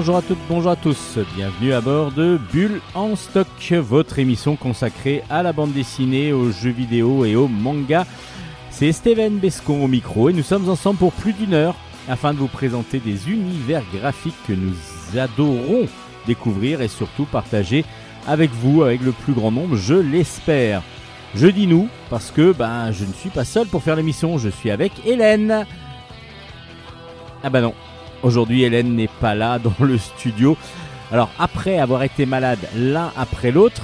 Bonjour 0.00 0.16
à 0.16 0.22
toutes, 0.22 0.38
bonjour 0.48 0.70
à 0.70 0.76
tous, 0.76 1.18
bienvenue 1.36 1.74
à 1.74 1.82
bord 1.82 2.10
de 2.10 2.40
Bulle 2.54 2.80
en 2.94 3.16
stock, 3.16 3.46
votre 3.70 4.18
émission 4.18 4.56
consacrée 4.56 5.22
à 5.28 5.42
la 5.42 5.52
bande 5.52 5.74
dessinée, 5.74 6.32
aux 6.32 6.50
jeux 6.50 6.70
vidéo 6.70 7.26
et 7.26 7.36
aux 7.36 7.48
mangas. 7.48 8.06
C'est 8.70 8.92
Steven 8.92 9.36
Bescon 9.36 9.84
au 9.84 9.88
micro 9.88 10.30
et 10.30 10.32
nous 10.32 10.42
sommes 10.42 10.70
ensemble 10.70 10.98
pour 10.98 11.12
plus 11.12 11.34
d'une 11.34 11.52
heure 11.52 11.74
afin 12.08 12.32
de 12.32 12.38
vous 12.38 12.48
présenter 12.48 12.98
des 12.98 13.28
univers 13.28 13.82
graphiques 13.92 14.42
que 14.48 14.54
nous 14.54 14.74
adorons 15.18 15.86
découvrir 16.26 16.80
et 16.80 16.88
surtout 16.88 17.26
partager 17.26 17.84
avec 18.26 18.50
vous, 18.52 18.82
avec 18.82 19.02
le 19.02 19.12
plus 19.12 19.34
grand 19.34 19.52
nombre, 19.52 19.76
je 19.76 19.96
l'espère. 19.96 20.82
Je 21.34 21.46
dis 21.46 21.66
nous 21.66 21.90
parce 22.08 22.30
que 22.30 22.52
ben, 22.52 22.90
je 22.90 23.04
ne 23.04 23.12
suis 23.12 23.28
pas 23.28 23.44
seul 23.44 23.66
pour 23.66 23.82
faire 23.82 23.96
l'émission, 23.96 24.38
je 24.38 24.48
suis 24.48 24.70
avec 24.70 24.92
Hélène. 25.04 25.66
Ah 27.44 27.50
bah 27.50 27.60
non, 27.60 27.74
aujourd'hui 28.22 28.62
Hélène 28.62 28.94
n'est 28.94 29.08
pas 29.08 29.34
là 29.34 29.58
dans 29.62 29.84
le 29.84 29.98
studio. 29.98 30.56
Alors 31.12 31.30
après 31.38 31.78
avoir 31.78 32.02
été 32.02 32.26
malade 32.26 32.60
l'un 32.76 33.12
après 33.16 33.50
l'autre, 33.50 33.82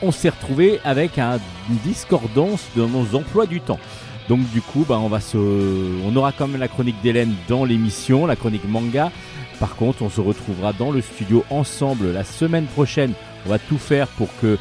on 0.00 0.12
s'est 0.12 0.30
retrouvé 0.30 0.80
avec 0.84 1.18
un, 1.18 1.38
une 1.68 1.76
discordance 1.76 2.68
de 2.76 2.86
nos 2.86 3.16
emplois 3.16 3.46
du 3.46 3.60
temps. 3.60 3.80
Donc 4.28 4.40
du 4.50 4.60
coup, 4.60 4.84
ben, 4.86 4.98
on, 4.98 6.16
aura 6.16 6.32
quand 6.32 6.46
même 6.46 6.60
la 6.60 6.68
chronique 6.68 7.00
d'Hélène 7.02 7.34
dans 7.48 7.64
l'émission, 7.64 8.26
la 8.26 8.36
chronique 8.36 8.68
manga. 8.68 9.10
Par 9.58 9.74
contre, 9.74 10.02
on 10.02 10.10
se 10.10 10.20
retrouvera 10.20 10.72
dans 10.72 10.90
le 10.90 11.00
studio 11.00 11.44
ensemble 11.50 12.12
la 12.12 12.24
semaine 12.24 12.66
prochaine. 12.66 13.14
On 13.46 13.48
va 13.48 13.58
tout 13.58 13.78
faire 13.78 14.06
pour 14.08 14.28
que 14.40 14.58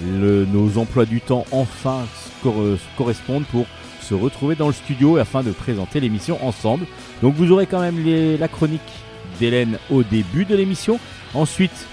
nos 0.00 0.78
emplois 0.78 1.06
du 1.06 1.20
temps 1.20 1.46
enfin 1.52 2.00
correspondent 2.96 3.46
pour 3.46 3.66
se 4.04 4.14
retrouver 4.14 4.54
dans 4.54 4.66
le 4.66 4.72
studio 4.72 5.16
afin 5.16 5.42
de 5.42 5.50
présenter 5.50 5.98
l'émission 5.98 6.38
ensemble. 6.46 6.86
Donc 7.22 7.34
vous 7.34 7.50
aurez 7.50 7.66
quand 7.66 7.80
même 7.80 8.04
la 8.38 8.48
chronique 8.48 8.80
d'Hélène 9.40 9.78
au 9.90 10.02
début 10.02 10.44
de 10.44 10.54
l'émission. 10.54 11.00
Ensuite, 11.32 11.86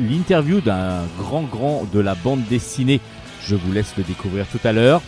l'interview 0.00 0.60
d'un 0.60 1.02
grand 1.18 1.42
grand 1.42 1.86
de 1.92 2.00
la 2.00 2.14
bande 2.14 2.44
dessinée. 2.48 3.00
Je 3.42 3.56
vous 3.56 3.72
laisse 3.72 3.96
le 3.96 4.04
découvrir 4.04 4.46
tout 4.46 4.60
à 4.64 4.72
l'heure. 4.72 5.02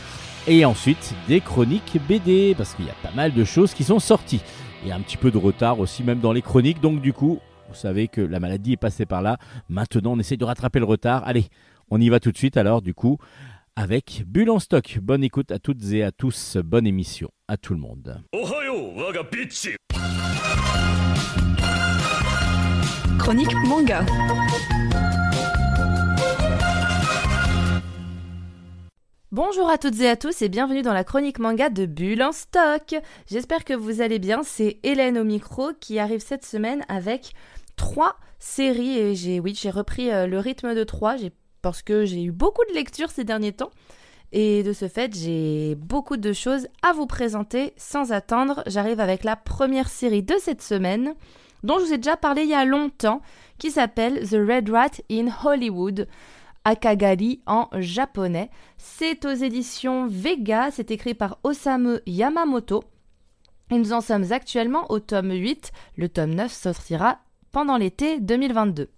Et 0.47 0.65
ensuite, 0.65 1.15
des 1.29 1.41
chroniques 1.41 1.99
BD, 2.09 2.55
parce 2.57 2.75
qu'il 2.75 2.87
y 2.87 2.91
a 2.91 2.95
pas 3.03 3.15
mal 3.15 3.33
de 3.33 3.45
choses 3.45 3.73
qui 3.73 3.85
sont 3.85 4.01
sorties. 4.01 4.43
A 4.91 4.95
un 4.95 5.01
petit 5.01 5.17
peu 5.17 5.31
de 5.31 5.39
retard 5.39 5.81
aussi, 5.81 6.03
même 6.03 6.21
dans 6.21 6.33
les 6.33 6.43
chroniques. 6.43 6.81
Donc 6.81 7.01
du 7.01 7.13
coup, 7.13 7.39
vous 7.69 7.75
savez 7.75 8.09
que 8.09 8.21
la 8.21 8.41
maladie 8.41 8.73
est 8.73 8.77
passée 8.79 9.07
par 9.07 9.23
là. 9.23 9.39
Maintenant, 9.69 10.13
on 10.13 10.19
essaie 10.19 10.37
de 10.37 10.45
rattraper 10.45 10.79
le 10.79 10.87
retard. 10.87 11.23
Allez, 11.27 11.47
on 11.91 12.01
y 12.01 12.09
va 12.09 12.21
tout 12.21 12.33
de 12.33 12.37
suite 12.37 12.57
alors, 12.57 12.83
du 12.83 12.95
coup, 12.95 13.19
avec 13.79 14.25
Bulle 14.27 14.51
en 14.51 14.59
stock. 14.59 14.99
Bonne 15.01 15.23
écoute 15.23 15.53
à 15.53 15.61
toutes 15.61 15.93
et 15.93 16.03
à 16.03 16.11
tous. 16.11 16.57
Bonne 16.57 16.85
émission 16.85 17.29
à 17.47 17.57
tout 17.57 17.75
le 17.75 17.79
monde. 17.79 18.21
Chronique 23.21 23.55
manga. 23.69 24.05
Bonjour 29.31 29.71
à 29.71 29.79
toutes 29.79 30.01
et 30.01 30.09
à 30.09 30.17
tous 30.17 30.43
et 30.43 30.49
bienvenue 30.49 30.83
dans 30.83 30.93
la 30.93 31.05
chronique 31.05 31.39
manga 31.39 31.71
de 31.71 31.87
Bulle 31.87 32.25
en 32.25 32.33
stock. 32.33 32.97
J'espère 33.31 33.65
que 33.65 33.75
vous 33.75 34.01
allez 34.01 34.19
bien. 34.19 34.43
C'est 34.43 34.81
Hélène 34.83 35.19
au 35.19 35.25
micro 35.25 35.71
qui 35.79 36.01
arrive 36.01 36.21
cette 36.21 36.45
semaine 36.45 36.85
avec 36.89 37.33
trois 37.77 38.17
séries 38.41 38.99
et 38.99 39.15
j'ai 39.15 39.41
oui 39.41 39.55
j'ai 39.55 39.71
repris 39.71 40.11
euh, 40.11 40.27
le 40.27 40.39
rythme 40.39 40.75
de 40.75 40.85
trois 40.85 41.17
parce 41.63 41.83
que 41.83 42.05
j'ai 42.05 42.23
eu 42.23 42.33
beaucoup 42.33 42.65
de 42.69 42.75
lectures 42.75 43.11
ces 43.11 43.25
derniers 43.25 43.53
temps 43.53 43.71
et 44.33 44.63
de 44.63 44.73
ce 44.73 44.89
fait 44.89 45.15
j'ai 45.17 45.75
beaucoup 45.77 46.17
de 46.17 46.33
choses 46.33 46.69
à 46.83 46.93
vous 46.93 47.07
présenter 47.07 47.73
sans 47.77 48.13
attendre. 48.13 48.63
J'arrive 48.67 49.01
avec 49.01 49.25
la 49.25 49.37
première 49.37 49.89
série 49.89 50.23
de 50.23 50.35
cette 50.39 50.63
semaine 50.63 51.15
dont 51.63 51.79
je 51.79 51.85
vous 51.87 51.93
ai 51.93 51.99
déjà 51.99 52.17
parlé 52.17 52.43
il 52.43 52.51
y 52.51 52.55
a 52.55 52.65
longtemps 52.65 53.21
qui 53.59 53.71
s'appelle 53.71 54.29
The 54.29 54.35
Red 54.35 54.71
Rat 54.71 55.01
in 55.11 55.29
Hollywood. 55.45 56.07
Akagari 56.65 57.41
en 57.47 57.69
japonais. 57.79 58.51
C'est 58.77 59.25
aux 59.25 59.33
éditions 59.33 60.07
Vega, 60.07 60.71
c'est 60.71 60.91
écrit 60.91 61.15
par 61.15 61.39
Osamu 61.43 62.01
Yamamoto. 62.07 62.85
Et 63.71 63.79
nous 63.79 63.95
en 63.95 64.03
sommes 64.03 64.33
actuellement 64.33 64.91
au 64.91 64.99
tome 64.99 65.33
8. 65.33 65.73
Le 65.97 66.11
tome 66.11 66.35
9 66.35 66.53
sortira 66.53 67.21
pendant 67.53 67.79
l'été 67.79 68.21
2022. 68.21 68.91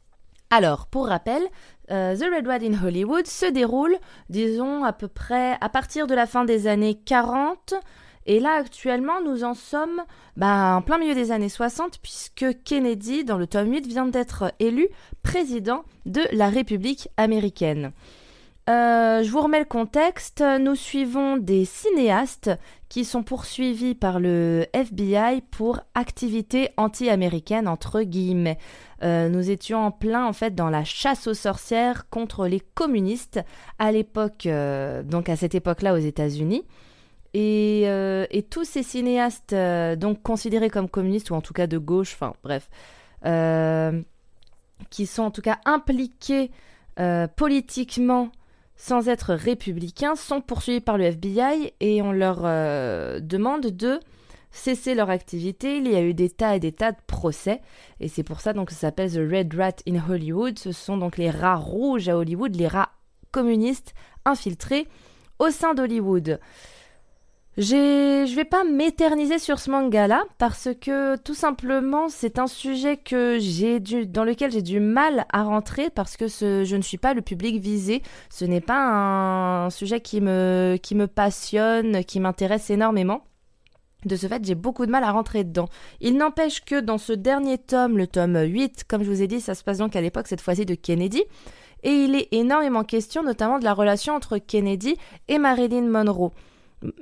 Alors, 0.51 0.89
pour 0.89 1.07
rappel, 1.07 1.43
euh, 1.91 2.17
The 2.17 2.25
Red 2.35 2.47
Red 2.47 2.63
in 2.63 2.75
Hollywood 2.85 3.27
se 3.27 3.47
déroule, 3.47 3.97
disons, 4.29 4.85
à 4.85 4.93
peu 4.93 5.09
près 5.09 5.57
à 5.61 5.69
partir 5.69 6.07
de 6.07 6.15
la 6.15 6.27
fin 6.27 6.45
des 6.45 6.67
années 6.67 6.95
40 6.95 7.75
et 8.27 8.39
là, 8.39 8.53
actuellement, 8.59 9.21
nous 9.23 9.45
en 9.45 9.55
sommes 9.55 10.03
bah, 10.37 10.77
en 10.77 10.83
plein 10.83 10.99
milieu 10.99 11.15
des 11.15 11.33
années 11.33 11.49
60, 11.49 11.99
puisque 12.01 12.63
Kennedy, 12.65 13.25
dans 13.25 13.39
le 13.39 13.47
tome 13.47 13.73
8, 13.73 13.87
vient 13.87 14.07
d'être 14.07 14.53
élu 14.59 14.89
président 15.23 15.85
de 16.07 16.23
la 16.33 16.49
République 16.49 17.09
américaine. 17.17 17.93
Euh, 18.71 19.25
je 19.25 19.31
vous 19.31 19.41
remets 19.41 19.59
le 19.59 19.65
contexte. 19.65 20.45
Nous 20.61 20.77
suivons 20.77 21.37
des 21.37 21.65
cinéastes 21.65 22.51
qui 22.89 23.05
sont 23.05 23.25
poursuivis 23.25 23.97
par 23.97 24.21
le 24.21 24.67
FBI 24.73 25.43
pour 25.51 25.81
activité 25.97 26.71
anti-américaine 26.77 27.67
entre 27.67 28.03
guillemets. 28.03 28.59
Euh, 29.03 29.29
nous 29.29 29.51
étions 29.51 29.85
en 29.85 29.91
plein 29.91 30.25
en 30.25 30.33
fait 30.33 30.55
dans 30.55 30.71
la 30.71 30.85
chasse 30.85 31.27
aux 31.27 31.35
sorcières 31.35 32.09
contre 32.11 32.47
les 32.47 32.61
communistes 32.61 33.41
à 33.81 33.91
l'époque, 33.91 34.47
euh, 34.47 35.03
donc 35.03 35.29
à 35.29 35.35
cette 35.35 35.57
époque-là 35.57 35.93
aux 35.95 35.99
États-Unis. 35.99 36.63
Et, 37.35 37.87
tous 38.51 38.65
ces 38.65 38.85
cinéastes, 38.85 39.55
donc 39.99 40.23
considérés 40.23 40.71
comme 40.71 40.89
communistes, 40.89 41.31
ou 41.31 41.35
en 41.35 41.41
tout 41.41 41.55
cas 41.55 41.67
de 41.67 41.79
gauche, 41.79 42.15
enfin 42.15 42.35
bref, 42.43 42.69
qui 44.91 45.07
sont 45.07 45.23
en 45.23 45.31
tout 45.31 45.43
cas 45.43 45.59
impliqués 45.65 46.51
politiquement 47.37 48.31
sans 48.83 49.11
être 49.11 49.35
républicains, 49.35 50.17
sont 50.17 50.41
poursuivis 50.41 50.81
par 50.81 50.97
le 50.97 51.05
FBI 51.05 51.75
et 51.81 52.01
on 52.01 52.13
leur 52.13 52.41
demande 53.21 53.67
de 53.67 54.01
cesser 54.51 54.95
leur 54.95 55.11
activité. 55.11 55.77
Il 55.77 55.87
y 55.87 55.95
a 55.95 56.01
eu 56.01 56.15
des 56.15 56.31
tas 56.31 56.57
et 56.57 56.61
des 56.61 56.73
tas 56.73 56.93
de 56.93 56.97
procès, 57.07 57.61
et 58.01 58.09
c'est 58.09 58.23
pour 58.23 58.41
ça 58.41 58.55
donc 58.55 58.69
que 58.69 58.73
ça 58.73 58.81
s'appelle 58.81 59.13
The 59.13 59.31
Red 59.31 59.55
Rat 59.55 59.77
in 59.87 60.03
Hollywood. 60.09 60.59
Ce 60.59 60.73
sont 60.73 60.97
donc 60.97 61.19
les 61.19 61.29
rats 61.29 61.57
rouges 61.57 62.09
à 62.09 62.17
Hollywood, 62.17 62.57
les 62.57 62.69
rats 62.69 62.89
communistes 63.33 63.93
infiltrés 64.25 64.89
au 65.39 65.51
sein 65.51 65.75
d'Hollywood. 65.75 66.41
Je 67.63 68.35
vais 68.35 68.47
pas 68.47 68.65
m'éterniser 68.65 69.39
sur 69.39 69.59
ce 69.59 69.71
manga-là 69.71 70.25
parce 70.39 70.71
que 70.81 71.17
tout 71.17 71.35
simplement 71.35 72.09
c'est 72.09 72.39
un 72.39 72.47
sujet 72.47 72.97
que 72.97 73.37
j'ai 73.39 73.81
dans 74.07 74.25
lequel 74.25 74.51
j'ai 74.51 74.63
du 74.63 74.81
mal 74.81 75.27
à 75.31 75.43
rentrer 75.43 75.91
parce 75.91 76.17
que 76.17 76.27
je 76.27 76.75
ne 76.75 76.81
suis 76.81 76.97
pas 76.97 77.13
le 77.13 77.21
public 77.21 77.61
visé. 77.61 78.01
Ce 78.31 78.47
n'est 78.47 78.63
pas 78.63 78.81
un 78.81 79.69
sujet 79.69 80.01
qui 80.01 80.23
me, 80.23 80.79
qui 80.83 80.95
me 80.95 81.07
passionne, 81.07 82.03
qui 82.03 82.19
m'intéresse 82.19 82.71
énormément. 82.71 83.25
De 84.07 84.17
ce 84.17 84.27
fait, 84.27 84.43
j'ai 84.43 84.55
beaucoup 84.55 84.87
de 84.87 84.91
mal 84.91 85.05
à 85.05 85.13
rentrer 85.13 85.45
dedans. 85.45 85.69
Il 86.01 86.17
n'empêche 86.17 86.65
que 86.65 86.81
dans 86.81 86.97
ce 86.97 87.13
dernier 87.13 87.59
tome, 87.59 87.99
le 87.99 88.07
tome 88.07 88.41
8, 88.41 88.85
comme 88.89 89.03
je 89.03 89.11
vous 89.11 89.21
ai 89.21 89.27
dit, 89.27 89.43
ça 89.43 89.55
se 89.55 89.63
passe 89.63 89.77
donc 89.77 89.95
à 89.97 90.01
l'époque 90.01 90.29
cette 90.29 90.41
fois-ci 90.41 90.65
de 90.65 90.75
Kennedy, 90.75 91.25
et 91.83 91.91
il 91.91 92.15
est 92.15 92.29
énormément 92.33 92.85
question 92.85 93.23
notamment 93.23 93.59
de 93.59 93.65
la 93.65 93.75
relation 93.75 94.15
entre 94.15 94.39
Kennedy 94.39 94.97
et 95.29 95.37
Marilyn 95.37 95.91
Monroe. 95.91 96.33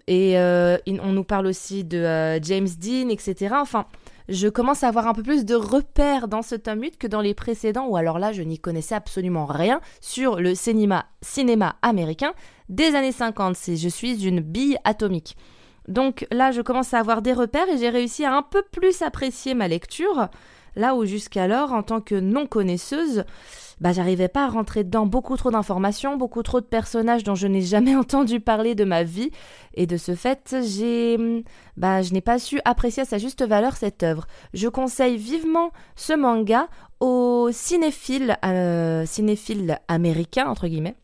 Et 0.07 0.39
euh, 0.39 0.77
on 0.87 1.13
nous 1.13 1.25
parle 1.25 1.47
aussi 1.47 1.85
de 1.85 1.99
euh, 1.99 2.41
James 2.43 2.69
Dean, 2.81 3.09
etc. 3.11 3.55
Enfin, 3.61 3.87
je 4.29 4.49
commence 4.49 4.83
à 4.83 4.89
avoir 4.89 5.07
un 5.07 5.15
peu 5.15 5.23
plus 5.23 5.45
de 5.45 5.55
repères 5.55 6.29
dans 6.29 6.43
ce 6.43 6.55
tome 6.55 6.83
8 6.83 6.99
que 6.99 7.07
dans 7.07 7.21
les 7.21 7.35
précédents, 7.35 7.87
où 7.87 7.97
alors 7.97 8.19
là, 8.19 8.33
je 8.33 8.43
n'y 8.43 8.59
connaissais 8.59 8.95
absolument 8.95 9.47
rien 9.47 9.81
sur 10.01 10.41
le 10.41 10.55
cinéma, 10.55 11.07
cinéma 11.23 11.77
américain 11.83 12.33
des 12.69 12.95
années 12.95 13.13
50. 13.13 13.57
Je 13.77 13.89
suis 13.89 14.27
une 14.27 14.41
bille 14.41 14.79
atomique. 14.85 15.37
Donc 15.87 16.27
là, 16.31 16.53
je 16.53 16.61
commence 16.61 16.93
à 16.93 16.99
avoir 16.99 17.23
des 17.23 17.33
repères 17.33 17.69
et 17.69 17.79
j'ai 17.79 17.89
réussi 17.89 18.25
à 18.25 18.35
un 18.35 18.43
peu 18.43 18.63
plus 18.71 19.01
apprécier 19.01 19.55
ma 19.55 19.69
lecture, 19.69 20.29
là 20.77 20.95
où 20.95 21.07
jusqu'alors, 21.07 21.73
en 21.73 21.83
tant 21.83 22.03
que 22.03 22.15
non 22.15 22.47
connaisseuse, 22.47 23.25
bah, 23.81 23.93
j'arrivais 23.93 24.29
pas 24.29 24.45
à 24.45 24.49
rentrer 24.49 24.85
dedans. 24.85 25.07
Beaucoup 25.07 25.37
trop 25.37 25.51
d'informations, 25.51 26.17
beaucoup 26.17 26.43
trop 26.43 26.61
de 26.61 26.67
personnages 26.67 27.25
dont 27.25 27.35
je 27.35 27.47
n'ai 27.47 27.63
jamais 27.63 27.97
entendu 27.97 28.41
parler 28.41 28.75
de 28.75 28.85
ma 28.85 29.03
vie. 29.03 29.31
Et 29.75 29.87
de 29.87 29.97
ce 29.97 30.15
fait, 30.15 30.57
j'ai, 30.63 31.45
bah, 31.77 32.03
je 32.03 32.13
n'ai 32.13 32.21
pas 32.21 32.39
su 32.39 32.61
apprécier 32.65 33.03
à 33.03 33.07
sa 33.07 33.19
juste 33.19 33.47
valeur 33.47 33.77
cette 33.77 34.03
œuvre. 34.03 34.27
Je 34.55 34.69
conseille 34.69 35.17
vivement 35.17 35.73
ce 35.97 36.13
manga 36.13 36.69
aux 37.01 37.49
cinéphiles, 37.53 38.37
euh, 38.45 39.07
cinéphiles 39.07 39.79
américains, 39.89 40.49
entre 40.49 40.67
guillemets 40.67 40.97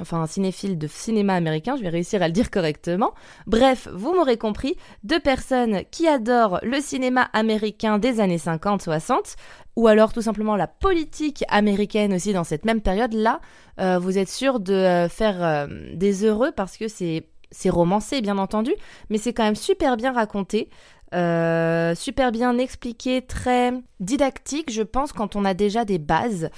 enfin 0.00 0.20
un 0.20 0.26
cinéphile 0.26 0.78
de 0.78 0.86
cinéma 0.86 1.34
américain, 1.34 1.76
je 1.76 1.82
vais 1.82 1.88
réussir 1.88 2.22
à 2.22 2.28
le 2.28 2.32
dire 2.32 2.50
correctement. 2.50 3.14
Bref, 3.46 3.88
vous 3.92 4.14
m'aurez 4.14 4.36
compris, 4.36 4.76
deux 5.04 5.20
personnes 5.20 5.82
qui 5.90 6.06
adorent 6.06 6.60
le 6.62 6.80
cinéma 6.80 7.28
américain 7.32 7.98
des 7.98 8.20
années 8.20 8.38
50-60, 8.38 9.36
ou 9.76 9.88
alors 9.88 10.12
tout 10.12 10.22
simplement 10.22 10.56
la 10.56 10.66
politique 10.66 11.44
américaine 11.48 12.14
aussi 12.14 12.32
dans 12.32 12.44
cette 12.44 12.64
même 12.64 12.80
période-là, 12.80 13.40
euh, 13.80 13.98
vous 13.98 14.18
êtes 14.18 14.30
sûr 14.30 14.60
de 14.60 14.72
euh, 14.72 15.08
faire 15.08 15.42
euh, 15.42 15.66
des 15.94 16.24
heureux 16.24 16.52
parce 16.54 16.76
que 16.76 16.88
c'est 16.88 17.28
c'est 17.52 17.70
romancé 17.70 18.20
bien 18.20 18.38
entendu, 18.38 18.72
mais 19.08 19.18
c'est 19.18 19.32
quand 19.32 19.44
même 19.44 19.54
super 19.54 19.96
bien 19.96 20.12
raconté. 20.12 20.68
Euh, 21.14 21.94
super 21.94 22.32
bien 22.32 22.58
expliqué, 22.58 23.22
très 23.22 23.72
didactique, 24.00 24.72
je 24.72 24.82
pense, 24.82 25.12
quand 25.12 25.36
on 25.36 25.44
a 25.44 25.54
déjà 25.54 25.84
des 25.84 25.98
bases. 25.98 26.50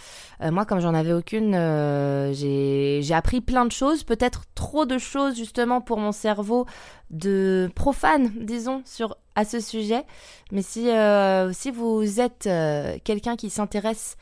Euh, 0.43 0.51
moi, 0.51 0.65
comme 0.65 0.81
j'en 0.81 0.95
avais 0.95 1.13
aucune, 1.13 1.55
euh, 1.55 2.33
j'ai 2.33 3.15
appris 3.15 3.41
plein 3.41 3.67
de 3.67 3.73
choses, 3.73 4.05
peut-être 4.05 4.45
trop 4.55 4.87
de 4.87 4.99
choses 4.99 5.37
justement 5.37 5.81
pour 5.81 5.99
mon 5.99 6.13
cerveau 6.13 6.67
de 7.11 7.71
profane, 7.75 8.33
disons, 8.41 8.83
sur 8.85 9.17
à 9.35 9.45
ce 9.45 9.61
sujet. 9.61 10.05
Mais 10.51 10.63
si, 10.63 10.89
si 11.53 11.71
vous 11.71 12.21
êtes 12.21 12.49
quelqu'un 13.05 13.37
qui 13.37 13.51
s'intéresse 13.51 14.17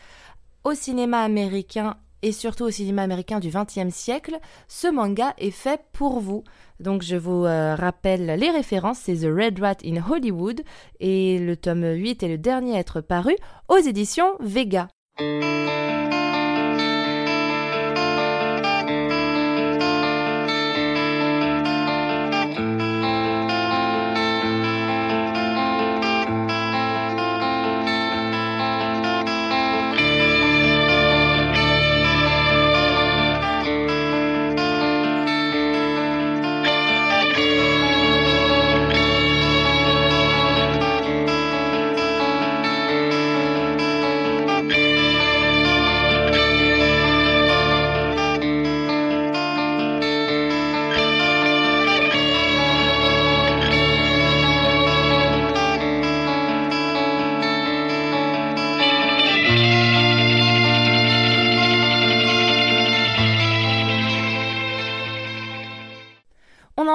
au 0.65 0.75
cinéma 0.75 1.23
américain 1.23 1.97
et 2.27 2.33
surtout 2.33 2.65
au 2.65 2.71
cinéma 2.71 3.03
américain 3.03 3.39
du 3.39 3.51
XXe 3.51 3.95
siècle, 3.95 4.41
ce 4.67 4.89
manga 4.89 5.33
est 5.39 5.53
fait 5.53 5.81
pour 5.93 6.19
vous. 6.19 6.43
Donc 6.81 7.03
je 7.03 7.15
vous 7.15 7.45
euh, 7.45 7.77
rappelle 7.77 8.27
les 8.27 8.51
références, 8.51 8.99
c'est 9.05 9.19
The 9.19 9.31
Red 9.33 9.61
Rat 9.61 9.77
in 9.85 10.03
Hollywood 10.11 10.63
et 10.99 11.39
le 11.39 11.57
tome 11.57 11.85
8 11.85 12.25
est 12.25 12.29
le 12.29 12.39
dernier 12.39 12.75
à 12.77 12.81
être 12.81 13.01
paru 13.01 13.37
aux 13.69 13.79
éditions 13.79 14.33
Vega. 14.41 14.89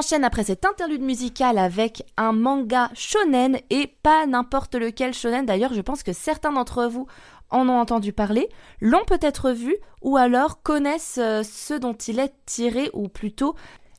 Enchaîne 0.01 0.23
après 0.23 0.45
cette 0.45 0.65
interlude 0.65 1.03
musicale 1.03 1.59
avec 1.59 2.03
un 2.17 2.31
manga 2.31 2.89
shonen 2.95 3.59
et 3.69 3.85
pas 4.01 4.25
n'importe 4.25 4.73
lequel 4.73 5.13
shonen. 5.13 5.45
D'ailleurs, 5.45 5.75
je 5.75 5.81
pense 5.81 6.01
que 6.01 6.11
certains 6.11 6.51
d'entre 6.51 6.87
vous 6.87 7.05
en 7.51 7.69
ont 7.69 7.79
entendu 7.79 8.11
parler, 8.11 8.49
l'ont 8.79 9.05
peut-être 9.05 9.51
vu 9.51 9.75
ou 10.01 10.17
alors 10.17 10.63
connaissent 10.63 11.19
euh, 11.21 11.43
ce 11.43 11.75
dont 11.75 11.93
il 11.93 12.17
est 12.17 12.33
tiré 12.47 12.89
ou 12.93 13.09
plutôt 13.09 13.53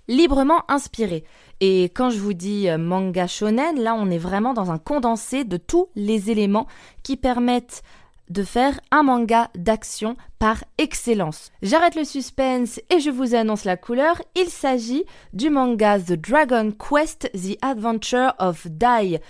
librement 0.09 0.69
inspiré. 0.69 1.23
Et 1.61 1.85
quand 1.85 2.11
je 2.11 2.19
vous 2.19 2.33
dis 2.33 2.69
euh, 2.69 2.79
manga 2.79 3.29
shonen, 3.29 3.81
là 3.81 3.95
on 3.97 4.11
est 4.11 4.19
vraiment 4.19 4.55
dans 4.55 4.73
un 4.73 4.79
condensé 4.79 5.45
de 5.45 5.57
tous 5.57 5.87
les 5.95 6.33
éléments 6.33 6.67
qui 7.05 7.17
permettent 7.17 7.85
de 8.31 8.43
faire 8.43 8.81
un 8.91 9.03
manga 9.03 9.51
d'action 9.55 10.17
par 10.39 10.65
excellence. 10.79 11.53
J'arrête 11.63 11.95
le 11.95 12.05
suspense 12.05 12.81
et 12.91 13.01
je 13.01 13.11
vous 13.11 13.35
annonce 13.35 13.65
la 13.65 13.77
couleur. 13.77 14.21
Il 14.35 14.49
s'agit 14.49 15.05
du 15.33 15.51
manga 15.51 15.99
The 15.99 16.13
Dragon 16.13 16.73
Quest 16.73 17.31
The 17.33 17.59
Adventure 17.63 18.35
of 18.39 18.67
Dai. 18.67 19.21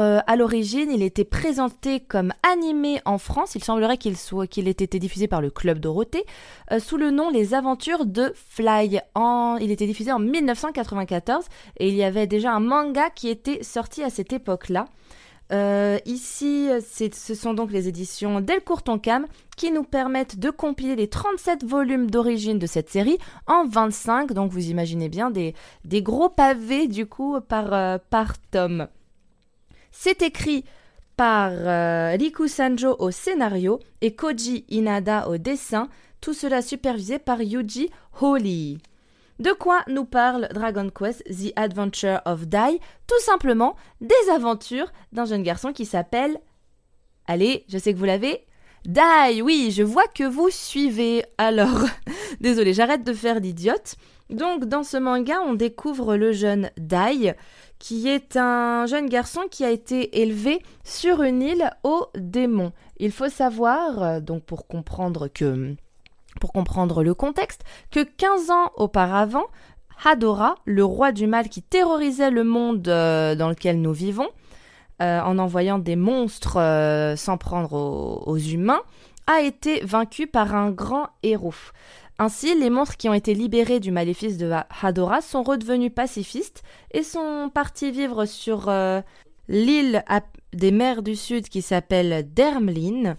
Euh, 0.00 0.20
à 0.26 0.36
l'origine, 0.36 0.90
il 0.90 1.02
était 1.02 1.24
présenté 1.24 2.00
comme 2.00 2.32
animé 2.42 3.02
en 3.04 3.18
France. 3.18 3.54
Il 3.54 3.62
semblerait 3.62 3.98
qu'il 3.98 4.16
soit 4.16 4.46
qu'il 4.46 4.66
ait 4.66 4.70
été 4.70 4.98
diffusé 4.98 5.28
par 5.28 5.42
le 5.42 5.50
Club 5.50 5.80
Dorothée 5.80 6.24
euh, 6.70 6.78
sous 6.78 6.96
le 6.96 7.10
nom 7.10 7.28
Les 7.28 7.52
Aventures 7.52 8.06
de 8.06 8.32
Fly. 8.34 9.00
En... 9.14 9.58
Il 9.60 9.70
était 9.70 9.86
diffusé 9.86 10.10
en 10.10 10.18
1994 10.18 11.44
et 11.76 11.88
il 11.88 11.94
y 11.94 12.04
avait 12.04 12.26
déjà 12.26 12.52
un 12.52 12.60
manga 12.60 13.10
qui 13.10 13.28
était 13.28 13.62
sorti 13.62 14.02
à 14.02 14.08
cette 14.08 14.32
époque-là. 14.32 14.86
Euh, 15.52 15.98
ici, 16.06 16.68
ce 16.80 17.34
sont 17.34 17.52
donc 17.52 17.72
les 17.72 17.86
éditions 17.86 18.40
Delcourt 18.40 18.82
Tonkam 18.82 19.26
qui 19.56 19.70
nous 19.70 19.84
permettent 19.84 20.38
de 20.38 20.50
compiler 20.50 20.96
les 20.96 21.08
37 21.08 21.64
volumes 21.64 22.10
d'origine 22.10 22.58
de 22.58 22.66
cette 22.66 22.88
série 22.88 23.18
en 23.46 23.66
25. 23.66 24.32
Donc 24.32 24.50
vous 24.50 24.70
imaginez 24.70 25.08
bien 25.08 25.30
des, 25.30 25.54
gros 25.84 26.30
pavés 26.30 26.88
du 26.88 27.06
coup 27.06 27.38
par, 27.40 27.72
euh, 27.74 27.98
tome. 28.50 28.88
C'est 29.90 30.22
écrit 30.22 30.64
par 31.16 31.50
euh, 31.52 32.16
Riku 32.18 32.48
Sanjo 32.48 32.96
au 32.98 33.10
scénario 33.10 33.78
et 34.00 34.14
Koji 34.14 34.64
Inada 34.70 35.28
au 35.28 35.36
dessin, 35.36 35.88
tout 36.22 36.32
cela 36.32 36.62
supervisé 36.62 37.18
par 37.18 37.42
Yuji 37.42 37.90
Holy. 38.20 38.78
De 39.38 39.52
quoi 39.52 39.82
nous 39.88 40.04
parle 40.04 40.48
Dragon 40.52 40.90
Quest 40.90 41.24
The 41.24 41.52
Adventure 41.56 42.20
of 42.26 42.46
Dai? 42.46 42.80
Tout 43.06 43.20
simplement 43.20 43.76
des 44.00 44.30
aventures 44.30 44.92
d'un 45.12 45.24
jeune 45.24 45.42
garçon 45.42 45.72
qui 45.72 45.84
s'appelle... 45.84 46.38
Allez, 47.26 47.64
je 47.68 47.78
sais 47.78 47.92
que 47.92 47.98
vous 47.98 48.04
l'avez. 48.04 48.44
Dai, 48.84 49.42
oui, 49.42 49.70
je 49.70 49.82
vois 49.82 50.06
que 50.08 50.24
vous 50.24 50.50
suivez. 50.50 51.24
Alors, 51.38 51.86
désolé, 52.40 52.74
j'arrête 52.74 53.04
de 53.04 53.12
faire 53.12 53.40
d'idiote. 53.40 53.94
Donc, 54.28 54.64
dans 54.64 54.82
ce 54.82 54.96
manga, 54.96 55.40
on 55.46 55.54
découvre 55.54 56.16
le 56.16 56.32
jeune 56.32 56.70
Dai, 56.76 57.34
qui 57.78 58.08
est 58.08 58.36
un 58.36 58.86
jeune 58.86 59.08
garçon 59.08 59.42
qui 59.50 59.64
a 59.64 59.70
été 59.70 60.22
élevé 60.22 60.62
sur 60.84 61.22
une 61.22 61.42
île 61.42 61.70
aux 61.84 62.06
démons. 62.16 62.72
Il 62.98 63.12
faut 63.12 63.28
savoir, 63.28 64.02
euh, 64.02 64.20
donc 64.20 64.44
pour 64.44 64.66
comprendre 64.66 65.28
que 65.28 65.76
pour 66.42 66.52
comprendre 66.52 67.04
le 67.04 67.14
contexte, 67.14 67.62
que 67.92 68.02
15 68.02 68.50
ans 68.50 68.72
auparavant, 68.74 69.44
Hadora, 70.04 70.56
le 70.64 70.84
roi 70.84 71.12
du 71.12 71.28
mal 71.28 71.48
qui 71.48 71.62
terrorisait 71.62 72.32
le 72.32 72.42
monde 72.42 72.88
euh, 72.88 73.36
dans 73.36 73.48
lequel 73.48 73.80
nous 73.80 73.92
vivons, 73.92 74.26
euh, 75.00 75.20
en 75.20 75.38
envoyant 75.38 75.78
des 75.78 75.94
monstres 75.94 76.56
euh, 76.56 77.14
s'en 77.14 77.38
prendre 77.38 77.74
aux, 78.26 78.36
humains, 78.38 78.82
a 79.28 79.40
été 79.42 79.84
vaincu 79.84 80.26
par 80.26 80.56
un 80.56 80.72
grand 80.72 81.10
héros. 81.22 81.54
Ainsi, 82.18 82.58
les 82.58 82.70
monstres 82.70 82.96
qui 82.96 83.08
ont 83.08 83.14
été 83.14 83.34
libérés 83.34 83.78
du 83.78 83.92
maléfice 83.92 84.36
de 84.36 84.50
Hadora 84.82 85.20
sont 85.20 85.44
redevenus 85.44 85.92
pacifistes 85.94 86.64
et 86.90 87.04
sont 87.04 87.52
partis 87.54 87.92
vivre 87.92 88.24
sur 88.24 88.68
l'île 89.46 90.04
des 90.52 90.72
mers 90.72 91.04
du 91.04 91.14
Sud 91.14 91.48
qui 91.48 91.62
s'appelle 91.62 92.26
Dermlin, 92.34 93.16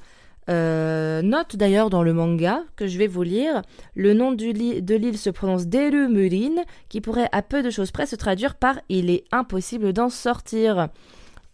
euh, 0.49 1.21
note 1.21 1.55
d'ailleurs 1.55 1.89
dans 1.89 2.03
le 2.03 2.13
manga 2.13 2.61
que 2.75 2.87
je 2.87 2.97
vais 2.97 3.07
vous 3.07 3.23
lire, 3.23 3.61
le 3.95 4.13
nom 4.13 4.31
de 4.31 4.95
l'île 4.95 5.17
se 5.17 5.29
prononce 5.29 5.67
Derumulin, 5.67 6.63
qui 6.89 7.01
pourrait 7.01 7.29
à 7.31 7.41
peu 7.41 7.63
de 7.63 7.69
choses 7.69 7.91
près 7.91 8.05
se 8.05 8.15
traduire 8.15 8.55
par 8.55 8.79
Il 8.89 9.09
est 9.09 9.23
impossible 9.31 9.93
d'en 9.93 10.09
sortir. 10.09 10.89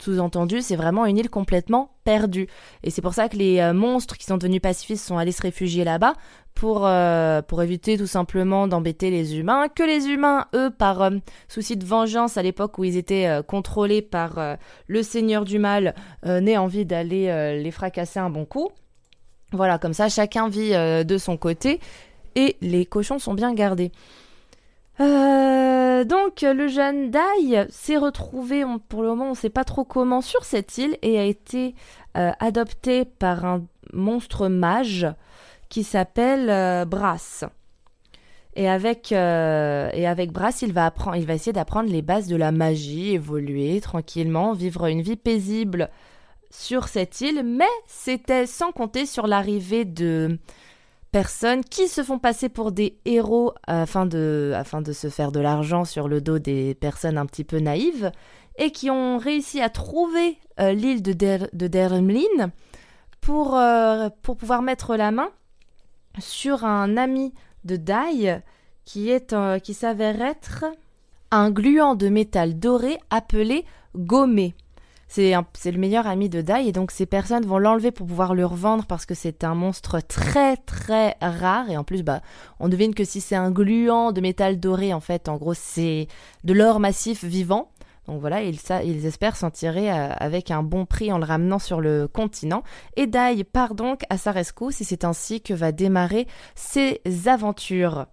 Sous-entendu, 0.02 0.62
c'est 0.62 0.78
vraiment 0.78 1.06
une 1.06 1.18
île 1.18 1.30
complètement 1.30 1.92
perdue. 2.06 2.48
Et 2.84 2.90
c'est 2.90 3.02
pour 3.02 3.14
ça 3.14 3.28
que 3.28 3.36
les 3.36 3.60
euh, 3.60 3.74
monstres 3.74 4.18
qui 4.18 4.24
sont 4.26 4.38
devenus 4.38 4.62
pacifistes 4.62 5.06
sont 5.06 5.18
allés 5.18 5.34
se 5.34 5.42
réfugier 5.42 5.84
là-bas 5.84 6.14
pour, 6.60 6.86
euh, 6.86 7.42
pour 7.42 7.64
éviter 7.64 7.98
tout 7.98 8.08
simplement 8.08 8.68
d'embêter 8.68 9.12
les 9.12 9.38
humains. 9.38 9.68
Que 9.70 9.84
les 9.84 10.08
humains, 10.08 10.48
eux, 10.56 10.70
par 10.70 11.10
souci 11.48 11.78
de 11.78 11.86
vengeance 11.86 12.38
à 12.38 12.44
l'époque 12.44 12.78
où 12.78 12.84
ils 12.84 12.98
étaient 12.98 13.42
contrôlés 13.48 14.02
par 14.02 14.58
le 14.88 15.04
seigneur 15.04 15.46
du 15.46 15.60
mal, 15.60 15.96
n'aient 16.26 16.58
envie 16.58 16.86
d'aller 16.86 17.62
les 17.62 17.72
fracasser 17.72 18.20
un 18.20 18.30
bon 18.30 18.46
coup. 18.46 18.70
Voilà, 19.52 19.80
comme 19.80 19.94
ça, 19.94 20.10
chacun 20.10 20.48
vit 20.48 20.74
euh, 20.74 21.04
de 21.04 21.18
son 21.18 21.38
côté 21.38 21.80
et 22.36 22.56
les 22.62 22.86
cochons 22.86 23.18
sont 23.18 23.34
bien 23.34 23.54
gardés. 23.54 23.92
Euh, 25.00 26.04
donc 26.04 26.42
le 26.42 26.68
jeune 26.68 27.10
Dai 27.10 27.66
s'est 27.70 27.98
retrouvé, 27.98 28.64
pour 28.90 29.02
le 29.02 29.10
moment 29.10 29.28
on 29.28 29.30
ne 29.30 29.36
sait 29.36 29.50
pas 29.50 29.64
trop 29.64 29.86
comment, 29.86 30.22
sur 30.22 30.44
cette 30.44 30.78
île 30.78 30.98
et 31.02 31.18
a 31.18 31.24
été 31.24 31.74
euh, 32.18 32.32
adopté 32.40 33.06
par 33.06 33.46
un 33.46 33.64
monstre 33.94 34.50
mage 34.50 35.08
qui 35.70 35.84
s'appelle 35.84 36.86
Brass. 36.86 37.46
Et 38.56 38.68
avec, 38.68 39.12
et 39.12 39.16
avec 40.08 40.32
Brass, 40.32 40.64
il 40.64 40.74
va, 40.74 40.92
il 41.16 41.26
va 41.26 41.34
essayer 41.36 41.54
d'apprendre 41.54 41.90
les 41.90 42.02
bases 42.02 42.28
de 42.28 42.36
la 42.36 42.52
magie, 42.52 43.14
évoluer 43.14 43.80
tranquillement, 43.80 44.54
vivre 44.54 44.88
une 44.88 45.02
vie 45.02 45.16
paisible 45.16 45.90
sur 46.52 46.88
cette 46.88 47.22
île, 47.22 47.44
mais 47.46 47.70
c'était 47.86 48.46
sans 48.46 48.72
compter 48.72 49.06
sur 49.06 49.28
l'arrivée 49.28 49.86
de 49.86 50.40
personnes 51.12 51.64
qui 51.64 51.88
se 51.88 52.04
font 52.04 52.20
passer 52.20 52.50
pour 52.50 52.72
des 52.72 53.00
héros 53.06 53.54
afin 53.68 54.06
de, 54.06 54.54
afin 54.56 54.82
de 54.82 54.94
se 54.94 55.10
faire 55.10 55.32
de 55.32 55.40
l'argent 55.40 55.86
sur 55.86 56.08
le 56.08 56.22
dos 56.22 56.40
des 56.40 56.76
personnes 56.76 57.18
un 57.18 57.26
petit 57.26 57.44
peu 57.44 57.60
naïves 57.60 58.12
et 58.58 58.72
qui 58.72 58.90
ont 58.90 59.18
réussi 59.18 59.62
à 59.62 59.70
trouver 59.70 60.38
euh, 60.60 60.74
l'île 60.74 61.02
de, 61.02 61.14
Dermlin 61.68 62.52
pour, 63.22 63.58
euh, 63.58 64.10
pour 64.22 64.38
pouvoir 64.38 64.62
mettre 64.62 64.96
la 64.96 65.12
main 65.12 65.30
sur 66.20 66.66
un 66.66 66.98
ami 66.98 67.34
de 67.66 67.76
Dai 67.76 68.40
qui, 68.86 69.10
est, 69.10 69.36
qui 69.62 69.74
s'avère 69.74 70.22
être 70.22 70.66
un 71.32 71.52
gluant 71.52 71.96
de 71.96 72.10
métal 72.10 72.58
doré 72.60 72.98
appelé 73.10 73.66
gommé. 73.96 74.56
C'est 75.08 75.34
le 75.34 75.78
meilleur 75.80 76.06
ami 76.06 76.30
de 76.30 76.42
Dai 76.42 76.68
et 76.68 76.72
donc 76.72 76.92
ces 76.92 77.08
personnes 77.08 77.46
vont 77.46 77.58
l'enlever 77.58 77.90
pour 77.90 78.06
pouvoir 78.06 78.36
le 78.36 78.46
revendre 78.46 78.86
parce 78.86 79.08
que 79.08 79.16
c'est 79.16 79.44
un 79.44 79.56
monstre 79.56 80.02
très 80.02 80.56
très 80.56 81.18
rare 81.20 81.68
et 81.72 81.78
en 81.78 81.84
plus 81.84 82.04
bah 82.04 82.22
on 82.60 82.70
devine 82.70 82.94
que 82.94 83.04
si 83.04 83.20
c'est 83.20 83.36
un 83.36 83.50
gluant 83.50 84.12
de 84.12 84.22
métal 84.22 84.60
doré 84.60 84.94
en 84.94 85.00
fait 85.00 85.28
en 85.28 85.38
gros 85.38 85.56
c'est 85.56 86.08
de 86.44 86.54
l'or 86.54 86.80
massif 86.80 87.24
vivant. 87.24 87.72
Donc 88.10 88.22
voilà, 88.22 88.42
ils, 88.42 89.06
espèrent 89.06 89.36
s'en 89.36 89.52
tirer 89.52 89.92
euh, 89.92 90.10
avec 90.18 90.50
un 90.50 90.64
bon 90.64 90.88
prix 90.88 91.12
en 91.14 91.20
le 91.20 91.26
ramenant 91.26 91.60
sur 91.60 91.80
le 91.80 92.08
continent. 92.08 92.64
Et 92.96 93.06
Dai 93.06 93.44
part 93.44 93.76
donc 93.76 94.02
à 94.10 94.18
sa 94.18 94.32
rescousse 94.32 94.82
et 94.82 94.84
c'est 94.84 95.06
ainsi 95.06 95.42
que 95.42 95.54
va 95.54 95.72
démarrer 95.72 96.26
ses 96.56 97.02
aventures. 97.28 98.08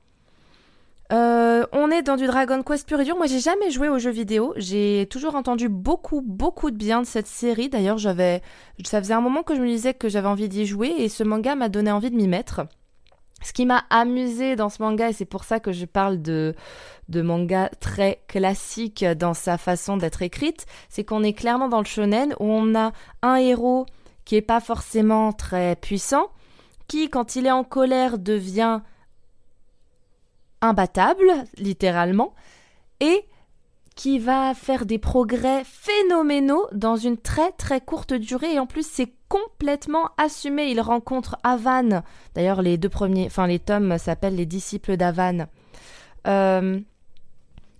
Euh, 1.13 1.65
on 1.73 1.91
est 1.91 2.03
dans 2.03 2.17
du 2.17 2.27
Dragon 2.27 2.63
Quest 2.63 2.87
pur. 2.87 2.99
Moi, 3.17 3.27
j'ai 3.27 3.41
jamais 3.41 3.71
joué 3.71 3.89
aux 3.89 3.99
jeux 3.99 4.11
vidéo. 4.11 4.53
J'ai 4.57 5.07
toujours 5.11 5.35
entendu 5.35 5.71
beaucoup, 5.71 6.21
beaucoup 6.21 6.71
de 6.71 6.77
bien 6.77 7.01
de 7.01 7.07
cette 7.07 7.29
série. 7.29 7.71
D'ailleurs, 7.71 7.99
ça 7.99 9.01
faisait 9.01 9.15
un 9.15 9.23
moment 9.23 9.43
que 9.43 9.55
je 9.55 9.63
me 9.63 9.67
disais 9.67 9.95
que 9.95 10.11
j'avais 10.11 10.29
envie 10.29 10.51
d'y 10.51 10.67
jouer 10.67 10.93
et 10.99 11.09
ce 11.09 11.25
manga 11.25 11.55
m'a 11.55 11.71
donné 11.71 11.91
envie 11.91 12.11
de 12.11 12.17
m'y 12.17 12.29
mettre. 12.29 12.67
Ce 13.47 13.53
qui 13.53 13.65
m'a 13.65 13.85
amusé 13.91 14.57
dans 14.57 14.69
ce 14.69 14.83
manga, 14.83 15.09
et 15.09 15.13
c'est 15.13 15.25
pour 15.25 15.45
ça 15.45 15.61
que 15.61 15.71
je 15.71 15.85
parle 15.85 16.21
de, 16.21 16.57
de 17.09 17.23
manga 17.23 17.71
très 17.79 18.21
classique 18.27 19.05
dans 19.05 19.35
sa 19.35 19.57
façon 19.57 19.97
d'être 19.97 20.23
écrite, 20.23 20.67
c'est 20.89 21.05
qu'on 21.05 21.23
est 21.23 21.33
clairement 21.33 21.69
dans 21.69 21.79
le 21.79 21.85
shonen 21.85 22.35
où 22.41 22.47
on 22.47 22.75
a 22.75 22.91
un 23.23 23.37
héros 23.37 23.87
qui 24.25 24.35
est 24.35 24.43
pas 24.43 24.59
forcément 24.59 25.33
très 25.33 25.77
puissant, 25.77 26.27
qui, 26.89 27.09
quand 27.09 27.37
il 27.37 27.47
est 27.47 27.53
en 27.53 27.63
colère, 27.63 28.19
devient 28.19 28.81
imbattable, 30.61 31.33
littéralement, 31.57 32.35
et 32.99 33.27
qui 33.97 34.19
va 34.19 34.53
faire 34.55 34.85
des 34.85 34.99
progrès 34.99 35.65
phénoménaux 35.65 36.69
dans 36.73 36.97
une 36.97 37.17
très 37.17 37.51
très 37.53 37.81
courte 37.81 38.13
durée 38.13 38.53
et 38.53 38.59
en 38.59 38.67
plus 38.67 38.87
c'est 38.87 39.13
complètement 39.29 40.11
assumé. 40.19 40.71
Il 40.71 40.81
rencontre 40.81 41.39
Avan. 41.43 42.03
D'ailleurs 42.35 42.61
les 42.61 42.77
deux 42.77 42.91
premiers, 42.91 43.27
enfin 43.27 43.47
les 43.47 43.59
tomes 43.59 43.97
s'appellent 43.99 44.37
les 44.37 44.47
disciples 44.47 44.99
d'Avan. 44.99 45.47
Euh, 46.27 46.79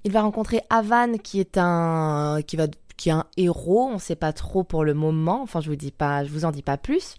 il 0.05 0.13
va 0.13 0.23
rencontrer 0.23 0.63
Avan 0.71 1.19
qui 1.19 1.39
est 1.39 1.59
un 1.59 2.41
qui 2.47 2.57
va 2.57 2.67
qui 2.97 3.11
un 3.11 3.27
héros. 3.37 3.89
On 3.91 3.95
ne 3.95 3.99
sait 3.99 4.17
pas 4.17 4.33
trop 4.33 4.65
pour 4.65 4.85
le 4.85 4.95
moment. 4.95 5.43
Enfin 5.43 5.61
je 5.61 5.69
vous 5.69 5.77
dis 5.77 5.93
pas, 5.93 6.25
je 6.25 6.31
vous 6.31 6.47
en 6.47 6.51
dis 6.51 6.63
pas 6.63 6.79
plus. 6.79 7.17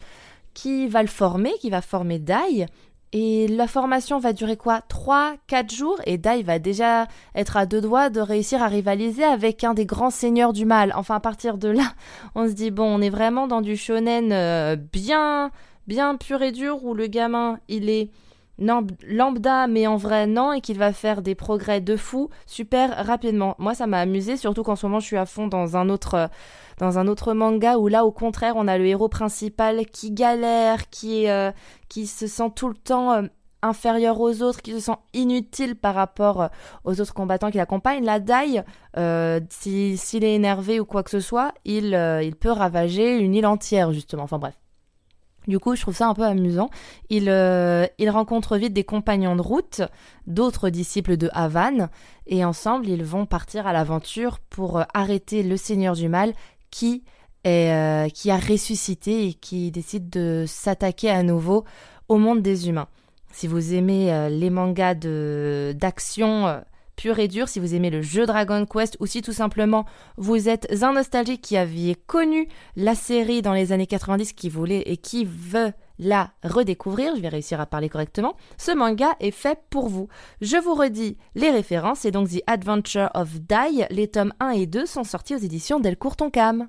Qui 0.56 0.88
va 0.88 1.04
le 1.04 1.08
former, 1.08 1.54
qui 1.62 1.70
va 1.70 1.84
former 1.84 2.18
Dai 2.18 2.66
et 3.14 3.48
la 3.48 3.68
formation 3.68 4.20
va 4.20 4.34
durer 4.34 4.58
quoi? 4.58 4.82
3-4 4.90 5.74
jours? 5.74 6.00
Et 6.06 6.18
Dai 6.18 6.44
va 6.44 6.60
déjà 6.60 7.08
être 7.36 7.58
à 7.58 7.66
deux 7.66 7.82
doigts 7.82 8.10
de 8.10 8.20
réussir 8.20 8.62
à 8.62 8.68
rivaliser 8.68 9.24
avec 9.24 9.64
un 9.64 9.74
des 9.74 9.86
grands 9.86 10.10
seigneurs 10.10 10.54
du 10.54 10.66
mal. 10.66 10.92
Enfin 10.96 11.16
à 11.16 11.20
partir 11.20 11.58
de 11.58 11.70
là, 11.70 11.94
on 12.36 12.48
se 12.48 12.54
dit 12.54 12.72
bon, 12.72 12.84
on 12.84 13.02
est 13.02 13.10
vraiment 13.10 13.48
dans 13.48 13.62
du 13.62 13.78
shonen 13.78 14.32
euh, 14.32 14.76
bien 14.76 15.52
bien 15.88 16.16
pur 16.16 16.42
et 16.42 16.52
dur 16.52 16.84
où 16.84 16.94
le 16.94 17.08
gamin, 17.08 17.60
il 17.70 17.90
est 17.90 18.10
lambda 18.60 19.68
mais 19.68 19.88
en 19.88 19.98
vrai 19.98 20.28
non 20.28 20.54
et 20.54 20.62
qu'il 20.62 20.78
va 20.78 20.94
faire 20.94 21.22
des 21.22 21.36
progrès 21.36 21.82
de 21.82 21.96
fou 21.96 22.30
super 22.46 23.06
rapidement. 23.06 23.56
Moi 23.60 23.74
ça 23.74 23.88
m'a 23.88 24.00
amusé 24.00 24.38
surtout 24.38 24.64
qu'en 24.64 24.76
ce 24.76 24.86
moment 24.86 25.00
je 25.00 25.06
suis 25.06 25.18
à 25.18 25.26
fond 25.26 25.48
dans 25.48 25.78
un 25.78 25.90
autre 25.90 26.30
dans 26.78 27.00
un 27.00 27.08
autre 27.08 27.34
manga 27.34 27.78
où 27.78 27.88
là 27.88 28.06
au 28.06 28.12
contraire 28.12 28.54
on 28.56 28.68
a 28.68 28.78
le 28.78 28.86
héros 28.86 29.10
principal 29.10 29.86
qui 29.86 30.12
galère, 30.12 30.90
qui, 30.90 31.28
euh, 31.28 31.52
qui 31.90 32.08
se 32.08 32.28
sent 32.28 32.52
tout 32.56 32.68
le 32.68 32.76
temps 32.76 33.14
euh, 33.14 33.24
inférieur 33.62 34.20
aux 34.20 34.42
autres, 34.44 34.62
qui 34.62 34.74
se 34.74 34.80
sent 34.80 34.98
inutile 35.14 35.76
par 35.76 35.96
rapport 35.96 36.42
euh, 36.42 36.48
aux 36.84 37.02
autres 37.02 37.14
combattants 37.14 37.50
qui 37.50 37.58
l'accompagnent. 37.58 38.06
La 38.06 38.20
Dai, 38.20 38.64
s'il 39.50 40.24
est 40.24 40.36
énervé 40.36 40.80
ou 40.80 40.86
quoi 40.86 41.04
que 41.04 41.10
ce 41.10 41.20
soit, 41.20 41.54
il, 41.66 41.98
il 42.24 42.36
peut 42.36 42.52
ravager 42.52 43.18
une 43.18 43.34
île 43.34 43.48
entière 43.48 43.92
justement. 43.92 44.24
Enfin 44.24 44.40
bref. 44.40 44.56
Du 45.48 45.60
coup, 45.60 45.75
je 45.75 45.82
trouve 45.82 45.96
ça 45.96 46.08
un 46.08 46.13
peu 46.13 46.24
amusant. 46.24 46.70
Il, 47.10 47.24
il 47.98 48.10
rencontre 48.10 48.58
vite 48.58 48.74
des 48.74 48.84
compagnons 48.84 49.36
de 49.36 49.42
route, 49.42 49.82
d'autres 50.25 50.70
disciples 50.70 51.16
de 51.16 51.30
Havane, 51.34 51.89
et 52.25 52.44
ensemble, 52.44 52.88
ils 52.89 53.04
vont 53.04 53.25
partir 53.25 53.66
à 53.66 53.74
l'aventure 53.74 54.39
pour 54.50 54.84
arrêter 54.94 55.44
le 55.44 55.56
Seigneur 55.56 55.94
du 55.94 56.10
Mal 56.10 56.34
euh, 57.46 58.10
qui 58.10 58.30
a 58.30 58.38
ressuscité 58.38 59.27
et 59.27 59.34
qui 59.34 59.72
décide 59.72 60.10
de 60.10 60.44
s'attaquer 60.46 61.10
à 61.10 61.24
nouveau 61.24 61.63
au 62.10 62.18
monde 62.18 62.42
des 62.42 62.68
humains. 62.68 62.89
Si 63.32 63.48
vous 63.48 63.74
aimez 63.74 64.12
euh, 64.12 64.27
les 64.27 64.50
mangas 64.50 64.96
d'action 65.74 66.48
euh, 66.48 66.60
pur 66.98 67.20
et 67.20 67.30
dur, 67.30 67.48
si 67.48 67.62
vous 67.62 67.74
aimez 67.74 67.89
le 67.89 68.01
jeu 68.01 68.25
Dragon 68.25 68.66
Quest 68.66 68.98
ou 69.00 69.06
si 69.06 69.22
tout 69.22 69.32
simplement 69.32 69.86
vous 70.18 70.50
êtes 70.50 70.68
un 70.84 70.94
nostalgique 70.94 71.42
qui 71.42 71.56
aviez 71.56 71.96
connu 71.96 72.50
la 72.75 72.96
série 72.96 73.42
dans 73.42 73.54
les 73.54 73.72
années 73.72 73.88
90 73.88 74.34
qui 74.34 74.50
voulait 74.50 74.82
et 74.82 74.98
qui 74.98 75.24
veut 75.24 75.72
la 76.00 76.32
redécouvrir, 76.44 77.16
je 77.16 77.22
vais 77.22 77.30
réussir 77.30 77.62
à 77.62 77.66
parler 77.66 77.88
correctement, 77.89 78.36
ce 78.58 78.72
manga 78.72 79.16
est 79.20 79.32
fait 79.32 79.60
pour 79.70 79.88
vous. 79.88 80.10
Je 80.42 80.58
vous 80.58 80.75
redis 80.75 81.18
les 81.36 81.51
références, 81.51 82.00
c'est 82.00 82.12
donc 82.12 82.30
The 82.30 82.42
Adventure 82.48 83.10
of 83.13 83.39
Dai, 83.42 83.88
les 83.89 84.08
tomes 84.08 84.34
1 84.39 84.50
et 84.50 84.66
2 84.66 84.86
sont 84.86 85.04
sortis 85.04 85.36
aux 85.36 85.39
éditions 85.39 85.80
Delcourt 85.80 86.18
Tonkam. 86.18 86.68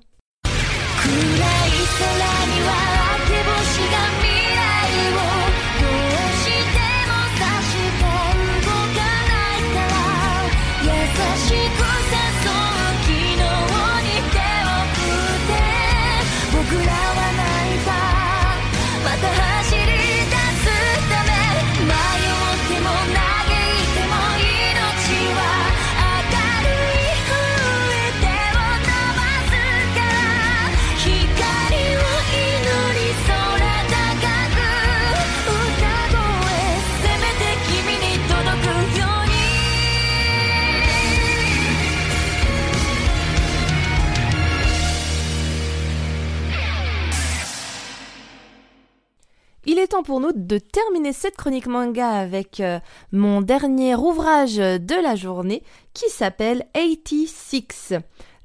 Temps 49.87 50.03
pour 50.03 50.19
nous 50.19 50.31
de 50.33 50.57
terminer 50.57 51.13
cette 51.13 51.35
chronique 51.35 51.67
manga 51.67 52.09
avec 52.09 52.59
euh, 52.59 52.79
mon 53.11 53.41
dernier 53.41 53.95
ouvrage 53.95 54.57
de 54.57 55.01
la 55.01 55.15
journée 55.15 55.63
qui 55.93 56.09
s'appelle 56.09 56.65
86. 56.73 57.93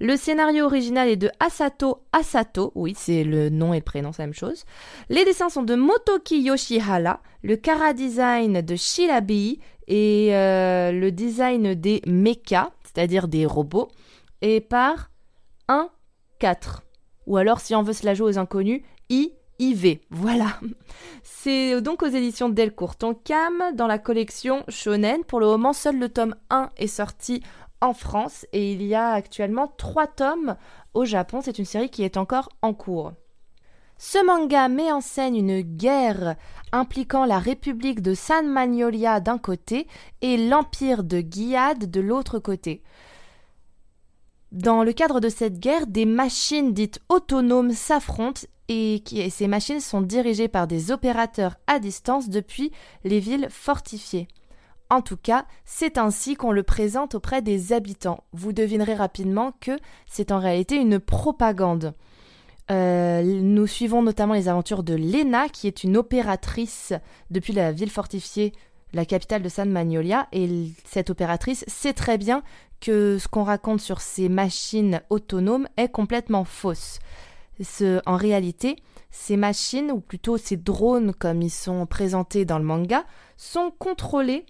Le 0.00 0.16
scénario 0.16 0.66
original 0.66 1.08
est 1.08 1.16
de 1.16 1.30
Asato 1.40 2.02
Asato, 2.12 2.72
oui 2.74 2.94
c'est 2.96 3.24
le 3.24 3.48
nom 3.48 3.72
et 3.72 3.78
le 3.78 3.84
prénom, 3.84 4.12
c'est 4.12 4.22
la 4.22 4.26
même 4.26 4.34
chose. 4.34 4.64
Les 5.08 5.24
dessins 5.24 5.48
sont 5.48 5.62
de 5.62 5.74
Motoki 5.74 6.40
Yoshihara, 6.42 7.20
le 7.42 7.56
Kara 7.56 7.92
design 7.92 8.60
de 8.60 8.76
Shirabi 8.76 9.60
et 9.86 10.34
euh, 10.34 10.92
le 10.92 11.12
design 11.12 11.74
des 11.74 12.02
mechas, 12.06 12.70
c'est-à-dire 12.84 13.28
des 13.28 13.46
robots, 13.46 13.88
et 14.42 14.60
par 14.60 15.10
1 15.68 15.88
4. 16.38 16.82
Ou 17.26 17.36
alors 17.36 17.60
si 17.60 17.74
on 17.74 17.82
veut 17.82 17.92
se 17.92 18.04
la 18.04 18.14
jouer 18.14 18.30
aux 18.30 18.38
inconnus, 18.38 18.82
I 19.10 19.32
IV. 19.58 19.99
Voilà. 20.11 20.58
C'est 21.23 21.80
donc 21.80 22.02
aux 22.02 22.08
éditions 22.08 22.49
Delcourt 22.49 22.96
Cam 23.25 23.62
dans 23.75 23.87
la 23.87 23.99
collection 23.99 24.64
Shonen. 24.68 25.25
Pour 25.25 25.40
le 25.40 25.46
moment, 25.46 25.73
seul 25.73 25.99
le 25.99 26.08
tome 26.08 26.34
1 26.50 26.70
est 26.76 26.87
sorti 26.87 27.42
en 27.80 27.94
France 27.94 28.46
et 28.52 28.73
il 28.73 28.82
y 28.82 28.94
a 28.94 29.11
actuellement 29.11 29.73
3 29.76 30.06
tomes 30.06 30.56
au 30.94 31.04
Japon. 31.04 31.40
C'est 31.42 31.58
une 31.58 31.64
série 31.64 31.90
qui 31.90 32.02
est 32.02 32.16
encore 32.16 32.49
en 32.62 32.75
cours. 32.75 33.12
Ce 33.96 34.25
manga 34.25 34.68
met 34.68 34.90
en 34.90 35.00
scène 35.00 35.37
une 35.37 35.61
guerre 35.61 36.37
impliquant 36.73 37.25
la 37.25 37.38
République 37.38 38.02
de 38.02 38.14
San 38.14 38.46
Magnolia 38.49 39.20
d'un 39.20 39.38
côté 39.38 39.87
et 40.20 40.37
l'Empire 40.37 41.04
de 41.04 41.20
Giad 41.20 41.90
de 41.90 42.00
l'autre 42.00 42.38
côté. 42.38 42.82
Dans 44.50 44.84
le 44.84 44.92
cadre 44.92 45.20
de 45.20 45.28
cette 45.28 45.58
guerre, 45.58 45.87
des 45.87 46.06
machines 46.06 46.73
dites 46.73 47.00
autonomes 47.08 47.73
s'affrontent 47.73 48.42
et, 48.68 49.02
ces 49.30 49.47
machines 49.47 49.80
sont 49.80 50.00
dirigées 50.00 50.49
par 50.49 50.66
des 50.66 50.90
opérateurs 50.90 51.56
à 51.66 51.78
distance 51.78 52.28
depuis 52.28 52.73
les 53.04 53.21
villes 53.21 53.49
fortifiées. 53.50 54.28
En 54.90 55.00
tout 55.00 55.16
cas, 55.16 55.47
c'est 55.64 55.99
ainsi 55.99 56.35
qu'on 56.37 56.52
le 56.52 56.62
présente 56.62 57.14
auprès 57.14 57.42
des 57.42 57.73
habitants. 57.73 58.23
Vous 58.33 58.52
devinerez 58.52 58.94
rapidement 58.94 59.52
que 59.61 59.73
c'est 60.06 60.30
en 60.30 60.38
réalité 60.38 60.76
une 60.76 61.00
propagande. 61.00 61.94
Euh, 62.71 63.23
nous 63.23 63.66
suivons 63.66 64.02
notamment 64.02 64.35
les 64.35 64.49
aventures 64.49 64.83
de 64.83 64.94
Lena, 64.94 65.49
qui 65.49 65.66
est 65.66 65.85
une 65.85 65.97
opératrice 65.97 66.92
depuis 67.30 67.52
la 67.52 67.73
ville 67.73 67.90
fortifiée, 67.90 68.52
la 68.92 69.04
capitale 69.04 69.42
de 69.42 69.49
San 69.49 69.71
Magnolia, 69.71 70.28
et 70.33 70.71
cette 70.85 71.11
opératrice 71.11 71.64
sait 71.66 71.92
très 71.92 72.16
bien 72.16 72.42
que 72.80 73.18
ce 73.18 73.28
qu'on 73.28 73.44
raconte 73.44 73.80
sur 73.80 74.00
ces 74.00 74.28
machines 74.28 75.00
autonomes 75.11 75.68
est 75.76 75.88
complètement 75.88 76.44
fausse. 76.44 77.00
En 78.06 78.16
réalité, 78.16 78.76
ces 79.11 79.37
machines, 79.37 79.90
ou 79.90 80.00
plutôt 80.00 80.37
ces 80.37 80.56
drones 80.56 81.14
comme 81.14 81.42
ils 81.42 81.50
sont 81.50 81.87
présentés 81.87 82.44
dans 82.44 82.58
le 82.58 82.64
manga, 82.64 83.04
sont 83.37 83.73
contrôlés 83.78 84.46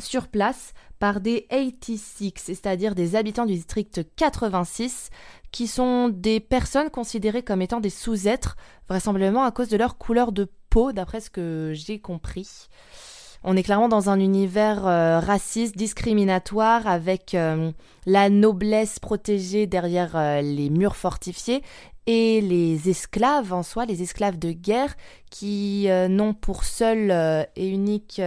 sur 0.00 0.28
place 0.28 0.72
par 0.98 1.20
des 1.20 1.46
86, 1.50 2.32
c'est-à-dire 2.36 2.94
des 2.94 3.16
habitants 3.16 3.44
du 3.44 3.54
district 3.54 4.00
86, 4.16 5.10
qui 5.50 5.66
sont 5.66 6.08
des 6.08 6.40
personnes 6.40 6.90
considérées 6.90 7.42
comme 7.42 7.60
étant 7.60 7.80
des 7.80 7.90
sous-êtres, 7.90 8.56
vraisemblablement 8.88 9.44
à 9.44 9.50
cause 9.50 9.68
de 9.68 9.76
leur 9.76 9.98
couleur 9.98 10.32
de 10.32 10.48
peau, 10.70 10.92
d'après 10.92 11.20
ce 11.20 11.28
que 11.28 11.72
j'ai 11.74 12.00
compris. 12.00 12.68
On 13.44 13.56
est 13.56 13.64
clairement 13.64 13.88
dans 13.88 14.08
un 14.08 14.20
univers 14.20 14.86
euh, 14.86 15.18
raciste, 15.18 15.76
discriminatoire, 15.76 16.86
avec 16.86 17.34
euh, 17.34 17.72
la 18.06 18.30
noblesse 18.30 19.00
protégée 19.00 19.66
derrière 19.66 20.14
euh, 20.14 20.40
les 20.42 20.70
murs 20.70 20.94
fortifiés 20.94 21.62
et 22.06 22.40
les 22.40 22.88
esclaves 22.88 23.52
en 23.52 23.64
soi, 23.64 23.84
les 23.84 24.02
esclaves 24.02 24.38
de 24.38 24.52
guerre, 24.52 24.96
qui 25.30 25.86
n'ont 26.08 26.34
pour 26.34 26.64
seul 26.64 27.12
et 27.54 27.68
unique 27.68 28.20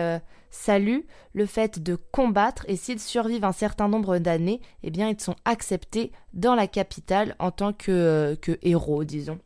salut 0.50 1.06
le 1.34 1.46
fait 1.46 1.84
de 1.84 1.96
combattre 1.96 2.64
et 2.70 2.78
s'ils 2.78 3.02
survivent 3.02 3.44
un 3.44 3.52
certain 3.52 3.90
nombre 3.90 4.18
d'années, 4.18 4.62
eh 4.84 4.92
bien 4.92 5.10
ils 5.10 5.20
sont 5.20 5.36
acceptés 5.44 6.14
dans 6.34 6.56
la 6.56 6.68
capitale 6.68 7.36
en 7.38 7.52
tant 7.52 7.74
que, 7.74 8.38
que 8.42 8.58
héros, 8.62 9.04
disons. 9.04 9.40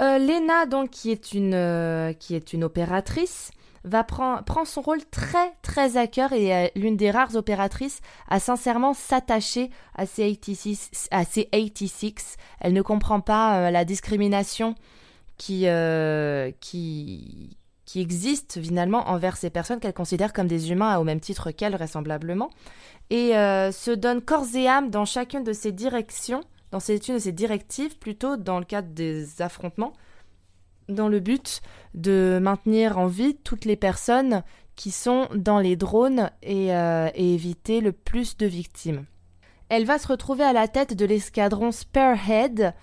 Euh, 0.00 0.18
Lena, 0.18 0.66
donc, 0.66 0.90
qui 0.90 1.10
est 1.10 1.32
une, 1.32 1.54
euh, 1.54 2.12
qui 2.12 2.34
est 2.34 2.52
une 2.52 2.64
opératrice, 2.64 3.50
va 3.84 4.04
prend, 4.04 4.42
prend 4.42 4.64
son 4.64 4.80
rôle 4.80 5.04
très 5.10 5.52
très 5.62 5.96
à 5.96 6.06
cœur 6.06 6.32
et 6.32 6.46
est 6.46 6.72
l'une 6.76 6.96
des 6.96 7.10
rares 7.10 7.34
opératrices 7.34 8.00
à 8.28 8.38
sincèrement 8.38 8.94
s'attacher 8.94 9.70
à 9.96 10.06
ces 10.06 10.30
86, 10.36 11.08
à 11.10 11.24
ces 11.24 11.46
86. 11.46 12.36
Elle 12.60 12.72
ne 12.72 12.82
comprend 12.82 13.20
pas 13.20 13.58
euh, 13.58 13.70
la 13.70 13.84
discrimination 13.84 14.76
qui, 15.36 15.66
qui, 16.60 17.56
qui 17.84 18.00
existe 18.00 18.62
finalement 18.62 19.08
envers 19.08 19.36
ces 19.36 19.50
personnes 19.50 19.80
qu'elle 19.80 19.92
considère 19.92 20.32
comme 20.32 20.46
des 20.46 20.70
humains 20.70 20.98
au 20.98 21.04
même 21.04 21.18
titre 21.18 21.50
qu'elle 21.50 21.72
vraisemblablement 21.72 22.50
et 23.10 23.32
se 23.32 23.90
donne 23.90 24.20
corps 24.20 24.54
et 24.54 24.68
âme 24.68 24.88
dans 24.88 25.04
chacune 25.04 25.42
de 25.42 25.52
ces 25.52 25.72
directions 25.72 26.44
dans 26.72 26.80
une 26.80 27.14
de 27.14 27.18
ces 27.18 27.32
directives, 27.32 27.98
plutôt 27.98 28.36
dans 28.36 28.58
le 28.58 28.64
cadre 28.64 28.88
des 28.88 29.42
affrontements, 29.42 29.92
dans 30.88 31.08
le 31.08 31.20
but 31.20 31.60
de 31.94 32.40
maintenir 32.42 32.98
en 32.98 33.06
vie 33.06 33.36
toutes 33.36 33.66
les 33.66 33.76
personnes 33.76 34.42
qui 34.74 34.90
sont 34.90 35.28
dans 35.34 35.58
les 35.58 35.76
drones 35.76 36.30
et, 36.42 36.74
euh, 36.74 37.10
éviter 37.14 37.80
le 37.80 37.92
plus 37.92 38.38
de 38.38 38.46
victimes. 38.46 39.04
Elle 39.68 39.84
va 39.84 39.98
se 39.98 40.08
retrouver 40.08 40.44
à 40.44 40.52
la 40.52 40.66
tête 40.66 40.96
de 40.96 41.04
l'escadron 41.04 41.72
Spearhead, 41.72 42.74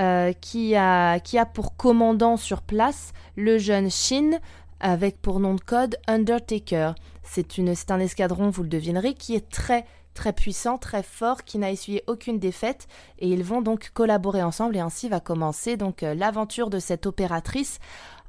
euh, 0.00 0.32
qui, 0.32 0.76
a, 0.76 1.18
qui 1.18 1.38
a 1.38 1.44
pour 1.44 1.76
commandant 1.76 2.36
sur 2.36 2.62
place 2.62 3.12
le 3.36 3.58
jeune 3.58 3.90
Shin, 3.90 4.38
avec 4.80 5.20
pour 5.20 5.40
nom 5.40 5.54
de 5.54 5.60
code 5.60 5.96
Undertaker. 6.06 6.92
C'est 7.22 7.90
un 7.90 8.00
escadron, 8.00 8.50
vous 8.50 8.62
le 8.62 8.68
devinerez, 8.68 9.14
qui 9.14 9.34
est 9.34 9.48
très 9.48 9.84
très 10.14 10.32
puissant, 10.32 10.78
très 10.78 11.02
fort, 11.02 11.44
qui 11.44 11.58
n'a 11.58 11.70
essuyé 11.70 12.02
aucune 12.06 12.38
défaite, 12.38 12.88
et 13.18 13.28
ils 13.28 13.44
vont 13.44 13.62
donc 13.62 13.90
collaborer 13.94 14.42
ensemble, 14.42 14.76
et 14.76 14.80
ainsi 14.80 15.08
va 15.08 15.20
commencer 15.20 15.76
donc 15.76 16.02
euh, 16.02 16.14
l'aventure 16.14 16.70
de 16.70 16.78
cette 16.78 17.06
opératrice 17.06 17.78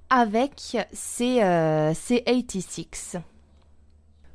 avec 0.10 0.78
ses, 0.92 1.42
euh, 1.42 1.94
86. 1.94 3.18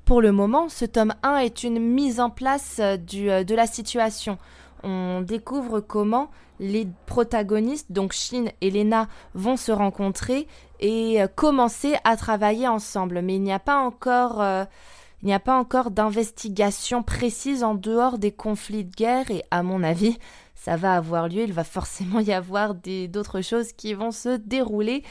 Pour 0.05 0.21
le 0.21 0.33
moment, 0.33 0.69
ce 0.69 0.85
tome 0.85 1.15
1 1.23 1.39
est 1.39 1.63
une 1.65 1.81
mise 1.81 2.21
en 2.21 2.31
place 2.31 2.77
euh, 2.81 2.97
de 2.97 3.55
la 3.55 3.67
situation. 3.67 4.39
On 4.83 5.21
découvre 5.21 5.81
comment 5.81 6.31
les 6.59 6.87
protagonistes, 7.07 7.93
donc 7.93 8.13
Shin 8.13 8.47
et 8.61 8.71
Lena, 8.71 9.09
vont 9.35 9.57
se 9.57 9.73
rencontrer 9.73 10.47
et 10.81 11.19
commencer 11.35 11.97
à 12.05 12.17
travailler 12.17 12.69
ensemble. 12.69 13.21
Mais 13.21 13.35
il 13.35 13.43
n'y 13.43 13.53
a 13.53 13.59
pas 13.59 13.79
encore 13.79 14.43
il 15.27 15.31
n'y 15.31 15.35
a 15.35 15.41
pas 15.41 15.59
encore 15.59 15.91
d'investigation 15.91 17.03
précise 17.03 17.65
en 17.65 17.75
dehors 17.75 18.17
des 18.17 18.31
conflits 18.31 18.85
de 18.85 18.95
guerre 18.95 19.29
et 19.33 19.43
à 19.51 19.65
mon 19.65 19.83
avis, 19.83 20.17
ça 20.55 20.77
va 20.77 20.95
avoir 20.95 21.27
lieu. 21.27 21.43
Il 21.43 21.53
va 21.53 21.65
forcément 21.65 22.21
y 22.21 22.33
avoir 22.33 22.77
d'autres 22.77 23.41
choses 23.41 23.73
qui 23.73 23.93
vont 23.93 24.13
se 24.13 24.37
dérouler 24.37 25.03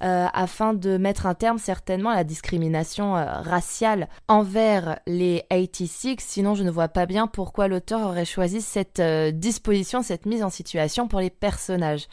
euh, 0.00 0.28
afin 0.32 0.74
de 0.74 0.96
mettre 0.96 1.26
un 1.26 1.34
terme 1.34 1.58
certainement 1.58 2.10
à 2.10 2.14
la 2.14 2.22
discrimination 2.22 3.16
euh, 3.16 3.24
raciale 3.24 4.08
envers 4.28 5.00
les 5.08 5.42
86. 5.50 6.18
Sinon, 6.20 6.54
je 6.54 6.62
ne 6.62 6.70
vois 6.70 6.86
pas 6.86 7.06
bien 7.06 7.26
pourquoi 7.26 7.66
l'auteur 7.66 8.06
aurait 8.06 8.24
choisi 8.24 8.60
cette 8.60 9.00
euh, 9.00 9.32
disposition, 9.32 10.02
cette 10.02 10.24
mise 10.24 10.44
en 10.44 10.50
situation 10.50 11.08
pour 11.08 11.18
les 11.18 11.30
personnages. 11.30 12.06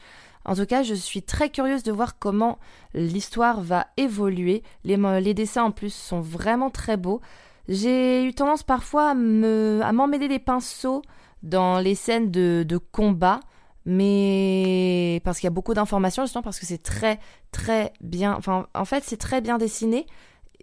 En 0.46 0.56
tout 0.56 0.66
cas, 0.66 0.82
je 0.82 0.96
suis 0.96 1.22
très 1.22 1.50
curieuse 1.50 1.84
de 1.84 1.92
voir 1.92 2.18
comment 2.18 2.58
l'histoire 2.96 3.62
va 3.62 3.88
évoluer. 3.98 4.64
Les, 4.84 5.34
dessins 5.36 5.66
en 5.66 5.72
plus 5.72 5.94
sont 5.94 6.22
vraiment 6.22 6.70
très 6.70 6.98
beaux. 6.98 7.22
J'ai 7.68 8.26
eu 8.26 8.34
tendance 8.34 8.64
parfois 8.64 9.12
à 9.12 9.14
m'emmêler 9.14 10.28
les 10.28 10.40
pinceaux 10.40 11.02
dans 11.44 11.80
les 11.80 11.96
scènes 11.96 12.32
de, 12.32 12.80
combat, 12.92 13.40
mais 13.86 15.22
parce 15.24 15.40
qu'il 15.40 15.48
y 15.48 15.48
a 15.48 15.52
beaucoup 15.52 15.74
d'informations, 15.74 16.24
justement 16.24 16.44
parce 16.44 16.60
que 16.60 16.66
c'est 16.66 16.82
très 16.84 17.20
très 17.52 17.94
bien. 18.02 18.36
Enfin, 18.38 18.68
en 18.76 18.86
fait, 18.86 19.04
c'est 19.06 19.18
très 19.18 19.42
bien 19.42 19.58
dessiné. 19.58 20.06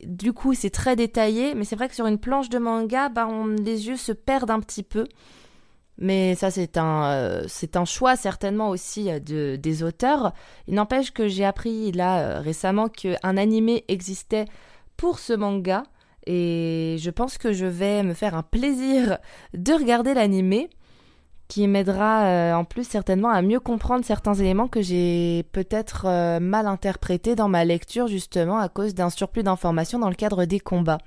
Du 0.05 0.33
coup, 0.33 0.55
c'est 0.55 0.71
très 0.71 0.95
détaillé, 0.95 1.55
mais 1.55 1.65
c'est 1.65 1.75
vrai 1.77 1.89
que 1.89 1.95
sur 1.95 2.07
une 2.07 2.19
planche 2.19 2.49
de 2.49 2.59
manga, 2.59 3.09
bah, 3.09 3.29
les 3.59 3.89
yeux 3.89 3.97
se 3.97 4.13
perdent 4.13 4.51
un 4.51 4.61
petit 4.61 4.85
peu. 4.85 5.07
Mais 5.99 6.37
ça, 6.37 6.51
c'est 6.51 6.79
un, 6.79 7.11
euh, 7.11 7.45
c'est 7.49 7.77
un 7.77 7.85
choix 7.85 8.15
certainement 8.15 8.69
aussi 8.71 9.11
euh, 9.11 9.19
de, 9.19 9.57
des 9.57 9.83
auteurs. 9.83 10.33
Il 10.69 10.75
n'empêche 10.75 11.13
que 11.13 11.27
j'ai 11.27 11.45
appris 11.45 11.91
là 11.91 12.21
euh, 12.21 12.41
récemment 12.41 12.89
qu'un 12.89 13.37
animé 13.37 13.85
existait 13.89 14.45
pour 14.97 15.19
ce 15.19 15.33
manga. 15.33 15.83
Et 16.31 16.97
je 17.01 17.09
pense 17.09 17.39
que 17.39 17.55
je 17.55 17.65
vais 17.65 18.03
me 18.03 18.13
faire 18.13 18.35
un 18.35 18.43
plaisir 18.43 19.17
de 19.55 19.73
regarder 19.73 20.13
l'animé 20.13 20.69
qui 21.49 21.67
m'aidera 21.67 22.55
en 22.55 22.65
plus 22.65 22.87
certainement 22.87 23.31
à 23.31 23.41
mieux 23.41 23.61
comprendre 23.61 24.05
certains 24.05 24.35
éléments 24.35 24.69
que 24.69 24.83
j'ai 24.83 25.47
peut-être 25.53 26.39
mal 26.39 26.67
interprétés 26.67 27.35
dans 27.35 27.49
ma 27.49 27.65
lecture 27.65 28.09
justement 28.09 28.59
à 28.59 28.69
cause 28.69 28.95
d'un 28.95 29.09
surplus 29.09 29.43
d'informations 29.43 29.99
dans 29.99 30.11
le 30.11 30.15
cadre 30.15 30.45
des 30.45 30.61
combats. 30.61 30.99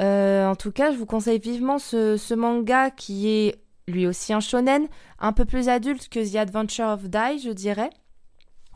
en 0.00 0.56
tout 0.58 0.72
cas, 0.72 0.90
je 0.90 0.96
vous 0.96 1.06
conseille 1.06 1.38
vivement 1.38 1.78
ce, 1.78 2.16
ce 2.16 2.34
manga 2.34 2.90
qui 2.90 3.28
est 3.28 3.54
lui 3.86 4.08
aussi 4.08 4.32
un 4.32 4.40
shonen, 4.40 4.88
un 5.20 5.32
peu 5.32 5.44
plus 5.44 5.68
adulte 5.68 6.08
que 6.08 6.20
The 6.20 6.36
Adventure 6.36 6.88
of 6.88 7.08
Dai, 7.08 7.38
je 7.38 7.50
dirais. 7.50 7.90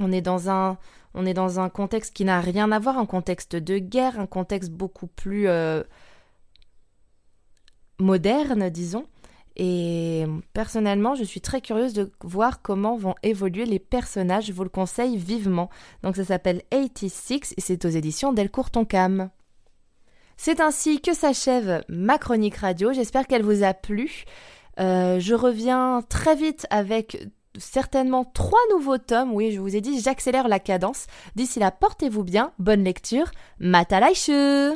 On 0.00 0.10
est 0.10 0.22
dans 0.22 0.48
un, 0.48 0.78
on 1.14 1.26
est 1.26 1.34
dans 1.34 1.60
un 1.60 1.68
contexte 1.68 2.14
qui 2.14 2.24
n'a 2.24 2.40
rien 2.40 2.72
à 2.72 2.78
voir, 2.78 2.98
un 2.98 3.06
contexte 3.06 3.56
de 3.56 3.78
guerre, 3.78 4.18
un 4.18 4.26
contexte 4.26 4.70
beaucoup 4.70 5.06
plus 5.06 5.48
euh, 5.48 5.82
moderne, 7.98 8.70
disons. 8.70 9.06
Et 9.56 10.24
personnellement, 10.54 11.14
je 11.14 11.24
suis 11.24 11.42
très 11.42 11.60
curieuse 11.60 11.92
de 11.92 12.10
voir 12.22 12.62
comment 12.62 12.96
vont 12.96 13.14
évoluer 13.22 13.66
les 13.66 13.78
personnages. 13.78 14.46
Je 14.46 14.52
vous 14.52 14.64
le 14.64 14.70
conseille 14.70 15.18
vivement. 15.18 15.68
Donc 16.02 16.16
ça 16.16 16.24
s'appelle 16.24 16.62
86 16.70 17.54
et 17.56 17.60
c'est 17.60 17.84
aux 17.84 17.90
éditions 17.90 18.32
Delcourt 18.32 18.70
Toncam. 18.70 19.28
C'est 20.38 20.60
ainsi 20.60 21.00
que 21.00 21.14
s'achève 21.14 21.84
ma 21.88 22.16
chronique 22.18 22.56
radio. 22.56 22.92
J'espère 22.92 23.26
qu'elle 23.26 23.42
vous 23.42 23.62
a 23.62 23.74
plu. 23.74 24.24
Euh, 24.80 25.20
je 25.20 25.34
reviens 25.34 26.02
très 26.08 26.34
vite 26.34 26.66
avec 26.70 27.28
certainement 27.58 28.24
trois 28.24 28.60
nouveaux 28.70 28.98
tomes. 28.98 29.32
Oui, 29.32 29.52
je 29.52 29.60
vous 29.60 29.76
ai 29.76 29.80
dit, 29.80 30.00
j'accélère 30.00 30.48
la 30.48 30.58
cadence. 30.58 31.06
D'ici 31.34 31.58
là, 31.58 31.70
portez-vous 31.70 32.24
bien, 32.24 32.52
bonne 32.58 32.84
lecture. 32.84 33.30
Matalaishu 33.58 34.72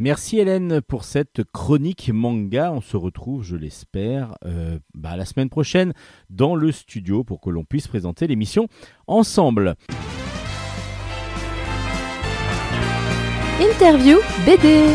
Merci 0.00 0.40
Hélène 0.40 0.80
pour 0.80 1.04
cette 1.04 1.44
chronique 1.52 2.10
manga. 2.12 2.72
On 2.72 2.80
se 2.80 2.96
retrouve, 2.96 3.44
je 3.44 3.54
l'espère, 3.54 4.36
euh, 4.44 4.80
bah, 4.92 5.16
la 5.16 5.24
semaine 5.24 5.48
prochaine 5.48 5.92
dans 6.30 6.56
le 6.56 6.72
studio 6.72 7.22
pour 7.22 7.40
que 7.40 7.48
l'on 7.50 7.64
puisse 7.64 7.86
présenter 7.86 8.26
l'émission 8.26 8.66
ensemble. 9.06 9.76
Interview 13.60 14.18
BD 14.44 14.88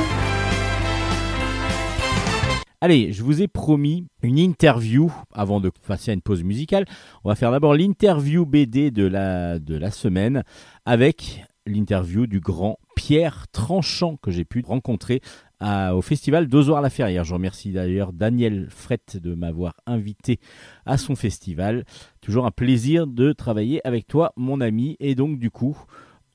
Allez, 2.81 3.11
je 3.11 3.23
vous 3.23 3.41
ai 3.41 3.49
promis 3.49 4.05
une 4.23 4.39
interview 4.39 5.11
avant 5.33 5.59
de 5.59 5.69
passer 5.85 6.11
à 6.11 6.13
une 6.13 6.21
pause 6.21 6.43
musicale. 6.43 6.85
On 7.25 7.29
va 7.29 7.35
faire 7.35 7.51
d'abord 7.51 7.73
l'interview 7.73 8.45
BD 8.45 8.89
de 8.89 9.05
la, 9.05 9.59
de 9.59 9.75
la 9.75 9.91
semaine 9.91 10.43
avec 10.85 11.43
l'interview 11.65 12.25
du 12.25 12.39
grand 12.39 12.79
Pierre 12.95 13.47
Tranchant 13.51 14.15
que 14.15 14.31
j'ai 14.31 14.45
pu 14.45 14.63
rencontrer 14.65 15.21
au 15.61 16.01
festival 16.01 16.47
d'Ozoir-la-Ferrière. 16.47 17.25
Je 17.25 17.33
remercie 17.33 17.73
d'ailleurs 17.73 18.13
Daniel 18.13 18.69
Frette 18.69 19.17
de 19.17 19.35
m'avoir 19.35 19.73
invité 19.85 20.39
à 20.85 20.97
son 20.97 21.17
festival. 21.17 21.83
Toujours 22.21 22.45
un 22.45 22.51
plaisir 22.51 23.07
de 23.07 23.33
travailler 23.33 23.85
avec 23.85 24.07
toi, 24.07 24.31
mon 24.37 24.61
ami. 24.61 24.95
Et 25.01 25.15
donc, 25.15 25.37
du 25.37 25.51
coup, 25.51 25.77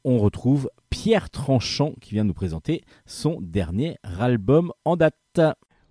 on 0.04 0.18
retrouve 0.18 0.68
Pierre 0.90 1.30
Tranchant 1.30 1.94
qui 2.02 2.10
vient 2.10 2.24
nous 2.24 2.34
présenter 2.34 2.82
son 3.06 3.38
dernier 3.40 3.96
album 4.02 4.72
en 4.84 4.96
date. 4.96 5.14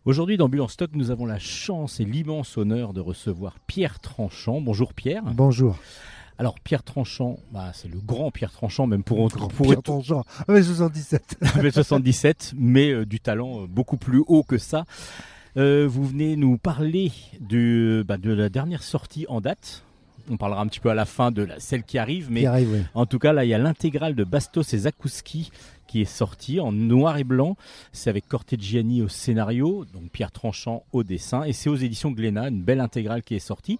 Aujourd'hui, 0.06 0.36
dans 0.36 0.50
Bulle 0.50 0.60
en 0.60 0.68
stock, 0.68 0.92
nous 0.96 1.12
avons 1.12 1.26
la 1.26 1.40
chance 1.40 2.02
et 2.02 2.04
l'immense 2.04 2.58
honneur 2.58 2.92
de 2.92 3.00
recevoir 3.00 3.56
Pierre 3.68 4.02
Tranchant. 4.02 4.60
Bonjour 4.60 4.94
Pierre. 4.94 5.24
Bonjour. 5.24 5.78
Alors 6.38 6.60
Pierre 6.60 6.84
Tranchant, 6.84 7.40
bah, 7.54 7.72
c'est 7.74 7.88
le 7.88 8.00
grand 8.06 8.30
Pierre 8.30 8.52
Tranchant, 8.52 8.86
même 8.86 9.04
pour, 9.04 9.30
Grand 9.30 9.48
pour 9.48 9.68
Pierre 9.68 9.82
Tranchant, 9.82 10.26
77. 10.50 11.38
77, 11.72 12.54
mais 12.58 12.92
euh, 12.92 13.06
du 13.06 13.22
talent 13.22 13.62
euh, 13.62 13.66
beaucoup 13.66 13.96
plus 13.96 14.22
haut 14.28 14.44
que 14.44 14.58
ça. 14.58 14.84
Euh, 15.56 15.88
vous 15.90 16.06
venez 16.06 16.36
nous 16.36 16.58
parler 16.58 17.14
de, 17.40 18.04
bah, 18.06 18.18
de 18.18 18.34
la 18.34 18.50
dernière 18.50 18.84
sortie 18.84 19.26
en 19.30 19.40
date. 19.40 19.86
On 20.30 20.36
parlera 20.36 20.62
un 20.62 20.68
petit 20.68 20.82
peu 20.82 20.90
à 20.90 20.96
la 20.96 21.06
fin 21.06 21.32
de 21.32 21.44
la, 21.44 21.62
celle 21.62 21.84
qui 21.84 21.98
arrive, 21.98 22.30
mais 22.30 22.42
Qui 22.42 22.46
arrive, 22.48 22.72
oui. 22.74 22.82
en 22.94 23.06
tout 23.06 23.20
cas 23.20 23.32
là 23.32 23.46
il 23.46 23.50
y 23.50 23.54
a 23.54 23.58
l'intégrale 23.58 24.16
de 24.16 24.24
Bastos 24.26 24.74
et 24.74 24.80
Zakouski 24.80 25.52
qui 25.94 26.02
est 26.02 26.06
sortie 26.06 26.60
en 26.60 26.72
noir 26.72 27.20
et 27.20 27.24
blanc. 27.24 27.56
C'est 27.92 28.10
avec 28.10 28.28
Cortegiani 28.28 29.04
au 29.04 29.10
scénario, 29.10 29.86
donc 29.94 30.10
Pierre 30.10 30.32
Tranchant 30.32 30.86
au 30.92 31.04
dessin, 31.04 31.44
et 31.44 31.54
c'est 31.54 31.70
aux 31.70 31.76
éditions 31.76 32.10
Glénat, 32.10 32.48
une 32.48 32.64
belle 32.64 32.80
intégrale 32.80 33.22
qui 33.22 33.36
est 33.36 33.40
sortie. 33.40 33.78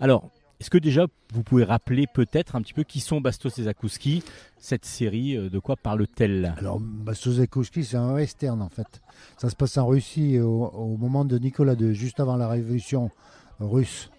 Alors, 0.00 0.30
est-ce 0.58 0.70
que 0.70 0.78
déjà 0.78 1.06
vous 1.34 1.42
pouvez 1.42 1.64
rappeler 1.64 2.06
peut-être 2.06 2.56
un 2.56 2.62
petit 2.62 2.72
peu 2.72 2.82
qui 2.82 2.98
sont 2.98 3.20
Bastos 3.20 3.58
et 3.58 3.64
Zakouski 3.64 4.22
Cette 4.56 4.86
série, 4.86 5.36
euh, 5.36 5.50
de 5.50 5.58
quoi 5.58 5.76
parle-t-elle? 5.76 6.54
Alors, 6.56 6.80
Bastos-Zakouski, 6.80 7.84
c'est 7.84 7.98
un 7.98 8.14
western 8.14 8.62
en 8.62 8.70
fait. 8.70 9.02
Ça 9.36 9.50
se 9.50 9.54
passe 9.54 9.76
en 9.76 9.86
Russie 9.86 10.40
au, 10.40 10.96
moment 10.96 11.26
de 11.26 11.36
Nicolas 11.36 11.74
II, 11.74 11.94
juste 11.94 12.20
avant 12.20 12.36
la 12.36 12.48
révolution 12.48 13.10
russe. 13.58 14.10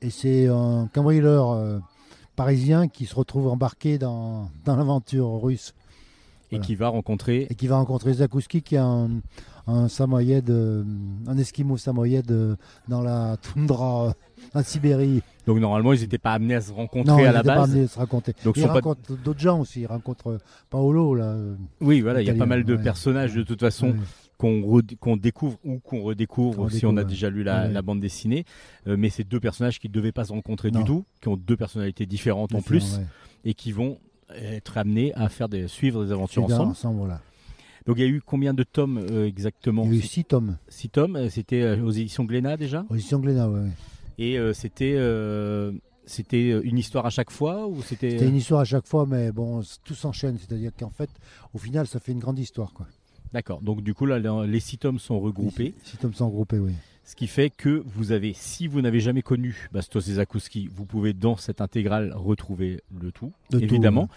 Et 0.00 0.08
c'est 0.08 0.46
un 0.48 0.88
cambrioleur 0.94 1.50
euh, 1.50 1.80
parisien 2.34 2.88
qui 2.88 3.04
se 3.04 3.14
retrouve 3.14 3.48
embarqué 3.48 3.98
dans, 3.98 4.48
dans 4.64 4.76
l'aventure 4.76 5.42
russe 5.42 5.74
Et 5.74 5.81
Voilà. 6.56 6.66
qui 6.66 6.74
va 6.74 6.88
rencontrer 6.88 7.46
et 7.50 7.54
qui 7.54 7.66
va 7.66 7.76
rencontrer 7.76 8.12
Zakouski 8.14 8.62
qui 8.62 8.74
est 8.74 8.78
un, 8.78 9.10
un 9.66 9.88
samoyède, 9.88 10.50
euh, 10.50 10.84
un 11.26 11.38
esquimau 11.38 11.76
samoyède 11.76 12.30
euh, 12.30 12.56
dans 12.88 13.00
la 13.02 13.36
toundra 13.38 14.08
euh, 14.08 14.12
en 14.54 14.62
Sibérie. 14.62 15.22
Donc 15.46 15.58
normalement, 15.58 15.92
ils 15.92 16.00
n'étaient 16.00 16.18
pas 16.18 16.32
amenés 16.32 16.54
à 16.56 16.60
se 16.60 16.72
rencontrer 16.72 17.12
Non, 17.22 17.28
à 17.28 17.32
la 17.32 17.42
pas 17.42 17.56
base. 17.56 17.70
amené 17.70 17.82
de 17.82 17.86
se 17.88 17.98
raconter. 17.98 18.32
Donc, 18.44 18.56
il 18.56 18.60
sont 18.62 18.68
pas- 18.68 18.74
rencontre 18.74 19.16
d'autres 19.24 19.40
gens 19.40 19.60
aussi. 19.60 19.80
Il 19.82 19.86
rencontre 19.86 20.28
euh, 20.28 20.38
Paolo 20.70 21.14
là. 21.14 21.36
Oui, 21.80 22.00
voilà, 22.00 22.20
il 22.22 22.26
y 22.26 22.30
a 22.30 22.34
pas 22.34 22.46
mal 22.46 22.64
de 22.64 22.76
ouais. 22.76 22.82
personnages 22.82 23.34
de 23.34 23.42
toute 23.42 23.60
façon 23.60 23.88
ouais. 23.90 23.96
qu'on 24.38 24.60
re- 24.60 24.96
qu'on 24.98 25.16
découvre 25.16 25.58
ou 25.64 25.78
qu'on 25.78 26.02
redécouvre 26.02 26.70
si 26.70 26.84
on 26.86 26.96
a 26.96 27.04
déjà 27.04 27.30
lu 27.30 27.42
la, 27.44 27.82
bande 27.82 28.00
dessinée. 28.00 28.44
Euh, 28.86 28.96
mais 28.98 29.10
c'est 29.10 29.24
deux 29.24 29.40
personnages 29.40 29.78
qui 29.78 29.88
ne 29.88 29.92
devaient 29.92 30.12
pas 30.12 30.24
se 30.24 30.32
rencontrer 30.32 30.70
du 30.70 30.82
tout, 30.84 31.04
qui 31.20 31.28
ont 31.28 31.36
deux 31.36 31.56
personnalités 31.56 32.06
différentes 32.06 32.54
en 32.54 32.62
plus 32.62 33.00
et 33.44 33.54
qui 33.54 33.72
vont 33.72 33.98
être 34.36 34.78
amenés 34.78 35.12
à 35.14 35.28
faire 35.28 35.48
des, 35.48 35.68
suivre 35.68 36.04
des 36.04 36.12
aventures 36.12 36.44
ensemble. 36.44 36.70
ensemble, 36.70 36.98
voilà. 36.98 37.20
Donc 37.86 37.96
il 37.98 38.02
y 38.02 38.04
a 38.04 38.08
eu 38.08 38.20
combien 38.24 38.54
de 38.54 38.62
tomes 38.62 38.98
euh, 39.10 39.26
exactement? 39.26 39.84
Il 39.84 39.90
y 39.92 39.94
a 39.94 39.98
eu 39.98 40.02
Six- 40.02 40.08
six 40.08 40.24
tomes. 40.24 40.56
Six 40.68 40.88
tomes. 40.88 41.16
euh, 41.16 41.28
C'était 41.30 41.62
euh, 41.62 41.82
aux 41.82 41.90
éditions 41.90 42.24
Glénat 42.24 42.56
déjà? 42.56 42.82
Position 42.84 43.18
Glénat, 43.18 43.48
ouais. 43.48 43.60
ouais. 43.60 43.70
Et 44.18 44.38
euh, 44.38 44.52
c'était 44.52 44.94
euh, 44.96 45.72
c'était 46.06 46.50
une 46.62 46.78
histoire 46.78 47.06
à 47.06 47.10
chaque 47.10 47.30
fois 47.30 47.66
ou 47.66 47.82
c'était 47.82 48.10
C'était 48.10 48.28
une 48.28 48.36
histoire 48.36 48.60
à 48.60 48.64
chaque 48.64 48.86
fois, 48.86 49.06
mais 49.06 49.32
bon, 49.32 49.62
tout 49.84 49.94
s'enchaîne. 49.94 50.36
C'est-à-dire 50.38 50.70
qu'en 50.78 50.90
fait, 50.90 51.10
au 51.54 51.58
final, 51.58 51.86
ça 51.86 51.98
fait 51.98 52.12
une 52.12 52.18
grande 52.20 52.38
histoire. 52.38 52.72
Quoi. 52.72 52.86
D'accord. 53.32 53.60
Donc 53.62 53.82
du 53.82 53.94
coup 53.94 54.06
là, 54.06 54.18
les- 54.18 54.46
les 54.46 54.60
six 54.60 54.78
tomes 54.78 54.98
sont 54.98 55.18
regroupés. 55.18 55.74
Six, 55.82 55.90
six 55.92 55.96
tomes 55.96 56.14
sont 56.14 56.26
regroupés, 56.28 56.58
oui. 56.58 56.72
Ce 57.04 57.16
qui 57.16 57.26
fait 57.26 57.50
que 57.50 57.82
vous 57.84 58.12
avez, 58.12 58.32
si 58.32 58.68
vous 58.68 58.80
n'avez 58.80 59.00
jamais 59.00 59.22
connu 59.22 59.68
Bastos 59.72 60.08
et 60.08 60.14
Zakouski, 60.14 60.68
vous 60.72 60.84
pouvez 60.86 61.12
dans 61.12 61.36
cette 61.36 61.60
intégrale 61.60 62.12
retrouver 62.14 62.80
le 63.00 63.10
tout, 63.10 63.32
De 63.50 63.58
tout, 63.58 63.64
évidemment. 63.64 64.02
ouais. 64.02 64.08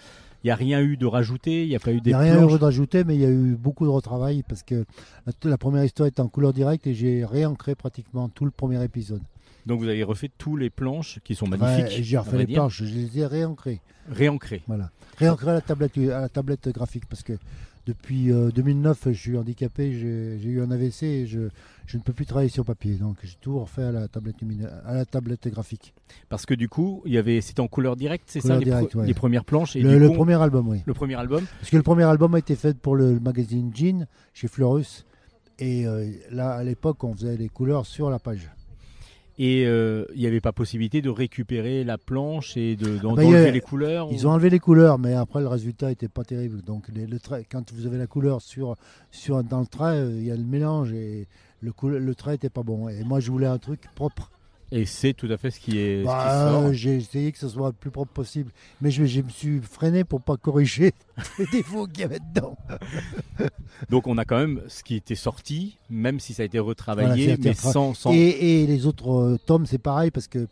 Il 0.44 0.46
n'y 0.48 0.50
a 0.52 0.56
rien 0.56 0.80
eu 0.80 0.96
de 0.96 1.06
rajouté, 1.06 1.64
il 1.64 1.68
n'y 1.68 1.74
a 1.74 1.80
pas 1.80 1.90
eu 1.90 1.96
Il 1.96 2.02
des 2.02 2.10
n'y 2.10 2.14
a 2.14 2.20
rien 2.20 2.36
planches. 2.36 2.52
eu 2.54 2.58
de 2.58 2.64
rajouter, 2.64 3.02
mais 3.04 3.16
il 3.16 3.20
y 3.20 3.24
a 3.24 3.30
eu 3.30 3.56
beaucoup 3.56 3.84
de 3.84 3.90
retravail 3.90 4.44
parce 4.48 4.62
que 4.62 4.84
la, 5.26 5.32
la 5.50 5.58
première 5.58 5.82
histoire 5.84 6.06
était 6.06 6.20
en 6.20 6.28
couleur 6.28 6.52
directe 6.52 6.86
et 6.86 6.94
j'ai 6.94 7.24
réancré 7.24 7.74
pratiquement 7.74 8.28
tout 8.28 8.44
le 8.44 8.52
premier 8.52 8.82
épisode. 8.84 9.22
Donc 9.64 9.80
vous 9.80 9.88
avez 9.88 10.04
refait 10.04 10.30
tous 10.38 10.56
les 10.56 10.70
planches 10.70 11.18
qui 11.24 11.34
sont 11.34 11.48
magnifiques. 11.48 12.00
j'ai 12.04 12.18
refait 12.18 12.38
les 12.38 12.46
dire. 12.46 12.54
planches, 12.56 12.84
je 12.84 12.94
les 12.94 13.18
ai 13.18 13.26
réancrées. 13.26 13.80
Réancrées. 14.08 14.62
Voilà. 14.68 14.90
Réancré 15.18 15.50
à 15.50 15.54
la 15.54 15.60
tablette, 15.60 15.98
à 15.98 16.20
la 16.20 16.28
tablette 16.28 16.68
graphique 16.68 17.06
parce 17.06 17.24
que 17.24 17.32
depuis 17.86 18.32
euh, 18.32 18.50
2009, 18.50 19.12
je 19.12 19.18
suis 19.18 19.36
handicapé, 19.36 19.92
j'ai 19.92 20.48
eu 20.48 20.60
un 20.60 20.70
AVC 20.72 21.04
et 21.04 21.26
je, 21.26 21.48
je 21.86 21.96
ne 21.96 22.02
peux 22.02 22.12
plus 22.12 22.26
travailler 22.26 22.50
sur 22.50 22.64
papier. 22.64 22.94
Donc 22.94 23.16
j'ai 23.22 23.36
tout 23.40 23.58
refait 23.58 23.84
à 23.84 23.92
la 23.92 24.08
tablette, 24.08 24.36
à 24.84 24.94
la 24.94 25.04
tablette 25.04 25.46
graphique. 25.48 25.94
Parce 26.28 26.46
que 26.46 26.54
du 26.54 26.68
coup, 26.68 27.02
il 27.06 27.12
y 27.12 27.18
avait, 27.18 27.40
c'était 27.40 27.60
en 27.60 27.68
couleur 27.68 27.94
directe, 27.94 28.24
c'est 28.26 28.40
ça, 28.40 28.58
les, 28.58 28.72
ouais. 28.72 28.88
les 29.06 29.14
premières 29.14 29.44
planches. 29.44 29.76
Et 29.76 29.82
Le, 29.82 29.90
du 29.94 29.98
le 30.00 30.08
coup, 30.08 30.16
premier 30.16 30.34
album, 30.34 30.68
oui. 30.68 30.82
le 30.84 30.94
premier 30.94 31.14
album. 31.14 31.44
Parce 31.60 31.70
que 31.70 31.76
le 31.76 31.84
premier 31.84 32.04
album 32.04 32.34
a 32.34 32.38
été 32.38 32.56
fait 32.56 32.76
pour 32.76 32.96
le 32.96 33.20
magazine 33.20 33.70
Jean 33.72 34.06
chez 34.34 34.48
Fleurus. 34.48 35.06
Et 35.58 35.86
euh, 35.86 36.10
là, 36.30 36.50
à 36.50 36.64
l'époque, 36.64 37.02
on 37.04 37.14
faisait 37.14 37.36
les 37.36 37.48
couleurs 37.48 37.86
sur 37.86 38.10
la 38.10 38.18
page. 38.18 38.50
Et 39.38 39.66
euh, 39.66 40.04
il 40.14 40.20
n'y 40.20 40.26
avait 40.26 40.40
pas 40.40 40.52
possibilité 40.52 41.02
de 41.02 41.10
récupérer 41.10 41.84
la 41.84 41.98
planche 41.98 42.56
et 42.56 42.74
de, 42.74 42.96
d'en- 42.96 43.14
bah, 43.14 43.20
a- 43.20 43.24
d'enlever 43.24 43.52
les 43.52 43.60
couleurs. 43.60 44.08
Ils 44.10 44.24
ou- 44.26 44.28
ont 44.30 44.32
enlevé 44.32 44.48
les 44.48 44.58
couleurs, 44.58 44.98
mais 44.98 45.12
après 45.14 45.40
le 45.40 45.48
résultat 45.48 45.90
était 45.92 46.08
pas 46.08 46.24
terrible. 46.24 46.62
Donc 46.62 46.88
les- 46.94 47.06
le 47.06 47.18
trait, 47.18 47.44
quand 47.50 47.70
vous 47.72 47.86
avez 47.86 47.98
la 47.98 48.06
couleur 48.06 48.40
sur, 48.40 48.76
sur 49.10 49.42
dans 49.44 49.60
le 49.60 49.66
trait, 49.66 49.96
euh, 49.98 50.10
il 50.16 50.24
y 50.26 50.30
a 50.30 50.36
le 50.36 50.44
mélange 50.44 50.92
et 50.92 51.26
le, 51.60 51.72
le 51.98 52.14
trait 52.14 52.36
était 52.36 52.48
pas 52.48 52.62
bon. 52.62 52.88
Et 52.88 53.04
moi, 53.04 53.20
je 53.20 53.30
voulais 53.30 53.46
un 53.46 53.58
truc 53.58 53.80
propre. 53.94 54.30
Et 54.72 54.84
c'est 54.84 55.12
tout 55.14 55.28
à 55.30 55.36
fait 55.36 55.50
ce 55.52 55.60
qui 55.60 55.78
est. 55.78 56.02
Bah, 56.04 56.48
euh, 56.66 56.72
J'ai 56.72 56.96
essayé 56.96 57.30
que 57.30 57.38
ce 57.38 57.48
soit 57.48 57.68
le 57.68 57.72
plus 57.72 57.90
propre 57.92 58.12
possible, 58.12 58.50
mais 58.80 58.90
je, 58.90 59.04
je 59.04 59.20
me 59.20 59.28
suis 59.28 59.60
freiné 59.60 60.02
pour 60.02 60.20
pas 60.20 60.36
corriger 60.36 60.92
les 61.38 61.46
défauts 61.46 61.86
qu'il 61.86 62.00
y 62.00 62.04
avait 62.04 62.18
dedans. 62.18 62.56
Donc 63.90 64.06
on 64.06 64.18
a 64.18 64.24
quand 64.24 64.38
même 64.38 64.62
ce 64.68 64.82
qui 64.82 64.96
était 64.96 65.14
sorti, 65.14 65.76
même 65.90 66.18
si 66.18 66.34
ça 66.34 66.42
a 66.42 66.46
été 66.46 66.58
retravaillé, 66.58 67.36
mais 67.42 67.54
sans. 67.54 67.94
sans... 67.94 68.12
Et, 68.12 68.62
et 68.62 68.66
les 68.66 68.86
autres 68.86 69.10
euh, 69.10 69.38
tomes, 69.46 69.66
c'est 69.66 69.78
pareil 69.78 70.10
parce 70.10 70.26
que 70.28 70.48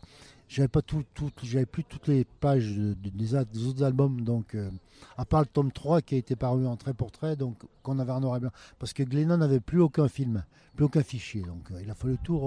j'avais 0.47 0.67
pas 0.69 0.81
tout, 0.81 1.03
tout- 1.13 1.31
j'avais 1.43 1.65
plus 1.65 1.83
toutes 1.83 2.07
les 2.07 2.23
pages 2.23 2.71
de- 2.73 2.93
de- 2.93 3.09
des, 3.09 3.35
autres 3.65 3.83
albums, 3.83 4.21
donc 4.21 4.55
euh, 4.55 4.69
à 5.17 5.25
part 5.25 5.41
le 5.41 5.47
tome 5.47 5.71
3 5.71 6.01
qui 6.01 6.15
a 6.15 6.17
été 6.19 6.35
paru 6.35 6.65
en 6.67 6.77
trait 6.77 6.93
pour 6.93 7.11
trait, 7.11 7.35
donc 7.35 7.57
qu'on 7.83 7.99
avait 7.99 8.11
en 8.11 8.21
noir 8.21 8.37
et 8.37 8.39
blanc, 8.39 8.51
parce 8.79 8.93
que 8.93 9.03
Glennon 9.03 9.37
n'avait 9.37 9.59
plus 9.59 9.81
aucun 9.81 10.07
film, 10.07 10.45
plus 10.75 10.85
aucun 10.85 11.03
fichier, 11.03 11.41
donc 11.41 11.69
euh, 11.71 11.79
il 11.83 11.89
a 11.89 11.95
fallu 11.95 12.17
tout. 12.23 12.39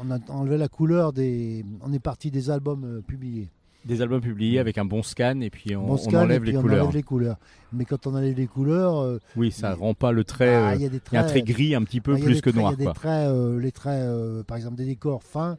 On 0.00 0.10
a 0.10 0.18
enlevé 0.28 0.56
la 0.58 0.68
couleur 0.68 1.12
des, 1.12 1.64
on 1.82 1.92
est 1.92 1.98
parti 1.98 2.30
des 2.30 2.50
albums 2.50 2.84
euh, 2.84 3.00
publiés. 3.00 3.48
Des 3.84 4.02
albums 4.02 4.20
publiés 4.20 4.58
avec 4.58 4.76
un 4.76 4.84
bon 4.84 5.02
scan 5.02 5.40
et 5.40 5.50
puis 5.50 5.74
on, 5.76 5.92
enlève 6.14 6.44
les 6.44 6.56
on 6.56 6.62
couleurs. 6.62 6.82
enlève 6.84 6.94
les 6.96 7.02
couleurs. 7.02 7.36
Mais 7.72 7.84
quand 7.84 8.06
on 8.06 8.14
enlève 8.14 8.36
les 8.36 8.46
couleurs, 8.46 8.98
euh, 8.98 9.18
Oui, 9.36 9.50
ça 9.52 9.70
Mais- 9.70 9.74
rend 9.76 9.94
pas 9.94 10.12
le 10.12 10.24
trait. 10.24 10.46
bah, 10.60 10.70
euh, 10.70 10.74
il 10.74 10.82
y 10.82 10.86
a 10.86 10.88
des 10.88 10.96
y 10.96 11.16
a 11.16 11.20
un 11.20 11.22
traits. 11.22 11.26
trait 11.28 11.42
gris 11.42 11.74
un 11.74 11.82
petit 11.84 12.00
peu 12.00 12.16
Ah, 12.18 12.22
plus 12.24 12.40
que 12.40 12.50
traits- 12.50 12.56
noir. 12.56 12.72
Il 12.76 12.80
y 12.80 12.82
a 12.82 12.84
Quoi. 12.84 12.92
des 12.92 12.98
traits, 12.98 13.28
euh, 13.28 13.60
les 13.60 13.72
traits, 13.72 14.02
euh, 14.02 14.42
par 14.42 14.56
exemple 14.56 14.76
des 14.76 14.84
décors 14.84 15.22
fins, 15.22 15.56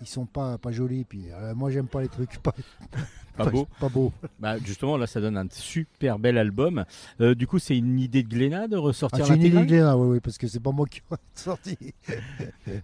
ils 0.00 0.06
sont 0.06 0.26
pas, 0.26 0.58
pas 0.58 0.72
jolis. 0.72 1.04
Puis 1.04 1.26
euh, 1.32 1.54
moi 1.54 1.70
j'aime 1.70 1.88
pas 1.88 2.02
les 2.02 2.08
trucs 2.08 2.38
pas, 2.42 2.52
Pas 3.36 3.50
beau. 3.50 3.66
Pas 3.78 3.88
beau. 3.88 4.12
Bah, 4.40 4.56
justement, 4.58 4.96
là, 4.96 5.06
ça 5.06 5.20
donne 5.20 5.36
un 5.36 5.46
super 5.50 6.18
bel 6.18 6.38
album. 6.38 6.84
Euh, 7.20 7.34
du 7.34 7.46
coup, 7.46 7.58
c'est 7.58 7.76
une 7.76 7.98
idée 7.98 8.22
de 8.22 8.28
Glénat 8.28 8.66
de 8.66 8.76
Ah, 8.76 8.80
ressortir 8.80 9.26
c'est 9.26 9.34
une 9.34 9.42
idée 9.42 9.50
de 9.50 9.64
Glénat, 9.64 9.96
oui, 9.96 10.08
oui, 10.08 10.20
parce 10.20 10.38
que 10.38 10.46
c'est 10.48 10.60
pas 10.60 10.72
moi 10.72 10.86
qui 10.86 11.00
ai 11.12 11.16
sorti. 11.34 11.76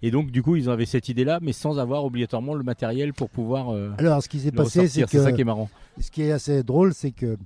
Et 0.03 0.11
donc, 0.11 0.31
du 0.31 0.43
coup, 0.43 0.57
ils 0.57 0.69
avaient 0.69 0.87
cette 0.87 1.09
idée-là, 1.09 1.39
mais 1.41 1.53
sans 1.53 1.79
avoir 1.79 2.05
obligatoirement 2.05 2.55
le 2.55 2.63
matériel 2.65 3.15
pour 3.15 3.31
pouvoir 3.31 3.71
euh, 3.71 3.93
Alors 3.99 4.23
ce 4.23 4.29
qui 4.29 4.41
s'est 4.41 4.53
passé, 4.53 4.87
c'est 4.89 5.03
ressortir. 5.03 5.09
C'est 5.09 5.25
ça 5.25 5.31
qui 5.31 5.37
que 5.37 5.41
est 5.43 5.45
marrant. 5.45 5.71
ce 5.99 6.11
qui 6.11 6.23
est 6.23 6.33
assez 6.33 6.63
drôle, 6.63 6.93
c'est 6.93 7.13
que 7.13 7.39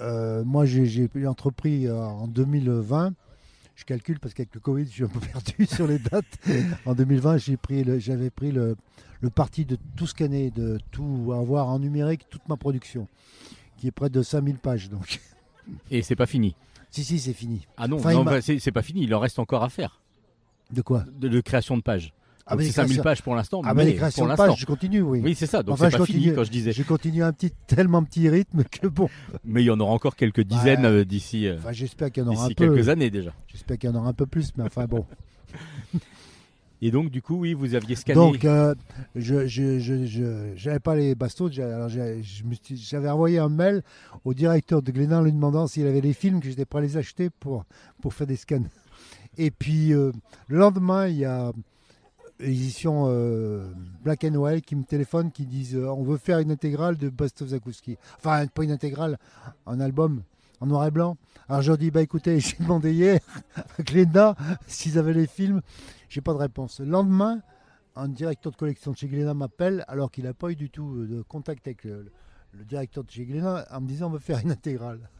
euh, 0.00 0.44
moi 0.44 0.64
j'ai 0.64 0.86
j'ai 0.86 1.08
entrepris 1.26 1.86
euh, 1.88 2.00
en 2.00 2.28
2020. 2.28 3.14
Je 3.78 3.84
calcule 3.84 4.18
parce 4.18 4.34
qu'avec 4.34 4.52
le 4.54 4.60
Covid, 4.60 4.86
je 4.86 4.90
suis 4.90 5.04
un 5.04 5.08
peu 5.08 5.20
perdu 5.32 5.64
sur 5.66 5.86
les 5.86 6.00
dates. 6.00 6.24
En 6.84 6.94
2020, 6.94 7.38
j'ai 7.38 7.56
pris 7.56 7.84
le- 7.84 8.00
j'avais 8.00 8.28
pris 8.28 8.50
le, 8.50 8.76
le 9.20 9.30
parti 9.30 9.64
de 9.64 9.78
tout 9.96 10.06
scanner, 10.08 10.50
de 10.50 10.78
tout 10.90 11.32
avoir 11.32 11.68
en 11.68 11.78
numérique, 11.78 12.22
toute 12.28 12.46
ma 12.48 12.56
production, 12.56 13.06
qui 13.76 13.86
est 13.86 13.92
près 13.92 14.10
de 14.10 14.20
5000 14.20 14.56
pages. 14.58 14.88
Donc, 14.90 15.20
Et 15.92 16.02
c'est 16.02 16.16
pas 16.16 16.26
fini. 16.26 16.56
si, 16.90 17.04
si, 17.04 17.20
c'est 17.20 17.32
fini. 17.32 17.68
Ah 17.76 17.86
non, 17.86 17.98
Enfin, 17.98 18.24
bah, 18.24 18.40
c'est 18.40 18.58
c'est 18.58 18.72
pas 18.72 18.82
fini. 18.82 19.04
Il 19.04 19.14
en 19.14 19.20
reste 19.20 19.38
encore 19.38 19.62
à 19.62 19.68
faire 19.68 20.00
De 20.72 20.82
quoi? 20.82 21.04
De, 21.16 21.28
de 21.28 21.40
création 21.40 21.76
de 21.76 21.82
pages. 21.82 22.12
Ah, 22.50 22.54
c'est 22.58 22.64
les 22.64 22.70
5000 22.70 22.86
créations- 22.88 23.02
pages 23.02 23.22
pour 23.22 23.34
l'instant. 23.34 23.60
Ah, 23.64 23.74
mais 23.74 23.84
mais 23.84 23.90
les 23.90 23.96
créations 23.96 24.20
pour 24.22 24.26
de 24.26 24.30
l'instant. 24.30 24.46
pages, 24.54 24.60
je 24.60 24.66
continue, 24.66 25.00
oui. 25.02 25.20
Oui, 25.22 25.34
c'est 25.34 25.46
ça. 25.46 25.62
Donc, 25.62 25.74
Enfin, 25.74 25.86
c'est 25.86 25.92
je 25.92 25.98
pas 25.98 26.06
fini 26.06 26.18
continue. 26.20 26.34
quand 26.34 26.44
je 26.44 26.50
disais. 26.50 26.72
Je 26.72 26.82
continue 26.82 27.22
un 27.22 27.32
petit, 27.32 27.52
tellement 27.66 28.02
petit 28.02 28.28
rythme 28.28 28.64
que 28.64 28.86
bon. 28.86 29.08
Mais 29.44 29.62
il 29.62 29.66
y 29.66 29.70
en 29.70 29.78
aura 29.80 29.92
encore 29.92 30.16
quelques 30.16 30.40
dizaines 30.42 30.84
euh, 30.84 31.04
d'ici 31.04 31.46
euh, 31.46 31.56
Enfin, 31.58 31.72
j'espère 31.72 32.10
qu'il 32.10 32.22
y 32.22 32.26
en 32.26 32.30
aura 32.30 32.44
un 32.44 32.48
d'ici 32.48 32.54
peu. 32.54 32.72
quelques 32.74 32.88
années 32.88 33.10
déjà. 33.10 33.32
J'espère 33.48 33.78
qu'il 33.78 33.90
y 33.90 33.92
en 33.92 33.96
aura 33.96 34.08
un 34.08 34.12
peu 34.14 34.26
plus, 34.26 34.52
mais 34.56 34.64
enfin 34.64 34.86
bon. 34.86 35.04
Et 36.80 36.92
donc, 36.92 37.10
du 37.10 37.20
coup, 37.22 37.34
oui, 37.40 37.54
vous 37.54 37.74
aviez 37.74 37.96
scanné. 37.96 38.14
Donc, 38.14 38.44
euh, 38.44 38.72
je 39.16 39.48
je 39.48 39.80
je 39.80 40.06
je- 40.06 40.52
j'avais 40.54 40.78
pas 40.78 40.94
les 40.94 41.16
bastos. 41.16 41.50
je 41.52 42.20
J'avais 42.76 43.08
envoyé 43.10 43.40
un 43.40 43.48
mail 43.48 43.82
au 44.24 44.32
directeur 44.32 44.80
de 44.80 44.92
Glénat 44.92 45.18
en 45.18 45.22
lui 45.22 45.32
demandant 45.32 45.66
s'il 45.66 45.88
avait 45.88 46.00
les 46.00 46.12
films 46.12 46.40
que 46.40 46.48
j'étais 46.48 46.64
prêt 46.64 46.78
à 46.78 46.82
les 46.82 46.96
acheter 46.96 47.30
pour 47.30 47.64
pour 48.00 48.14
faire 48.14 48.28
des 48.28 48.36
scans. 48.36 48.62
Et 49.38 49.50
puis 49.50 49.92
euh, 49.92 50.12
le 50.46 50.58
lendemain, 50.58 51.08
il 51.08 51.16
y 51.16 51.24
a 51.24 51.52
l'édition 52.40 53.06
euh, 53.08 53.66
Black 54.02 54.24
and 54.24 54.34
White 54.34 54.64
qui 54.64 54.76
me 54.76 54.84
téléphone, 54.84 55.30
qui 55.30 55.46
disent 55.46 55.76
euh, 55.76 55.88
on 55.88 56.02
veut 56.02 56.18
faire 56.18 56.38
une 56.38 56.50
intégrale 56.50 56.96
de 56.96 57.08
Bastos 57.08 57.48
Zakouski. 57.48 57.96
Enfin, 58.16 58.46
pas 58.46 58.64
une 58.64 58.70
intégrale, 58.70 59.18
un 59.66 59.80
album 59.80 60.22
en 60.60 60.66
noir 60.66 60.86
et 60.86 60.90
blanc. 60.90 61.16
Alors 61.48 61.62
j'ai 61.62 61.76
dit, 61.76 61.90
bah 61.90 62.02
écoutez, 62.02 62.40
j'ai 62.40 62.56
demandé 62.58 62.92
hier 62.92 63.20
à 63.56 63.82
Glénat 63.82 64.36
s'ils 64.66 64.98
avaient 64.98 65.12
les 65.12 65.26
films. 65.26 65.62
J'ai 66.08 66.20
pas 66.20 66.32
de 66.32 66.38
réponse. 66.38 66.80
Le 66.80 66.86
lendemain, 66.86 67.40
un 67.96 68.08
directeur 68.08 68.52
de 68.52 68.56
collection 68.56 68.92
de 68.92 68.96
chez 68.96 69.08
Glénat 69.08 69.34
m'appelle 69.34 69.84
alors 69.88 70.10
qu'il 70.10 70.24
n'a 70.24 70.34
pas 70.34 70.50
eu 70.50 70.56
du 70.56 70.70
tout 70.70 71.06
de 71.06 71.22
contact 71.22 71.66
avec 71.66 71.84
le, 71.84 72.10
le 72.52 72.64
directeur 72.64 73.04
de 73.04 73.10
chez 73.10 73.24
Glénat 73.24 73.66
en 73.70 73.80
me 73.80 73.88
disant 73.88 74.06
on 74.06 74.10
veut 74.10 74.18
faire 74.18 74.38
une 74.38 74.52
intégrale 74.52 75.10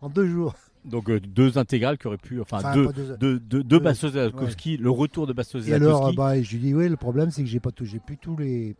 en 0.00 0.08
deux 0.08 0.28
jours. 0.28 0.54
Donc 0.84 1.10
euh, 1.10 1.20
deux 1.20 1.58
intégrales 1.58 1.98
qui 1.98 2.06
auraient 2.06 2.16
pu, 2.16 2.40
enfin, 2.40 2.58
Enfin, 2.58 2.74
deux, 2.74 2.92
deux- 2.92 3.16
deux, 3.16 3.38
deux, 3.40 3.62
deux 3.64 3.78
Bastos 3.78 4.12
Zakowski, 4.12 4.76
le 4.76 4.90
retour 4.90 5.26
de 5.26 5.32
Bastos 5.32 5.66
Et 5.66 5.74
alors, 5.74 5.98
Zakowski. 6.10 6.16
bah, 6.16 6.42
je 6.42 6.50
lui 6.52 6.58
dis 6.58 6.74
oui, 6.74 6.88
le 6.88 6.96
problème 6.96 7.30
c'est 7.30 7.42
que 7.42 7.48
j'ai 7.48 7.60
pas 7.60 7.70
tout, 7.72 7.84
j'ai 7.84 7.98
plus 8.00 8.16
tous 8.16 8.36
les, 8.36 8.74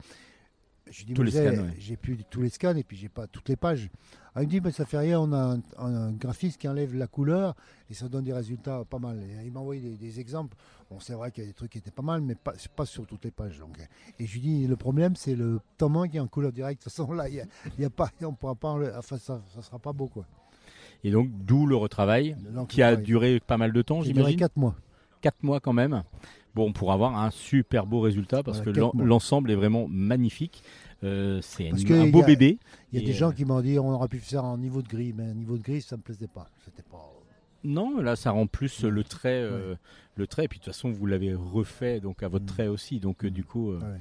je 0.90 1.04
dis, 1.04 1.12
Tous 1.12 1.22
les 1.22 1.30
scans, 1.30 1.50
j'ai- 1.52 1.58
ouais. 1.58 1.74
j'ai 1.78 1.96
plus 1.96 2.18
tous 2.30 2.40
les 2.40 2.48
scans 2.48 2.74
et 2.76 2.82
puis 2.82 2.96
j'ai 2.96 3.08
pas 3.10 3.26
toutes 3.26 3.48
les 3.48 3.56
pages. 3.56 3.90
Alors, 4.34 4.44
il 4.44 4.46
me 4.46 4.50
dit 4.52 4.60
mais 4.64 4.70
ça 4.72 4.86
fait 4.86 4.96
rien, 4.98 5.20
on 5.20 5.32
a 5.32 5.56
un, 5.56 5.60
un 5.84 6.12
graphiste 6.12 6.58
qui 6.58 6.68
enlève 6.68 6.94
la 6.94 7.06
couleur 7.08 7.54
et 7.90 7.94
ça 7.94 8.08
donne 8.08 8.24
des 8.24 8.32
résultats 8.32 8.84
pas 8.88 8.98
mal. 8.98 9.18
Et 9.18 9.46
il 9.46 9.52
m'a 9.52 9.60
envoyé 9.60 9.82
des, 9.82 9.96
des 9.96 10.20
exemples. 10.20 10.56
Bon, 10.90 10.98
c'est 11.00 11.12
vrai 11.12 11.30
qu'il 11.30 11.42
y 11.44 11.46
a 11.46 11.50
des 11.50 11.54
trucs 11.54 11.72
qui 11.72 11.78
étaient 11.78 11.90
pas 11.90 12.02
mal, 12.02 12.22
mais 12.22 12.34
pas, 12.36 12.54
pas 12.74 12.86
sur 12.86 13.06
toutes 13.06 13.24
les 13.24 13.30
pages. 13.30 13.58
Donc. 13.58 13.76
Et 14.18 14.26
je 14.26 14.32
lui 14.34 14.40
dis 14.40 14.66
le 14.66 14.76
problème 14.76 15.14
c'est 15.16 15.34
le 15.34 15.60
tome 15.76 15.96
1 15.96 16.08
qui 16.08 16.16
est 16.16 16.20
en 16.20 16.26
couleur 16.28 16.52
directe. 16.52 16.80
De 16.80 16.84
toute 16.84 16.92
façon 16.92 17.12
là, 17.12 17.28
il 17.28 17.34
y 17.34 17.40
a, 17.40 17.44
y 17.78 17.84
a 17.84 17.90
pas, 17.90 18.10
on 18.22 18.32
pourra 18.32 18.54
pas, 18.54 18.68
enlever- 18.68 18.92
enfin 18.96 19.18
ça, 19.18 19.42
ça 19.54 19.60
sera 19.60 19.78
pas 19.78 19.92
beau 19.92 20.06
quoi. 20.06 20.24
Et 21.04 21.10
donc 21.10 21.28
d'où 21.44 21.66
le 21.66 21.76
retravail 21.76 22.36
qui 22.68 22.82
a 22.82 22.96
duré 22.96 23.40
pas 23.40 23.56
mal 23.56 23.72
de 23.72 23.82
temps, 23.82 24.00
a 24.00 24.02
duré 24.02 24.14
j'imagine. 24.14 24.38
4 24.38 24.56
mois. 24.56 24.74
4 25.20 25.42
mois 25.42 25.60
quand 25.60 25.72
même. 25.72 26.02
Bon, 26.54 26.72
pour 26.72 26.92
avoir 26.92 27.16
un 27.16 27.30
super 27.30 27.86
beau 27.86 28.00
résultat 28.00 28.42
parce 28.42 28.62
Voilà, 28.62 28.90
que 28.90 29.02
l'ensemble 29.04 29.50
est 29.50 29.54
vraiment 29.54 29.86
magnifique. 29.88 30.62
Euh, 31.04 31.38
c'est 31.42 31.68
un, 31.70 32.00
un 32.00 32.08
beau 32.10 32.22
a- 32.22 32.26
bébé. 32.26 32.58
Il 32.92 32.98
y 32.98 33.02
a 33.02 33.06
des 33.06 33.12
gens 33.12 33.28
euh, 33.28 33.32
qui 33.32 33.44
m'ont 33.44 33.60
dit 33.60 33.78
on 33.78 33.90
aurait 33.92 34.08
pu 34.08 34.18
faire 34.18 34.44
en 34.44 34.58
niveau 34.58 34.82
de 34.82 34.88
gris, 34.88 35.14
mais 35.16 35.24
un 35.24 35.34
niveau 35.34 35.56
de 35.56 35.62
gris 35.62 35.82
ça 35.82 35.96
me 35.96 36.02
plaisait 36.02 36.26
pas. 36.26 36.48
C'était 36.64 36.82
pas. 36.82 37.12
Non, 37.64 38.00
là 38.00 38.16
ça 38.16 38.30
rend 38.32 38.46
plus 38.48 38.82
le 38.82 39.04
trait, 39.04 39.40
euh, 39.42 39.74
le 40.16 40.26
trait. 40.26 40.46
Et 40.46 40.48
puis 40.48 40.58
de 40.58 40.64
toute 40.64 40.72
façon 40.72 40.90
vous 40.90 41.06
l'avez 41.06 41.34
refait 41.34 42.00
donc 42.00 42.22
à 42.24 42.28
votre 42.28 42.44
Mm. 42.44 42.48
trait 42.48 42.66
aussi. 42.66 42.98
Donc 42.98 43.24
euh, 43.24 43.30
du 43.30 43.44
coup, 43.44 43.70
euh, 43.70 43.78
ouais. 43.78 44.00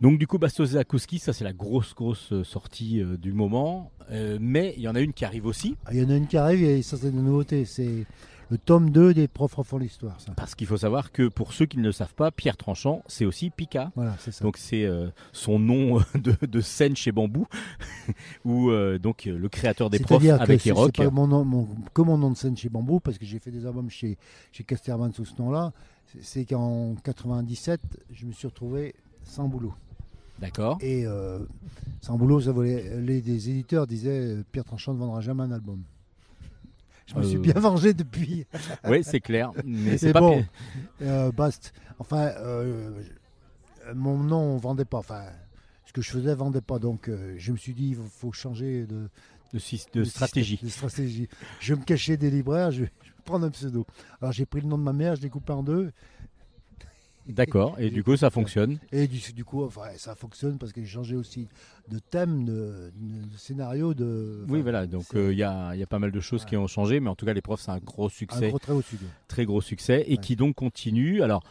Donc 0.00 0.18
du 0.18 0.26
coup 0.26 0.38
Bastos 0.38 0.66
Zakowski, 0.66 1.18
ça 1.18 1.32
c'est 1.32 1.44
la 1.44 1.52
grosse 1.52 1.94
grosse 1.94 2.32
euh, 2.32 2.44
sortie 2.44 3.00
euh, 3.02 3.16
du 3.16 3.32
moment. 3.32 3.90
Euh, 4.12 4.38
mais 4.40 4.74
il 4.76 4.82
y 4.82 4.88
en 4.88 4.94
a 4.94 5.00
une 5.00 5.12
qui 5.12 5.24
arrive 5.24 5.46
aussi 5.46 5.76
Ah, 5.84 5.90
Il 5.92 6.00
y 6.00 6.04
en 6.04 6.10
a 6.10 6.16
une 6.16 6.26
qui 6.28 6.36
arrive 6.36 6.62
et 6.62 6.82
ça 6.82 6.96
c'est 6.96 7.08
une 7.08 7.22
nouveauté. 7.24 7.64
C'est 7.64 8.06
le 8.48 8.58
tome 8.58 8.90
2 8.90 9.12
des 9.14 9.26
profs 9.26 9.54
refont 9.54 9.78
l'histoire. 9.78 10.16
Parce 10.36 10.54
qu'il 10.54 10.68
faut 10.68 10.76
savoir 10.76 11.10
que 11.10 11.26
pour 11.26 11.52
ceux 11.52 11.66
qui 11.66 11.78
ne 11.78 11.82
le 11.82 11.90
savent 11.90 12.14
pas, 12.14 12.30
Pierre 12.30 12.56
Tranchant, 12.56 13.02
c'est 13.08 13.24
aussi 13.24 13.50
Pika. 13.50 13.90
Voilà, 13.96 14.14
c'est 14.20 14.30
ça. 14.30 14.44
Donc 14.44 14.58
c'est 14.58 14.84
euh, 14.84 15.08
son 15.32 15.58
nom 15.58 15.98
de, 16.14 16.36
de 16.46 16.60
scène 16.60 16.94
chez 16.94 17.10
Bambou, 17.10 17.48
ou 18.44 18.70
donc 18.98 19.24
le 19.24 19.48
créateur 19.48 19.90
des 19.90 19.98
profs 19.98 20.22
que 20.22 20.28
avec 20.28 20.64
Eroc. 20.66 20.92
c'est 20.96 21.04
pas 21.04 21.10
mon 21.10 21.26
nom, 21.26 21.44
mon- 21.44 21.68
que 21.92 22.02
mon 22.02 22.16
nom 22.18 22.30
de 22.30 22.36
scène 22.36 22.56
chez 22.56 22.68
Bambou 22.68 23.00
parce 23.00 23.18
que 23.18 23.24
j'ai 23.26 23.38
fait 23.40 23.50
des 23.50 23.66
albums 23.66 23.90
chez, 23.90 24.16
chez 24.52 24.62
Casterman 24.62 25.12
sous 25.12 25.24
ce 25.24 25.40
nom-là. 25.42 25.72
C'est- 26.06 26.22
C'est 26.22 26.44
qu'en 26.44 26.94
97, 27.02 27.80
je 28.12 28.26
me 28.26 28.32
suis 28.32 28.46
retrouvé 28.46 28.94
sans 29.24 29.48
boulot. 29.48 29.74
D'accord. 30.40 30.78
Et 30.80 31.06
euh, 31.06 31.38
sans 32.02 32.16
boulot, 32.18 32.40
ça 32.40 32.52
voulait, 32.52 33.00
les, 33.00 33.18
éditeurs 33.18 33.86
disaient 33.86 34.20
euh, 34.36 34.44
Pierre 34.52 34.64
Tranchant 34.64 34.92
ne 34.94 34.98
vendra 34.98 35.20
jamais 35.20 35.42
un 35.44 35.52
album. 35.52 35.82
Je 37.06 37.14
me 37.14 37.22
suis 37.22 37.36
Euh, 37.36 37.40
bien 37.40 37.54
vengé 37.54 37.94
depuis. 37.94 38.46
Oui, 38.88 39.02
c'est 39.04 39.20
clair. 39.20 39.52
Mais 39.64 39.96
c'est 39.96 40.12
pas 40.12 40.20
bon, 40.20 40.44
euh, 41.02 41.32
Bast. 41.32 41.72
Enfin, 41.98 42.32
mon 43.94 44.18
nom 44.18 44.38
on 44.40 44.56
vendait 44.56 44.84
pas. 44.84 44.98
Enfin, 44.98 45.24
ce 45.86 45.92
que 45.92 46.02
je 46.02 46.10
faisais 46.10 46.34
vendait 46.34 46.60
pas. 46.60 46.78
Donc, 46.78 47.10
je 47.36 47.52
me 47.52 47.56
suis 47.56 47.72
dit, 47.74 47.90
il 47.90 47.96
faut 47.96 48.32
changer 48.32 48.86
de, 48.86 49.08
de, 49.54 49.58
sys- 49.58 49.86
de 49.92 50.00
de 50.00 50.04
stratégie. 50.04 50.56
système, 50.58 50.68
de 50.68 50.72
stratégie. 50.72 51.28
Je 51.60 51.74
vais 51.74 51.80
me 51.80 51.84
cacher 51.84 52.16
des 52.16 52.30
libraires. 52.30 52.70
Je 52.72 52.82
vais 52.82 52.90
prendre 53.24 53.46
un 53.46 53.50
pseudo. 53.50 53.86
Alors, 54.20 54.32
j'ai 54.32 54.44
pris 54.46 54.60
le 54.60 54.66
nom 54.66 54.76
de 54.76 54.82
ma 54.82 54.92
mère, 54.92 55.16
je 55.16 55.22
l'ai 55.22 55.30
coupé 55.30 55.52
en 55.52 55.62
deux. 55.62 55.92
D'accord. 57.28 57.76
Et 57.78 57.90
du 57.90 58.04
coup, 58.04 58.16
ça 58.16 58.30
fonctionne. 58.30 58.78
Et 58.92 59.06
du, 59.08 59.20
du 59.32 59.44
coup, 59.44 59.64
enfin, 59.64 59.82
ça 59.96 60.14
fonctionne 60.14 60.58
parce 60.58 60.72
que 60.72 60.80
j'ai 60.82 60.86
changé 60.86 61.16
aussi 61.16 61.48
de 61.88 61.98
thème, 61.98 62.44
de, 62.44 62.92
de 62.96 63.36
scénario, 63.38 63.94
de. 63.94 64.44
Oui, 64.48 64.62
voilà. 64.62 64.86
Donc 64.86 65.06
euh, 65.14 65.32
il 65.32 65.38
y, 65.38 65.42
a, 65.42 65.74
y 65.74 65.82
a 65.82 65.86
pas 65.86 65.98
mal 65.98 66.12
de 66.12 66.20
choses 66.20 66.44
qui 66.44 66.56
ont 66.56 66.66
changé, 66.66 67.00
mais 67.00 67.08
en 67.10 67.14
tout 67.16 67.26
cas, 67.26 67.32
les 67.32 67.42
profs, 67.42 67.60
c'est 67.62 67.70
un 67.72 67.78
gros 67.78 68.06
un 68.06 68.10
succès, 68.10 68.48
gros 68.48 68.58
trait 68.58 68.72
au 68.72 68.82
sud. 68.82 69.00
très 69.28 69.44
gros 69.44 69.60
succès, 69.60 70.04
et 70.06 70.12
Ouais. 70.12 70.16
qui 70.18 70.36
donc 70.36 70.54
continue. 70.54 71.22
Alors, 71.22 71.42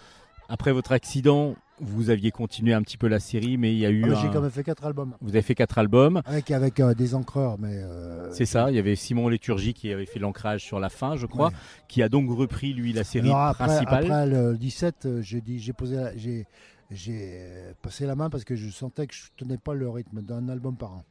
après 0.49 0.71
votre 0.71 0.91
accident, 0.91 1.55
vous 1.81 2.09
aviez 2.09 2.31
continué 2.31 2.73
un 2.73 2.81
petit 2.81 2.97
peu 2.97 3.07
la 3.07 3.19
série, 3.19 3.57
mais 3.57 3.73
il 3.73 3.79
y 3.79 3.85
a 3.85 3.89
eu. 3.89 4.03
Ah, 4.11 4.15
J'ai 4.21 4.27
un- 4.27 4.31
quand 4.31 4.41
même 4.41 4.51
fait 4.51 4.63
quatre 4.63 4.85
albums. 4.85 5.13
Vous 5.21 5.29
avez 5.29 5.41
fait 5.41 5.55
quatre 5.55 5.77
albums. 5.77 6.21
Avec, 6.25 6.51
avec 6.51 6.79
euh, 6.79 6.93
des 6.93 7.15
encreurs, 7.15 7.57
mais. 7.59 7.77
euh, 7.83 8.31
C'est 8.31 8.45
ça, 8.45 8.71
il 8.71 8.75
y 8.75 8.79
avait 8.79 8.95
Simon 8.95 9.27
Léturgie 9.27 9.73
qui 9.73 9.91
avait 9.91 10.05
fait 10.05 10.19
l'ancrage 10.19 10.63
sur 10.63 10.79
la 10.79 10.89
fin, 10.89 11.15
je 11.17 11.25
crois, 11.25 11.47
ouais. 11.49 11.53
qui 11.87 12.01
a 12.01 12.09
donc 12.09 12.29
repris 12.29 12.73
lui 12.73 12.93
la 12.93 13.03
série 13.03 13.27
Alors 13.27 13.41
après, 13.41 13.65
principale. 13.65 14.05
après 14.05 14.25
le 14.27 14.57
17, 14.57 15.05
euh, 15.05 15.21
j'ai 15.21 15.41
posé, 15.73 15.95
la- 15.97 16.15
j'ai, 16.15 16.45
j'ai 16.91 17.41
passé 17.81 18.05
la 18.05 18.15
main 18.15 18.29
parce 18.29 18.43
que 18.43 18.55
je 18.55 18.69
sentais 18.69 19.07
que 19.07 19.13
je 19.13 19.23
tenais 19.37 19.57
pas 19.57 19.73
le 19.73 19.89
rythme 19.89 20.21
d'un 20.21 20.47
album 20.49 20.75
par 20.77 20.91
an. 20.93 21.03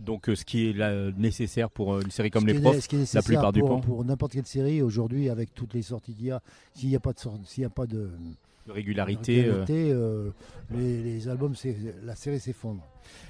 Donc 0.00 0.28
euh, 0.28 0.36
ce 0.36 0.44
qui 0.44 0.68
est 0.68 0.72
là, 0.74 1.10
nécessaire 1.16 1.70
pour 1.70 1.98
une 1.98 2.10
série 2.10 2.30
comme 2.30 2.42
Ce 2.46 2.52
les 2.52 2.60
profs. 2.60 2.80
ce 2.80 2.88
qui 2.88 2.94
est 2.96 3.00
nécessaire 3.00 3.24
plupart 3.24 3.52
du 3.52 3.60
pour, 3.60 3.68
temps. 3.70 3.80
pour 3.80 4.04
n'importe 4.04 4.32
quelle 4.32 4.46
série 4.46 4.80
aujourd'hui, 4.82 5.28
avec 5.28 5.52
toutes 5.54 5.74
les 5.74 5.82
sorties 5.82 6.14
qu'il 6.14 6.26
y 6.26 6.30
a, 6.30 6.40
s'il 6.74 6.88
n'y 6.90 6.94
a 6.96 7.00
pas 7.00 7.12
de 7.12 7.18
s'il 7.44 7.64
a 7.64 7.68
pas 7.70 7.86
de 7.86 8.10
de 8.68 8.72
régularité. 8.72 9.46
euh, 9.46 9.60
régularité, 9.60 9.90
euh, 9.92 10.30
les, 10.70 11.02
les 11.02 11.28
albums, 11.28 11.54
la 12.04 12.14
série 12.14 12.38
s'effondre. 12.38 12.82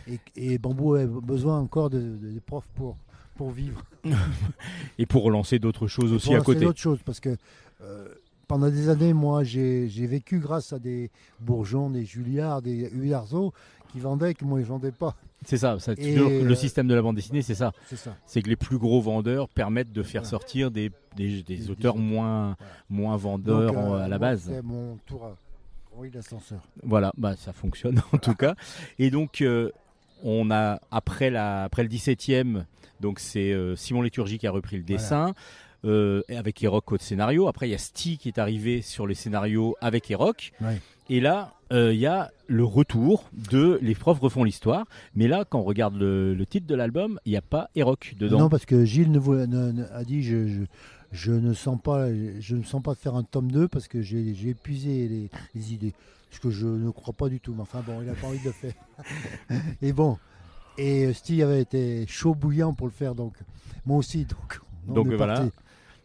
Et, 0.09 0.19
et 0.37 0.59
Bambou 0.59 0.95
a 0.95 1.07
besoin 1.07 1.61
encore 1.61 1.91
de, 1.91 2.19
profs 2.45 2.69
pour 2.75 2.97
pour 3.37 3.51
vivre. 3.53 3.85
et 4.99 5.07
pour 5.07 5.23
relancer 5.23 5.61
d'autres 5.61 5.87
choses 5.87 6.13
aussi 6.13 6.35
à 6.35 6.41
côté. 6.41 6.65
d'autres 6.65 6.81
choses 6.81 6.99
parce 7.05 7.21
que 7.21 7.37
euh, 7.83 8.09
pendant 8.49 8.69
des 8.69 8.89
années, 8.89 9.13
moi, 9.13 9.45
j'ai 9.45 9.87
vécu 9.87 10.41
grâce 10.41 10.73
à 10.73 10.81
des 10.81 11.11
Bourgeons, 11.39 11.89
des 11.89 12.05
Julliards, 12.05 12.63
des 12.63 12.91
Huarzo 12.91 13.53
qui 13.93 14.01
vendaient 14.01 14.35
que 14.35 14.45
moi, 14.45 14.59
je 14.61 14.65
vendais 14.65 14.91
pas. 14.91 15.15
C'est 15.45 15.57
ça, 15.57 15.79
ça 15.79 15.93
Et, 15.97 16.15
le, 16.17 16.23
euh, 16.27 16.43
le 16.45 16.55
système 16.55 16.89
de 16.89 16.95
la 16.95 17.03
bande 17.03 17.17
dessinée, 17.17 17.43
c'est 17.43 17.55
ça. 17.55 17.73
C'est. 17.87 17.97
C'est 18.27 18.43
que 18.43 18.49
les 18.49 18.57
plus 18.57 18.77
gros 18.79 19.01
vendeurs 19.01 19.49
permettent 19.49 19.93
de 19.93 20.03
faire 20.03 20.23
Voilà. 20.23 20.31
sortir 20.31 20.71
des, 20.71 20.91
des, 21.17 21.43
des 21.43 21.57
Des- 21.57 21.71
auteurs 21.71 21.97
moins, 21.97 22.57
Voilà. 22.59 22.73
moins 22.91 23.17
vendeurs 23.17 23.73
Donc, 23.73 23.77
en- 23.77 23.95
euh, 23.95 23.99
à 24.05 24.09
la 24.09 24.19
base. 24.19 24.43
C'était 24.47 24.63
mon 24.63 24.97
tour 25.07 25.25
à 25.27 25.37
oui, 25.97 26.11
l'ascenseur. 26.13 26.61
Voilà, 26.83 27.13
bah, 27.17 27.35
ça 27.37 27.53
fonctionne 27.53 28.01
en 28.13 28.19
tout 28.19 28.35
cas. 28.35 28.55
Et 28.99 29.11
donc, 29.11 29.41
euh, 29.41 29.71
on 30.25 30.51
a, 30.51 30.81
après, 30.91 31.31
la, 31.31 31.65
après 31.65 31.83
le 31.85 31.89
17e, 31.89 32.65
donc 33.01 33.21
c'est 33.21 33.53
euh, 33.53 33.77
Simon 33.77 34.03
Léturgie 34.03 34.39
qui 34.39 34.47
a 34.47 34.51
repris 34.51 34.77
le 34.77 34.83
Voilà. 34.83 34.97
dessin. 35.03 35.35
euh, 35.85 36.23
avec 36.29 36.61
Eroc 36.65 36.91
au 36.91 36.99
scénario. 36.99 37.47
Après, 37.47 37.69
il 37.69 37.71
y 37.71 37.75
a 37.75 37.79
Sty 37.79 38.19
qui 38.19 38.27
est 38.27 38.39
arrivé 38.39 38.83
sur 38.83 39.07
les 39.07 39.15
scénarios 39.15 39.77
avec 39.81 40.11
Eroc. 40.11 40.51
Et 41.11 41.21
là, 41.21 41.55
euh, 41.73 41.93
il 41.93 42.01
y 42.01 42.07
a 42.07 42.31
le 42.47 42.65
retour 42.65 43.29
de 43.51 43.79
Les 43.83 43.95
profs 43.95 44.21
refont 44.21 44.45
l'histoire. 44.45 44.85
Mais 45.15 45.29
là, 45.29 45.45
quand 45.49 45.61
on 45.61 45.65
regarde 45.65 45.97
le, 45.97 46.35
le 46.35 46.47
titre 46.47 46.67
de 46.67 46.75
l'album, 46.75 47.19
il 47.25 47.31
n'y 47.31 47.37
a 47.37 47.43
pas 47.43 47.71
Eroc 47.75 48.15
dedans. 48.19 48.39
Non, 48.41 48.49
parce 48.49 48.67
que 48.67 48.85
Gilles 48.85 49.11
ne 49.11 49.19
voulait- 49.19 49.47
ne- 49.47 49.73
ne- 49.73 49.85
a 49.93 50.05
dit 50.05 50.23
je, 50.23 50.47
je, 50.49 50.63
je 51.13 51.33
ne 51.33 51.53
sens 51.55 51.79
pas 51.83 52.09
je 52.41 52.57
ne 52.57 52.63
sens 52.63 52.83
pas 52.83 52.95
faire 52.95 53.15
un 53.17 53.23
tome 53.23 53.51
2 53.51 53.69
parce 53.69 53.89
que 53.89 54.03
j'ai 54.03 54.31
épuisé 54.49 55.09
les, 55.09 55.31
les 55.55 55.73
idées. 55.75 55.95
Ce 56.31 56.41
que 56.41 56.51
je 56.51 56.67
ne 56.67 56.91
crois 56.91 57.15
pas 57.15 57.29
du 57.31 57.41
tout. 57.41 57.55
Mais 57.55 57.63
enfin 57.63 57.83
bon, 57.87 58.01
il 58.03 58.07
n'a 58.07 58.15
pas 58.15 58.27
envie 58.27 58.39
de 58.41 58.45
le 58.47 58.53
faire. 58.53 58.75
et 59.83 59.93
bon. 59.93 60.19
Et 60.77 61.07
euh, 61.07 61.13
Steve 61.13 61.43
avait 61.45 61.63
été 61.63 62.07
chaud 62.07 62.35
bouillant 62.35 62.73
pour 62.73 62.87
le 62.87 62.93
faire, 62.93 63.15
donc 63.15 63.35
moi 63.85 63.97
aussi. 63.97 64.25
Donc, 64.27 64.61
on 64.89 64.93
Donc, 64.93 65.09
voilà. 65.09 65.35
parti. 65.35 65.51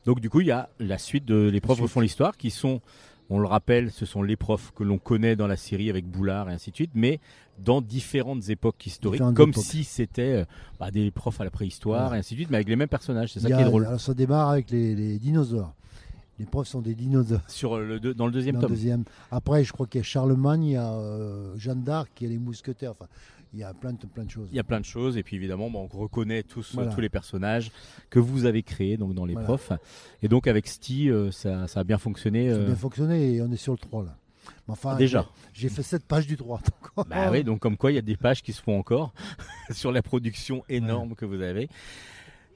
Donc 0.06 0.20
du 0.20 0.30
coup, 0.30 0.42
il 0.42 0.48
y 0.48 0.52
a 0.52 0.70
la 0.80 0.98
suite 0.98 1.26
de 1.26 1.48
Les 1.50 1.62
profs 1.62 1.80
refont 1.80 2.00
l'histoire, 2.02 2.36
qui 2.38 2.50
sont, 2.50 2.82
on 3.30 3.40
le 3.40 3.48
rappelle, 3.48 3.92
ce 3.92 4.06
sont 4.06 4.22
les 4.22 4.36
profs 4.36 4.72
que 4.76 4.84
l'on 4.84 4.98
connaît 4.98 5.36
dans 5.36 5.48
la 5.48 5.56
série 5.56 5.90
avec 5.90 6.06
Boulard 6.06 6.50
et 6.50 6.54
ainsi 6.54 6.72
de 6.72 6.76
suite, 6.76 6.92
mais 6.94 7.20
dans 7.60 7.82
différentes 7.82 8.50
époques 8.50 8.86
historiques, 8.86 9.20
Différentes 9.20 9.36
comme 9.36 9.50
époques. 9.52 9.64
si 9.64 9.84
c'était 9.84 10.34
euh, 10.42 10.46
bah, 10.80 10.92
des 10.92 11.10
profs 11.12 11.40
à 11.40 11.44
la 11.44 11.52
préhistoire 11.52 12.14
et 12.16 12.18
ainsi 12.20 12.34
de 12.36 12.40
suite, 12.40 12.50
mais 12.50 12.58
avec 12.58 12.70
les 12.70 12.76
mêmes 12.76 12.88
personnages. 12.90 13.32
C'est 13.34 13.40
ça 13.40 13.48
qui 13.48 13.54
est 13.54 13.64
drôle. 13.64 13.86
alors, 13.86 14.00
ça 14.00 14.14
démarre 14.14 14.50
avec 14.50 14.70
les, 14.72 14.96
les 14.96 15.20
dinosaures. 15.20 15.74
Les 16.40 16.46
profs 16.46 16.68
sont 16.68 16.82
des 16.82 16.96
dinosaures. 16.96 17.42
Sur 17.48 17.78
le 17.78 18.00
deux- 18.00 18.14
dans 18.16 18.26
le 18.26 18.32
deuxième 18.32 18.56
dans 18.56 18.62
le 18.62 18.68
tome. 18.68 18.76
deuxième. 18.76 19.04
Après, 19.32 19.64
je 19.64 19.72
crois 19.72 19.86
qu'il 19.86 20.00
y 20.00 20.02
a 20.02 20.04
Charlemagne, 20.04 20.64
il 20.64 20.72
y 20.72 20.76
a 20.76 20.92
euh, 20.94 21.54
Jeanne 21.58 21.84
d'Arc, 21.84 22.10
il 22.22 22.24
y 22.24 22.28
a 22.28 22.34
les 22.34 22.40
mousquetaires. 22.40 22.92
Enfin, 22.92 23.06
il 23.54 23.60
y 23.60 23.64
a 23.64 23.74
plein 23.74 23.94
de, 23.94 23.98
plein 24.08 24.24
de 24.26 24.30
choses. 24.32 24.48
Il 24.52 24.56
y 24.56 24.60
a 24.60 24.64
plein 24.64 24.80
de 24.80 24.86
choses 24.86 25.18
et 25.18 25.24
puis 25.24 25.36
évidemment 25.36 25.70
bon, 25.70 25.88
on 25.94 25.98
reconnaît 25.98 26.44
tous, 26.44 26.74
Voilà. 26.74 26.92
tous 26.92 27.02
les 27.02 27.10
personnages 27.10 27.72
que 28.10 28.20
vous 28.20 28.46
avez 28.46 28.64
créés 28.64 28.98
donc 28.98 29.14
dans 29.14 29.26
les 29.26 29.34
Voilà. 29.34 29.46
profs 29.48 29.72
et 30.22 30.28
donc 30.28 30.48
avec 30.48 30.68
Sty 30.68 31.10
euh, 31.10 31.32
ça, 31.32 31.68
ça 31.68 31.82
a 31.82 31.84
bien 31.84 31.98
fonctionné 31.98 32.50
Ça 32.50 32.56
a 32.56 32.60
euh, 32.60 32.66
bien 32.66 32.76
fonctionné 32.76 33.34
et 33.36 33.42
on 33.42 33.52
est 33.52 33.58
sur 33.58 33.74
le 33.74 33.78
3 33.80 34.04
là. 34.04 34.18
Mais 34.68 34.74
enfin, 34.74 34.96
déjà. 34.98 35.26
J'ai 35.54 35.70
fait 35.70 35.84
7 35.84 36.06
pages 36.06 36.28
du 36.28 36.36
3. 36.36 36.60
donc- 36.98 37.08
Bah 37.08 37.30
oui, 37.32 37.44
donc 37.44 37.60
comme 37.60 37.78
quoi 37.78 37.92
il 37.92 37.96
y 37.96 37.98
a 37.98 38.02
des 38.02 38.18
pages 38.18 38.42
qui 38.42 38.52
se 38.54 38.62
font 38.62 38.78
encore 38.78 39.14
sur 39.72 39.92
la 39.92 40.02
production 40.02 40.64
énorme 40.68 41.16
que 41.16 41.26
vous 41.26 41.42
avez. 41.42 41.70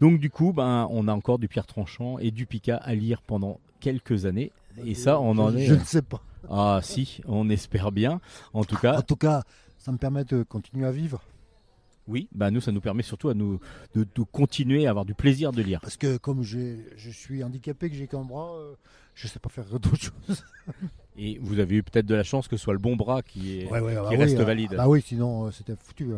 Donc 0.01 0.19
du 0.19 0.29
coup, 0.29 0.51
ben, 0.53 0.87
on 0.91 1.07
a 1.07 1.13
encore 1.13 1.39
du 1.39 1.47
Pierre 1.47 1.65
Tranchant 1.65 2.17
et 2.19 2.31
du 2.31 2.45
Pika 2.45 2.77
à 2.77 2.93
lire 2.93 3.21
pendant 3.21 3.59
quelques 3.79 4.25
années. 4.25 4.51
Et 4.85 4.93
ça, 4.95 5.19
on 5.19 5.37
en 5.37 5.55
est. 5.55 5.65
Je 5.65 5.73
ne 5.73 5.79
sais 5.83 6.01
pas. 6.01 6.21
Ah 6.49 6.79
si, 6.83 7.21
on 7.27 7.49
espère 7.49 7.91
bien. 7.91 8.21
En 8.53 8.63
tout 8.63 8.75
En 8.75 8.79
cas, 8.79 9.01
tout 9.01 9.15
cas, 9.15 9.43
ça 9.87 9.93
me 9.93 9.97
permet 9.97 10.25
de 10.25 10.43
continuer 10.43 10.85
à 10.85 10.91
vivre. 10.91 11.23
Oui, 12.09 12.27
bah 12.35 12.51
nous, 12.51 12.59
ça 12.59 12.73
nous 12.73 12.81
permet 12.81 13.03
surtout 13.03 13.29
à 13.29 13.33
nous 13.33 13.61
de, 13.95 14.03
de 14.03 14.23
continuer 14.23 14.85
à 14.85 14.89
avoir 14.89 15.05
du 15.05 15.13
plaisir 15.13 15.53
de 15.53 15.61
lire. 15.61 15.79
Parce 15.79 15.95
que 15.95 16.17
comme 16.17 16.43
je 16.43 17.09
suis 17.09 17.41
handicapé, 17.41 17.89
que 17.89 17.95
j'ai 17.95 18.05
qu'un 18.05 18.25
bras, 18.25 18.53
euh, 18.53 18.73
je 19.15 19.27
sais 19.27 19.39
pas 19.39 19.47
faire 19.47 19.63
d'autres 19.63 19.95
choses. 19.95 20.43
Et 21.17 21.39
vous 21.41 21.59
avez 21.59 21.77
eu 21.77 21.83
peut-être 21.83 22.05
de 22.05 22.15
la 22.15 22.23
chance 22.23 22.49
que 22.49 22.57
ce 22.57 22.63
soit 22.65 22.73
le 22.73 22.79
bon 22.79 22.97
bras 22.97 23.21
qui, 23.21 23.59
est, 23.61 23.71
Ouais, 23.71 23.79
ouais, 23.79 23.95
bah 23.95 24.07
oui, 24.09 24.17
reste 24.17 24.37
ah, 24.37 24.43
valide. 24.43 24.75
Bah 24.75 24.89
oui, 24.89 25.01
sinon 25.01 25.45
euh, 25.45 25.51
c'était 25.51 25.75
foutu. 25.81 26.09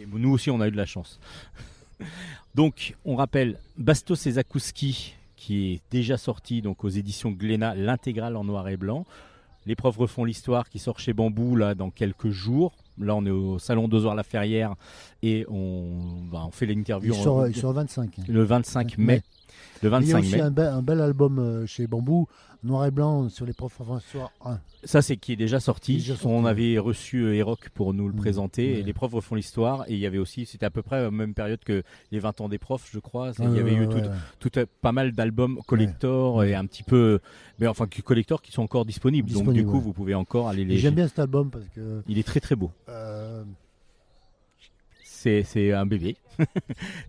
Et 0.00 0.06
nous 0.06 0.30
aussi, 0.30 0.50
on 0.50 0.62
a 0.62 0.68
eu 0.68 0.70
de 0.70 0.78
la 0.78 0.86
chance. 0.86 1.20
donc, 2.54 2.96
on 3.04 3.14
rappelle 3.14 3.58
Bastos 3.76 4.26
et 4.26 4.30
Zakouski, 4.32 5.16
qui 5.36 5.74
est 5.74 5.82
déjà 5.90 6.16
sorti 6.16 6.62
donc 6.62 6.82
aux 6.82 6.88
éditions 6.88 7.30
Glénat, 7.30 7.74
l'intégrale 7.74 8.36
en 8.36 8.44
noir 8.44 8.68
et 8.68 8.78
blanc. 8.78 9.04
Les 9.68 9.76
profs 9.76 9.98
refont 9.98 10.24
l'histoire 10.24 10.66
qui 10.70 10.78
sort 10.78 10.98
chez 10.98 11.12
Bambou 11.12 11.54
là 11.54 11.74
dans 11.74 11.90
quelques 11.90 12.30
jours. 12.30 12.72
Là, 12.98 13.14
on 13.14 13.26
est 13.26 13.30
au 13.30 13.58
salon 13.58 13.86
d'Ozor 13.86 14.14
la 14.14 14.22
Ferrière 14.22 14.74
et 15.22 15.44
on, 15.50 16.22
bah, 16.32 16.42
on 16.46 16.50
fait 16.50 16.64
l'interview 16.64 17.12
Il 17.12 17.20
en- 17.20 17.22
sort, 17.22 17.46
il 17.48 17.54
sort 17.54 17.74
25. 17.74 18.16
le 18.26 18.42
25 18.44 18.96
mai. 18.96 19.22
Le 19.82 19.90
il 19.90 19.92
y 19.92 19.94
a 19.94 19.98
25 19.98 20.18
aussi 20.20 20.32
mai. 20.36 20.40
un 20.40 20.50
bel, 20.50 20.66
un 20.68 20.82
bel 20.82 21.00
album 21.02 21.38
euh, 21.38 21.66
chez 21.66 21.86
Bambou, 21.86 22.26
noir 22.62 22.86
et 22.86 22.90
blanc 22.90 23.28
sur 23.28 23.46
les 23.46 23.52
profs 23.52 23.74
François 23.74 24.30
1. 24.44 24.58
Ça, 24.84 25.02
c'est 25.02 25.16
qui 25.16 25.32
est 25.32 25.36
déjà 25.36 25.60
sorti. 25.60 25.94
Déjà 25.96 26.14
sorti. 26.14 26.26
On 26.28 26.44
avait 26.44 26.78
reçu 26.78 27.22
euh, 27.22 27.34
Eroc 27.34 27.68
pour 27.70 27.94
nous 27.94 28.06
le 28.08 28.12
Mmh, 28.14 28.16
présenter. 28.16 28.78
Et 28.78 28.82
les 28.82 28.92
profs 28.92 29.12
refont 29.12 29.34
l'histoire. 29.34 29.84
Et 29.88 29.94
il 29.94 29.98
y 30.00 30.06
avait 30.06 30.18
aussi, 30.18 30.46
c'était 30.46 30.66
à 30.66 30.70
peu 30.70 30.82
près 30.82 31.02
la 31.02 31.10
même 31.10 31.34
période 31.34 31.60
que 31.64 31.82
les 32.12 32.18
20 32.18 32.40
ans 32.40 32.48
des 32.48 32.58
profs, 32.58 32.88
je 32.92 32.98
crois. 32.98 33.32
il 33.38 33.52
y 33.54 33.58
avait 33.58 33.74
eu 33.74 33.88
tout, 33.88 34.00
tout, 34.40 34.58
euh, 34.58 34.66
pas 34.82 34.92
mal 34.92 35.12
d'albums 35.12 35.60
collector 35.66 36.44
et 36.44 36.54
un 36.54 36.66
petit 36.66 36.82
peu, 36.82 37.20
mais 37.58 37.66
enfin 37.66 37.86
collector 38.04 38.42
qui 38.42 38.52
sont 38.52 38.62
encore 38.62 38.84
disponibles. 38.84 39.30
Donc 39.32 39.52
du 39.52 39.64
coup, 39.64 39.80
vous 39.80 39.92
pouvez 39.92 40.14
encore 40.14 40.48
aller 40.48 40.64
les. 40.64 40.78
J'aime 40.78 40.94
bien 40.94 41.08
cet 41.08 41.18
album 41.18 41.50
parce 41.50 41.66
que 41.74 42.02
Il 42.08 42.18
est 42.18 42.26
très 42.26 42.40
très 42.40 42.56
beau. 42.56 42.70
euh, 42.88 43.44
C'est 45.44 45.72
un 45.72 45.86
bébé. 45.86 46.16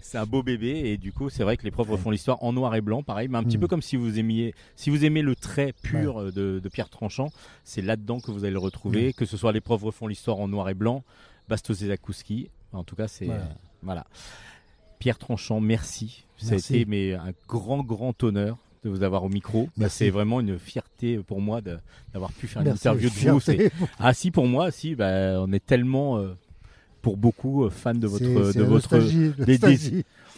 c'est 0.01 0.17
un 0.17 0.25
beau 0.25 0.41
bébé 0.43 0.69
et 0.85 0.97
du 0.97 1.11
coup, 1.11 1.29
c'est 1.29 1.43
vrai 1.43 1.57
que 1.57 1.63
les 1.63 1.71
profs 1.71 1.89
refont 1.89 2.09
l'histoire 2.11 2.43
en 2.43 2.53
noir 2.53 2.75
et 2.75 2.81
blanc, 2.81 3.03
pareil, 3.03 3.27
mais 3.27 3.37
un 3.37 3.43
petit 3.43 3.57
Mm. 3.57 3.61
peu 3.61 3.67
comme 3.67 3.81
si 3.81 3.95
vous 3.95 4.17
aimiez, 4.19 4.53
si 4.75 4.89
vous 4.89 5.05
aimez 5.05 5.21
le 5.21 5.35
trait 5.35 5.73
pur 5.83 6.19
euh, 6.19 6.31
de, 6.31 6.59
de 6.63 6.69
Pierre 6.69 6.89
Tranchant, 6.89 7.29
c'est 7.63 7.81
là-dedans 7.81 8.19
que 8.19 8.31
vous 8.31 8.43
allez 8.43 8.53
le 8.53 8.59
retrouver. 8.59 9.13
Que 9.13 9.25
ce 9.25 9.37
soit 9.37 9.51
les 9.51 9.61
profs 9.61 9.83
refont 9.83 10.07
l'histoire 10.07 10.39
en 10.39 10.47
noir 10.47 10.67
et 10.69 10.73
blanc, 10.73 11.03
Bastos 11.47 11.81
et 11.83 11.87
Zakouski. 11.87 12.49
En 12.73 12.83
tout 12.83 12.95
cas, 12.95 13.07
c'est 13.07 13.25
Voilà. 13.25 13.41
euh, 13.41 13.45
voilà. 13.83 14.05
Pierre 14.99 15.17
Tranchant, 15.17 15.59
merci. 15.59 16.25
Ça 16.37 16.47
a 16.47 16.51
Merci. 16.51 16.75
été 16.75 16.85
mais 16.85 17.13
un 17.13 17.31
grand 17.47 17.83
grand 17.83 18.21
honneur 18.23 18.57
de 18.83 18.89
vous 18.89 19.03
avoir 19.03 19.23
au 19.25 19.29
micro. 19.29 19.65
Bah, 19.65 19.71
Merci. 19.77 19.97
c'est 19.97 20.09
vraiment 20.09 20.39
une 20.39 20.57
fierté 20.57 21.17
pour 21.19 21.41
moi 21.41 21.59
d'avoir 21.61 22.31
pu 22.31 22.47
faire 22.47 22.61
une 22.61 22.69
merci, 22.69 22.87
interview 22.87 23.09
de 23.09 23.31
vous. 23.31 23.69
Ah 23.99 24.13
si 24.13 24.31
pour 24.31 24.47
moi, 24.47 24.71
si, 24.71 24.95
bah, 24.95 25.41
on 25.41 25.51
est 25.51 25.65
tellement 25.65 26.17
euh, 26.17 26.33
pour 27.01 27.17
beaucoup 27.17 27.65
euh, 27.65 27.69
fans 27.69 27.93
de 27.95 28.07
votre 28.07 28.23
de 28.23 28.63
votre 28.63 28.97
nostalgie, 28.97 29.31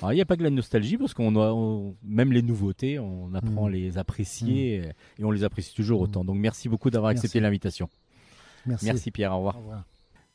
alors, 0.01 0.13
il 0.13 0.15
n'y 0.15 0.21
a 0.21 0.25
pas 0.25 0.35
que 0.37 0.43
la 0.43 0.49
nostalgie 0.49 0.97
parce 0.97 1.13
qu'on 1.13 1.35
a 1.35 1.51
on- 1.51 1.95
même 2.03 2.31
les 2.31 2.41
nouveautés, 2.41 2.97
on 2.99 3.33
apprend 3.35 3.65
à 3.67 3.69
Mm. 3.69 3.73
les 3.73 3.97
apprécier 3.97 4.75
et, 4.75 4.81
et 5.19 5.23
on 5.23 5.31
les 5.31 5.43
apprécie 5.43 5.75
toujours 5.75 5.99
Mm. 6.01 6.03
autant. 6.03 6.25
Donc 6.25 6.37
merci 6.37 6.69
beaucoup 6.69 6.89
d'avoir 6.89 7.11
accepté 7.11 7.39
l'invitation. 7.39 7.87
Merci. 8.65 8.85
Merci 8.85 9.11
Pierre, 9.11 9.33
au 9.33 9.37
revoir. 9.37 9.57
Au 9.57 9.59
revoir. 9.61 9.83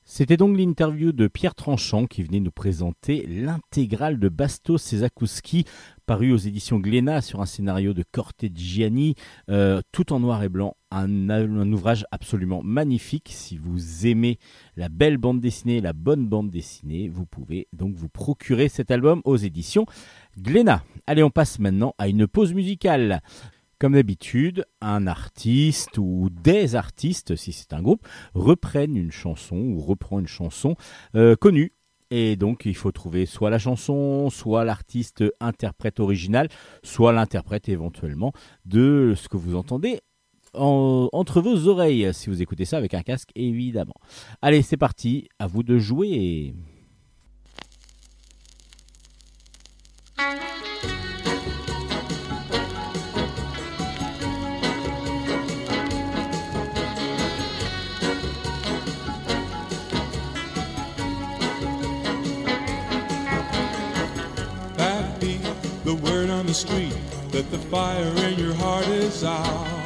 C'était 0.08 0.36
donc 0.36 0.56
l'interview 0.56 1.10
de 1.10 1.26
Pierre 1.26 1.56
Tranchant 1.56 2.06
qui 2.06 2.22
venait 2.22 2.38
nous 2.38 2.52
présenter 2.52 3.26
l'intégrale 3.26 4.20
de 4.20 4.28
Bastos 4.28 4.92
et 4.92 4.98
Zakouski, 4.98 5.64
paru 6.06 6.30
aux 6.30 6.36
éditions 6.36 6.78
Glénat 6.78 7.22
sur 7.22 7.40
un 7.40 7.46
scénario 7.46 7.92
de 7.92 8.04
Cortegiani, 8.12 9.16
euh, 9.50 9.80
tout 9.90 10.12
en 10.12 10.20
noir 10.20 10.44
et 10.44 10.48
blanc. 10.48 10.76
Un, 10.98 11.72
ouvrage 11.72 12.06
absolument 12.10 12.62
magnifique. 12.62 13.28
Si 13.30 13.58
vous 13.58 14.06
aimez 14.06 14.38
la 14.76 14.88
belle 14.88 15.18
bande 15.18 15.40
dessinée, 15.40 15.82
la 15.82 15.92
bonne 15.92 16.26
bande 16.26 16.48
dessinée, 16.48 17.10
vous 17.10 17.26
pouvez 17.26 17.68
donc 17.74 17.94
vous 17.94 18.08
procurer 18.08 18.70
cet 18.70 18.90
album 18.90 19.20
aux 19.26 19.36
éditions 19.36 19.84
Glénat. 20.38 20.82
Allez, 21.06 21.22
on 21.22 21.28
passe 21.28 21.58
maintenant 21.58 21.94
à 21.98 22.08
une 22.08 22.26
pause 22.26 22.54
musicale. 22.54 23.20
Comme 23.78 23.92
d'habitude, 23.92 24.64
un 24.80 25.06
artiste 25.06 25.98
ou 25.98 26.30
des 26.30 26.76
artistes, 26.76 27.36
si 27.36 27.52
c'est 27.52 27.74
un 27.74 27.82
groupe, 27.82 28.08
reprennent 28.32 28.96
une 28.96 29.12
chanson 29.12 29.56
ou 29.56 29.82
reprend 29.82 30.18
une 30.18 30.26
chanson 30.26 30.76
euh, 31.14 31.36
connue. 31.36 31.74
Et 32.10 32.36
donc, 32.36 32.64
il 32.64 32.74
faut 32.74 32.92
trouver 32.92 33.26
soit 33.26 33.50
la 33.50 33.58
chanson, 33.58 34.30
soit 34.30 34.64
l'artiste 34.64 35.24
interprète 35.40 36.00
original, 36.00 36.48
soit 36.82 37.12
l'interprète 37.12 37.68
éventuellement 37.68 38.32
de 38.64 39.12
ce 39.14 39.28
que 39.28 39.36
vous 39.36 39.56
entendez 39.56 40.00
en- 40.56 41.08
entre 41.12 41.40
vos 41.40 41.68
oreilles, 41.68 42.10
si 42.12 42.30
vous 42.30 42.42
écoutez 42.42 42.64
ça 42.64 42.76
avec 42.76 42.94
un 42.94 43.02
casque, 43.02 43.30
évidemment. 43.34 43.94
Allez, 44.42 44.62
c'est 44.62 44.76
parti, 44.76 45.28
à 45.38 45.46
vous 45.46 45.62
de 45.62 45.78
jouer. 45.78 46.54
That 67.32 67.50
the 67.50 67.58
fire 67.58 68.16
in 68.16 68.38
your 68.38 68.54
heart 68.54 68.86
is 68.88 69.22
out. 69.22 69.85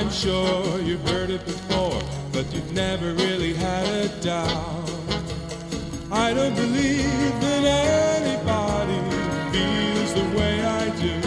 I'm 0.00 0.10
sure 0.10 0.80
you've 0.80 1.06
heard 1.10 1.28
it 1.28 1.44
before, 1.44 2.00
but 2.32 2.50
you've 2.54 2.72
never 2.72 3.12
really 3.12 3.52
had 3.52 3.86
a 3.86 4.08
doubt. 4.22 4.90
I 6.10 6.32
don't 6.32 6.54
believe 6.54 7.40
that 7.42 7.64
anybody 8.16 8.98
feels 9.52 10.14
the 10.14 10.24
way 10.38 10.64
I 10.64 10.88
do 11.04 11.18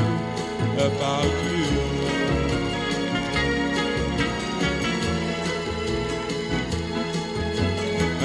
about 0.89 1.31
you. 1.45 1.65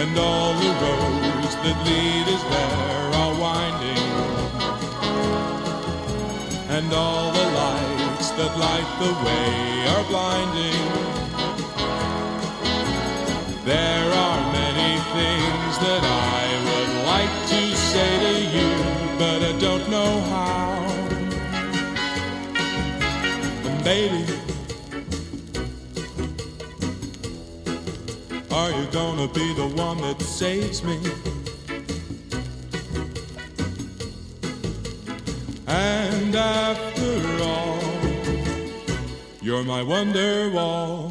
And 0.00 0.18
all 0.18 0.54
the 0.54 0.72
roads 0.82 1.54
that 1.56 1.76
lead 1.84 2.26
us 2.34 2.42
there 2.54 3.04
are 3.20 3.34
winding. 3.38 4.06
And 6.70 6.90
all 6.94 7.37
that 8.38 8.56
light 8.56 8.90
the 9.00 9.12
way 9.26 9.50
are 9.94 10.04
blinding. 10.12 10.84
There 13.64 14.08
are 14.26 14.40
many 14.52 14.92
things 15.16 15.72
that 15.86 16.02
I 16.04 16.44
would 16.66 16.92
like 17.12 17.34
to 17.52 17.60
say 17.90 18.10
to 18.26 18.34
you, 18.56 18.70
but 19.18 19.38
I 19.42 19.52
don't 19.58 19.86
know 19.90 20.20
how. 20.32 20.68
And 23.68 23.84
baby, 23.84 24.24
Are 28.50 28.70
you 28.70 28.86
gonna 28.90 29.28
be 29.28 29.54
the 29.54 29.68
one 29.76 29.98
that 29.98 30.20
saves 30.20 30.82
me? 30.82 30.98
And 35.66 36.34
after 36.34 36.87
you're 39.48 39.64
my 39.64 39.82
wonder 39.82 40.50
wall. 40.50 41.10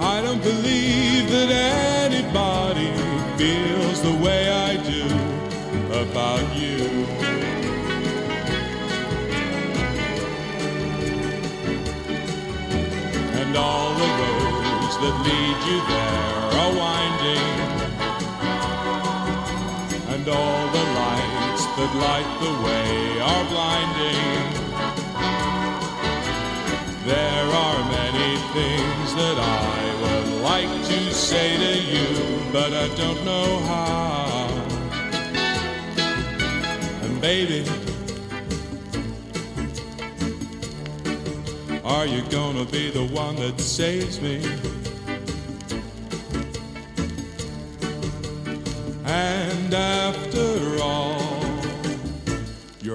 I 0.00 0.20
don't 0.20 0.42
believe 0.42 1.30
that 1.30 1.48
anybody 2.08 2.90
feels 3.38 4.02
the 4.02 4.18
way 4.20 4.50
I 4.50 4.76
do 4.82 5.04
about 6.02 6.47
lead 15.28 15.58
you 15.70 15.78
there 15.92 16.38
are 16.60 16.72
winding. 16.84 17.48
And 20.12 20.24
all 20.28 20.64
the 20.78 20.84
lights 21.02 21.64
that 21.76 21.92
light 22.06 22.30
the 22.44 22.54
way 22.66 22.90
are 23.32 23.44
blinding. 23.54 24.38
There 27.12 27.48
are 27.64 27.80
many 28.00 28.30
things 28.56 29.06
that 29.20 29.36
I 29.70 29.78
would 30.02 30.28
like 30.50 30.74
to 30.92 30.98
say 31.12 31.48
to 31.64 31.74
you, 31.92 32.08
but 32.52 32.70
I 32.72 32.86
don't 33.02 33.22
know 33.30 33.48
how. 33.72 34.48
And 37.04 37.20
baby, 37.20 37.62
are 41.84 42.06
you 42.06 42.22
gonna 42.30 42.64
be 42.64 42.90
the 42.90 43.06
one 43.24 43.36
that 43.36 43.60
saves 43.60 44.20
me? 44.20 44.67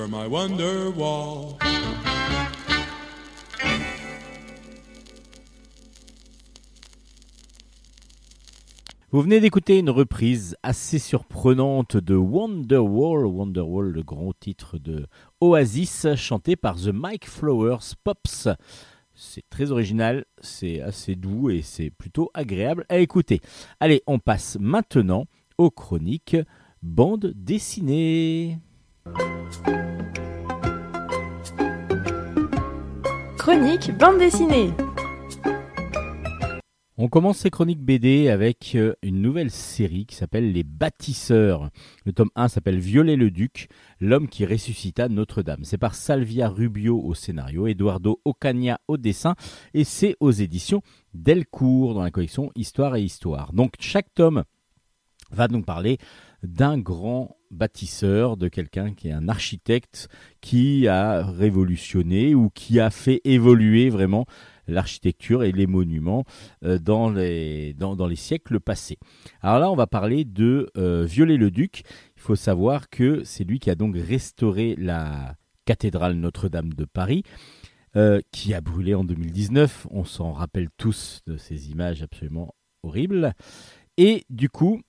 My 0.07 0.27
wonder 0.27 0.89
wall. 0.95 1.57
Vous 9.11 9.21
venez 9.21 9.39
d'écouter 9.39 9.77
une 9.77 9.89
reprise 9.89 10.57
assez 10.63 10.99
surprenante 10.99 11.97
de 11.97 12.15
Wonderwall, 12.15 13.25
Wonderwall, 13.25 13.91
le 13.91 14.01
grand 14.03 14.33
titre 14.39 14.77
de 14.77 15.05
Oasis, 15.39 16.07
chanté 16.15 16.55
par 16.55 16.75
The 16.75 16.87
Mike 16.87 17.29
Flowers 17.29 17.93
Pops. 18.03 18.49
C'est 19.13 19.47
très 19.49 19.71
original, 19.71 20.25
c'est 20.41 20.81
assez 20.81 21.15
doux 21.15 21.49
et 21.49 21.61
c'est 21.61 21.91
plutôt 21.91 22.31
agréable 22.33 22.85
à 22.89 22.97
écouter. 22.97 23.39
Allez, 23.79 24.01
on 24.07 24.19
passe 24.19 24.57
maintenant 24.59 25.27
aux 25.57 25.69
chroniques 25.69 26.37
bande 26.81 27.33
dessinée. 27.35 28.59
Chronique 33.37 33.91
bande 33.97 34.19
dessinée. 34.19 34.71
On 36.95 37.09
commence 37.09 37.39
ces 37.39 37.49
chroniques 37.49 37.81
BD 37.81 38.29
avec 38.29 38.75
euh, 38.75 38.93
une 39.01 39.21
nouvelle 39.21 39.51
série 39.51 40.05
qui 40.05 40.15
s'appelle 40.15 40.53
Les 40.53 40.63
Bâtisseurs. 40.63 41.69
Le 42.05 42.13
tome 42.13 42.29
1 42.35 42.47
s'appelle 42.47 42.79
Violet 42.79 43.17
le 43.17 43.31
Duc, 43.31 43.67
l'homme 43.99 44.29
qui 44.29 44.45
ressuscita 44.45 45.09
Notre-Dame. 45.09 45.65
C'est 45.65 45.77
par 45.77 45.95
Salvia 45.95 46.47
Rubio 46.47 46.97
au 46.97 47.13
scénario, 47.13 47.67
Eduardo 47.67 48.21
Ocaña 48.23 48.79
au 48.87 48.95
dessin 48.95 49.35
et 49.73 49.83
c'est 49.83 50.15
aux 50.21 50.31
éditions 50.31 50.81
Delcourt 51.13 51.95
dans 51.95 52.03
la 52.03 52.11
collection 52.11 52.49
Histoire 52.55 52.95
et 52.95 53.01
Histoire. 53.01 53.51
Donc 53.51 53.73
chaque 53.79 54.13
tome 54.13 54.45
va 55.31 55.49
nous 55.49 55.63
parler 55.63 55.97
d'un 56.43 56.77
grand 56.77 57.35
bâtisseur, 57.53 58.37
de 58.37 58.47
quelqu'un 58.47 58.93
qui 58.93 59.09
est 59.09 59.13
un 59.13 59.29
architecte 59.29 60.09
qui 60.41 60.87
a 60.87 61.25
révolutionné 61.25 62.35
ou 62.35 62.49
qui 62.49 62.79
a 62.79 62.89
fait 62.89 63.21
évoluer 63.23 63.89
vraiment 63.89 64.25
l'architecture 64.67 65.43
et 65.43 65.51
les 65.51 65.67
monuments 65.67 66.23
euh, 66.63 66.79
dans, 66.79 67.09
les, 67.09 67.73
dans, 67.73 67.95
dans, 67.95 68.07
les 68.07 68.15
siècles 68.15 68.59
passés. 68.59 68.97
Alors 69.41 69.59
là, 69.59 69.71
on 69.71 69.75
va 69.75 69.87
parler 69.87 70.25
de 70.25 70.69
euh, 70.77 71.05
Viollet-le-Duc. 71.05 71.83
Il 72.15 72.21
faut 72.21 72.35
savoir 72.35 72.89
que 72.89 73.23
c'est 73.23 73.43
lui 73.43 73.59
qui 73.59 73.69
a 73.69 73.75
donc 73.75 73.95
restauré 73.95 74.75
la 74.77 75.35
cathédrale 75.65 76.15
Notre-Dame 76.15 76.73
de 76.73 76.85
Paris. 76.85 77.23
Euh, 77.95 78.21
qui 78.31 78.55
a 78.55 78.61
brûlé 78.61 78.95
en 78.95 79.03
2019. 79.03 79.85
On 79.91 80.03
s'en 80.03 80.31
rappelle 80.31 80.69
tous 80.77 81.21
de 81.27 81.37
ces 81.37 81.69
images 81.69 82.01
absolument 82.01 82.55
horribles. 82.81 83.35
Et 83.97 84.23
du 84.31 84.49
coup, 84.49 84.81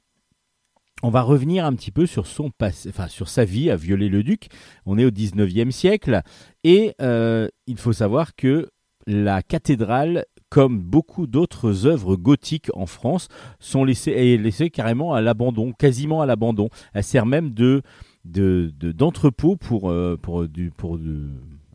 on 1.02 1.10
va 1.10 1.22
revenir 1.22 1.64
un 1.64 1.74
petit 1.74 1.90
peu 1.90 2.06
sur 2.06 2.26
son 2.26 2.50
passé, 2.50 2.88
enfin 2.88 3.08
sur 3.08 3.28
sa 3.28 3.44
vie 3.44 3.70
à 3.70 3.76
Viollet-le-Duc. 3.76 4.48
On 4.86 4.98
est 4.98 5.04
au 5.04 5.10
19e 5.10 5.70
siècle 5.70 6.22
et 6.62 6.94
euh, 7.02 7.48
il 7.66 7.78
faut 7.78 7.92
savoir 7.92 8.34
que 8.36 8.70
la 9.06 9.42
cathédrale, 9.42 10.24
comme 10.48 10.80
beaucoup 10.80 11.26
d'autres 11.26 11.86
œuvres 11.86 12.16
gothiques 12.16 12.70
en 12.74 12.86
France, 12.86 13.28
sont 13.58 13.84
laissées, 13.84 14.38
laissées 14.38 14.70
carrément 14.70 15.12
à 15.12 15.20
l'abandon, 15.20 15.72
quasiment 15.72 16.22
à 16.22 16.26
l'abandon. 16.26 16.68
Elle 16.94 17.04
sert 17.04 17.26
même 17.26 17.50
de 17.52 17.82
d'entrepôt 18.24 19.56
pour, 19.56 19.90
euh, 19.90 20.16
pour, 20.16 20.48
du, 20.48 20.70
pour 20.70 20.98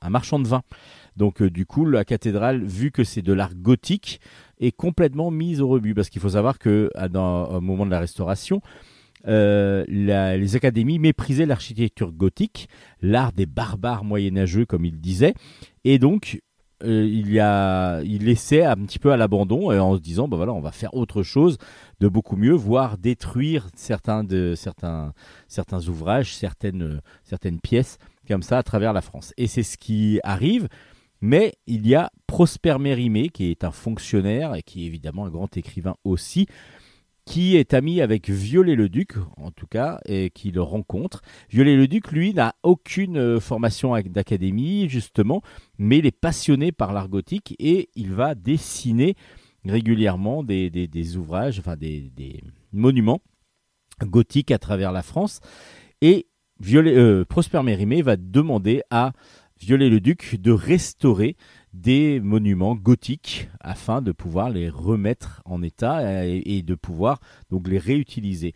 un 0.02 0.10
marchand 0.10 0.40
de 0.40 0.48
vin. 0.48 0.64
Donc 1.16 1.44
euh, 1.44 1.52
du 1.52 1.68
coup, 1.68 1.86
la 1.86 2.06
cathédrale, 2.06 2.64
vu 2.64 2.90
que 2.90 3.04
c'est 3.04 3.22
de 3.22 3.34
l'art 3.34 3.54
gothique, 3.54 4.20
est 4.60 4.72
complètement 4.72 5.30
mise 5.30 5.62
au 5.62 5.68
rebut. 5.68 5.94
Parce 5.94 6.10
qu'il 6.10 6.22
faut 6.22 6.30
savoir 6.30 6.58
que 6.58 6.90
moment 7.60 7.86
de 7.86 7.92
la 7.92 8.00
restauration, 8.00 8.62
euh, 9.28 9.86
les 9.88 10.56
académies 10.56 11.00
méprisaient 11.00 11.46
l'architecture 11.46 12.12
gothique, 12.12 12.70
l'art 13.02 13.34
des 13.34 13.46
barbares 13.46 14.04
moyenâgeux, 14.04 14.66
comme 14.66 14.86
il 14.86 15.00
disait, 15.00 15.34
et 15.84 16.00
donc 16.00 16.40
euh, 16.84 17.06
il, 17.06 17.32
y 17.32 17.40
a, 17.40 18.02
il 18.04 18.26
laissait 18.26 18.64
un 18.64 18.78
petit 18.78 19.00
peu 19.00 19.12
à 19.12 19.18
l'abandon 19.18 19.72
en 19.72 19.96
se 19.96 20.02
disant, 20.02 20.28
bah 20.28 20.38
voilà, 20.38 20.54
on 20.54 20.62
va 20.62 20.72
faire 20.72 20.94
autre 20.94 21.24
chose 21.24 21.58
de 22.00 22.08
beaucoup 22.08 22.38
mieux, 22.38 22.54
voire 22.54 22.98
détruire 22.98 23.68
certains, 23.76 24.24
de, 24.24 24.54
certains, 24.56 25.14
certains 25.48 25.86
ouvrages, 25.88 26.34
certaines, 26.34 27.02
certaines 27.24 27.60
pièces 27.60 27.98
comme 28.28 28.44
ça 28.44 28.60
à 28.60 28.64
travers 28.64 28.94
la 28.94 29.02
France. 29.02 29.34
Et 29.38 29.48
c'est 29.48 29.64
ce 29.64 29.78
qui 29.78 30.20
arrive. 30.24 30.70
Mais 31.22 31.56
il 31.68 31.86
y 31.86 31.96
a 31.96 32.12
Prosper 32.28 32.78
Mérimée, 32.80 33.28
qui 33.28 33.52
est 33.52 33.66
un 33.66 33.72
fonctionnaire 33.72 34.56
et 34.56 34.62
qui 34.62 34.84
est 34.84 34.88
évidemment 34.88 35.26
un 35.26 35.30
grand 35.30 35.58
écrivain 35.58 35.96
aussi, 36.06 36.48
qui 37.30 37.58
est 37.58 37.76
ami 37.76 38.02
avec 38.02 38.28
Viollet-le-Duc, 38.28 39.14
en 39.38 39.52
tout 39.52 39.68
cas, 39.68 40.00
et 40.06 40.32
qui 40.32 40.50
le 40.50 40.64
rencontre. 40.64 41.22
Viollet-le-Duc, 41.52 42.12
lui, 42.12 42.34
n'a 42.34 42.56
aucune 42.64 43.18
euh, 43.18 43.40
formation 43.40 43.96
d'académie, 44.04 44.90
justement, 44.90 45.44
mais 45.78 46.00
il 46.00 46.08
est 46.08 46.20
passionné 46.20 46.72
par 46.72 46.92
l'art 46.92 47.08
gothique 47.08 47.56
et 47.60 47.90
il 47.96 48.14
va 48.16 48.34
dessiner 48.34 49.14
régulièrement 49.64 50.42
des, 50.42 51.18
ouvrages, 51.18 51.60
enfin 51.60 51.76
des, 51.76 52.42
monuments 52.74 53.22
gothiques 54.02 54.50
à 54.50 54.58
travers 54.58 54.92
la 54.92 55.04
France. 55.04 55.40
Et 56.02 56.26
euh, 56.74 57.26
Prosper 57.26 57.62
Mérimée 57.62 58.02
va 58.02 58.18
demander 58.18 58.82
à 58.90 59.14
Viollet-le-Duc 59.60 60.42
de 60.42 60.52
restaurer 60.52 61.36
des 61.74 62.20
monuments 62.20 62.76
gothiques 62.76 63.50
afin 63.60 64.02
de 64.02 64.12
pouvoir 64.12 64.50
les 64.50 64.70
remettre 64.70 65.42
en 65.46 65.62
état 65.62 66.26
et, 66.26 66.62
de 66.62 66.76
pouvoir 66.76 67.20
donc 67.50 67.68
les 67.68 67.78
réutiliser. 67.78 68.54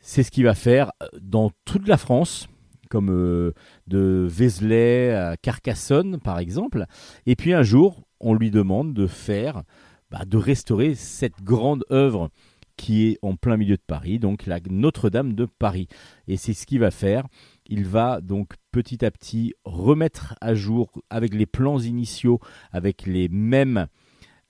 C'est 0.00 0.22
ce 0.22 0.30
qu'il 0.30 0.44
va 0.44 0.54
faire 0.54 0.92
dans 1.20 1.50
toute 1.64 1.88
la 1.88 1.96
France, 1.96 2.48
comme 2.88 3.10
euh, 3.10 3.52
de 3.86 4.26
Vézelay 4.28 5.14
à 5.14 5.36
Carcassonne 5.36 6.18
par 6.18 6.38
exemple. 6.38 6.86
Et 7.26 7.36
puis 7.36 7.52
un 7.52 7.62
jour, 7.62 8.04
on 8.20 8.34
lui 8.34 8.50
demande 8.50 8.94
de 8.94 9.06
faire, 9.06 9.62
bah, 10.10 10.24
de 10.26 10.36
restaurer 10.36 10.94
cette 10.94 11.42
grande 11.42 11.84
œuvre 11.90 12.30
qui 12.78 13.08
est 13.08 13.18
en 13.22 13.34
plein 13.34 13.56
milieu 13.58 13.76
de 13.76 13.82
Paris, 13.86 14.18
donc 14.18 14.46
la 14.46 14.60
Notre-Dame 14.70 15.34
de 15.34 15.44
Paris. 15.44 15.88
Et 16.28 16.36
c'est 16.36 16.54
ce 16.54 16.64
qu'il 16.64 16.78
va 16.78 16.90
faire. 16.90 17.26
Il 17.68 17.86
va 17.86 18.20
donc 18.22 18.54
petit 18.72 19.04
à 19.04 19.10
petit 19.10 19.54
remettre 19.64 20.34
à 20.40 20.54
jour 20.54 20.90
avec 21.10 21.34
les 21.34 21.44
plans 21.44 21.78
initiaux, 21.78 22.40
avec 22.72 23.06
les 23.06 23.28
mêmes, 23.28 23.86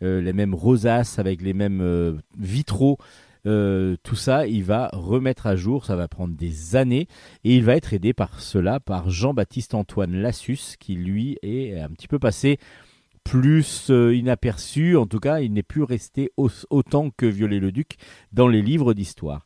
euh, 0.03 0.47
rosaces, 0.53 1.19
avec 1.19 1.43
les 1.43 1.53
mêmes 1.53 1.81
euh, 1.81 2.17
vitraux. 2.39 2.97
Euh, 3.47 3.97
tout 4.05 4.15
ça, 4.15 4.47
il 4.47 4.63
va 4.63 4.89
remettre 4.93 5.47
à 5.47 5.57
jour, 5.57 5.85
ça 5.85 5.97
va 5.97 6.07
prendre 6.07 6.35
des 6.35 6.77
années, 6.77 7.09
et 7.45 7.57
il 7.57 7.65
va 7.65 7.77
être 7.77 7.93
aidé 7.93 8.13
par 8.13 8.41
cela 8.41 8.79
par 8.79 9.11
Jean-Baptiste 9.11 9.75
Antoine 9.75 10.15
Lassus, 10.15 10.77
qui 10.79 10.95
lui 10.95 11.39
est 11.43 11.79
un 11.79 11.89
petit 11.89 12.09
peu 12.09 12.19
passé 12.19 12.59
plus 13.25 13.91
inaperçu, 13.91 14.97
en 14.97 15.07
tout 15.07 15.19
cas 15.19 15.41
il 15.41 15.53
n'est 15.53 15.63
plus 15.63 15.83
resté 15.83 16.31
autant 16.37 17.11
que 17.11 17.27
Viollet-le-Duc 17.27 17.97
dans 18.33 18.49
les 18.49 18.63
livres 18.63 18.95
d'histoire. 18.95 19.45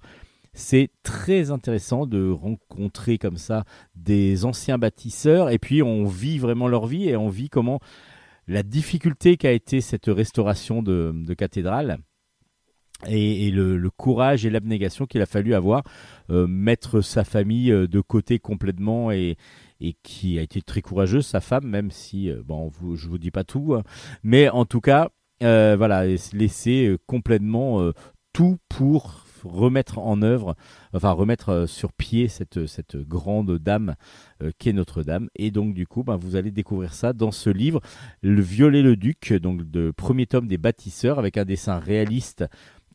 C'est 0.54 0.90
très 1.02 1.50
intéressant 1.50 2.06
de 2.06 2.30
rencontrer 2.30 3.16
comme 3.16 3.38
ça 3.38 3.64
des 3.94 4.44
anciens 4.44 4.76
bâtisseurs 4.76 5.48
et 5.48 5.58
puis 5.58 5.82
on 5.82 6.04
vit 6.04 6.38
vraiment 6.38 6.68
leur 6.68 6.86
vie 6.86 7.08
et 7.08 7.16
on 7.16 7.28
vit 7.28 7.48
comment 7.48 7.80
la 8.48 8.62
difficulté 8.62 9.36
qu'a 9.36 9.52
été 9.52 9.80
cette 9.80 10.06
restauration 10.06 10.82
de, 10.82 11.34
cathédrale 11.34 11.98
et, 13.08 13.50
le, 13.50 13.90
courage 13.90 14.44
et 14.44 14.50
l'abnégation 14.50 15.06
qu'il 15.06 15.22
a 15.22 15.26
fallu 15.26 15.54
avoir, 15.54 15.82
euh, 16.30 16.46
mettre 16.46 17.00
sa 17.00 17.24
famille 17.24 17.72
euh, 17.72 17.88
de 17.88 18.00
côté 18.00 18.38
complètement 18.38 19.10
et, 19.10 19.36
qui 20.04 20.38
a 20.38 20.42
été 20.42 20.62
très 20.62 20.80
courageuse, 20.80 21.26
sa 21.26 21.40
femme, 21.40 21.66
même 21.66 21.90
si, 21.90 22.30
euh, 22.30 22.42
bon, 22.44 22.68
vous, 22.68 22.94
je 22.94 23.08
vous 23.08 23.18
dis 23.18 23.32
pas 23.32 23.42
tout, 23.42 23.74
hein. 23.74 23.82
mais 24.22 24.48
en 24.48 24.64
tout 24.64 24.80
cas, 24.80 25.10
voilà, 25.40 26.04
laisser 26.32 26.96
complètement 27.06 27.90
tout 28.32 28.58
pour 28.68 29.21
remettre 29.50 29.98
en 29.98 30.22
œuvre, 30.22 30.56
enfin 30.92 31.10
remettre 31.12 31.48
euh, 31.50 31.66
sur 31.66 31.92
pied 31.92 32.28
cette, 32.28 32.58
grande 32.96 33.58
dame 33.58 33.94
euh, 34.42 34.50
qu'est 34.58 34.72
Notre-Dame. 34.72 35.28
Et 35.36 35.50
donc 35.50 35.74
du 35.74 35.86
coup, 35.86 36.02
ben, 36.02 36.16
vous 36.16 36.36
allez 36.36 36.50
découvrir 36.50 36.94
ça 36.94 37.12
dans 37.12 37.32
ce 37.32 37.50
livre, 37.50 37.80
Le 38.22 38.40
Violet-le-Duc, 38.40 39.34
donc 39.34 39.70
de 39.70 39.90
premier 39.90 40.26
tome 40.26 40.48
des 40.48 40.58
bâtisseurs, 40.58 41.18
avec 41.18 41.36
un 41.36 41.44
dessin 41.44 41.78
réaliste 41.78 42.44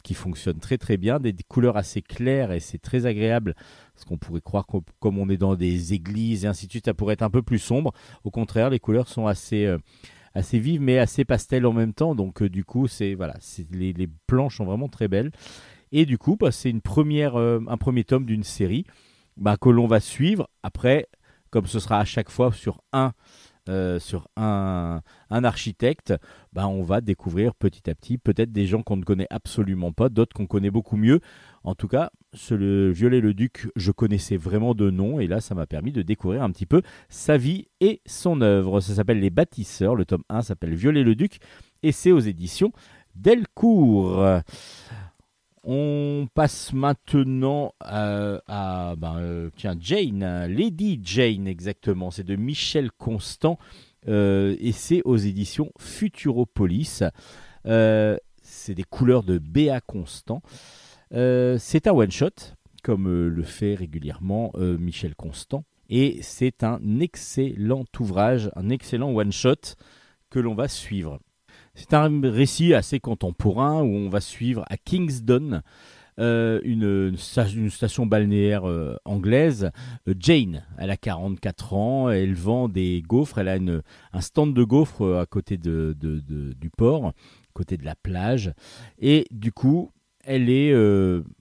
qui 0.07 0.13
fonctionne 0.13 0.59
très 0.59 0.77
très 0.77 0.95
bien, 0.95 1.19
des, 1.19 1.33
couleurs 1.49 1.75
assez 1.75 2.01
claires 2.01 2.53
et 2.53 2.61
c'est 2.61 2.77
très 2.77 3.05
agréable 3.05 3.55
parce 3.93 4.05
qu'on 4.05 4.17
pourrait 4.17 4.39
croire 4.39 4.65
que 4.65 4.77
comme 4.99 5.17
on 5.17 5.29
est 5.29 5.37
dans 5.37 5.55
des 5.55 5.93
églises 5.93 6.45
et 6.45 6.47
ainsi 6.47 6.65
de 6.65 6.71
suite, 6.71 6.85
ça 6.85 6.93
pourrait 6.93 7.15
être 7.15 7.23
un 7.23 7.29
peu 7.29 7.41
plus 7.41 7.59
sombre. 7.59 7.91
Au 8.23 8.31
contraire, 8.31 8.69
les 8.69 8.79
couleurs 8.79 9.09
sont 9.09 9.27
assez 9.27 9.65
euh, 9.65 9.77
assez 10.33 10.59
vives 10.59 10.81
mais 10.81 10.97
assez 10.97 11.25
pastel 11.25 11.65
en 11.65 11.73
même 11.73 11.93
temps. 11.93 12.15
Donc 12.15 12.41
du 12.41 12.63
coup, 12.63 12.87
c'est 12.87 13.15
voilà, 13.15 13.35
les, 13.71 14.07
planches 14.27 14.57
sont 14.57 14.65
vraiment 14.65 14.87
très 14.87 15.09
belles. 15.09 15.31
Et 15.91 16.05
du 16.05 16.17
coup, 16.17 16.37
bah, 16.37 16.51
c'est 16.51 16.69
une 16.69 16.81
première, 16.81 17.35
euh, 17.35 17.59
un 17.67 17.77
premier 17.77 18.03
tome 18.03 18.25
d'une 18.25 18.43
série 18.43 18.85
bah, 19.37 19.57
que 19.59 19.69
l'on 19.69 19.87
va 19.87 19.99
suivre. 19.99 20.49
Après, 20.63 21.07
comme 21.49 21.65
ce 21.65 21.79
sera 21.79 21.99
à 21.99 22.05
chaque 22.05 22.29
fois 22.29 22.51
sur 22.51 22.81
un, 22.93 23.13
euh, 23.69 23.99
sur 23.99 24.29
un, 24.37 25.01
un 25.29 25.43
architecte, 25.43 26.13
bah, 26.53 26.67
on 26.67 26.83
va 26.83 27.01
découvrir 27.01 27.53
petit 27.53 27.89
à 27.89 27.95
petit 27.95 28.17
peut-être 28.17 28.51
des 28.51 28.65
gens 28.65 28.81
qu'on 28.81 28.97
ne 28.97 29.03
connaît 29.03 29.27
absolument 29.29 29.91
pas, 29.91 30.09
d'autres 30.09 30.33
qu'on 30.33 30.45
connaît 30.45 30.71
beaucoup 30.71 30.95
mieux. 30.95 31.19
En 31.63 31.75
tout 31.75 31.87
cas, 31.87 32.11
ce 32.33 32.53
le 32.53 32.91
Violet-le-Duc, 32.91 33.67
je 33.75 33.91
connaissais 33.91 34.37
vraiment 34.37 34.73
de 34.73 34.89
nom, 34.89 35.19
et 35.19 35.27
là, 35.27 35.41
ça 35.41 35.53
m'a 35.53 35.65
permis 35.65 35.91
de 35.91 36.01
découvrir 36.01 36.43
un 36.43 36.51
petit 36.51 36.65
peu 36.65 36.81
sa 37.09 37.37
vie 37.37 37.67
et 37.81 38.01
son 38.05 38.41
œuvre. 38.41 38.79
Ça 38.79 38.95
s'appelle 38.95 39.19
Les 39.19 39.29
Bâtisseurs, 39.29 39.95
le 39.95 40.05
tome 40.05 40.23
1 40.29 40.43
s'appelle 40.43 40.73
Violet-le-Duc, 40.73 41.39
et 41.83 41.91
c'est 41.91 42.11
aux 42.11 42.19
éditions 42.19 42.71
Delcourt. 43.15 44.41
On 45.69 46.29
passe 46.33 46.71
maintenant 46.71 47.73
à, 47.81 48.95
ben, 48.97 49.17
euh, 49.17 49.49
tiens, 49.57 49.75
Jane, 49.77 50.45
Lady 50.45 50.97
Jane 51.03 51.45
exactement. 51.45 52.09
C'est 52.09 52.23
de 52.23 52.37
Michel 52.37 52.89
Constant 52.89 53.59
euh, 54.07 54.55
et 54.61 54.71
c'est 54.71 55.01
aux 55.03 55.17
éditions 55.17 55.73
Futuropolis. 55.77 57.03
Euh, 57.65 58.15
c'est 58.41 58.75
des 58.75 58.85
couleurs 58.85 59.23
de 59.23 59.39
Béa 59.39 59.81
Constant. 59.81 60.41
C'est 61.11 61.87
un 61.87 61.91
one 61.91 62.11
shot 62.11 62.29
comme 62.81 63.27
le 63.27 63.43
fait 63.43 63.75
régulièrement 63.75 64.53
Michel 64.57 65.15
Constant 65.15 65.65
et 65.89 66.19
c'est 66.21 66.63
un 66.63 66.79
excellent 67.01 67.83
ouvrage, 67.99 68.49
un 68.55 68.69
excellent 68.69 69.13
one 69.13 69.33
shot 69.33 69.75
que 70.29 70.39
l'on 70.39 70.55
va 70.55 70.69
suivre. 70.69 71.19
C'est 71.77 71.93
un 71.93 72.21
récit 72.23 72.73
assez 72.73 72.99
contemporain 72.99 73.83
où 73.83 73.93
on 73.93 74.09
va 74.09 74.19
suivre 74.19 74.65
à 74.67 74.77
Kingston 74.77 75.61
euh, 76.19 76.59
une, 76.63 77.09
une 77.09 77.15
sta- 77.17 77.55
une 77.55 77.69
station 77.69 78.07
balnéaire 78.07 78.67
euh, 78.67 78.95
anglaise. 79.05 79.69
Euh, 80.07 80.15
Jane, 80.19 80.63
elle 80.79 80.89
a 80.89 80.97
44 80.97 81.73
ans, 81.75 82.09
elle 82.09 82.33
vend 82.33 82.67
des 82.67 83.03
gaufres, 83.07 83.37
elle 83.37 83.47
a 83.47 83.59
un 84.13 84.21
stand 84.21 84.55
de 84.55 84.63
gaufres 84.63 85.19
à 85.19 85.27
côté 85.27 85.57
de, 85.57 85.95
du 85.99 86.69
port, 86.71 87.13
côté 87.53 87.77
de 87.77 87.85
la 87.85 87.93
plage. 87.93 88.51
Et 88.97 89.27
du 89.29 89.51
coup, 89.51 89.91
elle 90.25 90.49
est 90.49 90.73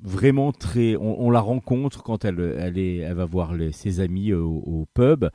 vraiment 0.02 0.52
très... 0.52 0.96
On, 0.96 1.30
la 1.30 1.40
rencontre 1.40 2.02
quand 2.02 2.26
elle, 2.26 2.38
elle, 2.58 3.14
va 3.14 3.24
voir 3.24 3.54
ses 3.72 4.00
amis 4.00 4.34
au, 4.34 4.86
pub. 4.92 5.30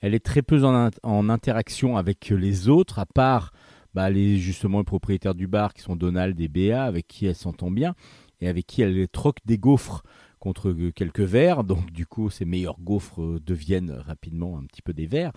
Elle 0.00 0.14
est 0.14 0.24
très 0.24 0.40
peu 0.42 0.64
en 0.64 1.28
interaction 1.28 1.98
avec 1.98 2.30
les 2.30 2.70
autres, 2.70 2.98
à 2.98 3.06
part 3.06 3.52
bah, 3.96 4.10
les, 4.10 4.36
justement 4.36 4.80
les 4.80 4.84
propriétaires 4.84 5.34
du 5.34 5.46
bar 5.46 5.72
qui 5.72 5.80
sont 5.80 5.96
Donald 5.96 6.38
et 6.38 6.48
Béa, 6.48 6.84
avec 6.84 7.08
qui 7.08 7.24
elle 7.24 7.34
s'entend 7.34 7.70
bien, 7.70 7.94
et 8.42 8.48
avec 8.48 8.66
qui 8.66 8.82
elle 8.82 9.08
troque 9.08 9.38
des 9.46 9.56
gaufres 9.56 10.02
contre 10.38 10.68
euh, 10.68 10.92
quelques 10.94 11.20
verres. 11.20 11.64
Donc 11.64 11.90
du 11.92 12.04
coup, 12.04 12.28
ces 12.28 12.44
meilleurs 12.44 12.78
gaufres 12.78 13.22
euh, 13.22 13.40
deviennent 13.40 13.92
rapidement 13.92 14.58
un 14.58 14.64
petit 14.64 14.82
peu 14.82 14.92
des 14.92 15.06
verres. 15.06 15.32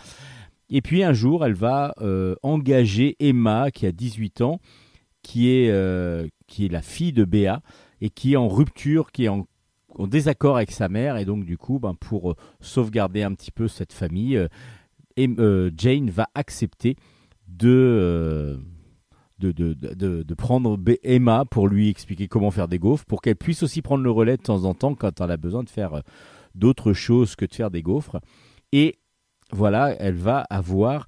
Et 0.70 0.82
puis 0.82 1.04
un 1.04 1.14
jour, 1.14 1.46
elle 1.46 1.54
va 1.54 1.94
euh, 2.02 2.36
engager 2.44 3.16
Emma, 3.22 3.72
qui 3.72 3.86
a 3.86 3.94
18 3.94 4.42
ans, 4.42 4.60
qui 5.24 5.48
est, 5.48 5.74
qui 6.48 6.66
est 6.66 6.70
la 6.70 6.82
fille 6.82 7.14
de 7.14 7.24
Béa, 7.24 7.62
et 8.02 8.10
qui 8.10 8.34
est 8.34 8.36
en 8.36 8.50
rupture, 8.50 9.14
qui 9.14 9.24
est 9.24 9.30
en, 9.30 9.48
désaccord 10.00 10.58
avec 10.58 10.72
sa 10.72 10.90
mère. 10.90 11.16
Et 11.16 11.24
donc 11.24 11.46
du 11.46 11.58
coup, 11.58 11.80
ben, 11.80 11.96
pour 11.96 12.36
sauvegarder 12.60 13.24
un 13.24 13.34
petit 13.34 13.52
peu 13.52 13.70
cette 13.70 13.94
famille, 13.94 14.46
euh, 15.18 15.72
Jane 15.76 16.10
va 16.10 16.30
accepter 16.36 16.96
de, 17.50 17.70
euh, 17.70 18.58
de, 19.40 19.52
de, 19.52 19.74
de, 19.74 20.24
de 20.24 20.34
prendre 20.34 20.78
Emma 21.04 21.46
pour 21.46 21.68
lui 21.68 21.90
expliquer 21.90 22.28
comment 22.28 22.52
faire 22.52 22.68
des 22.68 22.80
gaufres, 22.80 23.06
pour 23.06 23.22
qu'elle 23.22 23.36
puisse 23.36 23.64
aussi 23.64 23.82
prendre 23.82 24.04
le 24.04 24.12
relais 24.12 24.38
de 24.38 24.42
temps 24.42 24.64
en 24.66 24.74
temps 24.74 24.96
quand 24.96 25.22
elle 25.22 25.32
a 25.32 25.38
besoin 25.38 25.64
de 25.64 25.70
faire 25.70 25.96
euh, 25.96 26.02
d'autres 26.56 26.94
choses 26.94 27.36
que 27.36 27.46
de 27.46 27.54
faire 27.54 27.72
des 27.72 27.82
gaufres. 27.82 28.20
Et 28.72 29.00
voilà, 29.52 29.96
elle 30.00 30.16
va 30.16 30.46
avoir, 30.50 31.08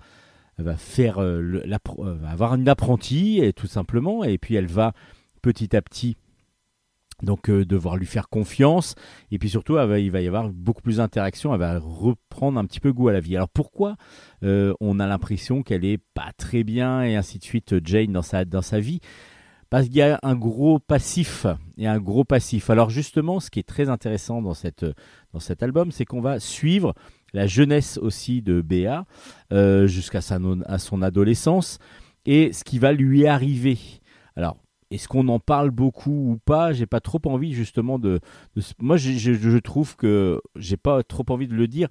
elle 0.57 0.65
va 0.65 0.77
faire, 0.77 1.19
euh, 1.19 1.61
va 1.97 2.29
avoir 2.29 2.55
une 2.55 2.67
apprentie, 2.67 3.41
tout 3.55 3.67
simplement, 3.67 4.23
et 4.23 4.37
puis 4.37 4.55
elle 4.55 4.67
va 4.67 4.93
petit 5.41 5.75
à 5.75 5.81
petit 5.81 6.17
donc 7.23 7.49
euh, 7.49 7.65
devoir 7.65 7.97
lui 7.97 8.05
faire 8.05 8.29
confiance. 8.29 8.95
Et 9.31 9.39
puis 9.39 9.49
surtout 9.49 9.77
il 9.77 10.11
va 10.11 10.21
y 10.21 10.27
avoir 10.27 10.49
beaucoup 10.49 10.81
plus 10.81 10.97
d'interaction 10.97 11.53
elle 11.53 11.59
va 11.59 11.79
reprendre 11.79 12.59
un 12.59 12.65
petit 12.65 12.79
peu 12.79 12.91
goût 12.91 13.07
à 13.09 13.13
la 13.13 13.19
vie. 13.19 13.35
Alors 13.35 13.49
pourquoi 13.49 13.95
euh, 14.43 14.73
on 14.79 14.99
a 14.99 15.07
l'impression 15.07 15.63
qu'elle 15.63 15.85
est 15.85 15.99
pas 16.13 16.31
très 16.37 16.63
bien 16.63 17.03
et 17.03 17.15
ainsi 17.15 17.39
de 17.39 17.43
suite 17.43 17.75
Jane 17.85 18.11
dans 18.11 18.21
sa 18.21 18.45
dans 18.45 18.61
sa 18.61 18.79
vie? 18.79 18.99
Parce 19.69 19.85
qu'il 19.85 19.95
y 19.95 20.01
a 20.01 20.19
un 20.21 20.35
gros 20.35 20.79
passif 20.79 21.45
et 21.77 21.87
un 21.87 21.99
gros 21.99 22.25
passif. 22.25 22.69
Alors 22.69 22.89
justement 22.89 23.39
ce 23.39 23.49
qui 23.49 23.59
est 23.59 23.67
très 23.67 23.89
intéressant 23.89 24.41
dans 24.41 24.53
cette 24.53 24.85
dans 25.33 25.39
cet 25.39 25.63
album 25.63 25.91
c'est 25.91 26.05
qu'on 26.05 26.21
va 26.21 26.39
suivre 26.39 26.93
la 27.33 27.47
jeunesse 27.47 27.97
aussi 27.97 28.41
de 28.41 28.61
Béa 28.61 29.05
euh, 29.53 29.87
jusqu'à 29.87 30.19
à 30.65 30.77
son 30.79 31.01
adolescence. 31.01 31.79
Et 32.25 32.53
ce 32.53 32.63
qui 32.63 32.77
va 32.77 32.91
lui 32.91 33.25
arriver. 33.25 33.79
Alors 34.35 34.57
est-ce 34.91 35.07
qu'on 35.07 35.29
en 35.29 35.39
parle 35.39 35.71
beaucoup 35.71 36.31
ou 36.31 36.37
pas? 36.37 36.73
J'ai 36.73 36.85
pas 36.85 36.99
trop 36.99 37.21
envie 37.25 37.53
justement 37.53 37.97
de. 37.97 38.19
moi, 38.79 38.97
je, 38.97 39.57
trouve 39.57 39.95
que 39.95 40.41
j'ai 40.57 40.77
pas 40.77 41.01
trop 41.01 41.25
envie 41.29 41.47
de 41.47 41.55
le 41.55 41.67
dire 41.67 41.87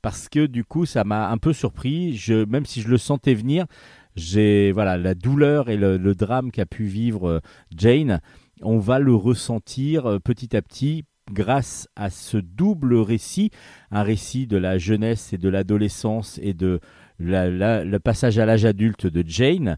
parce 0.00 0.28
que 0.28 0.46
du 0.46 0.64
coup, 0.64 0.86
ça 0.86 1.02
m'a 1.02 1.28
un 1.28 1.38
peu 1.38 1.52
surpris. 1.52 2.16
Je, 2.16 2.44
même 2.44 2.64
si 2.64 2.80
je 2.80 2.88
le 2.88 2.98
sentais 2.98 3.34
venir, 3.34 3.66
j'ai 4.14 4.70
voilà 4.70 4.96
la 4.96 5.16
douleur 5.16 5.68
et 5.68 5.76
le, 5.76 6.14
drame 6.14 6.52
qu'a 6.52 6.66
pu 6.66 6.84
vivre 6.84 7.28
euh, 7.28 7.40
Jane. 7.76 8.20
On 8.62 8.78
va 8.78 9.00
le 9.00 9.14
ressentir 9.14 10.06
euh, 10.06 10.18
petit 10.20 10.56
à 10.56 10.62
petit 10.62 11.04
grâce 11.32 11.88
à 11.96 12.08
ce 12.08 12.36
double 12.36 12.94
récit, 12.94 13.50
un 13.90 14.04
récit 14.04 14.46
de 14.46 14.56
la 14.56 14.78
jeunesse 14.78 15.32
et 15.32 15.38
de 15.38 15.48
l'adolescence 15.48 16.38
et 16.40 16.54
de 16.54 16.78
la- 17.18 17.84
le 17.84 17.98
passage 17.98 18.38
à 18.38 18.46
l'âge 18.46 18.64
adulte 18.64 19.08
de 19.08 19.24
Jane 19.26 19.76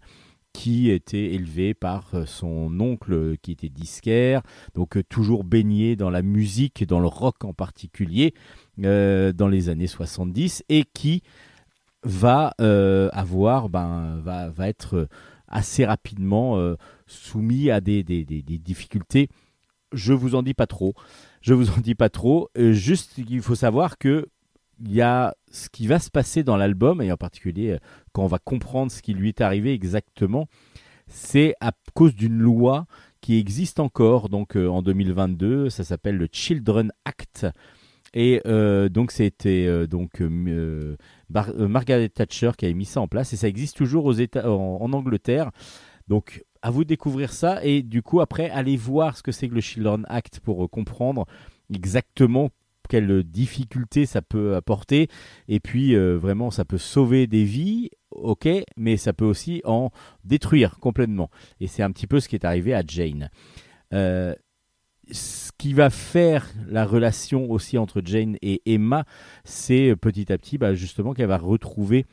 qui 0.58 0.90
était 0.90 1.34
élevé 1.34 1.72
par 1.72 2.08
euh, 2.14 2.26
son 2.26 2.80
oncle 2.80 3.12
euh, 3.12 3.36
qui 3.40 3.52
était 3.52 3.68
disquaire, 3.68 4.42
donc 4.74 4.96
euh, 4.96 5.04
toujours 5.08 5.44
baigné 5.44 5.94
dans 5.94 6.10
la 6.10 6.20
musique, 6.20 6.84
dans 6.84 6.98
le 6.98 7.06
rock 7.06 7.44
en 7.44 7.52
particulier, 7.52 8.34
dans 8.76 9.48
les 9.48 9.68
années 9.68 9.86
70, 9.86 10.64
et 10.68 10.82
qui 10.82 11.22
va 12.02 12.54
avoir, 13.12 13.68
ben, 13.68 14.20
va, 14.22 14.50
va 14.50 14.68
être 14.68 15.08
assez 15.46 15.84
rapidement 15.84 16.56
soumis 17.06 17.70
à 17.70 17.80
des, 17.80 18.02
des, 18.04 18.24
des- 18.24 18.42
difficultés. 18.42 19.28
Je 19.92 20.12
vous 20.12 20.34
en 20.36 20.42
dis 20.42 20.54
pas 20.54 20.66
trop. 20.68 20.94
Je 21.40 21.54
vous 21.54 21.70
en 21.70 21.78
dis 21.78 21.96
pas 21.96 22.08
trop. 22.08 22.50
Juste, 22.56 23.18
il 23.18 23.42
faut 23.42 23.56
savoir 23.56 23.98
que 23.98 24.26
il 24.80 24.92
y 24.92 25.02
a 25.02 25.34
ce 25.50 25.68
qui 25.68 25.86
va 25.86 25.98
se 25.98 26.10
passer 26.10 26.42
dans 26.42 26.56
l'album, 26.56 27.02
et 27.02 27.10
en 27.10 27.16
particulier 27.16 27.72
euh, 27.72 27.78
quand 28.12 28.24
on 28.24 28.28
va 28.28 28.38
comprendre 28.38 28.92
ce 28.92 29.02
qui 29.02 29.14
lui 29.14 29.28
est 29.28 29.40
arrivé 29.40 29.72
exactement, 29.72 30.46
c'est 31.06 31.54
à 31.60 31.72
cause 31.94 32.14
d'une 32.14 32.38
loi 32.38 32.86
qui 33.20 33.38
existe 33.38 33.80
encore 33.80 34.28
donc 34.28 34.56
euh, 34.56 34.68
en 34.68 34.82
2022, 34.82 35.70
ça 35.70 35.84
s'appelle 35.84 36.16
le 36.16 36.28
Children 36.30 36.92
Act. 37.04 37.46
Et 38.14 38.40
euh, 38.46 38.88
donc 38.88 39.12
c'était 39.12 39.86
donc 39.86 40.22
Margaret 41.30 42.08
Thatcher 42.08 42.52
qui 42.56 42.64
a 42.64 42.72
mis 42.72 42.86
ça 42.86 43.02
en 43.02 43.08
place 43.08 43.34
et 43.34 43.36
ça 43.36 43.48
existe 43.48 43.76
toujours 43.76 44.06
aux 44.06 44.14
États 44.14 44.50
en, 44.50 44.78
en 44.80 44.92
Angleterre. 44.94 45.50
Donc 46.08 46.42
à 46.62 46.70
vous 46.70 46.84
de 46.84 46.88
découvrir 46.88 47.32
ça 47.34 47.62
et 47.62 47.82
du 47.82 48.00
coup 48.00 48.22
après 48.22 48.48
allez 48.48 48.78
voir 48.78 49.14
ce 49.14 49.22
que 49.22 49.30
c'est 49.30 49.48
que 49.48 49.54
le 49.54 49.60
Children 49.60 50.06
Act 50.08 50.40
pour 50.40 50.70
comprendre 50.70 51.26
exactement 51.72 52.50
quelles 52.88 53.22
difficultés 53.22 54.06
ça 54.06 54.22
peut 54.22 54.56
apporter. 54.56 55.08
Et 55.48 55.60
puis 55.60 55.94
euh, 55.94 56.16
vraiment 56.16 56.50
ça 56.50 56.64
peut 56.64 56.78
sauver 56.78 57.26
des 57.26 57.44
vies 57.44 57.90
ok 58.10 58.48
mais 58.76 58.96
ça 58.96 59.12
peut 59.12 59.24
aussi 59.24 59.62
en 59.64 59.90
détruire 60.24 60.78
complètement. 60.80 61.30
Et 61.60 61.66
c'est 61.66 61.82
un 61.82 61.92
petit 61.92 62.06
peu 62.06 62.20
ce 62.20 62.28
qui 62.28 62.36
est 62.36 62.44
arrivé 62.44 62.74
à 62.74 62.82
Jane. 62.86 63.30
Euh, 63.94 64.34
ce 65.10 65.50
qui 65.56 65.72
va 65.72 65.88
faire 65.88 66.52
la 66.66 66.84
relation 66.84 67.50
aussi 67.50 67.78
entre 67.78 68.02
Jane 68.04 68.36
et 68.42 68.60
Emma 68.66 69.04
c'est 69.44 69.90
euh, 69.90 69.96
petit 69.96 70.30
à 70.32 70.38
petit 70.38 70.58
bah, 70.58 70.74
justement 70.74 71.14
qu'elle 71.14 71.28
va 71.28 71.38
retrouver 71.38 72.04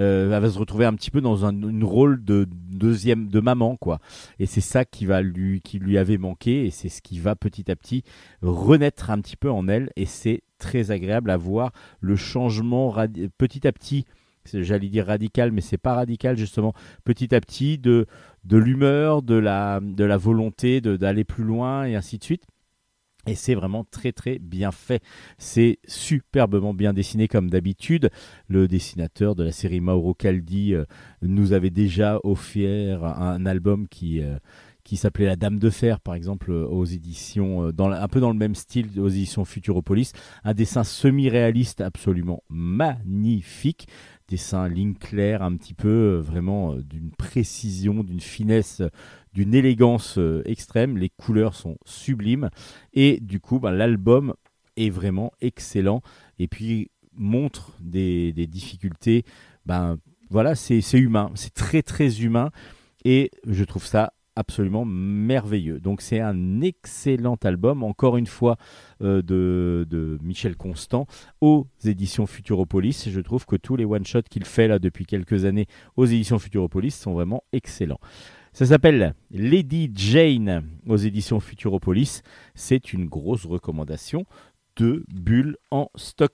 euh, 0.00 0.32
elle 0.32 0.42
va 0.42 0.50
se 0.50 0.58
retrouver 0.58 0.84
un 0.84 0.94
petit 0.94 1.10
peu 1.10 1.20
dans 1.20 1.44
un 1.44 1.52
une 1.52 1.84
rôle 1.84 2.24
de 2.24 2.46
deuxième 2.50 3.28
de 3.28 3.40
maman 3.40 3.76
quoi. 3.76 4.00
Et 4.38 4.46
c'est 4.46 4.60
ça 4.60 4.84
qui 4.84 5.06
va 5.06 5.22
lui 5.22 5.60
qui 5.60 5.78
lui 5.78 5.98
avait 5.98 6.18
manqué 6.18 6.66
et 6.66 6.70
c'est 6.70 6.88
ce 6.88 7.00
qui 7.00 7.18
va 7.18 7.36
petit 7.36 7.70
à 7.70 7.76
petit 7.76 8.02
renaître 8.42 9.10
un 9.10 9.20
petit 9.20 9.36
peu 9.36 9.50
en 9.50 9.68
elle. 9.68 9.90
Et 9.96 10.06
c'est 10.06 10.42
très 10.58 10.90
agréable 10.90 11.30
à 11.30 11.36
voir 11.36 11.72
le 12.00 12.16
changement 12.16 12.94
petit 13.38 13.66
à 13.66 13.72
petit 13.72 14.04
j'allais 14.52 14.88
dire 14.88 15.06
radical 15.06 15.52
mais 15.52 15.60
c'est 15.60 15.78
pas 15.78 15.94
radical 15.94 16.36
justement 16.36 16.74
petit 17.04 17.34
à 17.34 17.40
petit 17.40 17.78
de 17.78 18.06
de 18.44 18.58
l'humeur 18.58 19.22
de 19.22 19.36
la 19.36 19.80
de 19.82 20.04
la 20.04 20.16
volonté 20.18 20.80
d'aller 20.80 21.24
plus 21.24 21.44
loin 21.44 21.84
et 21.84 21.94
ainsi 21.94 22.18
de 22.18 22.24
suite 22.24 22.44
et 23.26 23.34
c'est 23.34 23.54
vraiment 23.54 23.84
très 23.84 24.12
très 24.12 24.38
bien 24.38 24.70
fait. 24.72 25.02
C'est 25.38 25.78
superbement 25.86 26.74
bien 26.74 26.92
dessiné 26.92 27.28
comme 27.28 27.50
d'habitude. 27.50 28.10
Le 28.48 28.68
dessinateur 28.68 29.34
de 29.34 29.44
la 29.44 29.52
série 29.52 29.80
Mauro 29.80 30.14
Caldi 30.14 30.74
euh, 30.74 30.84
nous 31.22 31.52
avait 31.52 31.70
déjà 31.70 32.20
offert 32.24 33.04
un 33.04 33.46
album 33.46 33.88
qui, 33.88 34.22
euh, 34.22 34.36
qui 34.84 34.96
s'appelait 34.96 35.26
La 35.26 35.36
Dame 35.36 35.58
de 35.58 35.70
Fer, 35.70 36.00
par 36.00 36.14
exemple, 36.14 36.50
euh, 36.50 36.66
aux 36.66 36.84
éditions, 36.84 37.64
un 37.66 38.08
peu 38.08 38.20
dans 38.20 38.30
le 38.30 38.38
même 38.38 38.54
style 38.54 39.00
aux 39.00 39.08
éditions 39.08 39.44
Futuropolis. 39.44 40.12
Un 40.44 40.54
dessin 40.54 40.84
semi-réaliste 40.84 41.80
absolument 41.80 42.42
magnifique. 42.48 43.88
Dessin 44.28 44.68
ligne 44.68 44.94
claire, 44.94 45.42
un 45.42 45.56
petit 45.56 45.74
peu, 45.74 45.88
euh, 45.88 46.20
vraiment 46.20 46.74
d'une 46.76 47.10
précision, 47.10 48.02
d'une 48.02 48.20
finesse, 48.20 48.82
d'une 49.32 49.54
élégance 49.54 50.18
extrême. 50.44 50.96
Les 50.96 51.10
couleurs 51.10 51.54
sont 51.54 51.76
sublimes. 51.84 52.50
Et 52.92 53.20
du 53.20 53.40
coup, 53.40 53.60
ben, 53.60 53.70
l'album 53.72 54.34
est 54.76 54.90
vraiment 54.90 55.32
excellent. 55.40 56.00
Et 56.38 56.48
puis, 56.48 56.90
montre 57.16 57.72
des, 57.80 58.32
des 58.32 58.46
difficultés. 58.46 59.24
Ben, 59.66 59.98
voilà, 60.30 60.54
c'est 60.54 60.80
humain. 60.94 61.30
C'est 61.34 61.54
très, 61.54 61.82
très 61.82 62.22
humain. 62.22 62.50
Et 63.04 63.30
je 63.46 63.64
trouve 63.64 63.84
ça 63.84 64.13
absolument 64.36 64.84
merveilleux. 64.84 65.80
Donc 65.80 66.00
c'est 66.00 66.20
un 66.20 66.60
excellent 66.60 67.38
album, 67.44 67.82
encore 67.82 68.16
une 68.16 68.26
fois, 68.26 68.56
euh, 69.02 69.22
de, 69.22 70.18
Michel 70.22 70.56
Constant 70.56 71.06
aux 71.40 71.66
éditions 71.84 72.26
Futuropolis. 72.26 73.08
Je 73.08 73.20
trouve 73.20 73.46
que 73.46 73.56
tous 73.56 73.76
les 73.76 73.84
one-shots 73.84 74.22
qu'il 74.30 74.44
fait 74.44 74.68
là 74.68 74.78
depuis 74.78 75.06
quelques 75.06 75.44
années 75.44 75.66
aux 75.96 76.06
éditions 76.06 76.38
Futuropolis 76.38 76.94
sont 76.94 77.12
vraiment 77.12 77.44
excellents. 77.52 78.00
Ça 78.52 78.66
s'appelle 78.66 79.14
Lady 79.32 79.90
Jane 79.94 80.64
aux 80.86 80.96
éditions 80.96 81.40
Futuropolis. 81.40 82.22
C'est 82.54 82.92
une 82.92 83.06
grosse 83.06 83.46
recommandation 83.46 84.26
de 84.76 85.04
Bulle 85.08 85.56
en 85.70 85.90
stock. 85.96 86.32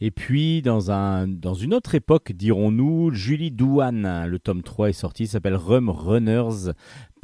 Et 0.00 0.10
puis, 0.10 0.60
dans, 0.60 0.90
un, 0.90 1.28
dans 1.28 1.54
une 1.54 1.72
autre 1.72 1.94
époque, 1.94 2.32
dirons-nous, 2.32 3.12
Julie 3.12 3.50
Douane, 3.50 4.26
le 4.26 4.38
tome 4.38 4.62
3 4.62 4.90
est 4.90 4.92
sorti, 4.92 5.26
s'appelle 5.26 5.56
Rum 5.56 5.88
Runners, 5.88 6.72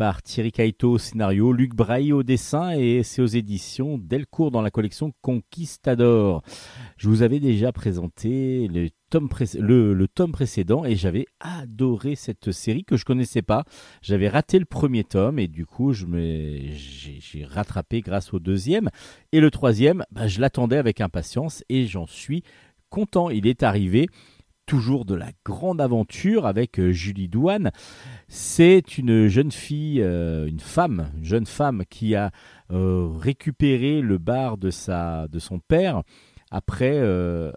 par 0.01 0.23
Thierry 0.23 0.51
Kaito 0.51 0.93
au 0.93 0.99
scénario, 0.99 1.53
Luc 1.53 1.75
Braille 1.75 2.15
au 2.15 2.23
dessin, 2.23 2.71
et 2.71 3.03
c'est 3.03 3.21
aux 3.21 3.27
éditions 3.27 3.99
Delcourt 3.99 4.51
dans 4.51 4.63
la 4.63 4.71
collection 4.71 5.13
Conquistador. 5.21 6.41
Je 6.97 7.07
vous 7.11 7.21
avais 7.21 7.39
déjà 7.39 7.71
présenté 7.71 8.67
le 8.69 8.89
tome, 9.11 9.29
le, 9.59 10.09
tome 10.09 10.33
précédent, 10.33 10.87
et 10.87 10.97
j'avais 10.97 11.27
adoré 11.39 12.15
cette 12.15 12.51
série 12.51 12.85
que 12.85 12.97
je 12.97 13.05
connaissais 13.05 13.43
pas. 13.43 13.65
J'avais 14.01 14.31
raté 14.31 14.59
le 14.59 14.65
premier 14.65 15.05
tome, 15.05 15.39
et 15.39 15.49
du 15.49 15.67
coup, 15.67 15.93
j'ai 15.93 17.45
rattrapé 17.45 18.01
grâce 18.01 18.33
au 18.33 18.39
deuxième. 18.39 18.89
Et 19.33 19.41
le 19.41 19.51
troisième, 19.51 20.07
bah, 20.13 20.29
je 20.29 20.41
l'attendais 20.41 20.79
avec 20.79 21.03
impatience, 21.03 21.63
et 21.69 21.87
j'en 21.87 22.07
suis 22.07 22.43
content. 22.89 23.29
Il 23.29 23.47
est 23.47 23.63
arrivé 23.63 24.09
toujours 24.71 25.05
de 25.05 25.17
la 25.17 25.33
grande 25.45 25.81
aventure 25.81 26.47
avec 26.47 26.79
euh, 26.79 26.93
Julie 26.93 27.27
Douane. 27.27 27.73
C'est 28.29 28.99
une 28.99 29.27
jeune 29.27 29.51
fille, 29.51 30.01
euh, 30.01 30.47
une 30.47 30.61
femme, 30.61 31.11
une 31.17 31.25
jeune 31.25 31.47
femme 31.47 31.83
qui 31.91 32.15
a 32.15 32.31
euh, 32.71 33.09
récupéré 33.19 34.01
le 34.01 34.19
bar 34.19 34.59
de, 34.59 34.71
sa, 34.71 35.27
de 35.27 35.41
son 35.41 35.59
père 35.59 36.05
après, 36.53 37.01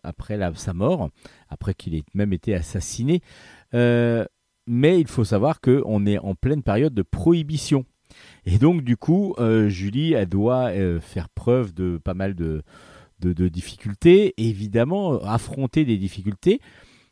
après 0.04 0.40
sa 0.56 0.74
mort, 0.74 1.10
après 1.50 1.74
qu'il 1.76 1.96
ait 1.96 2.04
même 2.16 2.34
été 2.34 2.54
assassiné. 2.54 3.22
mais 3.74 5.00
il 5.00 5.08
faut 5.08 5.24
savoir 5.24 5.62
qu'on 5.62 6.06
est 6.06 6.18
en 6.20 6.36
pleine 6.36 6.62
période 6.64 6.94
de 6.94 7.02
prohibition. 7.04 7.86
Et 8.46 8.60
donc 8.60 8.84
du 8.84 8.96
coup, 8.96 9.36
Julie, 9.68 10.14
elle 10.14 10.30
doit 10.30 10.72
faire 11.00 11.30
preuve 11.30 11.74
de 11.74 12.00
pas 12.04 12.14
mal 12.14 12.36
de, 12.36 12.62
de, 13.20 13.48
difficultés, 13.48 14.36
évidemment, 14.38 15.20
affronter 15.24 15.86
des 15.86 15.98
difficultés, 15.98 16.60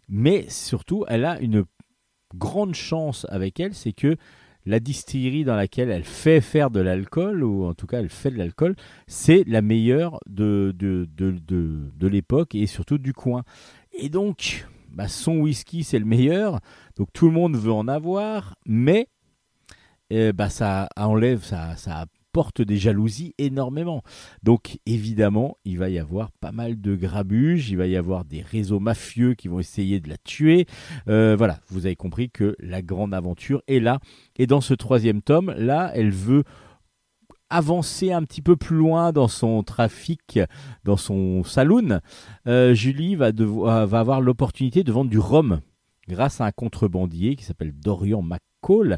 mais 0.09 0.45
surtout, 0.49 1.05
elle 1.07 1.25
a 1.25 1.39
une 1.39 1.65
grande 2.35 2.75
chance 2.75 3.25
avec 3.29 3.59
elle, 3.59 3.73
c'est 3.73 3.93
que 3.93 4.17
la 4.65 4.79
distillerie 4.79 5.43
dans 5.43 5.55
laquelle 5.55 5.89
elle 5.89 6.03
fait 6.03 6.41
faire 6.41 6.69
de 6.69 6.79
l'alcool, 6.79 7.43
ou 7.43 7.65
en 7.65 7.73
tout 7.73 7.87
cas 7.87 7.99
elle 7.99 8.09
fait 8.09 8.31
de 8.31 8.37
l'alcool, 8.37 8.75
c'est 9.07 9.43
la 9.47 9.61
meilleure 9.61 10.19
de, 10.27 10.73
de, 10.77 11.07
de, 11.15 11.35
de, 11.47 12.07
l'époque 12.07 12.53
et 12.53 12.67
surtout 12.67 12.97
du 12.97 13.13
coin. 13.13 13.43
Et 13.93 14.09
donc, 14.09 14.67
bah, 14.91 15.07
son 15.07 15.37
whisky 15.37 15.83
c'est 15.83 15.99
le 15.99 16.05
meilleur, 16.05 16.59
donc 16.95 17.09
tout 17.13 17.25
le 17.25 17.33
monde 17.33 17.57
veut 17.57 17.71
en 17.71 17.87
avoir, 17.87 18.55
mais 18.65 19.07
eh, 20.09 20.31
bah, 20.33 20.49
ça 20.49 20.89
enlève, 20.95 21.43
ça, 21.43 21.75
ça 21.75 22.05
porte 22.32 22.61
des 22.61 22.77
jalousies 22.77 23.34
énormément. 23.38 24.03
Donc 24.43 24.79
évidemment, 24.86 25.57
il 25.65 25.77
va 25.77 25.89
y 25.89 25.99
avoir 25.99 26.32
pas 26.32 26.51
mal 26.51 26.79
de 26.79 26.95
grabuges, 26.95 27.69
il 27.69 27.77
va 27.77 27.88
y 27.88 27.95
avoir 27.95 28.25
des 28.25 28.41
réseaux 28.41 28.79
mafieux 28.79 29.34
qui 29.34 29.47
vont 29.47 29.59
essayer 29.59 29.99
de 29.99 30.09
la 30.09 30.17
tuer. 30.17 30.65
Euh, 31.07 31.36
voilà, 31.38 31.59
vous 31.69 31.86
avez 31.86 31.95
compris 31.95 32.29
que 32.29 32.55
la 32.59 32.82
grande 32.82 33.13
aventure 33.13 33.61
est 33.67 33.79
là. 33.79 33.99
Et 34.38 34.47
dans 34.47 34.61
ce 34.61 34.73
troisième 34.73 35.21
tome, 35.21 35.53
là, 35.57 35.91
elle 35.95 36.11
veut 36.11 36.43
avancer 37.49 38.11
un 38.11 38.23
petit 38.23 38.41
peu 38.41 38.55
plus 38.55 38.77
loin 38.77 39.11
dans 39.11 39.27
son 39.27 39.61
trafic, 39.61 40.39
dans 40.86 40.97
son 40.97 41.43
saloon. 41.43 41.99
Euh, 42.47 42.73
Julie 42.73 43.15
va 43.15 43.27
avoir 43.27 44.21
l'opportunité 44.21 44.84
de 44.84 44.91
vendre 44.91 45.09
du 45.09 45.19
rhum 45.19 45.59
grâce 46.07 46.41
à 46.41 46.45
un 46.45 46.51
contrebandier 46.51 47.36
qui 47.36 47.43
s'appelle 47.43 47.73
Dorian 47.73 48.21
McCall. 48.21 48.97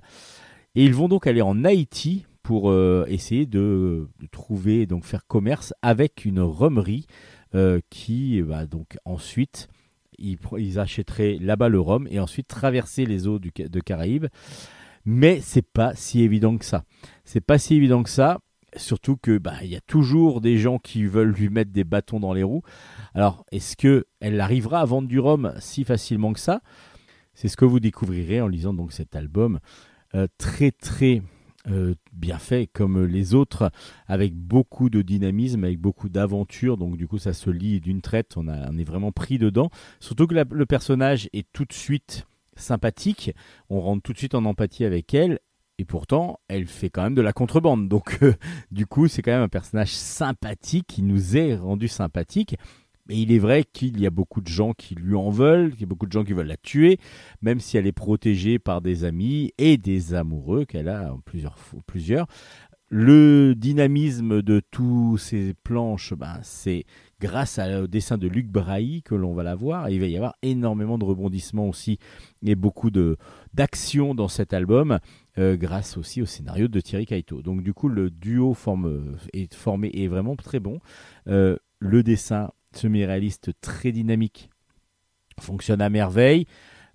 Et 0.76 0.86
ils 0.86 0.94
vont 0.94 1.08
donc 1.08 1.28
aller 1.28 1.42
en 1.42 1.64
Haïti 1.66 2.26
pour 2.44 2.70
euh, 2.70 3.06
essayer 3.08 3.46
de, 3.46 4.10
trouver, 4.32 4.86
donc 4.86 5.06
faire 5.06 5.26
commerce 5.26 5.74
avec 5.82 6.26
une 6.26 6.42
romerie 6.42 7.08
euh, 7.56 7.80
qui 7.90 8.42
va 8.42 8.66
donc 8.66 8.98
ensuite, 9.06 9.70
ils, 10.20 10.80
achèteraient 10.80 11.38
là-bas 11.40 11.70
le 11.70 11.80
rhum 11.80 12.08
et 12.12 12.20
ensuite 12.20 12.48
traverser 12.48 13.06
les 13.06 13.28
eaux 13.28 13.40
du, 13.40 13.52
de 13.56 13.80
Caraïbes. 13.80 14.28
Mais 15.06 15.40
c'est 15.42 15.66
pas 15.66 15.96
si 15.96 16.22
évident 16.22 16.58
que 16.58 16.66
ça. 16.66 16.84
C'est 17.26 17.42
pas 17.42 17.58
si 17.58 17.76
évident 17.76 18.04
que 18.04 18.10
ça. 18.10 18.40
Surtout 18.76 19.18
que 19.18 19.38
bah 19.38 19.58
il 19.62 19.70
y 19.70 19.76
a 19.76 19.82
toujours 19.82 20.42
des 20.42 20.58
gens 20.58 20.80
qui 20.80 21.06
veulent 21.06 21.34
lui 21.34 21.50
mettre 21.50 21.72
des 21.72 21.84
bâtons 21.84 22.20
dans 22.20 22.34
les 22.34 22.44
roues. 22.44 22.64
Alors 23.14 23.46
est-ce 23.52 23.78
que 23.78 24.06
elle 24.20 24.40
arrivera 24.42 24.80
à 24.80 24.86
vendre 24.86 25.08
du 25.08 25.20
rhum 25.20 25.54
si 25.60 25.84
facilement 25.84 26.34
que 26.34 26.40
ça? 26.40 26.62
C'est 27.36 27.48
ce 27.48 27.58
que 27.58 27.66
vous 27.66 27.80
découvrirez 27.80 28.42
en 28.42 28.48
lisant 28.48 28.74
donc 28.74 28.92
cet 28.92 29.16
album 29.16 29.60
euh, 30.16 30.28
très 30.38 30.72
très 30.72 31.22
euh, 31.70 31.96
bien 32.12 32.40
fait 32.40 32.68
comme 32.68 33.06
les 33.06 33.34
autres, 33.34 33.72
avec 34.08 34.36
beaucoup 34.36 34.90
de 34.90 35.02
dynamisme, 35.02 35.64
avec 35.64 35.80
beaucoup 35.80 36.10
d'aventure. 36.10 36.78
Donc 36.78 36.98
du 36.98 37.08
coup, 37.08 37.18
ça 37.18 37.34
se 37.34 37.50
lit 37.50 37.80
d'une 37.80 38.02
traite. 38.02 38.36
On, 38.36 38.48
est 38.48 38.84
vraiment 38.84 39.12
pris 39.12 39.38
dedans. 39.38 39.70
Surtout 40.00 40.28
que 40.28 40.36
le 40.36 40.66
personnage 40.66 41.30
est 41.34 41.48
tout 41.54 41.66
de 41.66 41.74
suite 41.74 42.28
sympathique. 42.56 43.34
On 43.70 43.80
rentre 43.82 44.04
tout 44.04 44.14
de 44.14 44.18
suite 44.18 44.36
en 44.36 44.46
empathie 44.46 44.86
avec 44.86 45.14
elle. 45.14 45.40
Et 45.80 45.86
pourtant, 45.86 46.40
elle 46.50 46.68
fait 46.68 46.90
quand 46.90 47.02
même 47.02 47.16
de 47.16 47.22
la 47.22 47.34
contrebande. 47.34 47.90
Donc, 47.90 48.20
euh, 48.24 48.36
du 48.72 48.86
coup, 48.86 49.08
c'est 49.08 49.22
quand 49.22 49.32
même 49.32 49.42
un 49.42 49.50
personnage 49.50 49.92
sympathique 49.92 50.86
qui 50.88 51.02
nous 51.02 51.36
est 51.36 51.56
rendu 51.56 51.88
sympathique. 51.88 52.58
Mais 53.08 53.18
il 53.18 53.32
est 53.32 53.40
vrai 53.40 53.64
qu'il 53.64 54.00
y 54.00 54.06
a 54.06 54.10
beaucoup 54.10 54.42
de 54.42 54.48
gens 54.48 54.74
qui 54.74 54.96
lui 54.96 55.16
en 55.16 55.30
veulent, 55.30 55.72
qu'il 55.72 55.82
y 55.82 55.84
a 55.84 55.88
beaucoup 55.88 56.06
de 56.06 56.12
gens 56.12 56.24
qui 56.24 56.34
veulent 56.34 56.48
la 56.48 56.58
tuer, 56.58 57.00
même 57.42 57.60
si 57.60 57.78
elle 57.78 57.88
est 57.88 57.92
protégée 57.92 58.60
par 58.60 58.82
des 58.82 59.04
amis 59.04 59.52
et 59.58 59.78
des 59.78 60.14
amoureux 60.14 60.66
qu'elle 60.66 60.88
a 60.88 61.14
plusieurs, 61.26 61.58
plusieurs. 61.86 62.28
Le 62.96 63.56
dynamisme 63.56 64.44
de 64.44 64.62
tous 64.70 65.18
ces 65.18 65.56
planches, 65.64 66.14
ben, 66.14 66.38
c'est 66.44 66.86
grâce 67.20 67.58
au 67.58 67.88
dessin 67.88 68.20
de 68.20 68.28
Luc 68.28 68.48
Brahi 68.48 69.02
que 69.02 69.16
l'on 69.16 69.34
va 69.34 69.42
la 69.42 69.56
voir. 69.56 69.90
Il 69.90 70.00
va 70.00 70.06
y 70.06 70.16
avoir 70.16 70.36
énormément 70.44 71.00
de 71.00 71.04
rebondissements 71.04 71.68
aussi 71.68 71.98
et 72.46 72.54
beaucoup 72.54 72.92
d'action 72.92 74.14
dans 74.14 74.28
cet 74.28 74.54
album, 74.54 75.00
euh, 75.40 75.58
grâce 75.58 75.98
aussi 75.98 76.22
au 76.22 76.28
scénario 76.28 76.68
de 76.68 76.80
Thierry 76.82 77.08
Kaito. 77.08 77.42
Donc 77.42 77.64
du 77.64 77.74
coup, 77.74 77.90
le 77.90 78.12
duo 78.12 78.54
forme, 78.54 79.18
est 79.34 79.52
formé 79.56 79.90
est 79.92 80.08
vraiment 80.08 80.36
très 80.36 80.60
bon. 80.60 80.80
Euh, 81.28 81.58
le 81.80 82.04
dessin 82.04 82.52
semi-réaliste 82.78 83.52
très 83.62 83.92
dynamique 83.92 84.50
fonctionne 85.40 85.82
à 85.82 85.90
merveille. 85.90 86.46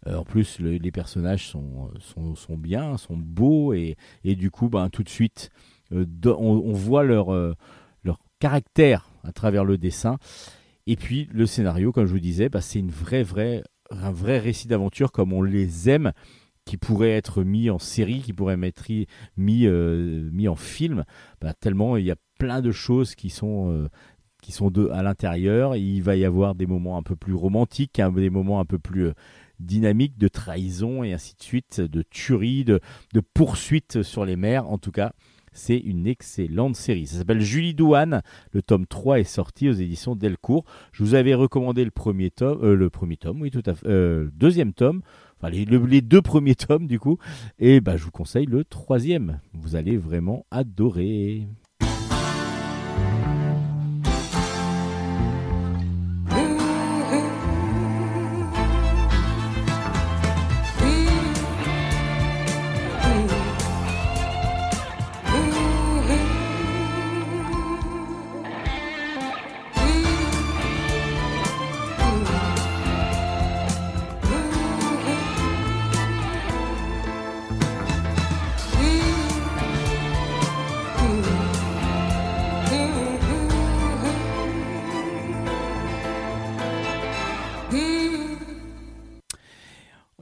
Euh, 0.06 0.16
en 0.16 0.24
plus, 0.24 0.60
les 0.60 0.92
personnages 0.92 1.46
sont, 1.46 1.90
sont, 2.34 2.56
bien, 2.56 2.96
sont 2.96 3.16
beaux 3.16 3.72
et, 3.72 3.96
et 4.24 4.36
du 4.36 4.50
coup, 4.50 4.68
ben, 4.68 4.90
tout 4.90 5.02
de 5.02 5.08
suite, 5.08 5.50
euh, 5.92 6.06
on, 6.24 6.72
voit 6.72 7.02
leur, 7.02 7.32
euh, 7.32 7.54
leur 8.04 8.18
caractère 8.38 9.10
à 9.24 9.32
travers 9.32 9.64
le 9.64 9.76
dessin. 9.76 10.18
Et 10.86 10.96
puis, 10.96 11.28
le 11.32 11.46
scénario, 11.46 11.92
comme 11.92 12.06
je 12.06 12.12
vous 12.12 12.20
disais, 12.20 12.48
ben, 12.48 12.60
c'est 12.60 12.78
une 12.78 12.90
vraie, 12.90 13.22
vraie, 13.22 13.62
un 13.90 14.12
vrai 14.12 14.38
récit 14.38 14.68
d'aventure 14.68 15.10
comme 15.10 15.32
on 15.32 15.42
les 15.42 15.90
aime 15.90 16.12
qui 16.64 16.76
pourrait 16.76 17.12
être 17.12 17.42
mis 17.42 17.70
en 17.70 17.78
série, 17.78 18.20
qui 18.20 18.34
pourrait 18.34 18.58
être 18.62 18.90
mis, 19.38 19.66
mis 19.66 20.48
en 20.48 20.54
film, 20.54 21.04
ben, 21.40 21.54
tellement 21.58 21.96
il 21.96 22.04
y 22.04 22.10
a 22.10 22.16
plein 22.38 22.60
de 22.60 22.72
choses 22.72 23.14
qui 23.14 23.30
sont 23.30 23.88
qui 24.48 24.52
sont 24.52 24.70
deux 24.70 24.88
à 24.92 25.02
l'intérieur. 25.02 25.76
Il 25.76 26.00
va 26.02 26.16
y 26.16 26.24
avoir 26.24 26.54
des 26.54 26.64
moments 26.64 26.96
un 26.96 27.02
peu 27.02 27.16
plus 27.16 27.34
romantiques, 27.34 28.00
hein, 28.00 28.10
des 28.10 28.30
moments 28.30 28.60
un 28.60 28.64
peu 28.64 28.78
plus 28.78 29.08
euh, 29.08 29.12
dynamiques 29.60 30.16
de 30.16 30.26
trahison 30.26 31.04
et 31.04 31.12
ainsi 31.12 31.34
de 31.36 31.42
suite, 31.42 31.82
de 31.82 32.00
tuerie, 32.08 32.64
de, 32.64 32.80
poursuite 33.34 34.02
sur 34.02 34.24
les 34.24 34.36
mers. 34.36 34.66
En 34.66 34.78
tout 34.78 34.90
cas, 34.90 35.12
c'est 35.52 35.76
une 35.76 36.06
excellente 36.06 36.76
série. 36.76 37.06
Ça 37.06 37.18
s'appelle 37.18 37.42
Julie 37.42 37.74
Douane. 37.74 38.22
Le 38.52 38.62
tome 38.62 38.86
3 38.86 39.20
est 39.20 39.24
sorti 39.24 39.68
aux 39.68 39.72
éditions 39.74 40.16
Delcourt. 40.16 40.64
Je 40.92 41.04
vous 41.04 41.14
avais 41.14 41.34
recommandé 41.34 41.84
le 41.84 41.90
premier 41.90 42.30
tome, 42.30 42.58
euh, 42.62 42.74
le 42.74 42.88
premier 42.88 43.18
tome, 43.18 43.42
oui, 43.42 43.50
tout 43.50 43.62
à 43.66 43.74
fait, 43.74 43.86
euh, 43.86 44.30
deuxième 44.34 44.72
tome. 44.72 45.02
enfin 45.36 45.50
les, 45.50 45.66
le- 45.66 45.84
les 45.84 46.00
deux 46.00 46.22
premiers 46.22 46.54
tomes 46.54 46.86
du 46.86 46.98
coup. 46.98 47.18
Et 47.58 47.82
bah, 47.82 47.98
je 47.98 48.04
vous 48.04 48.10
conseille 48.12 48.46
le 48.46 48.64
troisième. 48.64 49.40
Vous 49.52 49.76
allez 49.76 49.98
vraiment 49.98 50.46
adorer. 50.50 51.46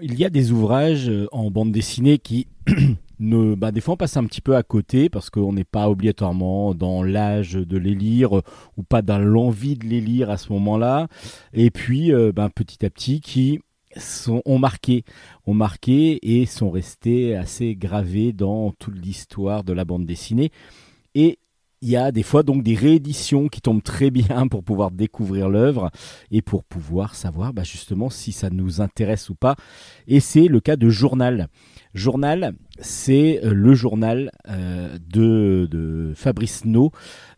Il 0.08 0.14
y 0.14 0.24
a 0.24 0.30
des 0.30 0.52
ouvrages 0.52 1.08
euh, 1.08 1.26
en 1.32 1.50
bande 1.50 1.72
dessinée 1.72 2.18
qui, 2.18 2.46
ne, 3.18 3.56
bah, 3.56 3.72
des 3.72 3.80
fois, 3.80 3.94
on 3.94 3.96
passe 3.96 4.16
un 4.16 4.24
petit 4.24 4.40
peu 4.40 4.54
à 4.54 4.62
côté 4.62 5.08
parce 5.08 5.30
qu'on 5.30 5.52
n'est 5.52 5.64
pas 5.64 5.90
obligatoirement 5.90 6.74
dans 6.74 7.02
l'âge 7.02 7.54
de 7.54 7.76
les 7.76 7.96
lire 7.96 8.38
euh, 8.38 8.42
ou 8.76 8.84
pas 8.84 9.02
dans 9.02 9.18
l'envie 9.18 9.74
de 9.74 9.84
les 9.84 10.00
lire 10.00 10.30
à 10.30 10.36
ce 10.36 10.52
moment-là. 10.52 11.08
Et 11.54 11.72
puis, 11.72 12.12
euh, 12.12 12.30
bah, 12.30 12.48
petit 12.54 12.86
à 12.86 12.90
petit, 12.90 13.20
qui 13.20 13.58
sont, 13.96 14.42
ont 14.44 14.60
marqué, 14.60 15.02
ont 15.44 15.54
marqué 15.54 16.20
et 16.22 16.46
sont 16.46 16.70
restés 16.70 17.34
assez 17.34 17.74
gravés 17.74 18.32
dans 18.32 18.70
toute 18.78 18.94
l'histoire 18.94 19.64
de 19.64 19.72
la 19.72 19.84
bande 19.84 20.06
dessinée. 20.06 20.52
Il 21.86 21.90
y 21.90 21.96
a 21.96 22.10
des 22.10 22.24
fois 22.24 22.42
donc 22.42 22.64
des 22.64 22.74
rééditions 22.74 23.46
qui 23.46 23.60
tombent 23.60 23.82
très 23.82 24.10
bien 24.10 24.48
pour 24.48 24.64
pouvoir 24.64 24.90
découvrir 24.90 25.48
l'œuvre 25.48 25.92
et 26.32 26.42
pour 26.42 26.64
pouvoir 26.64 27.14
savoir 27.14 27.52
bah, 27.52 27.62
justement 27.62 28.10
si 28.10 28.32
ça 28.32 28.50
nous 28.50 28.80
intéresse 28.80 29.30
ou 29.30 29.36
pas. 29.36 29.54
Et 30.08 30.18
c'est 30.18 30.48
le 30.48 30.58
cas 30.58 30.74
de 30.74 30.88
Journal. 30.88 31.46
Journal, 31.94 32.54
c'est 32.80 33.40
euh, 33.44 33.54
le 33.54 33.74
journal 33.74 34.32
euh, 34.48 34.98
de, 34.98 36.12
Fabrice 36.16 36.64
No. 36.64 36.90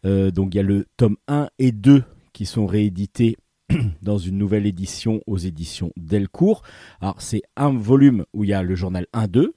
Euh, 0.06 0.30
donc 0.30 0.54
il 0.54 0.56
y 0.56 0.60
a 0.60 0.64
le 0.64 0.86
tome 0.96 1.16
1 1.28 1.50
et 1.58 1.70
2 1.70 2.02
qui 2.32 2.46
sont 2.46 2.64
réédités 2.64 3.36
dans 4.02 4.16
une 4.16 4.38
nouvelle 4.38 4.64
édition 4.64 5.20
aux 5.26 5.36
éditions 5.36 5.92
Delcourt. 5.98 6.62
Alors 7.02 7.20
c'est 7.20 7.42
un 7.56 7.70
volume 7.70 8.24
où 8.32 8.44
il 8.44 8.50
y 8.50 8.54
a 8.54 8.62
le 8.62 8.74
journal 8.74 9.06
1-2, 9.12 9.48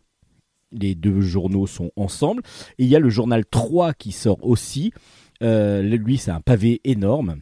les 0.71 0.95
deux 0.95 1.21
journaux 1.21 1.67
sont 1.67 1.91
ensemble. 1.95 2.43
Il 2.77 2.87
y 2.87 2.95
a 2.95 2.99
le 2.99 3.09
journal 3.09 3.45
3 3.45 3.93
qui 3.93 4.11
sort 4.11 4.43
aussi. 4.43 4.91
Euh, 5.43 5.81
lui, 5.81 6.17
c'est 6.17 6.31
un 6.31 6.41
pavé 6.41 6.81
énorme. 6.83 7.37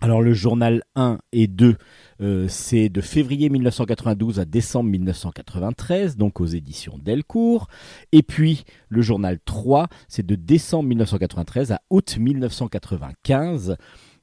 Alors 0.00 0.22
le 0.22 0.32
journal 0.32 0.84
1 0.94 1.18
et 1.32 1.48
2, 1.48 1.76
euh, 2.20 2.46
c'est 2.48 2.88
de 2.88 3.00
février 3.00 3.48
1992 3.48 4.38
à 4.38 4.44
décembre 4.44 4.90
1993, 4.90 6.16
donc 6.16 6.40
aux 6.40 6.46
éditions 6.46 6.98
Delcourt. 6.98 7.66
Et 8.12 8.22
puis 8.22 8.62
le 8.90 9.02
journal 9.02 9.40
3, 9.44 9.88
c'est 10.06 10.24
de 10.24 10.36
décembre 10.36 10.88
1993 10.90 11.72
à 11.72 11.80
août 11.90 12.16
1995. 12.16 13.76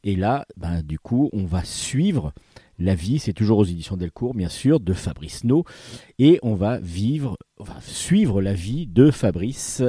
Et 0.05 0.15
là, 0.15 0.45
ben, 0.55 0.81
du 0.81 0.97
coup, 0.97 1.29
on 1.33 1.43
va 1.45 1.65
suivre 1.65 2.31
la 2.79 2.95
vie, 2.95 3.19
c'est 3.19 3.33
toujours 3.33 3.59
aux 3.59 3.65
éditions 3.65 3.97
Delcourt, 3.97 4.33
bien 4.33 4.49
sûr, 4.49 4.79
de 4.79 4.93
Fabrice 4.93 5.43
No, 5.43 5.63
et 6.19 6.39
on 6.43 6.55
va 6.55 6.79
vivre, 6.79 7.37
on 7.57 7.63
va 7.63 7.79
suivre 7.81 8.41
la 8.41 8.53
vie 8.53 8.87
de 8.87 9.11
Fabrice, 9.11 9.81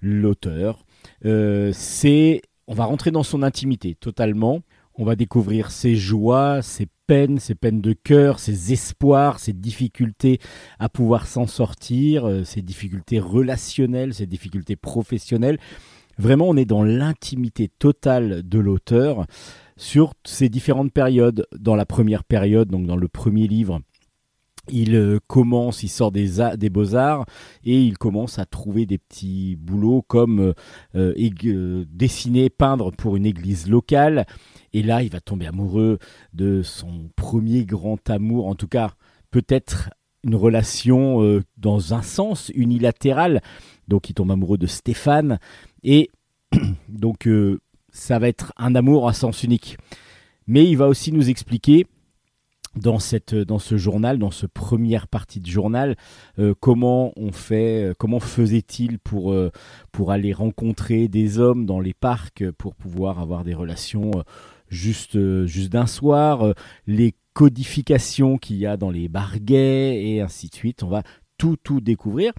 l'auteur. 0.00 0.84
Euh, 1.24 1.70
c'est, 1.72 2.42
on 2.66 2.74
va 2.74 2.84
rentrer 2.84 3.10
dans 3.10 3.22
son 3.22 3.42
intimité 3.42 3.94
totalement. 3.94 4.60
On 4.94 5.04
va 5.04 5.14
découvrir 5.14 5.70
ses 5.70 5.94
joies, 5.94 6.60
ses 6.60 6.88
peines, 7.06 7.38
ses 7.38 7.54
peines 7.54 7.80
de 7.80 7.92
cœur, 7.92 8.40
ses 8.40 8.72
espoirs, 8.72 9.38
ses 9.38 9.52
difficultés 9.52 10.40
à 10.78 10.88
pouvoir 10.88 11.26
s'en 11.26 11.46
sortir, 11.46 12.28
euh, 12.28 12.44
ses 12.44 12.62
difficultés 12.62 13.20
relationnelles, 13.20 14.12
ses 14.12 14.26
difficultés 14.26 14.76
professionnelles. 14.76 15.58
Vraiment, 16.18 16.48
on 16.48 16.56
est 16.56 16.64
dans 16.64 16.82
l'intimité 16.82 17.68
totale 17.68 18.42
de 18.46 18.58
l'auteur 18.58 19.26
sur 19.78 20.12
ces 20.24 20.50
différentes 20.50 20.92
périodes. 20.92 21.46
Dans 21.58 21.76
la 21.76 21.86
première 21.86 22.24
période, 22.24 22.68
donc 22.68 22.86
dans 22.86 22.96
le 22.96 23.08
premier 23.08 23.46
livre, 23.46 23.80
il 24.70 24.94
euh, 24.94 25.18
commence, 25.26 25.82
il 25.82 25.88
sort 25.88 26.12
des, 26.12 26.28
des 26.56 26.68
beaux-arts 26.68 27.24
et 27.64 27.80
il 27.80 27.96
commence 27.96 28.38
à 28.38 28.44
trouver 28.44 28.84
des 28.84 28.98
petits 28.98 29.56
boulots 29.56 30.02
comme 30.02 30.52
euh, 30.94 31.14
euh, 31.16 31.84
dessiner, 31.88 32.50
peindre 32.50 32.90
pour 32.92 33.16
une 33.16 33.24
église 33.24 33.68
locale. 33.68 34.26
Et 34.74 34.82
là, 34.82 35.02
il 35.02 35.10
va 35.10 35.20
tomber 35.20 35.46
amoureux 35.46 35.98
de 36.34 36.62
son 36.62 37.08
premier 37.16 37.64
grand 37.64 38.10
amour, 38.10 38.48
en 38.48 38.54
tout 38.54 38.68
cas 38.68 38.90
peut-être 39.30 39.90
une 40.24 40.34
relation 40.34 41.40
dans 41.56 41.94
un 41.94 42.02
sens 42.02 42.50
unilatéral. 42.54 43.40
Donc 43.86 44.10
il 44.10 44.14
tombe 44.14 44.30
amoureux 44.30 44.58
de 44.58 44.66
Stéphane 44.66 45.38
et 45.84 46.10
donc 46.88 47.28
ça 47.92 48.18
va 48.18 48.28
être 48.28 48.52
un 48.56 48.74
amour 48.74 49.08
à 49.08 49.12
sens 49.12 49.42
unique. 49.42 49.78
Mais 50.46 50.64
il 50.64 50.76
va 50.76 50.88
aussi 50.88 51.12
nous 51.12 51.28
expliquer 51.28 51.86
dans, 52.76 52.98
cette, 52.98 53.34
dans 53.34 53.58
ce 53.58 53.76
journal, 53.76 54.18
dans 54.18 54.30
ce 54.30 54.46
première 54.46 55.08
partie 55.08 55.40
de 55.40 55.46
journal, 55.46 55.96
euh, 56.38 56.54
comment 56.58 57.12
on 57.16 57.32
fait, 57.32 57.90
euh, 57.90 57.94
comment 57.98 58.20
faisait-il 58.20 58.98
pour, 58.98 59.32
euh, 59.32 59.50
pour 59.92 60.12
aller 60.12 60.32
rencontrer 60.32 61.08
des 61.08 61.38
hommes 61.38 61.66
dans 61.66 61.80
les 61.80 61.94
parcs 61.94 62.50
pour 62.52 62.74
pouvoir 62.74 63.20
avoir 63.20 63.44
des 63.44 63.54
relations 63.54 64.10
juste, 64.68 65.18
juste 65.46 65.72
d'un 65.72 65.86
soir, 65.86 66.54
les 66.86 67.14
codifications 67.32 68.38
qu'il 68.38 68.56
y 68.56 68.66
a 68.66 68.76
dans 68.76 68.90
les 68.90 69.08
bars 69.08 69.38
gays 69.38 70.02
et 70.04 70.20
ainsi 70.20 70.48
de 70.48 70.54
suite. 70.54 70.82
On 70.82 70.88
va 70.88 71.02
tout, 71.38 71.56
tout 71.56 71.80
découvrir 71.80 72.32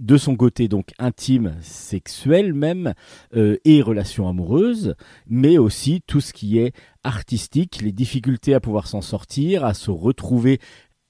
de 0.00 0.16
son 0.16 0.34
côté 0.34 0.66
donc 0.66 0.88
intime, 0.98 1.54
sexuel 1.60 2.54
même, 2.54 2.94
euh, 3.36 3.56
et 3.64 3.82
relations 3.82 4.28
amoureuses, 4.28 4.94
mais 5.28 5.58
aussi 5.58 6.02
tout 6.06 6.20
ce 6.20 6.32
qui 6.32 6.58
est 6.58 6.72
artistique, 7.04 7.80
les 7.82 7.92
difficultés 7.92 8.54
à 8.54 8.60
pouvoir 8.60 8.88
s'en 8.88 9.02
sortir, 9.02 9.64
à 9.64 9.74
se 9.74 9.90
retrouver 9.90 10.58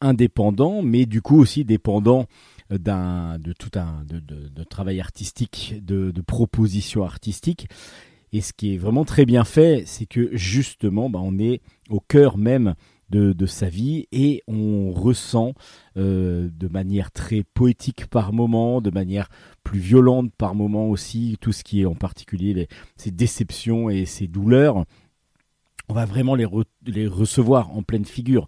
indépendant, 0.01 0.83
mais 0.83 1.07
du 1.07 1.23
coup 1.23 1.39
aussi 1.39 1.65
dépendant 1.65 2.27
d'un 2.71 3.39
de 3.39 3.53
tout 3.53 3.71
un 3.75 4.05
travail 4.69 5.01
artistique, 5.01 5.75
de, 5.83 6.11
de 6.11 6.21
propositions 6.21 7.05
artistiques. 7.05 7.69
Et 8.33 8.41
ce 8.41 8.53
qui 8.53 8.75
est 8.75 8.79
vraiment 8.79 9.05
très 9.05 9.25
bien 9.25 9.45
fait, 9.45 9.83
c'est 9.87 10.07
que 10.07 10.31
justement, 10.33 11.11
bah, 11.11 11.21
on 11.23 11.39
est 11.39 11.61
au 11.89 12.01
cœur 12.01 12.39
même 12.39 12.75
de, 13.11 13.47
sa 13.47 13.69
vie 13.69 14.07
et 14.13 14.43
on 14.47 14.93
ressent 14.93 15.55
euh, 15.97 16.49
de 16.53 16.69
manière 16.69 17.11
très 17.11 17.43
poétique 17.43 18.07
par 18.07 18.33
moment, 18.33 18.81
de 18.81 18.91
manière 18.91 19.29
plus 19.65 19.81
violente 19.81 20.33
par 20.37 20.55
moment 20.55 20.89
aussi, 20.89 21.37
tout 21.41 21.53
ce 21.53 21.65
qui 21.65 21.83
est 21.83 21.87
en 21.87 21.95
particulier 21.95 22.55
les, 22.55 22.69
ces 22.97 23.11
déceptions 23.11 23.91
et 23.91 24.07
ces 24.07 24.27
douleurs. 24.27 24.85
On 25.89 25.95
va 25.95 26.05
vraiment 26.05 26.37
les 26.37 26.47
recevoir 27.09 27.77
en 27.77 27.83
pleine 27.83 28.05
figure. 28.05 28.47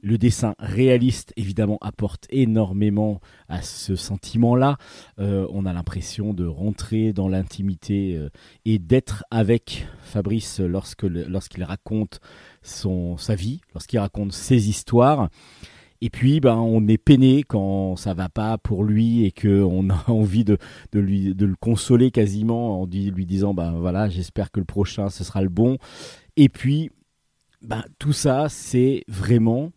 Le 0.00 0.16
dessin 0.16 0.54
réaliste, 0.60 1.32
évidemment, 1.36 1.78
apporte 1.80 2.26
énormément 2.30 3.20
à 3.48 3.62
ce 3.62 3.96
sentiment-là. 3.96 4.76
Euh, 5.18 5.46
on 5.50 5.66
a 5.66 5.72
l'impression 5.72 6.34
de 6.34 6.46
rentrer 6.46 7.12
dans 7.12 7.28
l'intimité 7.28 8.16
euh, 8.16 8.28
et 8.64 8.78
d'être 8.78 9.24
avec 9.30 9.88
Fabrice 10.02 10.60
lorsque 10.60 11.02
lorsqu'il 11.02 11.64
raconte 11.64 12.20
son, 12.62 13.16
sa 13.16 13.34
vie, 13.34 13.60
lorsqu'il 13.74 13.98
raconte 13.98 14.32
ses 14.32 14.68
histoires. 14.68 15.30
Et 16.00 16.10
puis, 16.10 16.38
ben, 16.38 16.54
on 16.54 16.86
est 16.86 16.98
peiné 16.98 17.42
quand 17.42 17.96
ça 17.96 18.14
va 18.14 18.28
pas 18.28 18.56
pour 18.56 18.84
lui 18.84 19.24
et 19.24 19.32
que 19.32 19.62
on 19.62 19.90
a 19.90 20.04
envie 20.10 20.44
de, 20.44 20.58
de 20.92 21.00
lui 21.00 21.34
de 21.34 21.44
le 21.44 21.56
consoler 21.56 22.10
quasiment 22.10 22.82
en 22.82 22.86
lui 22.86 23.26
disant, 23.26 23.52
ben 23.52 23.72
voilà, 23.72 24.08
j'espère 24.08 24.52
que 24.52 24.60
le 24.60 24.66
prochain 24.66 25.08
ce 25.08 25.24
sera 25.24 25.42
le 25.42 25.48
bon. 25.48 25.78
Et 26.36 26.48
puis, 26.48 26.90
ben, 27.62 27.82
tout 27.98 28.12
ça, 28.12 28.48
c'est 28.48 29.02
vraiment 29.08 29.72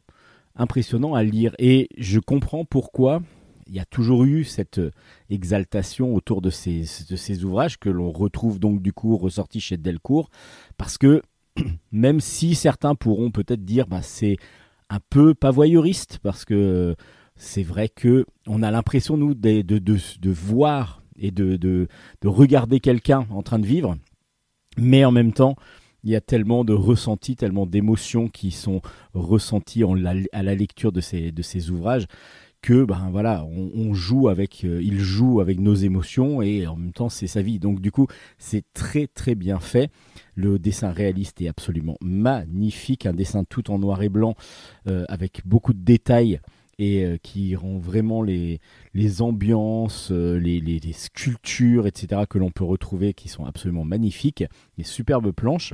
impressionnant 0.56 1.14
à 1.14 1.24
lire. 1.24 1.54
Et 1.60 1.90
je 1.98 2.20
comprends 2.20 2.66
pourquoi 2.66 3.22
il 3.68 3.76
y 3.76 3.80
a 3.80 3.86
toujours 3.86 4.26
eu 4.26 4.44
cette 4.44 4.80
euh, 4.80 4.92
exaltation 5.30 6.14
autour 6.14 6.42
de 6.42 6.50
ces, 6.50 7.46
ouvrages 7.46 7.80
que 7.80 7.90
l'on 7.90 8.12
retrouve 8.12 8.60
donc 8.60 8.82
du 8.82 8.92
coup 8.92 9.16
ressortis 9.16 9.62
chez 9.62 9.78
Delcourt. 9.78 10.30
Parce 10.78 10.98
que 10.98 11.22
même 11.92 12.20
si 12.20 12.56
certains 12.56 12.96
pourront 12.96 13.32
peut-être 13.32 13.64
dire 13.64 13.88
bah, 13.88 14.02
c'est 14.02 14.38
un 14.90 15.00
peu 15.10 15.34
pas 15.34 15.52
voyeuriste, 15.52 16.20
parce 16.22 16.44
que 16.44 16.54
euh, 16.54 16.96
c'est 17.38 17.64
vrai 17.64 17.88
que 17.88 18.26
on 18.46 18.62
a 18.62 18.72
l'impression, 18.72 19.16
nous, 19.16 19.34
de, 19.34 20.30
voir 20.30 21.02
et 21.18 21.32
de 21.32 21.88
regarder 22.26 22.82
quelqu'un 22.82 23.26
en 23.30 23.42
train 23.42 23.58
de 23.58 23.66
vivre, 23.66 23.96
mais 24.78 25.06
en 25.06 25.12
même 25.12 25.32
temps, 25.32 25.56
il 26.04 26.12
y 26.12 26.16
a 26.16 26.22
tellement 26.22 26.64
de 26.64 26.74
ressentis, 26.74 27.36
tellement 27.36 27.66
d'émotions 27.66 28.28
qui 28.28 28.52
sont 28.52 28.82
ressenties 29.14 29.84
à 30.32 30.44
la 30.44 30.56
lecture 30.56 30.92
de 30.92 31.02
ces, 31.02 31.70
ouvrages 31.70 32.08
que 32.62 32.86
ben 32.86 33.10
voilà, 33.12 33.44
on, 33.44 33.94
joue 33.96 34.30
avec, 34.30 34.64
euh, 34.66 34.80
il 34.84 35.00
joue 35.00 35.42
avec 35.42 35.60
nos 35.60 35.74
émotions 35.74 36.44
et 36.44 36.68
en 36.68 36.76
même 36.76 36.94
temps 36.94 37.10
c'est 37.10 37.26
sa 37.26 37.42
vie. 37.42 37.58
Donc 37.58 37.82
du 37.82 37.92
coup, 37.92 38.06
c'est 38.38 38.64
très 38.74 39.08
très 39.08 39.34
bien 39.34 39.60
fait. 39.60 39.90
Le 40.36 40.60
dessin 40.60 40.92
réaliste 40.92 41.42
est 41.42 41.48
absolument 41.48 41.98
magnifique, 42.02 43.08
un 43.08 43.14
dessin 43.14 43.46
tout 43.46 43.72
en 43.72 43.80
noir 43.80 44.04
et 44.04 44.10
blanc 44.10 44.36
euh, 44.88 45.06
avec 45.10 45.42
beaucoup 45.44 45.74
de 45.74 45.84
détails 45.84 46.40
et 46.78 47.04
euh, 47.04 47.18
qui 47.18 47.56
rend 47.56 47.80
vraiment 47.80 48.22
les, 48.22 48.60
les 48.94 49.24
ambiances, 49.24 50.12
les, 50.12 50.60
les, 50.60 50.80
les 50.80 50.94
sculptures, 50.94 51.88
etc. 51.88 52.24
que 52.30 52.38
l'on 52.38 52.52
peut 52.52 52.64
retrouver 52.64 53.16
qui 53.16 53.28
sont 53.28 53.46
absolument 53.46 53.86
magnifiques. 53.86 54.44
Des 54.78 54.84
superbes 54.84 55.32
planches. 55.32 55.74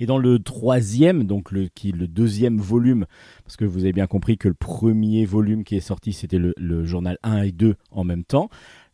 Et 0.00 0.06
dans 0.06 0.18
le 0.18 0.38
troisième, 0.38 1.24
donc 1.24 1.52
le, 1.52 1.68
qui 1.68 1.92
le 1.92 2.08
deuxième 2.08 2.58
volume, 2.58 3.06
parce 3.44 3.56
que 3.56 3.64
vous 3.64 3.80
avez 3.80 3.92
bien 3.92 4.06
compris 4.06 4.38
que 4.38 4.48
le 4.48 4.54
premier 4.54 5.24
volume 5.24 5.64
qui 5.64 5.76
est 5.76 5.80
sorti, 5.80 6.12
c'était 6.12 6.38
le, 6.38 6.84
journal 6.84 7.18
1 7.22 7.42
et 7.42 7.52
2 7.52 7.76
en 7.90 8.04
même 8.04 8.24
temps. 8.24 8.48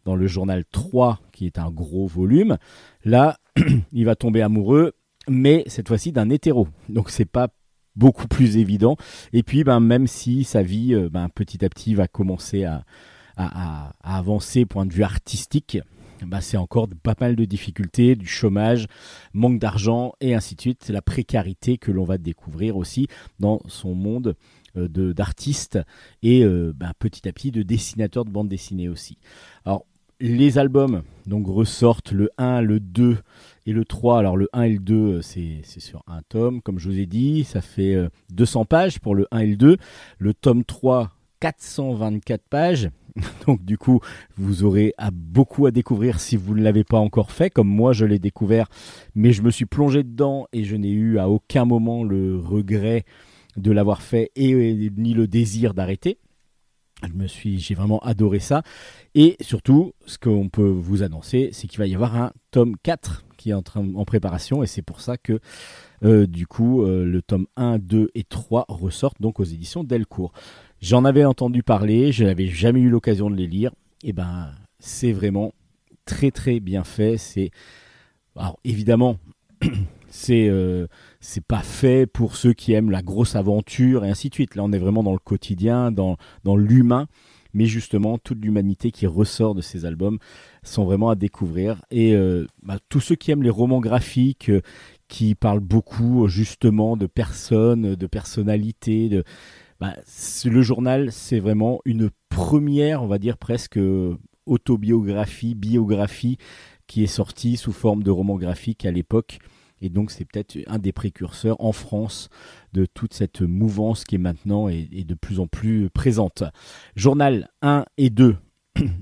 Dans 0.05 0.17
le 0.17 0.27
journal 0.27 0.65
3, 0.71 1.21
qui 1.33 1.47
est 1.47 1.59
un 1.59 1.71
gros 1.71 2.07
volume, 2.07 2.57
là, 3.05 3.39
il 3.93 4.05
va 4.05 4.17
tomber 4.17 4.43
amoureux, 4.43 4.93
mais 5.29 5.65
cette 5.67 5.89
fois-ci 5.89 6.13
d'un 6.13 6.31
hétéro. 6.31 6.69
Donc 6.89 7.11
c'est 7.11 7.27
pas 7.27 7.49
beaucoup 7.97 8.29
plus 8.29 8.57
évident. 8.57 8.97
Et 9.33 9.43
puis, 9.43 9.65
ben, 9.65 9.81
même 9.81 10.07
si 10.07 10.45
sa 10.45 10.63
vie, 10.63 10.95
euh, 10.95 11.11
ben, 11.11 11.29
petit 11.29 11.65
à 11.65 11.69
petit, 11.69 11.95
va 11.95 12.07
commencer 12.07 12.65
à, 12.65 12.85
à, 13.37 13.93
à 14.03 14.19
avancer 14.19 14.65
point 14.65 14.87
de 14.87 14.93
vue 14.93 15.03
artistique, 15.03 15.79
bah, 16.27 16.41
c'est 16.41 16.57
encore 16.57 16.89
pas 17.03 17.15
mal 17.21 17.37
de 17.37 17.45
difficultés, 17.45 18.17
du 18.17 18.27
chômage, 18.27 18.87
manque 19.33 19.59
d'argent 19.59 20.13
et 20.21 20.35
ainsi 20.35 20.55
de 20.55 20.61
suite. 20.61 20.89
La 20.89 21.03
précarité 21.03 21.79
que 21.79 21.91
l'on 21.91 22.05
va 22.05 22.19
découvrir 22.19 22.77
aussi 22.77 23.09
dans 23.39 23.61
son 23.67 23.95
monde 23.95 24.35
euh, 24.77 25.13
d'artiste 25.13 25.79
et 26.23 26.45
euh, 26.45 26.73
bah, 26.75 26.93
petit 26.99 27.29
à 27.29 27.33
petit 27.33 27.51
de 27.51 27.63
dessinateur 27.63 28.25
de 28.25 28.31
bande 28.31 28.49
dessinée 28.49 28.89
aussi. 28.89 29.19
Alors 29.65 29.85
les 30.21 30.59
albums 30.59 31.03
donc 31.27 31.47
ressortent 31.47 32.11
le 32.11 32.31
1, 32.39 32.61
le 32.63 32.81
2 32.81 33.19
et 33.67 33.73
le 33.73 33.85
3. 33.85 34.19
Alors 34.19 34.37
le 34.37 34.49
1 34.53 34.63
et 34.63 34.73
le 34.73 34.79
2 34.79 34.95
euh, 34.95 35.23
c'est 35.23 35.63
sur 35.81 36.03
un 36.07 36.23
tome 36.29 36.61
comme 36.61 36.79
je 36.79 36.89
vous 36.89 36.99
ai 36.99 37.07
dit, 37.07 37.45
ça 37.45 37.61
fait 37.61 37.97
200 38.31 38.65
pages 38.65 38.99
pour 38.99 39.15
le 39.15 39.27
1 39.31 39.39
et 39.39 39.47
le 39.47 39.57
2. 39.57 39.77
Le 40.19 40.35
tome 40.35 40.65
3 40.65 41.13
424 41.41 42.43
pages 42.49 42.91
Donc 43.47 43.65
du 43.65 43.79
coup, 43.79 44.01
vous 44.37 44.65
aurez 44.65 44.95
beaucoup 45.13 45.67
à 45.67 45.71
découvrir 45.71 46.21
si 46.21 46.37
vous 46.37 46.55
ne 46.55 46.63
l'avez 46.63 46.85
pas 46.85 46.99
encore 46.99 47.31
fait, 47.31 47.51
comme 47.51 47.69
moi 47.69 47.93
je 47.93 48.05
l'ai 48.05 48.19
découvert, 48.19 48.69
mais 49.15 49.33
je 49.33 49.43
me 49.43 49.51
suis 49.51 49.67
plongé 49.67 50.03
dedans 50.03 50.47
et 50.53 50.65
je 50.65 50.77
n'ai 50.77 50.91
eu 50.91 51.19
à 51.19 51.29
aucun 51.29 51.65
moment 51.65 52.05
le 52.05 52.39
regret 52.39 53.05
de 53.57 53.73
l'avoir 53.73 54.03
fait 54.03 54.31
et 54.37 54.91
ni 54.97 55.15
le 55.15 55.27
désir 55.27 55.75
d'arrêter. 55.75 56.19
Je 57.03 57.13
me 57.13 57.29
suis, 57.29 57.61
j'ai 57.61 57.75
vraiment 57.75 58.01
adoré 58.01 58.41
ça. 58.41 58.63
Et 59.15 59.37
surtout, 59.41 59.93
ce 60.07 60.19
qu'on 60.19 60.49
peut 60.49 60.69
vous 60.69 61.03
annoncer, 61.03 61.51
c'est 61.53 61.69
qu'il 61.69 61.79
va 61.79 61.87
y 61.87 61.95
avoir 61.95 62.17
un 62.17 62.33
tome 62.51 62.75
4 62.83 63.25
qui 63.39 63.51
est 63.51 63.55
en, 63.55 64.05
préparation 64.05 64.63
et 64.63 64.67
c'est 64.67 64.83
pour 64.83 65.01
ça 65.01 65.17
que 65.17 65.41
euh, 66.05 66.27
du 66.27 66.47
coup 66.47 66.83
euh, 66.83 67.05
le 67.05 67.23
tome 67.23 67.47
1, 67.57 67.79
2 67.79 68.11
et 68.15 68.25
3 68.25 68.67
ressortent 68.69 69.21
donc 69.21 69.41
aux 69.41 69.45
éditions 69.45 69.85
Delcourt. 69.85 70.33
J'en 70.83 71.05
avais 71.05 71.25
entendu 71.25 71.63
parler, 71.63 72.13
je 72.13 72.25
n'avais 72.25 72.49
jamais 72.49 72.81
eu 72.81 72.91
l'occasion 72.91 73.31
de 73.31 73.37
les 73.37 73.47
lire. 73.47 73.73
Et 74.05 74.11
eh 74.11 74.13
ben, 74.13 74.53
c'est 74.79 75.13
vraiment 75.13 75.55
très 76.05 76.31
très 76.31 76.61
bien 76.61 76.85
fait. 76.85 77.17
C'est 77.17 77.51
alors 78.37 78.59
évidemment, 78.65 79.17
c'est 80.09 80.49
euh, 80.49 80.87
c'est 81.21 81.45
pas 81.45 81.63
fait 81.63 82.07
pour 82.07 82.37
ceux 82.37 82.53
qui 82.53 82.73
aiment 82.73 82.91
la 82.91 83.03
grosse 83.03 83.35
aventure 83.35 84.05
et 84.05 84.11
ainsi 84.11 84.29
de 84.29 84.35
suite. 84.35 84.55
Là, 84.55 84.63
on 84.65 84.73
est 84.73 84.79
vraiment 84.79 85.03
dans 85.03 85.13
le 85.13 85.19
quotidien, 85.19 85.91
dans 85.91 86.17
l'humain. 86.45 87.07
Mais 87.55 87.67
justement, 87.67 88.19
toute 88.19 88.45
l'humanité 88.45 88.91
qui 88.91 89.07
ressort 89.07 89.55
de 89.55 89.63
ces 89.63 89.85
albums 89.85 90.19
sont 90.63 90.85
vraiment 90.85 91.11
à 91.11 91.15
découvrir. 91.15 91.83
Et 91.91 92.15
euh, 92.15 92.47
bah, 92.63 92.79
tous 92.89 93.01
ceux 93.01 93.15
qui 93.15 93.31
aiment 93.31 93.43
les 93.43 93.51
romans 93.51 93.81
graphiques, 93.81 94.51
euh, 94.51 94.61
qui 95.09 95.35
parlent 95.35 95.61
beaucoup 95.61 96.29
justement 96.29 96.97
de 96.97 97.07
personnes, 97.07 97.95
de 97.95 98.07
personnalités, 98.07 99.23
bah, 99.81 99.95
le 100.45 100.63
journal, 100.63 101.11
c'est 101.13 101.41
vraiment 101.41 101.81
une 101.87 102.11
première, 102.29 103.03
on 103.03 103.07
va 103.07 103.19
dire 103.19 103.39
presque 103.39 103.81
autobiographie, 104.45 105.55
biographie 105.55 106.37
qui 106.87 107.05
est 107.05 107.07
sortie 107.07 107.57
sous 107.57 107.73
forme 107.73 108.03
de 108.03 108.11
roman 108.11 108.37
graphique 108.37 108.85
à 108.85 108.91
l'époque. 108.91 109.39
Et 109.81 109.91
donc 109.91 110.11
c'est 110.11 110.25
peut-être 110.25 110.59
un 110.67 110.79
des 110.79 110.93
précurseurs 110.93 111.61
en 111.61 111.73
France 111.73 112.31
de 112.73 112.85
toute 112.87 113.15
cette 113.15 113.43
mouvance 113.43 114.05
qui 114.05 114.17
est 114.17 114.19
maintenant 114.19 114.69
et, 114.69 114.89
de 115.05 115.15
plus 115.15 115.39
en 115.39 115.47
plus 115.47 115.89
présente. 115.91 116.43
Journal 116.97 117.49
1 117.63 117.85
et 117.97 118.11
2 118.11 118.37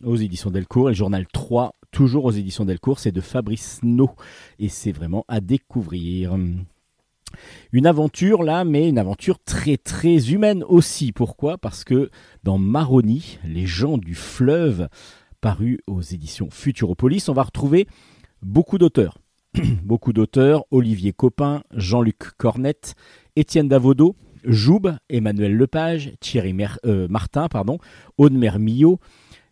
aux 0.05 0.16
éditions 0.16 0.51
Delcourt 0.51 0.91
et 0.91 0.95
journal 0.95 1.27
3 1.33 1.77
toujours 1.97 2.27
aux 2.27 2.31
éditions 2.31 2.66
Delcourt, 2.66 2.99
c'est 2.99 3.11
de 3.11 3.22
Fabrice 3.22 3.81
No 3.83 4.11
et 4.59 4.68
c'est 4.68 4.93
vraiment 4.93 5.24
à 5.29 5.41
découvrir. 5.41 6.37
Une 7.72 7.87
aventure 7.87 8.43
là, 8.43 8.64
mais 8.64 8.89
une 8.89 8.99
aventure 8.99 9.39
très 9.39 9.79
très 9.79 10.31
humaine 10.31 10.62
aussi. 10.68 11.12
Pourquoi? 11.12 11.57
Parce 11.57 11.85
que 11.85 12.11
dans 12.45 12.59
Maroni, 12.59 13.39
les 13.45 13.66
gens 13.66 13.97
du 13.97 14.14
fleuve, 14.14 14.89
paru 15.41 15.81
aux 15.87 16.03
éditions 16.03 16.51
Futuropolis, 16.51 17.29
on 17.29 17.33
va 17.33 17.45
retrouver 17.45 17.87
beaucoup 18.43 18.77
d'auteurs. 18.77 19.18
beaucoup 19.83 20.12
d'auteurs, 20.12 20.64
Olivier 20.70 21.12
Copin, 21.12 21.62
Jean-Luc 21.74 22.18
Cornette, 22.37 22.95
Étienne 23.37 23.68
Davodo, 23.68 24.16
Joub, 24.45 24.97
Emmanuel 25.09 25.57
Lepage, 25.57 26.12
Thierry 26.20 26.55
euh, 26.85 27.09
Martin, 27.09 27.49
pardon, 27.49 27.79
Aude 28.18 28.35
Mermillot, 28.35 29.01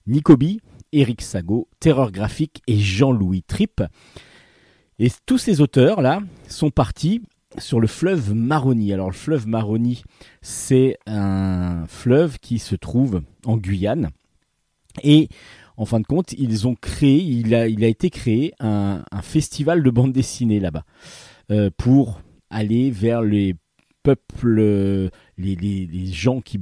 Nicobi, 0.07 0.61
Éric 0.93 1.23
Sago, 1.23 1.69
Terreur 1.81 2.13
Graphique 2.13 2.63
et 2.67 2.79
Jean-Louis 2.79 3.43
Tripp. 3.43 3.83
Et 4.99 5.11
tous 5.27 5.39
ces 5.39 5.61
auteurs-là 5.61 6.21
sont 6.49 6.71
partis 6.71 7.23
sur 7.59 7.81
le 7.81 7.87
fleuve 7.87 8.35
Maroni. 8.35 8.93
Alors 8.93 9.09
le 9.09 9.15
fleuve 9.15 9.47
Maroni, 9.47 10.03
c'est 10.43 10.99
un 11.07 11.87
fleuve 11.87 12.39
qui 12.39 12.59
se 12.59 12.75
trouve 12.75 13.23
en 13.45 13.57
Guyane. 13.57 14.11
Et 15.03 15.29
en 15.77 15.85
fin 15.85 16.01
de 16.01 16.07
compte, 16.07 16.33
ils 16.33 16.69
ont 16.69 16.77
créé, 16.77 17.17
il 17.17 17.55
a, 17.55 17.67
il 17.67 17.83
a 17.85 17.89
été 17.89 18.11
créé 18.11 18.53
un, 18.61 19.03
festival 19.23 19.83
de 19.83 19.91
bande 19.91 20.13
dessinée 20.13 20.61
là-bas 20.61 20.85
euh, 21.51 21.71
pour 21.77 22.21
aller 22.51 22.91
vers 22.91 23.23
les 23.23 23.57
peuples, 24.03 25.11
les, 25.39 26.07
gens 26.13 26.41
qui 26.41 26.61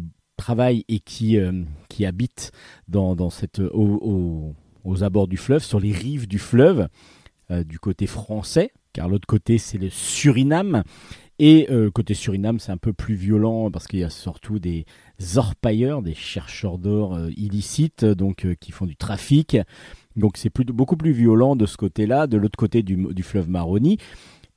et 0.88 1.01
qui, 1.01 1.38
euh, 1.38 1.62
qui 1.88 2.07
habitent 2.07 2.53
dans, 2.88 3.30
cette, 3.30 3.61
aux 3.72 4.55
abords 5.03 5.28
du 5.28 5.36
fleuve, 5.36 5.62
sur 5.62 5.80
les 5.80 5.93
rives 5.93 6.26
du 6.26 6.38
fleuve, 6.38 6.88
euh, 7.51 7.64
du 7.64 7.78
côté 7.78 8.07
français 8.07 8.72
car 8.93 9.09
l'autre 9.09 9.26
côté 9.26 9.59
c'est 9.59 9.78
le 9.78 9.90
Suriname. 9.90 10.82
Et 11.38 11.66
euh, 11.70 11.90
côté 11.90 12.14
Suriname, 12.14 12.61
c'est 12.61 12.72
un 12.72 12.76
peu 12.76 12.93
plus 12.93 13.14
violent 13.14 13.70
parce 13.70 13.88
qu'il 13.88 13.99
y 13.99 14.05
a 14.05 14.11
surtout 14.11 14.59
des 14.59 14.84
orpailleurs, 15.36 16.03
des 16.03 16.14
chercheurs 16.14 16.78
d'or 16.78 17.14
euh, 17.14 17.30
illicites, 17.36 18.05
donc 18.05 18.45
euh, 18.45 18.55
qui 18.55 18.70
font 18.70 18.86
du 18.86 18.97
trafic. 18.97 19.57
Donc 20.14 20.36
c'est 20.36 20.55
beaucoup 20.66 20.97
plus 20.97 21.12
violent 21.12 21.57
de 21.57 21.66
ce 21.66 21.76
côté-là, 21.76 22.26
de 22.26 22.36
l'autre 22.36 22.57
côté 22.57 22.82
du, 22.82 23.22
fleuve 23.22 23.49
Maroni. 23.49 23.99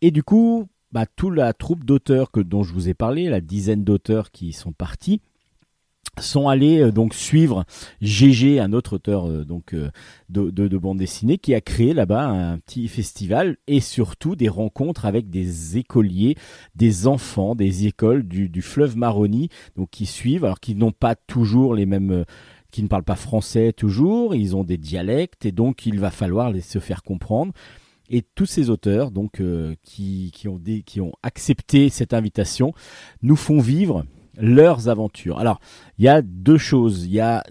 Et 0.02 0.12
du 0.12 0.22
coup, 0.22 0.68
bah, 0.92 1.06
toute 1.06 1.34
la 1.34 1.54
troupe 1.54 1.86
d'auteurs 1.86 2.30
dont 2.36 2.62
je 2.62 2.74
vous 2.74 2.90
ai 2.90 2.94
parlé, 2.94 3.30
la 3.30 3.42
dizaine 3.42 3.84
d'auteurs 3.84 4.32
qui 4.32 4.52
sont 4.52 4.74
partis, 4.74 5.22
sont 6.20 6.47
allés 6.47 6.82
euh, 6.82 6.91
donc 6.91 7.13
suivre 7.13 7.66
GG, 8.01 8.59
un 8.59 8.74
autre 8.74 8.93
auteur 8.93 9.28
euh, 9.28 9.43
donc 9.43 9.74
euh, 9.74 9.89
de, 10.30 10.49
de, 10.49 10.78
bande 10.78 10.97
dessinée, 10.97 11.38
qui 11.38 11.53
a 11.53 11.61
créé 11.61 11.93
là-bas 11.93 12.28
un 12.28 12.57
petit 12.59 12.88
festival 12.88 13.57
et 13.68 13.80
surtout 13.80 14.36
des 14.36 14.49
rencontres 14.49 15.05
avec 15.05 15.30
des 15.30 15.78
écoliers, 15.78 16.36
des 16.76 17.07
enfants 17.07 17.55
des 17.55 17.88
écoles 17.88 18.24
du, 18.24 18.49
du 18.49 18.61
fleuve 18.61 18.97
Maroni, 18.97 19.49
donc 19.76 19.89
qui 19.91 20.05
suivent, 20.05 20.45
alors 20.45 20.59
qu'ils 20.59 20.78
n'ont 20.78 20.91
pas 20.91 21.16
toujours 21.16 21.74
les 21.76 21.86
mêmes 21.86 22.26
qui 22.72 22.84
ne 22.84 22.88
parlent 22.88 23.03
pas 23.03 23.16
français 23.16 23.72
toujours, 23.72 24.36
ils 24.36 24.55
ont 24.55 24.63
des 24.63 24.78
dialectes 24.78 25.45
et 25.45 25.51
donc 25.51 25.86
il 25.86 25.99
va 25.99 26.11
falloir 26.11 26.51
les 26.51 26.61
se 26.61 26.80
faire 26.80 27.03
comprendre. 27.03 27.53
Et 28.09 28.22
tous 28.22 28.45
ces 28.45 28.70
auteurs 28.70 29.11
donc 29.11 29.41
qui, 29.82 30.32
qui, 30.34 30.47
ont 30.47 30.59
des, 30.59 30.84
qui 30.84 31.01
ont 31.01 31.13
accepté 31.24 31.89
cette 31.89 32.13
invitation 32.13 32.74
nous 33.22 33.36
font 33.36 33.59
vivre 33.59 34.05
leurs 34.38 34.90
aventures. 34.90 35.40
Alors, 35.40 35.60
il 35.98 36.06
y 36.06 36.08
a 36.08 36.22
deux 36.22 36.58
choses. 36.58 37.06
Il 37.06 37.14
y 37.14 37.20
a 37.20 37.44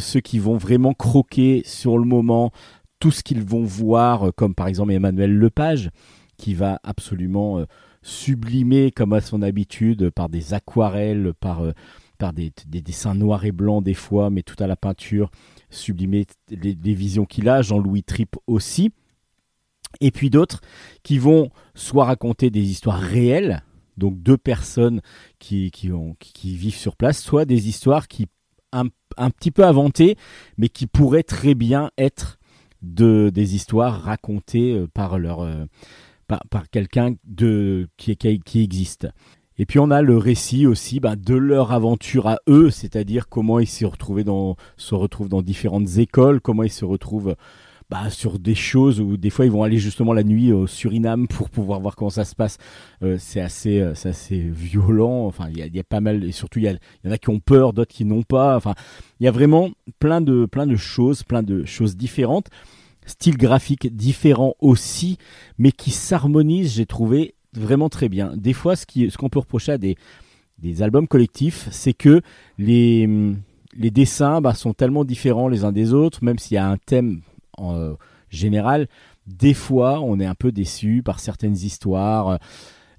ceux 0.00 0.20
qui 0.20 0.38
vont 0.38 0.56
vraiment 0.56 0.94
croquer 0.94 1.62
sur 1.64 1.98
le 1.98 2.04
moment 2.04 2.52
tout 3.00 3.10
ce 3.10 3.22
qu'ils 3.22 3.42
vont 3.42 3.62
voir, 3.62 4.34
comme 4.34 4.54
par 4.54 4.66
exemple 4.66 4.92
Emmanuel 4.92 5.32
Lepage, 5.32 5.90
qui 6.36 6.54
va 6.54 6.80
absolument 6.82 7.58
euh, 7.58 7.66
sublimer, 8.02 8.90
comme 8.90 9.12
à 9.12 9.20
son 9.20 9.42
habitude, 9.42 10.10
par 10.10 10.28
des 10.28 10.54
aquarelles, 10.54 11.32
par, 11.38 11.62
euh, 11.62 11.72
des, 12.32 12.52
dessins 12.82 13.14
noirs 13.14 13.44
et 13.44 13.52
blancs 13.52 13.84
des 13.84 13.94
fois, 13.94 14.30
mais 14.30 14.42
tout 14.42 14.56
à 14.58 14.66
la 14.66 14.76
peinture, 14.76 15.30
sublimer 15.70 16.26
les, 16.50 16.76
les 16.82 16.94
visions 16.94 17.24
qu'il 17.24 17.48
a. 17.48 17.62
Jean-Louis 17.62 18.02
Tripp 18.02 18.36
aussi. 18.46 18.90
Et 20.00 20.10
puis 20.10 20.30
d'autres 20.30 20.60
qui 21.02 21.18
vont 21.18 21.50
soit 21.74 22.04
raconter 22.04 22.50
des 22.50 22.62
histoires 22.70 23.00
réelles, 23.00 23.62
donc 23.98 24.22
deux 24.22 24.38
personnes 24.38 25.00
qui, 25.38 25.70
qui, 25.70 25.92
ont, 25.92 26.16
qui 26.18 26.56
vivent 26.56 26.74
sur 26.76 26.96
place, 26.96 27.20
soit 27.20 27.44
des 27.44 27.68
histoires 27.68 28.08
qui 28.08 28.26
un, 28.72 28.84
un 29.16 29.30
petit 29.30 29.50
peu 29.50 29.64
inventées, 29.64 30.16
mais 30.56 30.68
qui 30.68 30.86
pourraient 30.86 31.22
très 31.22 31.54
bien 31.54 31.90
être 31.98 32.38
de, 32.82 33.30
des 33.32 33.54
histoires 33.54 34.02
racontées 34.02 34.74
euh, 34.74 34.86
par 34.92 35.18
leur 35.18 35.40
euh, 35.40 35.64
par, 36.26 36.40
par 36.50 36.70
quelqu'un 36.70 37.14
de 37.24 37.88
qui, 37.96 38.16
existe. 38.54 39.08
Et 39.56 39.66
puis 39.66 39.78
on 39.78 39.90
a 39.90 40.02
le 40.02 40.16
récit 40.16 40.66
aussi 40.66 41.00
bah, 41.00 41.16
de 41.16 41.34
leur 41.34 41.72
aventure 41.72 42.28
à 42.28 42.38
eux, 42.48 42.70
c'est-à-dire 42.70 43.28
comment 43.28 43.58
ils 43.58 43.66
se 43.66 43.84
dans 44.22 44.56
se 44.76 44.94
retrouvent 44.94 45.28
dans 45.28 45.42
différentes 45.42 45.96
écoles, 45.96 46.40
comment 46.40 46.62
ils 46.62 46.70
se 46.70 46.84
retrouvent 46.84 47.34
bah, 47.90 48.10
sur 48.10 48.38
des 48.38 48.54
choses 48.54 49.00
où 49.00 49.16
des 49.16 49.30
fois 49.30 49.46
ils 49.46 49.50
vont 49.50 49.62
aller 49.62 49.78
justement 49.78 50.12
la 50.12 50.22
nuit 50.22 50.52
au 50.52 50.66
Suriname 50.66 51.26
pour 51.28 51.48
pouvoir 51.48 51.80
voir 51.80 51.96
comment 51.96 52.10
ça 52.10 52.24
se 52.24 52.34
passe. 52.34 52.58
Euh, 53.02 53.16
c'est 53.18 53.40
assez, 53.40 53.80
euh, 53.80 53.94
c'est 53.94 54.10
assez 54.10 54.40
violent. 54.40 55.26
Enfin, 55.26 55.48
il 55.50 55.58
y 55.58 55.80
a, 55.80 55.84
pas 55.84 56.00
mal 56.00 56.24
et 56.24 56.32
surtout 56.32 56.58
il 56.58 56.66
y, 56.66 56.68
y, 56.68 57.08
en 57.08 57.12
a 57.12 57.18
qui 57.18 57.30
ont 57.30 57.40
peur, 57.40 57.72
d'autres 57.72 57.94
qui 57.94 58.04
n'ont 58.04 58.22
pas. 58.22 58.56
Enfin, 58.56 58.74
il 59.20 59.24
y 59.24 59.28
a 59.28 59.30
vraiment 59.30 59.70
plein 60.00 60.20
de 60.20 60.44
plein 60.44 60.66
de 60.66 60.76
choses, 60.76 61.22
plein 61.22 61.42
de 61.42 61.64
choses 61.64 61.96
différentes, 61.96 62.48
style 63.06 63.38
graphique 63.38 63.94
différent 63.94 64.54
aussi, 64.60 65.16
mais 65.56 65.72
qui 65.72 65.90
s'harmonisent. 65.90 66.74
J'ai 66.74 66.86
trouvé 66.86 67.34
vraiment 67.54 67.88
très 67.88 68.10
bien. 68.10 68.34
Des 68.36 68.52
fois, 68.52 68.76
ce 68.76 68.84
ce 68.86 69.16
qu'on 69.16 69.30
peut 69.30 69.40
reprocher 69.40 69.72
à 69.72 69.78
des 69.78 69.96
des 70.58 70.82
albums 70.82 71.08
collectifs, 71.08 71.68
c'est 71.70 71.94
que 71.94 72.20
les 72.58 73.08
les 73.74 73.90
dessins 73.90 74.40
bah, 74.40 74.54
sont 74.54 74.74
tellement 74.74 75.04
différents 75.04 75.48
les 75.48 75.64
uns 75.64 75.72
des 75.72 75.94
autres, 75.94 76.22
même 76.22 76.38
s'il 76.38 76.56
y 76.56 76.58
a 76.58 76.68
un 76.68 76.76
thème 76.76 77.22
en 77.58 77.76
euh, 77.76 77.94
général, 78.30 78.88
des 79.26 79.54
fois, 79.54 80.00
on 80.00 80.18
est 80.20 80.26
un 80.26 80.34
peu 80.34 80.52
déçu 80.52 81.02
par 81.04 81.20
certaines 81.20 81.56
histoires. 81.56 82.38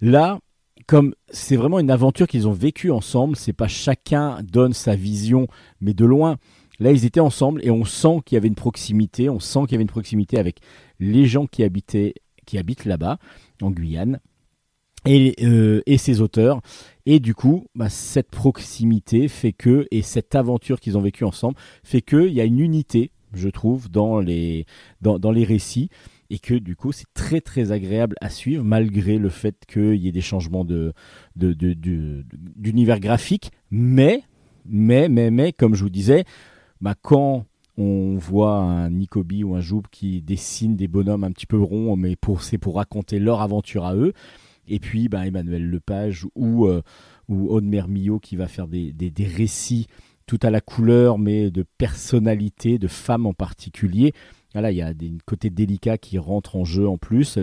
Là, 0.01 0.39
comme 0.87 1.13
c'est 1.29 1.55
vraiment 1.55 1.79
une 1.79 1.91
aventure 1.91 2.27
qu'ils 2.27 2.47
ont 2.47 2.53
vécue 2.53 2.91
ensemble, 2.91 3.35
c'est 3.35 3.53
pas 3.53 3.67
chacun 3.67 4.41
donne 4.43 4.73
sa 4.73 4.95
vision, 4.95 5.47
mais 5.81 5.93
de 5.93 6.05
loin. 6.05 6.37
Là, 6.79 6.91
ils 6.91 7.05
étaient 7.05 7.19
ensemble 7.19 7.63
et 7.63 7.71
on 7.71 7.85
sent 7.85 8.21
qu'il 8.25 8.35
y 8.35 8.37
avait 8.37 8.47
une 8.47 8.55
proximité. 8.55 9.29
On 9.29 9.39
sent 9.39 9.59
qu'il 9.61 9.73
y 9.73 9.75
avait 9.75 9.83
une 9.83 9.89
proximité 9.89 10.39
avec 10.39 10.61
les 10.99 11.25
gens 11.25 11.45
qui 11.45 11.63
habitaient, 11.63 12.15
qui 12.45 12.57
habitent 12.57 12.85
là-bas, 12.85 13.19
en 13.61 13.69
Guyane, 13.69 14.19
et, 15.05 15.35
euh, 15.43 15.81
et 15.85 15.97
ses 15.97 16.21
auteurs. 16.21 16.61
Et 17.05 17.19
du 17.19 17.35
coup, 17.35 17.67
bah, 17.75 17.89
cette 17.89 18.31
proximité 18.31 19.27
fait 19.27 19.53
que, 19.53 19.87
et 19.91 20.01
cette 20.01 20.35
aventure 20.35 20.79
qu'ils 20.79 20.97
ont 20.97 21.01
vécue 21.01 21.25
ensemble, 21.25 21.55
fait 21.83 22.01
qu'il 22.01 22.31
y 22.31 22.41
a 22.41 22.45
une 22.45 22.59
unité 22.59 23.11
je 23.33 23.49
trouve, 23.49 23.89
dans 23.89 24.19
les, 24.19 24.65
dans, 25.01 25.19
dans 25.19 25.31
les 25.31 25.43
récits. 25.43 25.89
Et 26.31 26.37
que 26.37 26.53
du 26.53 26.75
coup 26.75 26.91
c'est 26.91 27.11
très 27.15 27.41
très 27.41 27.71
agréable 27.71 28.15
à 28.21 28.29
suivre 28.29 28.63
malgré 28.63 29.17
le 29.17 29.29
fait 29.29 29.65
qu'il 29.67 29.95
y 29.95 30.07
ait 30.07 30.11
des 30.11 30.21
changements 30.21 30.63
de, 30.63 30.93
de, 31.35 31.55
d'univers 32.55 32.99
graphique. 32.99 33.51
Mais 33.71 34.21
mais 34.63 35.09
mais 35.09 35.31
mais 35.31 35.53
comme 35.53 35.73
je 35.73 35.81
vous 35.81 35.89
disais 35.89 36.25
bah, 36.81 36.93
quand 37.01 37.45
on 37.77 38.15
voit 38.17 38.57
un 38.57 38.91
Nicobi 38.91 39.43
ou 39.43 39.55
un 39.55 39.61
Joub 39.61 39.83
qui 39.89 40.21
dessine 40.21 40.75
des 40.75 40.87
bonhommes 40.87 41.23
un 41.23 41.31
petit 41.31 41.47
peu 41.47 41.57
ronds 41.59 41.95
mais 41.95 42.15
pour 42.15 42.43
c'est 42.43 42.59
pour 42.59 42.75
raconter 42.75 43.17
leur 43.17 43.41
aventure 43.41 43.85
à 43.85 43.95
eux. 43.95 44.13
Et 44.67 44.79
puis 44.79 45.09
bah, 45.09 45.25
Emmanuel 45.25 45.67
Lepage 45.67 46.27
ou 46.35 46.67
euh, 46.67 46.83
ou 47.27 47.47
Aude 47.49 47.63
Mermillot 47.63 48.19
qui 48.19 48.35
va 48.35 48.47
faire 48.47 48.67
des, 48.67 48.93
des, 48.93 49.09
des 49.09 49.25
récits 49.25 49.87
tout 50.29 50.39
à 50.43 50.51
la 50.51 50.61
couleur, 50.61 51.17
mais 51.17 51.49
de 51.49 51.65
personnalité, 51.79 52.77
de 52.77 52.87
femme 52.87 53.25
en 53.25 53.33
particulier. 53.33 54.13
Voilà, 54.53 54.69
il 54.69 54.77
y 54.77 54.81
a 54.83 54.93
des 54.93 55.11
côtés 55.25 55.49
délicats 55.49 55.97
qui 55.97 56.19
rentrent 56.19 56.55
en 56.55 56.65
jeu 56.65 56.87
en 56.87 56.99
plus. 56.99 57.39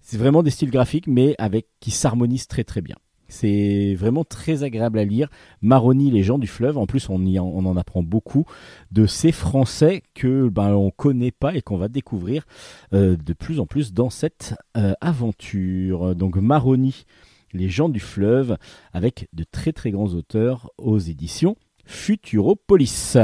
C'est 0.00 0.16
vraiment 0.16 0.42
des 0.42 0.48
styles 0.48 0.70
graphiques, 0.70 1.06
mais 1.06 1.36
qui 1.80 1.90
s'harmonisent 1.90 2.46
très 2.46 2.64
très 2.64 2.80
bien. 2.80 2.96
C'est 3.28 3.94
vraiment 3.94 4.24
très 4.24 4.62
agréable 4.62 4.98
à 5.00 5.04
lire. 5.04 5.28
Maroni, 5.60 6.10
les 6.10 6.22
gens 6.22 6.38
du 6.38 6.46
fleuve. 6.46 6.78
En 6.78 6.86
plus, 6.86 7.10
on, 7.10 7.26
y 7.26 7.38
en 7.38 7.76
apprend 7.76 8.02
beaucoup 8.02 8.46
de 8.90 9.04
ces 9.04 9.30
Français 9.30 10.02
que 10.14 10.48
ben 10.48 10.72
on 10.72 10.90
connaît 10.90 11.30
pas 11.30 11.54
et 11.54 11.60
qu'on 11.60 11.76
va 11.76 11.88
découvrir 11.88 12.46
euh, 12.94 13.18
de 13.18 13.32
plus 13.34 13.60
en 13.60 13.66
plus 13.66 13.92
dans 13.92 14.08
cette 14.08 14.54
euh, 14.78 14.94
aventure. 15.02 16.14
Donc 16.14 16.36
Maroni, 16.36 17.04
les 17.52 17.68
gens 17.68 17.90
du 17.90 18.00
fleuve, 18.00 18.56
avec 18.94 19.28
de 19.34 19.44
très 19.44 19.72
très 19.72 19.90
grands 19.90 20.14
auteurs 20.14 20.70
aux 20.78 20.98
éditions 20.98 21.56
Futuropolis. 21.84 23.16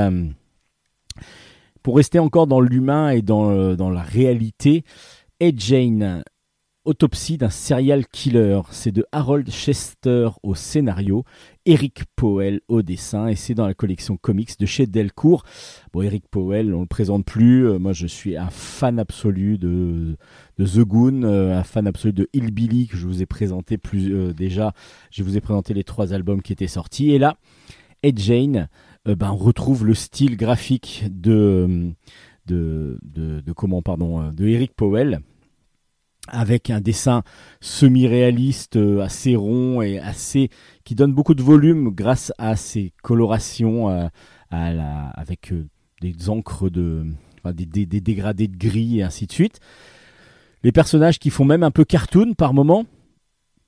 Pour 1.82 1.96
rester 1.96 2.18
encore 2.18 2.46
dans 2.46 2.60
l'humain 2.60 3.10
et 3.10 3.22
dans, 3.22 3.50
euh, 3.50 3.74
dans, 3.74 3.90
la 3.90 4.02
réalité, 4.02 4.84
Ed 5.40 5.58
Jane, 5.58 6.22
Autopsie 6.84 7.38
d'un 7.38 7.50
serial 7.50 8.06
killer, 8.06 8.60
c'est 8.70 8.92
de 8.92 9.06
Harold 9.12 9.50
Chester 9.50 10.28
au 10.42 10.54
scénario, 10.54 11.24
Eric 11.64 12.04
Powell 12.16 12.60
au 12.68 12.82
dessin, 12.82 13.28
et 13.28 13.36
c'est 13.36 13.54
dans 13.54 13.66
la 13.66 13.74
collection 13.74 14.16
comics 14.16 14.58
de 14.58 14.66
chez 14.66 14.86
Delcourt. 14.86 15.44
Bon, 15.92 16.02
Eric 16.02 16.24
Powell, 16.30 16.74
on 16.74 16.80
le 16.80 16.86
présente 16.86 17.24
plus. 17.24 17.66
Euh, 17.66 17.78
moi, 17.78 17.92
je 17.92 18.06
suis 18.06 18.36
un 18.36 18.50
fan 18.50 18.98
absolu 18.98 19.56
de, 19.56 20.16
The 20.58 20.80
Goon, 20.80 21.22
euh, 21.22 21.58
un 21.58 21.64
fan 21.64 21.86
absolu 21.86 22.12
de 22.12 22.28
Hillbilly 22.34 22.88
que 22.88 22.96
je 22.96 23.06
vous 23.06 23.22
ai 23.22 23.26
présenté 23.26 23.78
plus 23.78 24.34
déjà. 24.34 24.72
Je 25.10 25.22
vous 25.22 25.36
ai 25.36 25.40
présenté 25.40 25.72
les 25.72 25.84
trois 25.84 26.12
albums 26.12 26.42
qui 26.42 26.52
étaient 26.52 26.66
sortis, 26.66 27.12
et 27.12 27.18
là, 27.18 27.36
Ed 28.02 28.18
Jane, 28.18 28.68
euh, 29.08 29.14
ben, 29.14 29.30
on 29.30 29.36
retrouve 29.36 29.84
le 29.84 29.94
style 29.94 30.36
graphique 30.36 31.04
de, 31.10 31.92
de, 32.46 32.98
de, 33.02 33.52
comment, 33.52 33.82
pardon, 33.82 34.20
euh, 34.20 34.30
de 34.30 34.46
Eric 34.46 34.74
Powell 34.74 35.20
avec 36.28 36.70
un 36.70 36.80
dessin 36.80 37.22
semi-réaliste 37.60 38.76
euh, 38.76 39.00
assez 39.00 39.34
rond 39.36 39.82
et 39.82 39.98
assez 39.98 40.48
qui 40.84 40.94
donne 40.94 41.12
beaucoup 41.12 41.34
de 41.34 41.42
volume 41.42 41.90
grâce 41.90 42.32
à 42.38 42.56
ses 42.56 42.92
colorations 43.02 44.10
avec 44.50 45.52
des 46.00 46.30
encres 46.30 46.70
de 46.70 47.06
des, 47.52 47.86
dégradés 47.86 48.48
de 48.48 48.56
gris 48.56 48.98
et 48.98 49.02
ainsi 49.02 49.26
de 49.26 49.32
suite. 49.32 49.60
Les 50.62 50.72
personnages 50.72 51.18
qui 51.18 51.30
font 51.30 51.44
même 51.44 51.62
un 51.62 51.70
peu 51.70 51.84
cartoon 51.84 52.34
par 52.34 52.52
moment. 52.54 52.84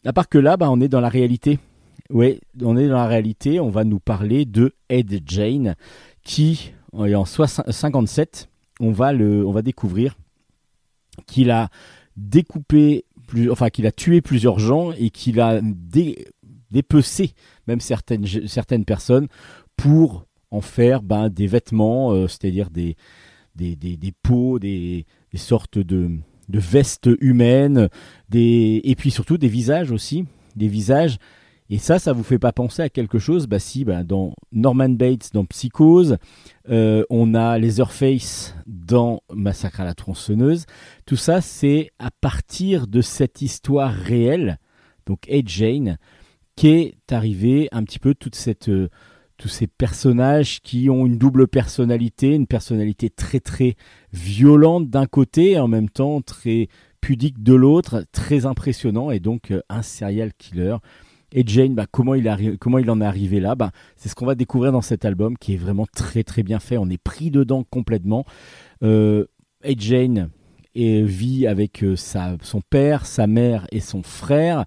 À 0.04 0.12
part 0.12 0.28
que 0.28 0.38
là, 0.38 0.56
bah, 0.56 0.70
on 0.70 0.80
est 0.80 0.88
dans 0.88 1.00
la 1.00 1.08
réalité. 1.08 1.58
Oui, 2.12 2.40
on 2.60 2.76
est 2.76 2.88
dans 2.88 2.96
la 2.96 3.06
réalité. 3.06 3.58
On 3.58 3.70
va 3.70 3.84
nous 3.84 3.98
parler 3.98 4.44
de 4.44 4.74
Ed 4.90 5.22
Jane, 5.26 5.76
qui, 6.22 6.72
en 6.92 7.24
57, 7.24 8.48
on 8.80 8.92
va, 8.92 9.12
on 9.14 9.50
va 9.50 9.62
découvrir 9.62 10.14
qu'il 11.26 11.50
a 11.50 11.70
découpé, 12.16 13.06
enfin 13.50 13.70
qu'il 13.70 13.86
a 13.86 13.92
tué 13.92 14.20
plusieurs 14.20 14.58
gens 14.58 14.92
et 14.92 15.08
qu'il 15.08 15.40
a 15.40 15.60
dé, 15.62 16.26
dépecé 16.70 17.34
même 17.66 17.80
certaines, 17.80 18.26
certaines 18.46 18.84
personnes 18.84 19.28
pour 19.76 20.26
en 20.50 20.60
faire 20.60 21.02
ben, 21.02 21.30
des 21.30 21.46
vêtements, 21.46 22.12
euh, 22.12 22.28
c'est-à-dire 22.28 22.68
des, 22.68 22.96
des, 23.56 23.74
des, 23.74 24.12
peaux, 24.22 24.58
des, 24.58 25.06
sortes 25.34 25.78
de, 25.78 26.10
vestes 26.50 27.08
humaines, 27.20 27.88
et 28.34 28.94
puis 28.98 29.10
surtout 29.10 29.38
des 29.38 29.48
visages 29.48 29.90
aussi, 29.90 30.26
des 30.56 30.68
visages 30.68 31.18
et 31.72 31.78
ça, 31.78 31.98
ça 31.98 32.12
vous 32.12 32.22
fait 32.22 32.38
pas 32.38 32.52
penser 32.52 32.82
à 32.82 32.90
quelque 32.90 33.18
chose 33.18 33.46
Bah 33.46 33.58
si, 33.58 33.86
bah, 33.86 34.04
dans 34.04 34.34
Norman 34.52 34.90
Bates, 34.90 35.30
dans 35.32 35.46
Psychose, 35.46 36.18
euh, 36.68 37.02
on 37.08 37.34
a 37.34 37.56
Leatherface 37.56 38.54
dans 38.66 39.22
Massacre 39.32 39.80
à 39.80 39.86
la 39.86 39.94
tronçonneuse. 39.94 40.66
Tout 41.06 41.16
ça, 41.16 41.40
c'est 41.40 41.90
à 41.98 42.10
partir 42.10 42.86
de 42.86 43.00
cette 43.00 43.40
histoire 43.40 43.90
réelle, 43.90 44.58
donc 45.06 45.20
Ed 45.28 45.48
Jane, 45.48 45.96
qu'est 46.56 46.92
arrivé 47.10 47.70
un 47.72 47.84
petit 47.84 47.98
peu 47.98 48.12
toute 48.14 48.34
cette, 48.34 48.68
euh, 48.68 48.90
tous 49.38 49.48
ces 49.48 49.66
personnages 49.66 50.60
qui 50.60 50.90
ont 50.90 51.06
une 51.06 51.16
double 51.16 51.48
personnalité, 51.48 52.34
une 52.34 52.46
personnalité 52.46 53.08
très 53.08 53.40
très 53.40 53.76
violente 54.12 54.90
d'un 54.90 55.06
côté 55.06 55.52
et 55.52 55.58
en 55.58 55.68
même 55.68 55.88
temps 55.88 56.20
très 56.20 56.68
pudique 57.00 57.42
de 57.42 57.54
l'autre, 57.54 58.04
très 58.12 58.44
impressionnant 58.44 59.10
et 59.10 59.20
donc 59.20 59.52
euh, 59.52 59.62
un 59.70 59.80
serial 59.80 60.34
killer 60.34 60.76
et 61.32 61.44
Jane, 61.46 61.74
bah, 61.74 61.86
comment, 61.90 62.14
il 62.14 62.28
en 62.28 63.00
est 63.00 63.04
arrivé 63.04 63.40
là? 63.40 63.54
Bah, 63.54 63.70
C'est 63.96 64.08
ce 64.08 64.14
qu'on 64.14 64.26
va 64.26 64.34
découvrir 64.34 64.72
dans 64.72 64.82
cet 64.82 65.04
album 65.04 65.36
qui 65.38 65.54
est 65.54 65.58
vraiment 65.58 65.86
très 65.86 66.24
très 66.24 66.42
bien 66.42 66.60
fait. 66.60 66.76
On 66.76 66.90
est 66.90 67.02
pris 67.02 67.30
dedans 67.30 67.64
complètement. 67.64 68.24
Euh, 68.82 69.26
et 69.64 69.74
Jane 69.78 70.30
vit 70.74 71.46
avec 71.46 71.82
euh, 71.82 71.96
son 71.96 72.60
père, 72.68 73.06
sa 73.06 73.26
mère 73.26 73.66
et 73.72 73.80
son 73.80 74.02
frère. 74.02 74.64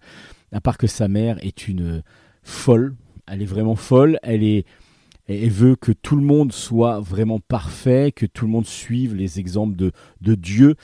À 0.51 0.61
part 0.61 0.77
que 0.77 0.87
sa 0.87 1.07
mère 1.07 1.37
est 1.43 1.67
une 1.67 2.03
folle. 2.43 2.95
Elle 3.27 3.41
est 3.41 3.45
vraiment 3.45 3.75
folle. 3.75 4.19
Elle 4.23 4.63
veut 5.27 5.75
que 5.75 5.91
tout 5.91 6.15
le 6.15 6.23
monde 6.23 6.51
soit 6.51 6.99
vraiment 6.99 7.39
parfait, 7.39 8.11
que 8.11 8.25
tout 8.25 8.45
le 8.45 8.51
monde 8.51 8.67
suive 8.67 9.15
les 9.15 9.39
exemples 9.39 9.75
de 9.75 10.35
Dieu. 10.35 10.75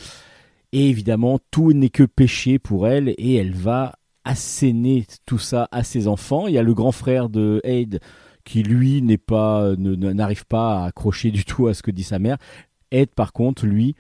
Et 0.74 0.90
évidemment, 0.90 1.40
tout 1.52 1.74
n'est 1.74 1.90
que 1.90 2.04
péché 2.04 2.58
pour 2.58 2.88
elle 2.88 3.10
et 3.18 3.36
elle 3.36 3.54
va 3.54 3.94
asséner 4.24 5.06
tout 5.26 5.40
ça 5.40 5.68
à 5.72 5.84
ses 5.84 6.08
enfants. 6.08 6.48
Il 6.48 6.54
y 6.54 6.58
a 6.58 6.64
le 6.64 6.74
grand 6.74 6.92
frère 6.92 7.30
de 7.30 7.62
Aid 7.64 8.00
qui 8.44 8.64
lui 8.64 9.02
n'est 9.02 9.18
pas 9.18 9.76
n'arrive 9.78 10.46
pas 10.46 10.82
à 10.82 10.86
accrocher 10.88 11.32
du 11.32 11.46
tout 11.46 11.68
à 11.68 11.74
ce 11.74 11.84
que 11.84 11.92
dit 11.92 12.04
sa 12.04 12.20
mère. 12.20 12.38
Aid 12.92 13.10
par 13.10 13.34
contre 13.34 13.66
lui 13.66 13.96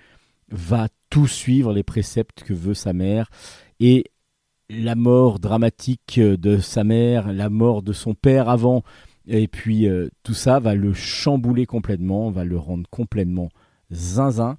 va 0.50 0.88
tout 1.10 1.28
suivre 1.28 1.74
les 1.74 1.84
préceptes 1.84 2.44
que 2.44 2.54
veut 2.54 2.74
sa 2.74 2.94
mère 2.94 3.30
et 3.80 4.06
la 4.70 4.96
mort 4.96 5.40
dramatique 5.40 6.20
de 6.20 6.58
sa 6.58 6.84
mère, 6.84 7.32
la 7.34 7.50
mort 7.50 7.82
de 7.82 7.94
son 7.94 8.14
père 8.14 8.50
avant 8.50 8.84
Et 9.28 9.48
puis 9.48 9.88
euh, 9.88 10.10
tout 10.24 10.34
ça 10.34 10.60
va 10.60 10.76
le 10.76 10.94
chambouler 10.94 11.66
complètement, 11.66 12.32
va 12.32 12.46
le 12.46 12.58
rendre 12.58 12.90
complètement 12.90 13.50
zinzin. 13.92 14.58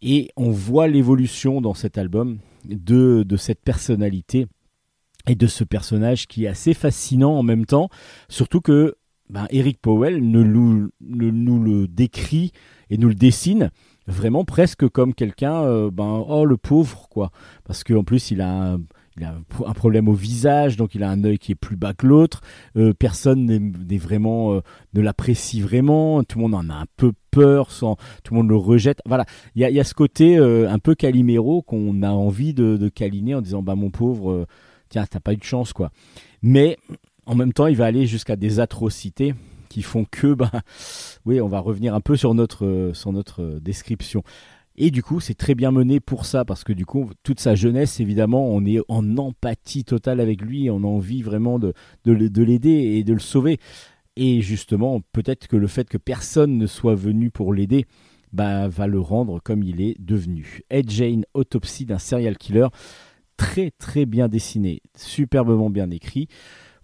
Et 0.00 0.30
on 0.36 0.50
voit 0.50 0.86
l'évolution 0.86 1.60
dans 1.60 1.74
cet 1.74 1.98
album 1.98 2.38
de, 2.64 3.24
de 3.24 3.36
cette 3.36 3.60
personnalité 3.60 4.46
et 5.28 5.34
de 5.34 5.46
ce 5.46 5.64
personnage 5.64 6.26
qui 6.26 6.44
est 6.44 6.48
assez 6.48 6.74
fascinant 6.74 7.32
en 7.32 7.42
même 7.42 7.66
temps, 7.66 7.88
surtout 8.28 8.60
que 8.60 8.96
ben, 9.30 9.46
Eric 9.50 9.80
Powell 9.80 10.26
ne, 10.26 10.42
nous, 10.42 11.62
le 11.62 11.86
décrit 11.86 12.52
et 12.90 12.96
nous 12.96 13.08
le 13.08 13.14
dessine 13.14 13.70
vraiment 14.06 14.44
presque 14.44 14.88
comme 14.88 15.12
quelqu'un, 15.12 15.62
euh, 15.64 15.90
ben, 15.90 16.24
oh 16.26 16.44
le 16.46 16.56
pauvre, 16.56 17.08
quoi. 17.10 17.30
Parce 17.64 17.84
qu'en 17.84 18.04
plus, 18.04 18.30
il 18.30 18.40
a, 18.40 18.78
un, 19.20 19.72
problème 19.74 20.08
au 20.08 20.14
visage, 20.14 20.76
donc 20.78 20.94
il 20.94 21.02
a 21.02 21.10
un 21.10 21.24
œil 21.24 21.38
qui 21.38 21.52
est 21.52 21.56
plus 21.56 21.76
bas 21.76 21.92
que 21.92 22.06
l'autre. 22.06 22.40
Euh, 22.76 22.94
personne 22.94 23.44
n'est 23.44 23.98
vraiment, 23.98 24.54
euh, 24.54 24.60
ne 24.94 25.02
l'apprécie 25.02 25.60
vraiment. 25.60 26.22
Tout 26.24 26.38
le 26.38 26.44
monde 26.44 26.54
en 26.54 26.70
a 26.70 26.76
un 26.76 26.86
peu 26.96 27.12
peur, 27.30 27.68
tout 27.68 28.32
le 28.32 28.36
monde 28.36 28.48
le 28.48 28.56
rejette. 28.56 29.02
Voilà, 29.04 29.26
il 29.54 29.60
y 29.60 29.80
a, 29.80 29.84
ce 29.84 29.92
côté 29.92 30.38
un 30.38 30.78
peu 30.78 30.94
Calimero 30.94 31.60
qu'on 31.60 32.02
a 32.02 32.10
envie 32.10 32.54
de, 32.54 32.78
de 32.78 32.88
câliner 32.88 33.34
en 33.34 33.42
disant, 33.42 33.62
bah 33.62 33.74
mon 33.74 33.90
pauvre, 33.90 34.46
tiens, 34.88 35.06
t'as 35.06 35.20
pas 35.20 35.32
eu 35.32 35.36
de 35.36 35.44
chance, 35.44 35.72
quoi. 35.72 35.90
Mais 36.42 36.78
en 37.26 37.34
même 37.34 37.52
temps, 37.52 37.66
il 37.66 37.76
va 37.76 37.86
aller 37.86 38.06
jusqu'à 38.06 38.36
des 38.36 38.60
atrocités 38.60 39.34
qui 39.68 39.82
font 39.82 40.06
que, 40.10 40.34
bah, 40.34 40.50
oui, 41.24 41.40
on 41.40 41.48
va 41.48 41.60
revenir 41.60 41.94
un 41.94 42.00
peu 42.00 42.16
sur 42.16 42.34
notre, 42.34 42.66
euh, 42.66 42.94
sur 42.94 43.12
notre 43.12 43.42
euh, 43.42 43.60
description. 43.60 44.22
Et 44.80 44.92
du 44.92 45.02
coup, 45.02 45.18
c'est 45.18 45.34
très 45.34 45.56
bien 45.56 45.72
mené 45.72 45.98
pour 45.98 46.24
ça, 46.24 46.44
parce 46.44 46.62
que 46.62 46.72
du 46.72 46.86
coup, 46.86 47.10
toute 47.24 47.40
sa 47.40 47.56
jeunesse, 47.56 47.98
évidemment, 47.98 48.46
on 48.46 48.64
est 48.64 48.78
en 48.86 49.18
empathie 49.18 49.84
totale 49.84 50.20
avec 50.20 50.40
lui, 50.40 50.70
on 50.70 50.84
a 50.84 50.86
envie 50.86 51.22
vraiment 51.22 51.58
de, 51.58 51.74
de, 52.04 52.42
l'aider 52.42 52.70
et 52.70 53.02
de 53.02 53.12
le 53.12 53.18
sauver. 53.18 53.58
Et 54.14 54.40
justement, 54.40 55.00
peut-être 55.12 55.48
que 55.48 55.56
le 55.56 55.66
fait 55.66 55.88
que 55.88 55.98
personne 55.98 56.56
ne 56.58 56.68
soit 56.68 56.94
venu 56.94 57.32
pour 57.32 57.52
l'aider, 57.52 57.86
bah, 58.32 58.68
va 58.68 58.86
le 58.86 59.00
rendre 59.00 59.40
comme 59.42 59.64
il 59.64 59.80
est 59.80 59.96
devenu. 59.98 60.60
Ed 60.70 60.88
Jane, 60.90 61.24
autopsie 61.34 61.84
d'un 61.84 61.98
serial 61.98 62.38
killer, 62.38 62.68
très 63.38 63.70
très 63.70 64.04
bien 64.04 64.28
dessiné, 64.28 64.82
superbement 64.94 65.70
bien 65.70 65.90
écrit. 65.90 66.28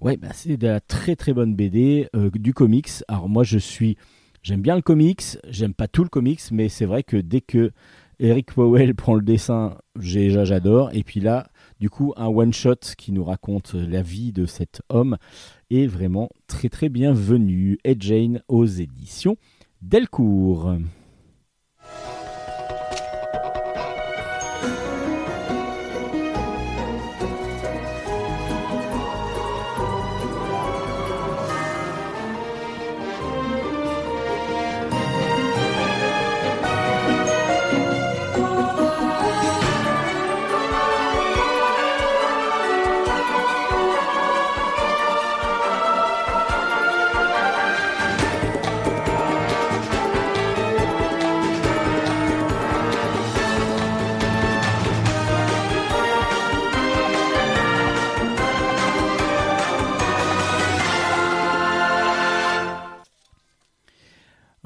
Ouais, 0.00 0.16
bah, 0.16 0.28
c'est 0.32 0.56
de 0.56 0.66
la 0.66 0.80
très 0.80 1.16
très 1.16 1.34
bonne 1.34 1.54
BD, 1.54 2.08
euh, 2.16 2.30
du 2.30 2.54
comics. 2.54 2.90
Alors 3.08 3.28
moi 3.28 3.42
je 3.44 3.58
suis, 3.58 3.98
j'aime 4.42 4.62
bien 4.62 4.76
le 4.76 4.82
comics, 4.82 5.22
j'aime 5.48 5.74
pas 5.74 5.88
tout 5.88 6.04
le 6.04 6.08
comics, 6.08 6.40
mais 6.52 6.70
c'est 6.70 6.86
vrai 6.86 7.02
que 7.02 7.18
dès 7.18 7.42
que 7.42 7.72
Eric 8.20 8.52
Powell 8.54 8.94
prend 8.94 9.14
le 9.14 9.22
dessin, 9.22 9.76
j'adore. 9.98 10.90
Et 10.94 11.02
puis 11.02 11.20
là, 11.20 11.48
du 11.80 11.90
coup, 11.90 12.14
un 12.16 12.28
one 12.28 12.52
shot 12.52 12.94
qui 12.96 13.12
nous 13.12 13.24
raconte 13.24 13.74
la 13.74 14.02
vie 14.02 14.32
de 14.32 14.46
cet 14.46 14.80
homme 14.88 15.16
est 15.70 15.86
vraiment 15.86 16.30
très 16.46 16.68
très 16.68 16.88
bienvenu. 16.88 17.78
Ed 17.84 18.02
Jane 18.02 18.42
aux 18.48 18.66
éditions 18.66 19.36
Delcourt. 19.82 20.76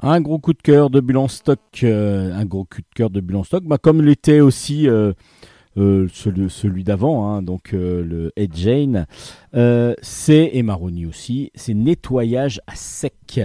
Un 0.01 0.21
gros 0.21 0.39
coup 0.39 0.53
de 0.53 0.61
cœur 0.61 0.89
de 0.89 1.01
Bulle 1.01 1.29
stock, 1.29 1.59
euh, 1.83 2.33
un 2.33 2.45
gros 2.45 2.63
coup 2.63 2.79
de 2.79 2.95
cœur 2.95 3.09
de 3.09 3.19
Bulle 3.19 3.43
stock, 3.43 3.65
bah, 3.65 3.77
comme 3.77 4.01
l'était 4.01 4.39
aussi 4.39 4.87
euh, 4.87 5.11
euh, 5.77 6.07
celui, 6.13 6.49
celui 6.49 6.85
d'avant, 6.85 7.27
hein, 7.27 7.41
donc 7.41 7.73
le 7.73 8.31
Ed 8.37 8.55
Jane, 8.55 9.07
c'est, 10.01 10.51
et 10.53 10.63
Maroni 10.63 11.05
aussi, 11.05 11.51
c'est 11.53 11.73
Nettoyage 11.73 12.61
à 12.65 12.75
sec 12.75 13.41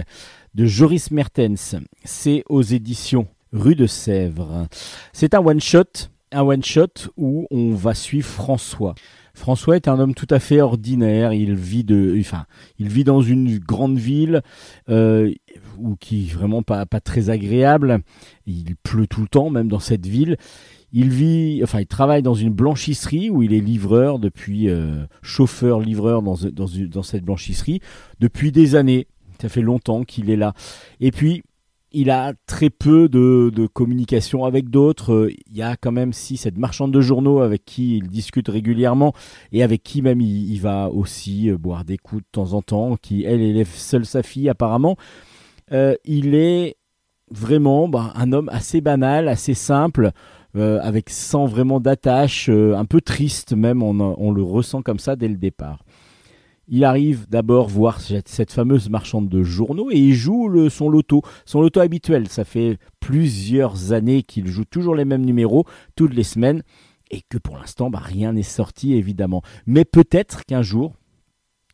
de 0.53 0.65
Joris 0.65 1.11
Mertens. 1.11 1.75
C'est 2.05 2.43
aux 2.47 2.61
éditions 2.61 3.27
Rue 3.51 3.75
de 3.75 3.85
Sèvres. 3.85 4.67
C'est 5.11 5.33
un 5.33 5.45
one-shot, 5.45 6.09
un 6.31 6.41
one-shot 6.43 7.09
où 7.17 7.47
on 7.51 7.73
va 7.73 7.93
suivre 7.93 8.27
François. 8.27 8.95
François 9.35 9.75
est 9.75 9.87
un 9.87 9.99
homme 9.99 10.15
tout 10.15 10.27
à 10.29 10.39
fait 10.39 10.61
ordinaire. 10.61 11.33
Il 11.33 11.53
vit 11.53 11.83
de, 11.83 12.15
enfin, 12.19 12.45
il 12.79 12.87
vit 12.87 13.03
dans 13.03 13.21
une 13.21 13.59
grande 13.59 13.97
ville 13.97 14.41
euh, 14.89 15.31
où 15.77 15.95
qui 15.97 16.23
est 16.23 16.33
vraiment 16.33 16.63
pas 16.63 16.85
pas 16.85 17.01
très 17.01 17.29
agréable. 17.29 17.99
Il 18.47 18.75
pleut 18.77 19.07
tout 19.07 19.21
le 19.21 19.27
temps, 19.27 19.49
même 19.49 19.67
dans 19.67 19.79
cette 19.79 20.07
ville. 20.07 20.37
Il 20.93 21.09
vit, 21.09 21.59
enfin, 21.63 21.81
il 21.81 21.87
travaille 21.87 22.23
dans 22.23 22.33
une 22.33 22.53
blanchisserie 22.53 23.29
où 23.29 23.43
il 23.43 23.53
est 23.53 23.59
livreur 23.59 24.17
depuis 24.17 24.69
euh, 24.69 25.05
chauffeur 25.21 25.81
livreur 25.81 26.21
dans, 26.21 26.35
dans, 26.53 26.67
dans 26.89 27.03
cette 27.03 27.25
blanchisserie 27.25 27.81
depuis 28.21 28.53
des 28.53 28.75
années. 28.75 29.07
Ça 29.41 29.49
fait 29.49 29.61
longtemps 29.61 30.03
qu'il 30.03 30.29
est 30.29 30.37
là. 30.37 30.53
Et 31.01 31.11
puis 31.11 31.43
il 31.95 32.11
a 32.11 32.33
très 32.45 32.69
peu 32.69 33.07
de, 33.07 33.67
communication 33.73 34.43
avec 34.43 34.69
d'autres. 34.69 35.13
Euh, 35.13 35.33
il 35.47 35.57
y 35.57 35.61
a 35.61 35.77
quand 35.77 35.93
même 35.93 36.11
si 36.13 36.35
cette 36.35 36.57
marchande 36.57 36.91
de 36.91 36.99
journaux 37.01 37.39
avec 37.39 37.63
qui 37.65 37.97
il 37.97 38.09
discute 38.09 38.49
régulièrement 38.49 39.13
et 39.53 39.63
avec 39.63 39.81
qui 39.81 40.01
même 40.01 40.19
il, 40.21 40.59
va 40.59 40.89
aussi 40.89 41.49
euh, 41.49 41.57
boire 41.57 41.85
des 41.85 41.97
coups 41.97 42.21
de 42.21 42.27
temps 42.31 42.53
en 42.53 42.61
temps, 42.61 42.97
qui 43.01 43.23
elle 43.23 43.41
élève 43.41 43.69
seule 43.73 44.05
sa 44.05 44.23
fille 44.23 44.49
apparemment. 44.49 44.97
Euh, 45.71 45.95
il 46.03 46.35
est 46.35 46.75
vraiment 47.31 47.87
bah, 47.87 48.11
un 48.15 48.33
homme 48.33 48.49
assez 48.49 48.81
banal, 48.81 49.27
assez 49.29 49.53
simple. 49.53 50.11
avec 50.53 51.09
sans 51.09 51.45
vraiment 51.47 51.81
d'attache, 51.81 52.49
un 52.49 52.85
peu 52.85 53.01
triste 53.01 53.53
même, 53.53 53.83
on 53.83 54.31
le 54.31 54.43
ressent 54.43 54.81
comme 54.81 54.99
ça 54.99 55.17
dès 55.17 55.27
le 55.27 55.35
départ. 55.35 55.84
Il 56.67 56.83
arrive 56.83 57.27
d'abord 57.29 57.67
voir 57.67 57.99
cette 58.01 58.51
fameuse 58.51 58.89
marchande 58.89 59.29
de 59.29 59.43
journaux 59.43 59.91
et 59.91 59.99
il 59.99 60.15
joue 60.15 60.69
son 60.69 60.89
loto, 60.89 61.21
son 61.45 61.61
loto 61.61 61.79
habituel. 61.79 62.27
Ça 62.27 62.43
fait 62.43 62.77
plusieurs 62.99 63.91
années 63.93 64.23
qu'il 64.23 64.47
joue 64.47 64.65
toujours 64.65 64.95
les 64.95 65.05
mêmes 65.05 65.25
numéros 65.25 65.65
toutes 65.95 66.13
les 66.13 66.23
semaines 66.23 66.63
et 67.11 67.21
que 67.29 67.37
pour 67.37 67.57
l'instant 67.57 67.91
bah, 67.91 68.01
rien 68.01 68.33
n'est 68.33 68.43
sorti 68.43 68.93
évidemment. 68.95 69.43
Mais 69.67 69.85
peut-être 69.85 70.43
qu'un 70.45 70.63
jour, 70.63 70.95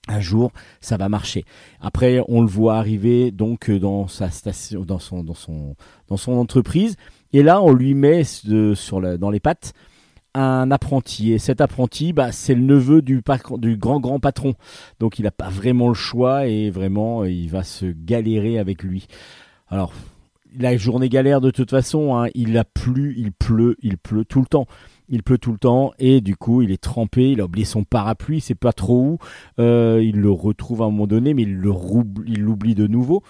un 0.07 0.19
jour, 0.19 0.51
ça 0.81 0.97
va 0.97 1.09
marcher. 1.09 1.45
Après, 1.79 2.21
on 2.27 2.41
le 2.41 2.47
voit 2.47 2.75
arriver 2.77 3.31
donc 3.31 3.69
dans 3.71 4.07
sa 4.07 4.29
station, 4.29 4.83
dans 4.83 4.99
son, 4.99 5.75
entreprise, 6.27 6.95
et 7.33 7.43
là, 7.43 7.61
on 7.61 7.71
lui 7.71 7.93
met 7.93 8.23
dans 8.45 9.29
les 9.29 9.39
pattes 9.39 9.73
un 10.33 10.71
apprenti. 10.71 11.31
Et 11.33 11.39
cet 11.39 11.61
apprenti, 11.61 12.13
bah, 12.13 12.31
c'est 12.31 12.55
le 12.55 12.61
neveu 12.61 13.01
du, 13.01 13.21
grand 13.21 13.99
grand 13.99 14.19
patron. 14.19 14.53
Donc 14.99 15.19
il 15.19 15.23
n'a 15.23 15.31
pas 15.31 15.49
vraiment 15.49 15.87
le 15.87 15.93
choix 15.93 16.47
et 16.47 16.69
vraiment 16.69 17.25
il 17.25 17.49
va 17.49 17.63
se 17.63 17.85
galérer 17.85 18.59
avec 18.59 18.83
lui. 18.83 19.07
Alors 19.67 19.93
la 20.57 20.75
journée 20.75 21.09
galère 21.09 21.41
de 21.41 21.51
toute 21.51 21.69
façon, 21.69 22.15
hein, 22.15 22.27
il 22.35 22.57
a 22.57 22.65
plu, 22.65 23.15
il 23.17 23.31
pleut, 23.31 23.77
il 23.81 23.97
pleut 23.97 24.25
tout 24.25 24.39
le 24.39 24.47
temps. 24.47 24.67
Il 25.13 25.23
pleut 25.23 25.37
tout 25.37 25.51
le 25.51 25.57
temps 25.57 25.91
et 25.99 26.21
du 26.21 26.37
coup 26.37 26.61
il 26.61 26.71
est 26.71 26.81
trempé, 26.81 27.31
il 27.31 27.41
a 27.41 27.45
oublié 27.45 27.65
son 27.65 27.83
parapluie, 27.83 28.39
c'est 28.39 28.55
pas 28.55 28.71
trop 28.71 29.01
où. 29.01 29.17
Euh, 29.59 30.01
il 30.01 30.21
le 30.21 30.31
retrouve 30.31 30.81
à 30.81 30.85
un 30.85 30.89
moment 30.89 31.07
donné, 31.07 31.33
mais 31.33 31.43
il 31.43 31.55
l'oublie 31.55 32.75
de 32.75 32.87
nouveau. 32.87 33.21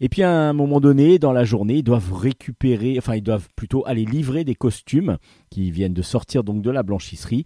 Et 0.00 0.08
puis 0.08 0.22
à 0.22 0.30
un 0.30 0.52
moment 0.52 0.80
donné, 0.80 1.18
dans 1.18 1.32
la 1.32 1.44
journée, 1.44 1.76
ils 1.76 1.82
doivent 1.82 2.12
récupérer, 2.12 2.96
enfin 2.98 3.16
ils 3.16 3.22
doivent 3.22 3.48
plutôt 3.54 3.86
aller 3.86 4.04
livrer 4.04 4.44
des 4.44 4.54
costumes 4.54 5.18
qui 5.50 5.70
viennent 5.70 5.94
de 5.94 6.02
sortir 6.02 6.42
donc 6.42 6.62
de 6.62 6.70
la 6.70 6.82
blanchisserie. 6.82 7.44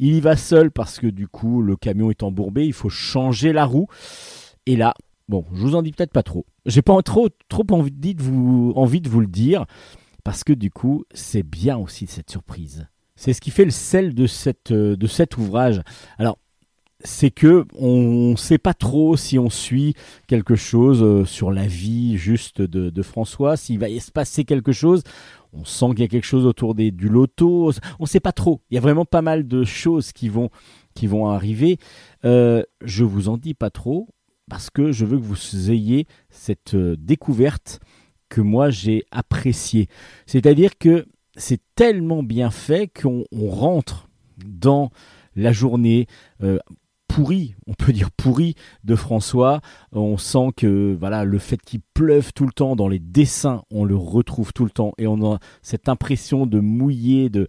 Il 0.00 0.14
y 0.14 0.20
va 0.20 0.36
seul 0.36 0.72
parce 0.72 0.98
que 0.98 1.06
du 1.06 1.28
coup 1.28 1.62
le 1.62 1.76
camion 1.76 2.10
est 2.10 2.24
embourbé, 2.24 2.66
il 2.66 2.72
faut 2.72 2.88
changer 2.88 3.52
la 3.52 3.64
roue. 3.64 3.86
Et 4.66 4.74
là, 4.76 4.94
bon, 5.28 5.44
je 5.52 5.60
vous 5.60 5.76
en 5.76 5.82
dis 5.82 5.92
peut-être 5.92 6.12
pas 6.12 6.24
trop. 6.24 6.46
J'ai 6.66 6.82
pas 6.82 7.00
trop 7.02 7.28
trop 7.48 7.64
envie 7.70 7.92
de 7.92 8.22
vous 8.22 8.72
envie 8.74 9.00
de 9.00 9.08
vous 9.08 9.20
le 9.20 9.28
dire 9.28 9.64
parce 10.24 10.42
que 10.42 10.52
du 10.52 10.70
coup 10.70 11.04
c'est 11.12 11.44
bien 11.44 11.76
aussi 11.78 12.08
cette 12.08 12.30
surprise. 12.30 12.88
C'est 13.14 13.32
ce 13.32 13.40
qui 13.40 13.52
fait 13.52 13.64
le 13.64 13.70
sel 13.70 14.14
de 14.14 14.26
cette 14.26 14.72
de 14.72 15.06
cet 15.06 15.36
ouvrage. 15.36 15.80
Alors 16.18 16.38
c'est 17.04 17.30
que 17.30 17.66
on 17.78 18.30
ne 18.30 18.36
sait 18.36 18.58
pas 18.58 18.72
trop 18.72 19.16
si 19.16 19.38
on 19.38 19.50
suit 19.50 19.94
quelque 20.26 20.56
chose 20.56 21.02
euh, 21.02 21.24
sur 21.24 21.50
la 21.50 21.66
vie 21.66 22.16
juste 22.16 22.62
de, 22.62 23.02
François, 23.02 23.56
s'il 23.56 23.78
va 23.78 23.90
y 23.90 24.00
se 24.00 24.10
passer 24.10 24.44
quelque 24.44 24.72
chose. 24.72 25.02
On 25.52 25.64
sent 25.64 25.90
qu'il 25.90 26.00
y 26.00 26.04
a 26.04 26.08
quelque 26.08 26.24
chose 26.24 26.46
autour 26.46 26.74
des, 26.74 26.90
du 26.90 27.08
loto. 27.08 27.70
On 27.98 28.04
ne 28.04 28.08
sait 28.08 28.20
pas 28.20 28.32
trop. 28.32 28.60
Il 28.70 28.74
y 28.74 28.78
a 28.78 28.80
vraiment 28.80 29.04
pas 29.04 29.22
mal 29.22 29.46
de 29.46 29.62
choses 29.62 30.12
qui 30.12 30.28
vont, 30.28 30.50
qui 30.94 31.06
vont 31.06 31.28
arriver. 31.28 31.78
Euh, 32.24 32.64
je 32.82 33.04
vous 33.04 33.28
en 33.28 33.36
dis 33.36 33.54
pas 33.54 33.70
trop. 33.70 34.08
parce 34.48 34.70
que 34.70 34.90
je 34.90 35.04
veux 35.04 35.18
que 35.18 35.22
vous 35.22 35.70
ayez 35.70 36.06
cette 36.30 36.74
euh, 36.74 36.96
découverte 36.98 37.80
que 38.30 38.40
moi 38.40 38.70
j'ai 38.70 39.04
appréciée. 39.10 39.88
C'est-à-dire 40.26 40.78
que 40.78 41.06
c'est 41.36 41.60
tellement 41.74 42.22
bien 42.22 42.50
fait 42.50 42.88
qu'on 42.88 43.24
on 43.30 43.48
rentre 43.50 44.08
dans 44.44 44.90
la 45.36 45.52
journée 45.52 46.06
pourrie, 47.14 47.54
on 47.68 47.74
peut 47.74 47.92
dire 47.92 48.10
pourrie 48.10 48.56
de 48.82 48.96
François. 48.96 49.60
On 49.92 50.16
sent 50.16 50.48
que 50.56 50.96
voilà 50.98 51.24
le 51.24 51.38
fait 51.38 51.58
qu'il 51.62 51.80
pleuve 51.94 52.32
tout 52.32 52.44
le 52.44 52.52
temps 52.52 52.74
dans 52.74 52.88
les 52.88 52.98
dessins, 52.98 53.62
on 53.70 53.84
le 53.84 53.94
retrouve 53.94 54.52
tout 54.52 54.64
le 54.64 54.70
temps 54.70 54.92
et 54.98 55.06
on 55.06 55.32
a 55.32 55.38
cette 55.62 55.88
impression 55.88 56.44
de 56.46 56.58
mouiller, 56.58 57.30
de 57.30 57.46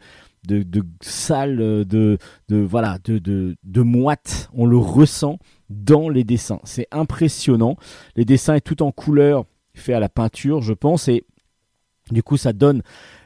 de, 0.48 0.62
de 0.62 0.84
sale, 1.02 1.58
de, 1.58 2.20
de 2.50 2.58
voilà, 2.58 3.00
de, 3.04 3.18
de, 3.18 3.58
de 3.64 3.82
moite. 3.82 4.52
On 4.54 4.68
le 4.68 4.78
ressent 4.78 5.40
dans 5.72 6.08
les 6.08 6.24
dessins. 6.24 6.60
C'est 6.64 6.88
impressionnant. 6.92 7.78
Les 8.16 8.26
dessins 8.26 8.54
est 8.54 8.62
tout 8.62 8.84
en 8.84 8.92
couleur, 8.92 9.46
fait 9.74 9.94
à 9.94 10.00
la 10.00 10.10
peinture, 10.10 10.62
je 10.62 10.74
pense, 10.74 11.08
et 11.08 11.26
du 12.12 12.22
coup 12.22 12.38
ça 12.38 12.54
donne 12.54 12.84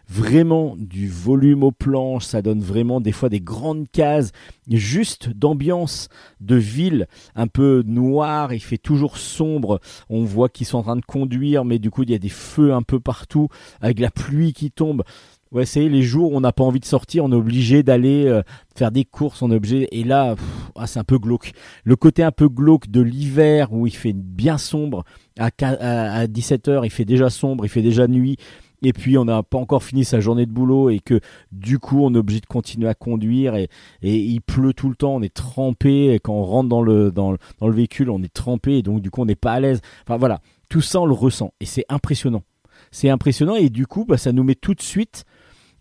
vraiment 0.10 0.76
du 0.76 1.08
volume 1.08 1.64
aux 1.64 1.72
planches, 1.72 2.26
ça 2.26 2.42
donne 2.42 2.62
vraiment 2.62 3.00
des 3.00 3.12
fois 3.12 3.30
des 3.30 3.40
grandes 3.40 3.86
cases, 3.92 4.32
juste 4.68 5.30
d'ambiance 5.30 6.10
de 6.42 6.56
ville 6.56 7.08
un 7.36 7.48
peu 7.48 7.84
noire, 7.86 8.52
il 8.52 8.60
fait 8.60 8.80
toujours 8.80 9.18
sombre, 9.18 9.80
on 10.10 10.24
voit 10.24 10.50
qu'ils 10.50 10.66
sont 10.66 10.80
en 10.80 10.84
train 10.84 10.96
de 10.96 11.06
conduire, 11.06 11.64
mais 11.64 11.78
du 11.78 11.92
coup 11.92 12.04
il 12.04 12.10
y 12.10 12.16
a 12.16 12.20
des 12.20 12.30
feux 12.30 12.74
un 12.74 12.82
peu 12.82 13.00
partout, 13.00 13.50
avec 13.82 14.00
la 14.00 14.10
pluie 14.10 14.54
qui 14.54 14.72
tombe. 14.72 15.04
Ouais, 15.52 15.66
c'est 15.66 15.90
les 15.90 16.04
jours 16.04 16.32
où 16.32 16.38
on 16.38 16.42
n'a 16.42 16.52
pas 16.52 16.64
envie 16.64 16.80
de 16.80 16.86
sortir, 16.86 17.26
on 17.26 17.32
est 17.32 17.36
obligé 17.36 17.82
d'aller 17.82 18.26
euh, 18.28 18.44
faire 18.76 18.92
des 18.92 19.04
courses, 19.04 19.42
est 19.42 19.46
obligé. 19.46 19.88
Et 20.00 20.04
là, 20.04 20.36
ah, 20.76 20.86
c'est 20.86 21.00
un 21.00 21.04
peu 21.04 21.18
glauque. 21.18 21.54
Le 21.84 21.96
côté 21.96 22.22
un 22.22 22.32
peu 22.32 22.48
glauque 22.48 22.88
de 22.88 23.02
l'hiver 23.02 23.74
où 23.74 23.88
il 23.88 23.96
fait 23.96 24.14
bien 24.14 24.60
sombre, 24.60 25.06
à, 25.40 25.50
à 25.60 26.28
17h, 26.28 26.82
il 26.84 26.92
fait 26.92 27.06
déjà 27.06 27.32
sombre, 27.32 27.66
il 27.66 27.70
fait 27.70 27.82
déjà 27.82 28.08
nuit 28.08 28.38
et 28.82 28.94
puis 28.94 29.18
on 29.18 29.26
n'a 29.26 29.44
pas 29.44 29.58
encore 29.58 29.84
fini 29.84 30.06
sa 30.06 30.20
journée 30.20 30.46
de 30.46 30.52
boulot 30.52 30.90
et 30.90 31.00
que 31.00 31.20
du 31.52 31.80
coup 31.80 32.04
on 32.04 32.14
est 32.14 32.18
obligé 32.18 32.40
de 32.40 32.46
continuer 32.46 32.88
à 32.88 32.94
conduire 32.94 33.56
et, 33.56 33.70
il 34.02 34.42
pleut 34.42 34.74
tout 34.74 34.90
le 34.90 34.96
temps, 34.96 35.16
on 35.16 35.22
est 35.22 35.34
trempé 35.34 36.14
et 36.14 36.20
quand 36.20 36.34
on 36.34 36.44
rentre 36.44 36.70
dans 36.70 36.82
le, 36.82 37.12
dans, 37.12 37.36
dans 37.60 37.68
le 37.68 37.74
véhicule 37.74 38.10
on 38.10 38.22
est 38.24 38.34
trempé 38.34 38.78
et 38.78 38.82
donc 38.82 39.02
du 39.02 39.12
coup 39.12 39.22
on 39.22 39.26
n'est 39.26 39.36
pas 39.36 39.54
à 39.54 39.60
l'aise. 39.60 39.82
Enfin 40.04 40.18
voilà, 40.18 40.42
tout 40.70 40.82
ça 40.82 41.02
on 41.02 41.06
le 41.06 41.14
ressent 41.14 41.54
et 41.60 41.66
c'est 41.66 41.86
impressionnant. 41.90 42.44
C'est 42.92 43.10
impressionnant 43.10 43.56
et 43.56 43.70
du 43.70 43.88
coup 43.88 44.06
bah, 44.06 44.18
ça 44.18 44.32
nous 44.32 44.44
met 44.44 44.56
tout 44.56 44.74
de 44.74 44.82
suite 44.82 45.26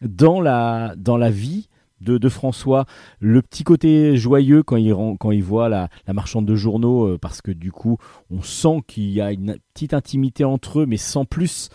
dans 0.03 0.41
la, 0.41 0.95
dans 0.97 1.17
la 1.17 1.31
vie 1.31 1.69
de, 2.01 2.19
de, 2.19 2.29
François, 2.29 2.87
le 3.19 3.43
petit 3.43 3.65
côté 3.65 4.17
joyeux 4.17 4.63
quand 4.63 4.77
il, 4.77 4.95
quand 5.19 5.31
il 5.31 5.43
voit 5.43 5.69
la, 5.69 5.89
la 6.07 6.13
marchande 6.13 6.47
de 6.47 6.55
journaux, 6.55 7.09
euh, 7.09 7.19
parce 7.19 7.43
que 7.43 7.51
du 7.51 7.73
coup, 7.73 7.99
on 8.31 8.43
sent 8.43 8.83
qu'il 8.87 9.11
y 9.11 9.21
a 9.21 9.33
une 9.33 9.57
petite 9.75 9.95
intimité 9.95 10.45
entre 10.45 10.81
eux, 10.81 10.87
mais 10.87 10.97
sans 10.97 11.25
plus 11.25 11.71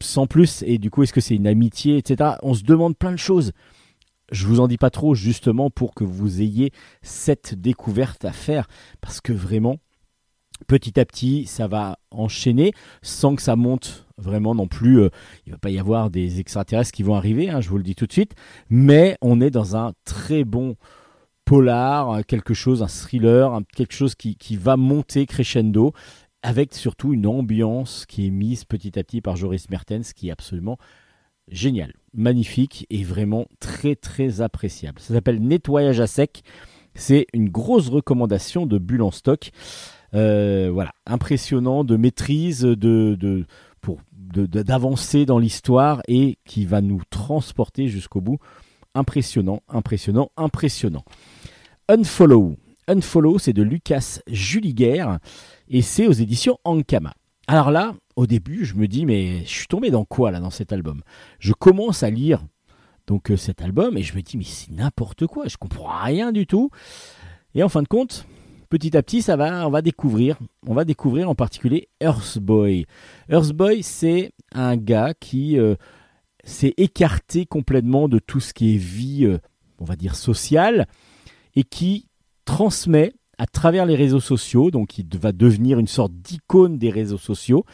sans 0.00 0.26
plus, 0.26 0.62
et 0.66 0.78
du 0.78 0.90
coup, 0.90 1.02
est-ce 1.02 1.12
que 1.12 1.20
c'est 1.20 1.36
une 1.36 1.46
amitié, 1.46 1.96
etc. 1.96 2.32
On 2.42 2.54
se 2.54 2.62
demande 2.62 2.96
plein 2.96 3.12
de 3.12 3.18
choses. 3.18 3.52
Je 4.32 4.46
vous 4.46 4.60
en 4.60 4.68
dis 4.68 4.78
pas 4.78 4.90
trop, 4.90 5.14
justement, 5.14 5.70
pour 5.70 5.94
que 5.94 6.04
vous 6.04 6.40
ayez 6.40 6.72
cette 7.02 7.54
découverte 7.54 8.24
à 8.24 8.32
faire, 8.32 8.66
parce 9.00 9.20
que 9.20 9.32
vraiment, 9.32 9.76
petit 10.66 10.98
à 10.98 11.04
petit, 11.04 11.46
ça 11.46 11.68
va 11.68 11.98
enchaîner 12.10 12.72
sans 13.02 13.36
que 13.36 13.42
ça 13.42 13.56
monte 13.56 14.06
vraiment 14.18 14.54
non 14.54 14.66
plus. 14.66 15.00
Euh, 15.00 15.10
il 15.46 15.52
va 15.52 15.58
pas 15.58 15.70
y 15.70 15.78
avoir 15.78 16.10
des 16.10 16.40
extraterrestres 16.40 16.92
qui 16.92 17.02
vont 17.02 17.14
arriver, 17.14 17.50
hein, 17.50 17.60
je 17.60 17.68
vous 17.68 17.78
le 17.78 17.84
dis 17.84 17.94
tout 17.94 18.06
de 18.06 18.12
suite, 18.12 18.34
mais 18.68 19.16
on 19.20 19.40
est 19.40 19.50
dans 19.50 19.76
un 19.76 19.92
très 20.04 20.44
bon 20.44 20.76
polar, 21.44 22.26
quelque 22.26 22.54
chose, 22.54 22.82
un 22.82 22.88
thriller, 22.88 23.60
quelque 23.76 23.94
chose 23.94 24.16
qui 24.16 24.56
va 24.56 24.76
monter 24.76 25.26
crescendo 25.26 25.92
avec 26.46 26.74
surtout 26.74 27.12
une 27.12 27.26
ambiance 27.26 28.06
qui 28.06 28.28
est 28.28 28.30
mise 28.30 28.64
petit 28.64 28.96
à 29.00 29.02
petit 29.02 29.20
par 29.20 29.34
Joris 29.34 29.68
Mertens 29.68 30.12
qui 30.14 30.28
est 30.28 30.30
absolument 30.30 30.78
génial, 31.48 31.92
magnifique 32.14 32.86
et 32.88 33.02
vraiment 33.02 33.46
très 33.58 33.96
très 33.96 34.40
appréciable. 34.40 35.00
Ça 35.00 35.12
s'appelle 35.12 35.40
Nettoyage 35.42 35.98
à 35.98 36.06
sec. 36.06 36.44
C'est 36.94 37.26
une 37.32 37.48
grosse 37.48 37.88
recommandation 37.88 38.64
de 38.64 38.78
Bulle 38.78 39.02
en 39.02 39.10
stock. 39.10 39.50
Euh, 40.14 40.70
voilà, 40.72 40.92
impressionnant 41.04 41.82
de 41.82 41.96
maîtrise, 41.96 42.60
de, 42.60 43.44
d'avancer 44.32 45.26
dans 45.26 45.40
l'histoire 45.40 46.00
et 46.06 46.38
qui 46.44 46.64
va 46.64 46.80
nous 46.80 47.02
transporter 47.10 47.88
jusqu'au 47.88 48.20
bout. 48.20 48.38
Impressionnant, 48.94 49.62
impressionnant, 49.68 50.30
impressionnant. 50.36 51.04
Unfollow. 51.88 52.56
Unfollow, 52.88 53.38
c'est 53.38 53.52
de 53.52 53.62
Lucas 53.62 54.20
Juliguer 54.26 55.06
et 55.68 55.82
c'est 55.82 56.06
aux 56.06 56.12
éditions 56.12 56.58
Ankama. 56.64 57.14
Alors 57.48 57.70
là, 57.70 57.94
au 58.16 58.26
début, 58.26 58.64
je 58.64 58.74
me 58.74 58.88
dis, 58.88 59.06
mais 59.06 59.44
je 59.44 59.50
suis 59.50 59.66
tombé 59.66 59.90
dans 59.90 60.04
quoi 60.04 60.30
là 60.30 60.40
dans 60.40 60.50
cet 60.50 60.72
album? 60.72 61.02
Je 61.38 61.52
commence 61.52 62.02
à 62.02 62.10
lire 62.10 62.44
donc 63.06 63.30
euh, 63.30 63.36
cet 63.36 63.62
album 63.62 63.96
et 63.96 64.02
je 64.02 64.16
me 64.16 64.22
dis, 64.22 64.36
mais 64.36 64.44
c'est 64.44 64.72
n'importe 64.72 65.26
quoi, 65.26 65.46
je 65.46 65.56
comprends 65.56 65.88
rien 66.02 66.32
du 66.32 66.46
tout. 66.46 66.70
Et 67.54 67.62
en 67.62 67.68
fin 67.68 67.82
de 67.82 67.88
compte, 67.88 68.26
petit 68.68 68.96
à 68.96 69.02
petit, 69.02 69.22
ça 69.22 69.36
va, 69.36 69.66
on 69.66 69.70
va 69.70 69.82
découvrir, 69.82 70.38
on 70.66 70.74
va 70.74 70.84
découvrir 70.84 71.30
en 71.30 71.34
particulier 71.34 71.88
Earthboy. 72.00 72.86
Earthboy, 73.28 73.82
c'est 73.82 74.32
un 74.52 74.76
gars 74.76 75.14
qui 75.14 75.58
euh, 75.58 75.76
s'est 76.44 76.74
écarté 76.76 77.46
complètement 77.46 78.08
de 78.08 78.18
tout 78.18 78.40
ce 78.40 78.52
qui 78.52 78.74
est 78.74 78.78
vie, 78.78 79.24
euh, 79.24 79.38
on 79.78 79.84
va 79.84 79.96
dire 79.96 80.16
sociale, 80.16 80.86
et 81.54 81.62
qui 81.62 82.08
transmet 82.46 83.12
à 83.38 83.46
travers 83.46 83.84
les 83.84 83.96
réseaux 83.96 84.20
sociaux, 84.20 84.70
donc 84.70 84.98
il 84.98 85.06
va 85.18 85.32
devenir 85.32 85.78
une 85.78 85.86
sorte 85.86 86.12
d'icône 86.12 86.78
des 86.78 86.90
réseaux 86.90 87.18
sociaux, 87.18 87.66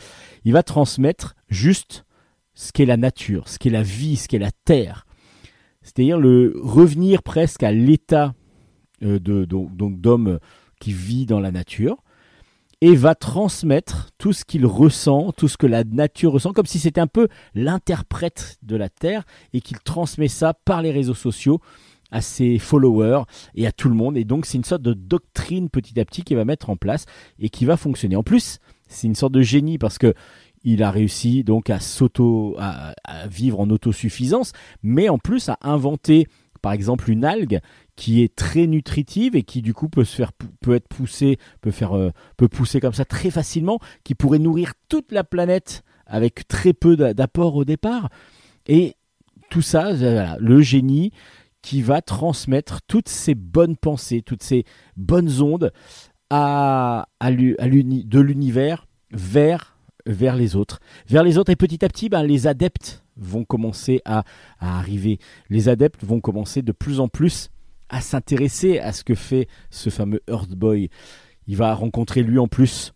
il 0.45 0.53
va 0.53 0.65
transmettre 0.65 1.37
juste 1.49 2.05
ce 2.55 2.73
qu'est 2.73 2.87
la 2.87 2.97
nature, 2.97 3.49
ce 3.49 3.59
qu'est 3.59 3.71
la 3.71 3.83
vie, 3.83 4.17
ce 4.17 4.27
qu'est 4.27 4.41
la 4.41 4.51
terre. 4.65 5.07
C'est-à-dire 5.83 6.19
le 6.19 6.55
revenir 6.57 7.23
presque 7.23 7.63
à 7.63 7.71
l'état 7.71 8.35
euh, 9.03 9.19
d'homme 9.21 10.39
qui 10.81 10.93
vit 10.93 11.27
dans 11.27 11.41
la 11.41 11.53
nature 11.53 12.03
et 12.81 12.97
va 12.97 13.15
transmettre 13.15 14.11
tout 14.19 14.33
ce 14.33 14.45
qu'il 14.45 14.67
ressent, 14.67 15.31
tout 15.33 15.47
ce 15.47 15.57
que 15.57 15.69
la 15.69 15.85
nature 15.85 16.33
ressent, 16.33 16.53
comme 16.53 16.67
si 16.67 16.81
c'était 16.81 17.01
un 17.01 17.07
peu 17.07 17.29
l'interprète 17.55 18.59
de 18.63 18.75
la 18.75 18.89
Terre 18.89 19.23
et 19.53 19.61
qu'il 19.61 19.79
transmet 19.79 20.27
ça 20.27 20.53
par 20.53 20.83
les 20.83 20.91
réseaux 20.91 21.15
sociaux 21.15 21.61
à 22.13 22.21
ses 22.21 22.59
followers 22.59 23.23
et 23.57 23.67
à 23.67 23.73
tout 23.73 23.89
le 23.89 23.97
monde. 23.97 24.17
Et 24.17 24.25
donc 24.25 24.47
c'est 24.47 24.59
une 24.59 24.65
sorte 24.65 24.83
de 24.83 24.93
doctrine 24.93 25.69
petit 25.69 25.99
à 25.99 26.05
petit 26.05 26.23
qu'il 26.23 26.37
va 26.37 26.45
mettre 26.45 26.71
en 26.71 26.77
place 26.77 27.07
et 27.41 27.49
qui 27.49 27.65
va 27.65 27.77
fonctionner. 27.77 28.15
En 28.15 28.23
plus, 28.23 28.61
c'est 28.87 29.09
une 29.09 29.17
sorte 29.17 29.33
de 29.33 29.43
génie 29.43 29.79
parce 29.79 29.99
que 29.99 30.15
il 30.65 30.85
a 30.85 30.93
réussi 30.93 31.43
donc 31.43 31.71
à 31.71 31.81
s'auto 31.81 32.55
à, 32.59 32.95
vivre 33.29 33.59
en 33.59 33.69
autosuffisance, 33.71 34.53
mais 34.85 35.09
en 35.09 35.19
plus 35.19 35.49
à 35.49 35.59
inventer 35.63 36.29
par 36.61 36.71
exemple 36.71 37.11
une 37.11 37.25
algue 37.25 37.59
qui 37.97 38.23
est 38.23 38.37
très 38.37 38.69
nutritive 38.69 39.35
et 39.35 39.43
qui 39.43 39.63
du 39.63 39.75
coup 39.75 39.89
peut 39.89 40.05
se 40.05 40.15
faire 40.15 40.31
peut 40.33 40.75
être 40.75 40.87
poussée 40.87 41.39
peut 41.61 41.73
faire 41.73 41.97
euh, 41.97 42.11
peut 42.37 42.47
pousser 42.47 42.79
comme 42.79 42.93
ça 42.93 43.05
très 43.05 43.31
facilement 43.31 43.81
qui 44.05 44.15
pourrait 44.15 44.39
nourrir 44.39 44.75
toute 44.89 45.11
la 45.11 45.25
planète 45.25 45.83
avec 46.07 46.47
très 46.47 46.73
peu 46.73 46.97
d'apport 46.97 47.57
au 47.57 47.65
départ 47.65 48.11
et 48.69 48.95
tout 49.51 49.63
ça 49.63 49.93
le 50.39 50.63
génie 50.63 51.11
qui 51.63 51.81
va 51.81 52.03
transmettre 52.03 52.81
toutes 52.87 53.09
ces 53.09 53.35
bonnes 53.35 53.77
pensées, 53.77 54.23
toutes 54.23 54.43
ces 54.43 54.65
bonnes 54.97 55.41
ondes 55.41 55.73
de 56.31 58.21
l'univers 58.21 58.87
vers, 59.11 59.77
les 60.07 60.57
autres. 60.57 60.81
Vers 61.09 61.23
les 61.23 61.39
autres, 61.39 61.51
et 61.51 61.57
petit 61.57 61.85
à 61.85 61.89
petit, 61.89 62.09
ben, 62.09 62.23
les 62.23 62.47
adeptes 62.47 63.05
vont 63.17 63.45
commencer 63.45 64.01
à, 64.05 64.25
arriver. 64.59 65.19
Les 65.49 65.69
adeptes 65.69 66.05
vont 66.05 66.21
commencer 66.21 66.63
de 66.63 66.73
plus 66.73 67.01
en 67.01 67.09
plus 67.09 67.51
à 67.89 68.01
s'intéresser 68.01 68.79
à 68.79 68.93
ce 68.93 69.05
que 69.05 69.15
fait 69.15 69.49
ce 69.71 69.91
fameux 69.91 70.21
Earth 70.29 70.53
Boy. 70.53 70.89
Il 71.47 71.57
va 71.57 71.75
rencontrer 71.75 72.23
lui 72.23 72.39
en 72.39 72.49
plus 72.49 72.93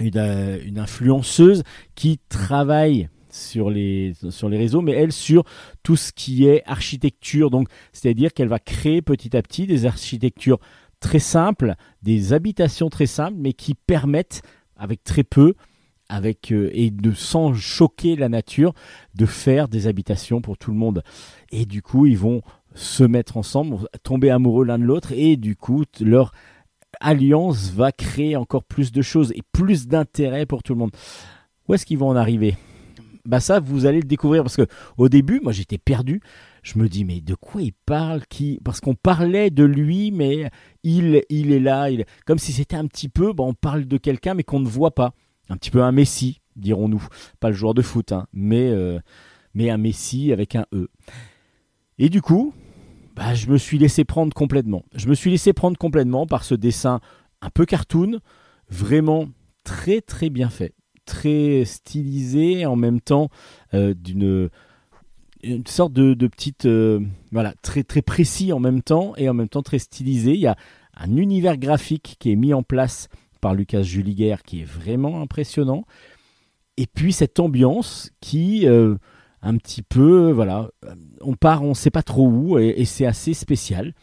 une, 0.00 0.16
euh, 0.16 0.58
une 0.64 0.78
influenceuse 0.78 1.62
qui 1.94 2.18
travaille 2.28 3.08
sur 3.30 3.70
les, 3.70 4.12
sur 4.30 4.48
les 4.48 4.58
réseaux, 4.58 4.80
mais 4.80 4.92
elle 4.92 5.12
sur 5.12 5.44
tout 5.82 5.96
ce 5.96 6.12
qui 6.12 6.46
est 6.46 6.62
architecture. 6.66 7.50
Donc, 7.50 7.68
c'est-à-dire 7.92 8.32
qu'elle 8.32 8.48
va 8.48 8.58
créer 8.58 9.02
petit 9.02 9.36
à 9.36 9.42
petit 9.42 9.66
des 9.66 9.86
architectures 9.86 10.58
très 11.00 11.18
simples, 11.18 11.74
des 12.02 12.32
habitations 12.32 12.90
très 12.90 13.06
simples, 13.06 13.36
mais 13.38 13.52
qui 13.52 13.74
permettent, 13.74 14.42
avec 14.76 15.02
très 15.02 15.24
peu, 15.24 15.54
avec 16.08 16.52
euh, 16.52 16.70
et 16.72 16.90
de 16.90 17.12
sans 17.12 17.54
choquer 17.54 18.16
la 18.16 18.28
nature, 18.28 18.74
de 19.14 19.26
faire 19.26 19.68
des 19.68 19.86
habitations 19.86 20.40
pour 20.40 20.58
tout 20.58 20.70
le 20.70 20.76
monde. 20.76 21.02
Et 21.52 21.64
du 21.64 21.82
coup, 21.82 22.06
ils 22.06 22.18
vont 22.18 22.42
se 22.74 23.04
mettre 23.04 23.36
ensemble, 23.36 23.88
tomber 24.02 24.30
amoureux 24.30 24.64
l'un 24.64 24.78
de 24.78 24.84
l'autre, 24.84 25.12
et 25.12 25.36
du 25.36 25.56
coup, 25.56 25.84
leur 26.00 26.32
alliance 27.00 27.70
va 27.70 27.92
créer 27.92 28.36
encore 28.36 28.64
plus 28.64 28.92
de 28.92 29.02
choses 29.02 29.32
et 29.32 29.42
plus 29.52 29.86
d'intérêt 29.86 30.46
pour 30.46 30.62
tout 30.62 30.74
le 30.74 30.80
monde. 30.80 30.92
Où 31.68 31.74
est-ce 31.74 31.86
qu'ils 31.86 31.98
vont 31.98 32.08
en 32.08 32.16
arriver? 32.16 32.56
Bah 33.24 33.40
ça 33.40 33.60
vous 33.60 33.86
allez 33.86 34.00
le 34.00 34.06
découvrir 34.06 34.42
parce 34.42 34.56
que 34.56 34.66
au 34.96 35.08
début, 35.08 35.40
moi 35.42 35.52
j'étais 35.52 35.78
perdu. 35.78 36.20
Je 36.62 36.78
me 36.78 36.88
dis 36.88 37.04
mais 37.04 37.20
de 37.20 37.34
quoi 37.34 37.62
il 37.62 37.72
parle 37.72 38.26
qui 38.26 38.60
Parce 38.64 38.80
qu'on 38.80 38.94
parlait 38.94 39.50
de 39.50 39.64
lui, 39.64 40.10
mais 40.10 40.50
il, 40.82 41.22
il 41.30 41.52
est 41.52 41.60
là, 41.60 41.88
comme 42.26 42.38
si 42.38 42.52
c'était 42.52 42.76
un 42.76 42.86
petit 42.86 43.08
peu, 43.08 43.32
bah, 43.32 43.44
on 43.44 43.54
parle 43.54 43.86
de 43.86 43.96
quelqu'un 43.96 44.34
mais 44.34 44.42
qu'on 44.42 44.60
ne 44.60 44.68
voit 44.68 44.94
pas, 44.94 45.14
un 45.48 45.56
petit 45.56 45.70
peu 45.70 45.82
un 45.82 45.92
Messi, 45.92 46.40
dirons-nous, 46.56 47.06
pas 47.40 47.48
le 47.48 47.54
joueur 47.54 47.74
de 47.74 47.82
foot, 47.82 48.12
hein, 48.12 48.26
mais 48.32 48.68
euh, 48.68 48.98
mais 49.54 49.70
un 49.70 49.78
Messi 49.78 50.32
avec 50.32 50.54
un 50.54 50.66
E. 50.72 50.88
Et 51.98 52.08
du 52.08 52.22
coup, 52.22 52.54
bah, 53.16 53.34
je 53.34 53.48
me 53.48 53.58
suis 53.58 53.78
laissé 53.78 54.04
prendre 54.04 54.32
complètement. 54.32 54.84
Je 54.94 55.08
me 55.08 55.14
suis 55.14 55.30
laissé 55.30 55.52
prendre 55.52 55.76
complètement 55.76 56.26
par 56.26 56.44
ce 56.44 56.54
dessin 56.54 57.00
un 57.42 57.50
peu 57.50 57.66
cartoon, 57.66 58.20
vraiment 58.68 59.28
très 59.64 60.00
très 60.00 60.30
bien 60.30 60.50
fait, 60.50 60.74
très 61.10 61.64
stylisé, 61.64 62.64
en 62.66 62.76
même 62.76 63.00
temps 63.00 63.30
euh, 63.74 63.94
d'une 63.94 64.48
une 65.42 65.66
sorte 65.66 65.94
de, 65.94 66.26
petite 66.28 66.66
euh, 66.66 67.00
voilà 67.32 67.54
très 67.62 67.82
très 67.82 68.02
précis 68.02 68.52
en 68.52 68.60
même 68.60 68.82
temps 68.82 69.14
et 69.16 69.28
en 69.28 69.34
même 69.34 69.48
temps 69.48 69.62
très 69.62 69.80
stylisé. 69.80 70.34
Il 70.34 70.40
y 70.40 70.46
a 70.46 70.56
un 70.94 71.16
univers 71.16 71.56
graphique 71.56 72.16
qui 72.20 72.30
est 72.30 72.36
mis 72.36 72.54
en 72.54 72.62
place 72.62 73.08
par 73.40 73.54
Lucas 73.54 73.82
Juliguer 73.82 74.36
qui 74.46 74.60
est 74.60 74.64
vraiment 74.64 75.20
impressionnant. 75.20 75.84
Et 76.76 76.86
puis 76.86 77.12
cette 77.12 77.40
ambiance 77.40 78.10
qui 78.20 78.68
euh, 78.68 78.96
un 79.42 79.56
petit 79.56 79.82
peu 79.82 80.30
voilà 80.30 80.70
on 81.22 81.34
part 81.34 81.62
on 81.62 81.74
sait 81.74 81.90
pas 81.90 82.02
trop 82.02 82.28
où 82.28 82.58
et, 82.58 82.84
c'est 82.84 83.06
assez 83.06 83.34
spécial. 83.34 83.94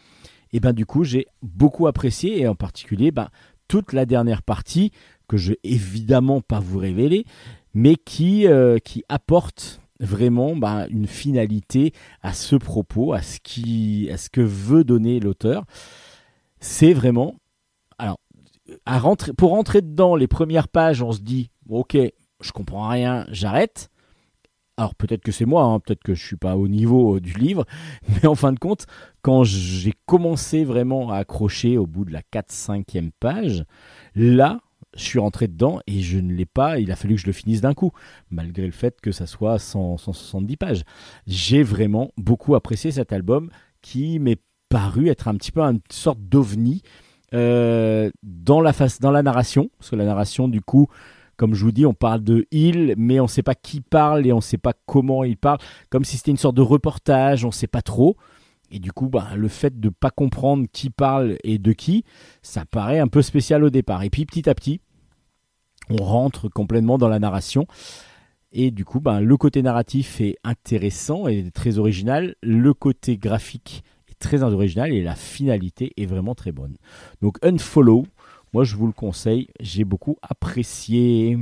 Et 0.51 0.59
ben 0.59 0.73
du 0.73 0.85
coup 0.85 1.05
j'ai 1.05 1.27
beaucoup 1.41 1.87
apprécié 1.87 2.41
et 2.41 2.47
en 2.47 2.55
particulier 2.55 3.11
ben, 3.11 3.29
toute 3.67 3.93
la 3.93 4.05
dernière 4.05 4.43
partie 4.43 4.91
que 5.27 5.37
je 5.37 5.51
vais 5.51 5.59
évidemment 5.63 6.41
pas 6.41 6.59
vous 6.59 6.79
révéler, 6.79 7.25
mais 7.73 7.95
qui, 7.95 8.47
euh, 8.47 8.77
qui 8.79 9.03
apporte 9.09 9.81
vraiment 9.99 10.55
bah, 10.55 10.87
une 10.89 11.07
finalité 11.07 11.93
à 12.21 12.33
ce 12.33 12.55
propos, 12.55 13.13
à 13.13 13.21
ce, 13.21 13.39
qui, 13.41 14.09
à 14.11 14.17
ce 14.17 14.29
que 14.29 14.41
veut 14.41 14.83
donner 14.83 15.19
l'auteur. 15.19 15.65
C'est 16.59 16.93
vraiment... 16.93 17.35
Alors, 17.97 18.19
pour 19.37 19.51
rentrer 19.51 19.81
dedans, 19.81 20.15
les 20.15 20.27
premières 20.27 20.67
pages, 20.67 21.01
on 21.01 21.11
se 21.11 21.21
dit, 21.21 21.49
ok, 21.69 21.97
je 22.41 22.51
comprends 22.51 22.87
rien, 22.87 23.25
j'arrête. 23.29 23.89
Alors 24.79 24.93
peut-être 24.93 25.23
que 25.23 25.31
c'est 25.31 25.45
moi, 25.45 25.63
hein, 25.63 25.79
peut-être 25.79 26.03
que 26.03 26.13
je 26.13 26.23
suis 26.23 26.35
pas 26.35 26.55
au 26.55 26.67
niveau 26.67 27.19
du 27.19 27.33
livre, 27.33 27.65
mais 28.09 28.27
en 28.27 28.35
fin 28.35 28.53
de 28.53 28.59
compte, 28.59 28.85
quand 29.23 29.43
j'ai 29.43 29.93
commencé 30.05 30.63
vraiment 30.63 31.11
à 31.11 31.17
accrocher 31.17 31.77
au 31.77 31.87
bout 31.87 32.05
de 32.05 32.13
la 32.13 32.21
4-5e 32.21 33.09
page, 33.19 33.65
là, 34.15 34.59
je 34.97 35.03
suis 35.03 35.19
rentré 35.19 35.47
dedans 35.47 35.79
et 35.87 36.01
je 36.01 36.19
ne 36.19 36.33
l'ai 36.33 36.45
pas. 36.45 36.79
Il 36.79 36.91
a 36.91 36.95
fallu 36.95 37.15
que 37.15 37.21
je 37.21 37.27
le 37.27 37.33
finisse 37.33 37.61
d'un 37.61 37.73
coup, 37.73 37.91
malgré 38.29 38.65
le 38.65 38.71
fait 38.71 38.99
que 38.99 39.11
ça 39.11 39.25
soit 39.25 39.59
170 39.59 40.57
pages. 40.57 40.83
J'ai 41.27 41.63
vraiment 41.63 42.11
beaucoup 42.17 42.55
apprécié 42.55 42.91
cet 42.91 43.13
album 43.13 43.49
qui 43.81 44.19
m'est 44.19 44.41
paru 44.69 45.07
être 45.07 45.27
un 45.27 45.35
petit 45.35 45.51
peu 45.51 45.61
une 45.61 45.79
sorte 45.89 46.19
d'ovni 46.19 46.81
euh, 47.33 48.09
dans, 48.23 48.61
la 48.61 48.73
face, 48.73 48.99
dans 48.99 49.11
la 49.11 49.23
narration. 49.23 49.69
Parce 49.77 49.91
que 49.91 49.95
la 49.95 50.05
narration, 50.05 50.47
du 50.47 50.61
coup, 50.61 50.87
comme 51.37 51.53
je 51.53 51.63
vous 51.63 51.71
dis, 51.71 51.85
on 51.85 51.93
parle 51.93 52.23
de 52.23 52.45
il, 52.51 52.95
mais 52.97 53.19
on 53.19 53.23
ne 53.23 53.29
sait 53.29 53.43
pas 53.43 53.55
qui 53.55 53.81
parle 53.81 54.25
et 54.25 54.33
on 54.33 54.37
ne 54.37 54.41
sait 54.41 54.57
pas 54.57 54.73
comment 54.85 55.23
il 55.23 55.37
parle. 55.37 55.59
Comme 55.89 56.03
si 56.03 56.17
c'était 56.17 56.31
une 56.31 56.37
sorte 56.37 56.55
de 56.55 56.61
reportage, 56.61 57.45
on 57.45 57.49
ne 57.49 57.53
sait 57.53 57.67
pas 57.67 57.81
trop. 57.81 58.17
Et 58.69 58.79
du 58.79 58.91
coup, 58.91 59.07
bah, 59.07 59.29
le 59.35 59.47
fait 59.47 59.79
de 59.79 59.87
ne 59.87 59.93
pas 59.93 60.09
comprendre 60.09 60.65
qui 60.71 60.89
parle 60.89 61.37
et 61.43 61.57
de 61.57 61.71
qui, 61.71 62.03
ça 62.41 62.65
paraît 62.65 62.99
un 62.99 63.07
peu 63.07 63.21
spécial 63.21 63.63
au 63.63 63.69
départ. 63.69 64.03
Et 64.03 64.09
puis 64.09 64.25
petit 64.25 64.49
à 64.49 64.55
petit, 64.55 64.81
on 65.89 66.03
rentre 66.03 66.49
complètement 66.49 66.97
dans 66.97 67.07
la 67.09 67.19
narration. 67.19 67.65
Et 68.51 68.71
du 68.71 68.85
coup, 68.85 68.99
ben, 68.99 69.19
le 69.19 69.37
côté 69.37 69.61
narratif 69.61 70.21
est 70.21 70.37
intéressant 70.43 71.27
et 71.27 71.51
très 71.51 71.77
original. 71.77 72.35
Le 72.41 72.73
côté 72.73 73.17
graphique 73.17 73.83
est 74.09 74.17
très 74.19 74.41
original 74.41 74.91
et 74.93 75.03
la 75.03 75.15
finalité 75.15 75.93
est 75.97 76.05
vraiment 76.05 76.33
très 76.33 76.51
bonne. 76.51 76.77
Donc 77.21 77.37
Unfollow, 77.43 78.07
moi 78.53 78.63
je 78.63 78.75
vous 78.75 78.87
le 78.87 78.93
conseille, 78.93 79.47
j'ai 79.59 79.83
beaucoup 79.83 80.17
apprécié. 80.21 81.37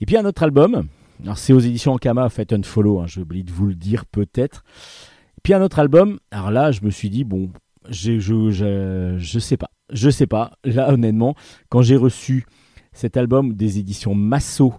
Et 0.00 0.06
puis 0.06 0.16
un 0.16 0.24
autre 0.26 0.42
album, 0.42 0.86
alors 1.22 1.38
c'est 1.38 1.52
aux 1.52 1.60
éditions 1.60 1.92
Ankama, 1.92 2.24
en 2.24 2.28
fait 2.28 2.52
Unfollow, 2.52 3.00
hein, 3.00 3.06
j'ai 3.06 3.22
oublié 3.22 3.42
de 3.42 3.52
vous 3.52 3.66
le 3.66 3.74
dire 3.74 4.04
peut-être. 4.04 4.64
Et 5.38 5.40
puis 5.42 5.54
un 5.54 5.62
autre 5.62 5.78
album, 5.78 6.18
alors 6.30 6.50
là 6.50 6.72
je 6.72 6.82
me 6.82 6.90
suis 6.90 7.08
dit, 7.08 7.24
bon, 7.24 7.50
je, 7.88 8.18
je, 8.18 8.50
je, 8.50 9.16
je 9.18 9.38
sais 9.38 9.56
pas, 9.56 9.70
je 9.90 10.10
sais 10.10 10.26
pas, 10.26 10.52
là 10.64 10.92
honnêtement, 10.92 11.34
quand 11.70 11.80
j'ai 11.80 11.96
reçu 11.96 12.44
cet 12.96 13.18
album 13.18 13.52
des 13.52 13.78
éditions 13.78 14.14
Masso 14.14 14.72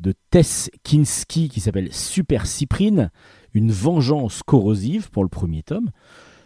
de 0.00 0.12
Tess 0.30 0.68
Kinski 0.82 1.48
qui 1.48 1.60
s'appelle 1.60 1.92
Super 1.92 2.46
Cyprine, 2.46 3.10
une 3.54 3.70
vengeance 3.70 4.42
corrosive 4.42 5.10
pour 5.10 5.22
le 5.22 5.28
premier 5.28 5.62
tome. 5.62 5.90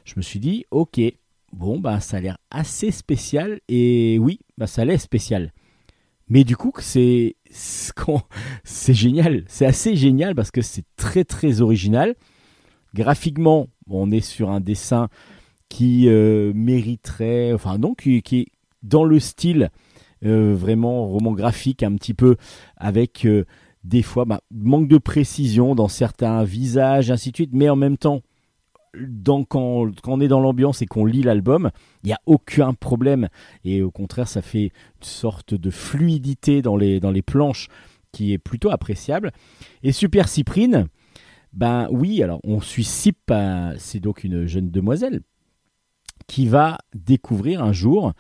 Je 0.04 0.12
me 0.18 0.22
suis 0.22 0.40
dit, 0.40 0.66
ok, 0.70 1.00
bon, 1.54 1.80
bah, 1.80 2.00
ça 2.00 2.18
a 2.18 2.20
l'air 2.20 2.36
assez 2.50 2.90
spécial, 2.90 3.60
et 3.68 4.18
oui, 4.20 4.40
bah, 4.58 4.66
ça 4.66 4.84
l'est 4.84 4.98
spécial. 4.98 5.52
Mais 6.28 6.44
du 6.44 6.54
coup, 6.54 6.72
c'est 6.80 7.36
c'est 8.64 8.94
génial, 8.94 9.44
c'est 9.48 9.64
assez 9.64 9.96
génial 9.96 10.34
parce 10.34 10.50
que 10.50 10.60
c'est 10.60 10.84
très 10.96 11.24
très 11.24 11.62
original. 11.62 12.14
Graphiquement, 12.94 13.68
on 13.88 14.10
est 14.10 14.20
sur 14.20 14.50
un 14.50 14.60
dessin 14.60 15.08
qui 15.70 16.08
euh, 16.08 16.52
mériterait, 16.54 17.54
enfin 17.54 17.78
donc 17.78 18.02
qui, 18.02 18.16
est 18.16 18.46
dans 18.82 19.04
le 19.04 19.18
style 19.18 19.70
vraiment 20.22 21.06
roman 21.06 21.32
graphique 21.32 21.82
un 21.82 21.94
petit 21.94 22.14
peu 22.14 22.36
avec 22.76 23.26
euh, 23.26 23.44
des 23.84 24.02
fois 24.02 24.24
bah, 24.24 24.40
manque 24.50 24.88
de 24.88 24.98
précision 24.98 25.74
dans 25.74 25.88
certains 25.88 26.44
visages, 26.44 27.10
ainsi 27.10 27.30
de 27.30 27.36
suite, 27.36 27.50
mais 27.52 27.68
en 27.68 27.76
même 27.76 27.96
temps, 27.96 28.22
quand, 29.48 29.90
on 30.06 30.20
est 30.20 30.28
dans 30.28 30.40
l'ambiance 30.40 30.82
et 30.82 30.86
qu'on 30.86 31.04
lit 31.04 31.22
l'album, 31.22 31.70
il 32.02 32.08
n'y 32.08 32.12
a 32.12 32.20
aucun 32.26 32.72
problème. 32.72 33.28
Et 33.64 33.82
au 33.82 33.90
contraire, 33.90 34.28
ça 34.28 34.42
fait 34.42 34.64
une 34.64 34.70
sorte 35.02 35.54
de 35.54 35.70
fluidité 35.70 36.62
dans 36.62 36.76
les, 36.76 36.98
dans 36.98 37.10
les 37.10 37.22
planches 37.22 37.68
qui 38.12 38.32
est 38.32 38.38
plutôt 38.38 38.70
appréciable. 38.70 39.32
Et 39.82 39.92
Super 39.92 40.28
Cyprine, 40.28 40.86
ben 41.52 41.88
oui, 41.90 42.22
alors 42.22 42.40
on 42.44 42.60
suit 42.60 42.84
Sip, 42.84 43.32
c'est 43.78 44.00
donc 44.00 44.24
une 44.24 44.46
jeune 44.46 44.70
demoiselle 44.70 45.20
qui 46.26 46.48
va 46.48 46.78
découvrir 46.94 47.62
un 47.62 47.72
jour 47.72 48.12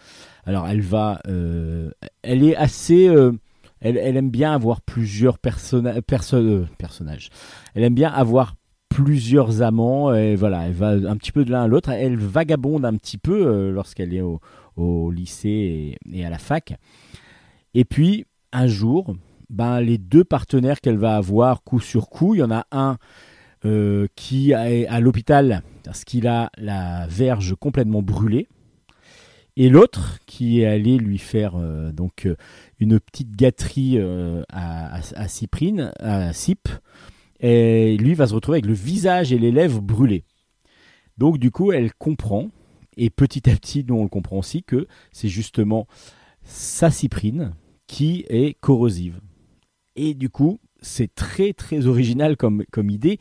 alors 0.46 0.68
elle 0.68 0.80
va, 0.80 1.20
euh, 1.26 1.90
elle 2.22 2.44
est 2.44 2.56
assez, 2.56 3.08
euh, 3.08 3.32
elle, 3.80 3.98
aime 3.98 4.30
bien 4.30 4.52
avoir 4.52 4.80
plusieurs 4.80 5.38
euh, 5.44 6.64
personnages. 6.78 7.30
Elle 7.74 7.82
aime 7.82 7.94
bien 7.94 8.10
avoir 8.10 8.54
plusieurs 8.88 9.60
amants 9.60 10.14
et 10.14 10.36
voilà, 10.36 10.68
elle 10.68 10.72
va 10.72 10.90
un 10.90 11.16
petit 11.16 11.32
peu 11.32 11.44
de 11.44 11.50
l'un 11.50 11.64
à 11.64 11.68
l'autre. 11.68 11.90
Elle 11.90 12.16
vagabonde 12.16 12.84
un 12.84 12.94
petit 12.94 13.18
peu 13.18 13.70
lorsqu'elle 13.70 14.14
est 14.14 14.22
au, 14.22 15.10
lycée 15.10 15.98
et, 16.12 16.24
à 16.24 16.30
la 16.30 16.38
fac. 16.38 16.78
Et 17.74 17.84
puis 17.84 18.24
un 18.52 18.68
jour, 18.68 19.16
ben 19.50 19.80
les 19.80 19.98
deux 19.98 20.24
partenaires 20.24 20.80
qu'elle 20.80 20.96
va 20.96 21.16
avoir 21.16 21.62
coup 21.62 21.80
sur 21.80 22.08
coup, 22.08 22.34
il 22.34 22.38
y 22.38 22.42
en 22.42 22.52
a 22.52 22.66
un 22.70 22.96
qui 24.14 24.52
est 24.52 24.86
à 24.86 25.00
l'hôpital 25.00 25.62
parce 25.84 26.04
qu'il 26.04 26.28
a 26.28 26.50
la 26.56 27.08
verge 27.08 27.56
complètement 27.56 28.00
brûlée 28.00 28.46
et 29.56 29.70
l'autre 29.70 30.18
qui 30.26 30.60
est 30.60 30.66
allé 30.66 30.98
lui 30.98 31.18
faire 31.18 31.56
euh, 31.56 31.90
donc 31.90 32.26
euh, 32.26 32.36
une 32.78 33.00
petite 33.00 33.34
gâterie 33.34 33.94
euh, 33.96 34.42
à, 34.50 35.00
Cyprine, 35.28 35.92
à 35.98 36.32
Cyp, 36.34 36.68
lui 37.40 38.14
va 38.14 38.26
se 38.26 38.34
retrouver 38.34 38.56
avec 38.56 38.66
le 38.66 38.74
visage 38.74 39.32
et 39.32 39.38
les 39.38 39.52
lèvres 39.52 39.80
brûlés. 39.80 40.24
Donc 41.16 41.38
du 41.38 41.50
coup, 41.50 41.72
elle 41.72 41.94
comprend, 41.94 42.50
et 42.98 43.08
petit 43.08 43.48
à 43.48 43.54
petit, 43.54 43.84
nous 43.88 43.94
on 43.94 44.02
le 44.02 44.10
comprend 44.10 44.38
aussi, 44.38 44.62
que 44.62 44.86
c'est 45.10 45.28
justement 45.28 45.86
sa 46.42 46.90
cyprine 46.90 47.52
qui 47.86 48.26
est 48.28 48.58
corrosive. 48.60 49.20
Et 49.96 50.12
du 50.12 50.28
coup, 50.28 50.60
c'est 50.82 51.14
très 51.14 51.54
très 51.54 51.86
original 51.86 52.36
comme, 52.36 52.62
idée. 52.90 53.18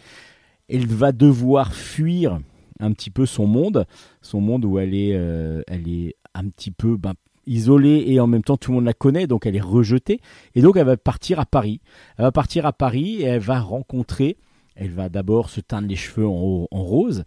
Elle 0.67 0.87
va 0.87 1.13
devoir 1.13 1.73
fuir 1.73 2.39
un 2.81 2.91
petit 2.91 3.09
peu 3.09 3.25
son 3.25 3.47
monde, 3.47 3.85
son 4.21 4.41
monde 4.41 4.65
où 4.65 4.79
elle 4.79 4.93
est 4.93 6.15
un 6.35 6.49
petit 6.49 6.71
peu 6.71 6.97
ben, 6.97 7.13
isolée 7.47 8.03
et 8.07 8.19
en 8.19 8.27
même 8.27 8.43
temps 8.43 8.57
tout 8.57 8.71
le 8.71 8.75
monde 8.75 8.85
la 8.85 8.93
connaît, 8.93 9.27
donc 9.27 9.45
elle 9.45 9.55
est 9.55 9.61
rejetée. 9.61 10.19
Et 10.53 10.61
donc 10.61 10.77
elle 10.77 10.85
va 10.85 10.97
partir 10.97 11.39
à 11.39 11.45
Paris. 11.45 11.81
Elle 12.17 12.25
va 12.25 12.31
partir 12.31 12.65
à 12.65 12.73
Paris 12.73 13.21
et 13.21 13.23
elle 13.23 13.41
va 13.41 13.59
rencontrer, 13.59 14.37
elle 14.75 14.91
va 14.91 15.09
d'abord 15.09 15.49
se 15.49 15.61
teindre 15.61 15.87
les 15.87 15.95
cheveux 15.95 16.27
en, 16.27 16.67
rose, 16.71 17.23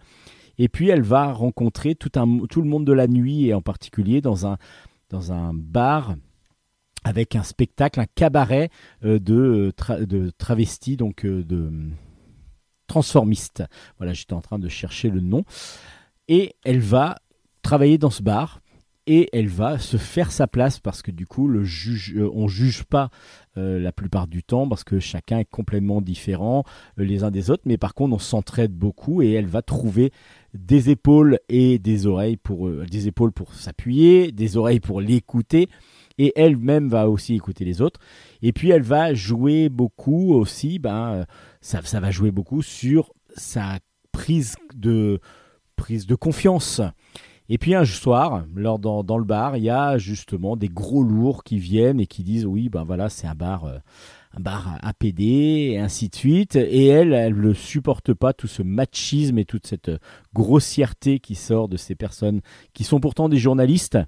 et 0.59 0.69
puis 0.69 0.89
elle 0.89 1.03
va 1.03 1.33
rencontrer 1.33 1.95
tout, 1.95 2.13
un, 2.17 2.47
tout 2.47 2.63
le 2.63 2.69
monde 2.69 2.85
de 2.85 2.93
la 2.93 3.07
nuit 3.07 3.47
et 3.47 3.55
en 3.55 3.63
particulier 3.63 4.21
dans 4.21 4.47
un, 4.47 4.59
dans 5.11 5.33
un 5.33 5.53
bar 5.55 6.15
avec 7.05 7.37
un 7.37 7.45
spectacle, 7.45 8.01
un 8.01 8.07
cabaret 8.15 8.71
euh, 9.05 9.19
de, 9.19 9.73
de 10.01 10.31
travestis, 10.37 10.97
donc 10.97 11.25
euh, 11.25 11.45
de 11.45 11.71
transformistes. 12.89 13.63
Voilà, 13.99 14.13
j'étais 14.13 14.35
en 14.35 14.41
train 14.41 14.59
de 14.59 14.69
chercher 14.69 15.11
le 15.11 15.21
nom. 15.21 15.45
Et 16.27 16.57
elle 16.65 16.81
va 16.81 17.17
travailler 17.63 17.99
dans 17.99 18.11
ce 18.11 18.23
bar 18.23 18.58
et 19.09 19.31
elle 19.33 19.49
va 19.49 19.79
se 19.79 19.97
faire 19.97 20.31
sa 20.31 20.47
place 20.47 20.79
parce 20.79 21.01
que 21.01 21.11
du 21.11 21.27
coup 21.27 21.49
le 21.49 21.65
juge, 21.65 22.15
euh, 22.15 22.31
on 22.35 22.47
juge 22.47 22.85
pas 22.85 23.09
euh, 23.57 23.81
la 23.81 23.91
plupart 23.91 24.27
du 24.27 24.43
temps 24.43 24.69
parce 24.69 24.85
que 24.85 25.01
chacun 25.01 25.39
est 25.39 25.47
complètement 25.47 26.03
différent 26.03 26.63
euh, 26.99 27.05
les 27.05 27.25
uns 27.25 27.31
des 27.31 27.51
autres, 27.51 27.63
mais 27.65 27.79
par 27.79 27.95
contre 27.95 28.15
on 28.15 28.19
s'entraide 28.19 28.73
beaucoup 28.73 29.23
et 29.23 29.33
elle 29.33 29.47
va 29.47 29.63
trouver 29.63 30.13
des 30.53 30.91
épaules 30.91 31.39
et 31.49 31.79
des 31.79 32.07
oreilles 32.07 32.37
pour 32.37 32.71
des 32.71 33.09
épaules 33.09 33.33
pour 33.33 33.55
s'appuyer, 33.55 34.31
des 34.31 34.59
oreilles 34.59 34.81
pour 34.81 35.01
l'écouter 35.01 35.69
et 36.19 36.35
elle-même 36.37 36.89
va 36.89 37.09
aussi 37.09 37.35
écouter 37.35 37.65
les 37.65 37.81
autres. 37.81 38.01
Et 38.43 38.53
puis 38.53 38.71
elle 38.71 38.83
va 38.83 39.15
jouer 39.15 39.71
beaucoup 39.71 40.35
aussi, 40.35 40.79
ben 40.79 41.25
ça, 41.63 41.81
ça 41.83 42.01
va 42.01 42.11
jouer 42.11 42.31
beaucoup 42.31 42.61
sur 42.61 43.15
sa 43.35 43.79
prise 44.13 44.57
de 44.75 45.19
prise 45.77 46.07
de 46.07 46.15
confiance. 46.15 46.83
Et 47.51 47.57
puis 47.57 47.75
un 47.75 47.85
soir, 47.87 48.45
lors 48.55 48.79
dans, 48.79 49.03
dans, 49.03 49.17
le 49.17 49.25
bar, 49.25 49.57
il 49.57 49.65
y 49.65 49.71
a 49.71 49.97
justement 49.97 50.57
des 50.57 50.69
gros 50.69 51.03
lourds 51.03 51.45
qui 51.45 51.59
viennent 51.59 51.99
et 51.99 52.07
qui 52.07 52.23
disent 52.23 52.45
oui, 52.45 52.69
ben 52.69 52.85
voilà, 52.85 53.09
c'est 53.09 53.27
un 53.27 53.35
bar, 53.35 53.65
euh, 53.65 53.79
un 54.37 54.41
bar 54.41 54.79
APD 54.83 55.71
et 55.73 55.79
ainsi 55.79 56.11
de 56.11 56.15
suite. 56.15 56.57
Et 56.57 56.87
elle, 56.87 57.15
elle 57.15 57.41
ne 57.41 57.55
supporte 57.55 58.13
pas 58.13 58.35
tout 58.35 58.49
ce 58.49 58.63
machisme 58.63 59.39
et 59.39 59.47
toute 59.47 59.67
cette 59.67 59.91
grossièreté 60.35 61.21
qui 61.21 61.35
sort 61.35 61.69
de 61.69 61.79
ces 61.79 61.95
personnes 61.95 62.43
qui 62.75 62.85
sont 62.85 63.01
pourtant 63.01 63.31
des 63.31 63.39
journalistes. 63.39 63.99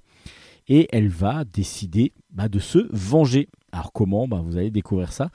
Et 0.69 0.87
elle 0.93 1.09
va 1.09 1.45
décider 1.45 2.13
bah, 2.31 2.49
de 2.49 2.59
se 2.59 2.87
venger. 2.91 3.49
Alors 3.73 3.93
comment? 3.93 4.29
Bah, 4.29 4.43
Vous 4.45 4.59
allez 4.59 4.71
découvrir 4.71 5.13
ça. 5.13 5.31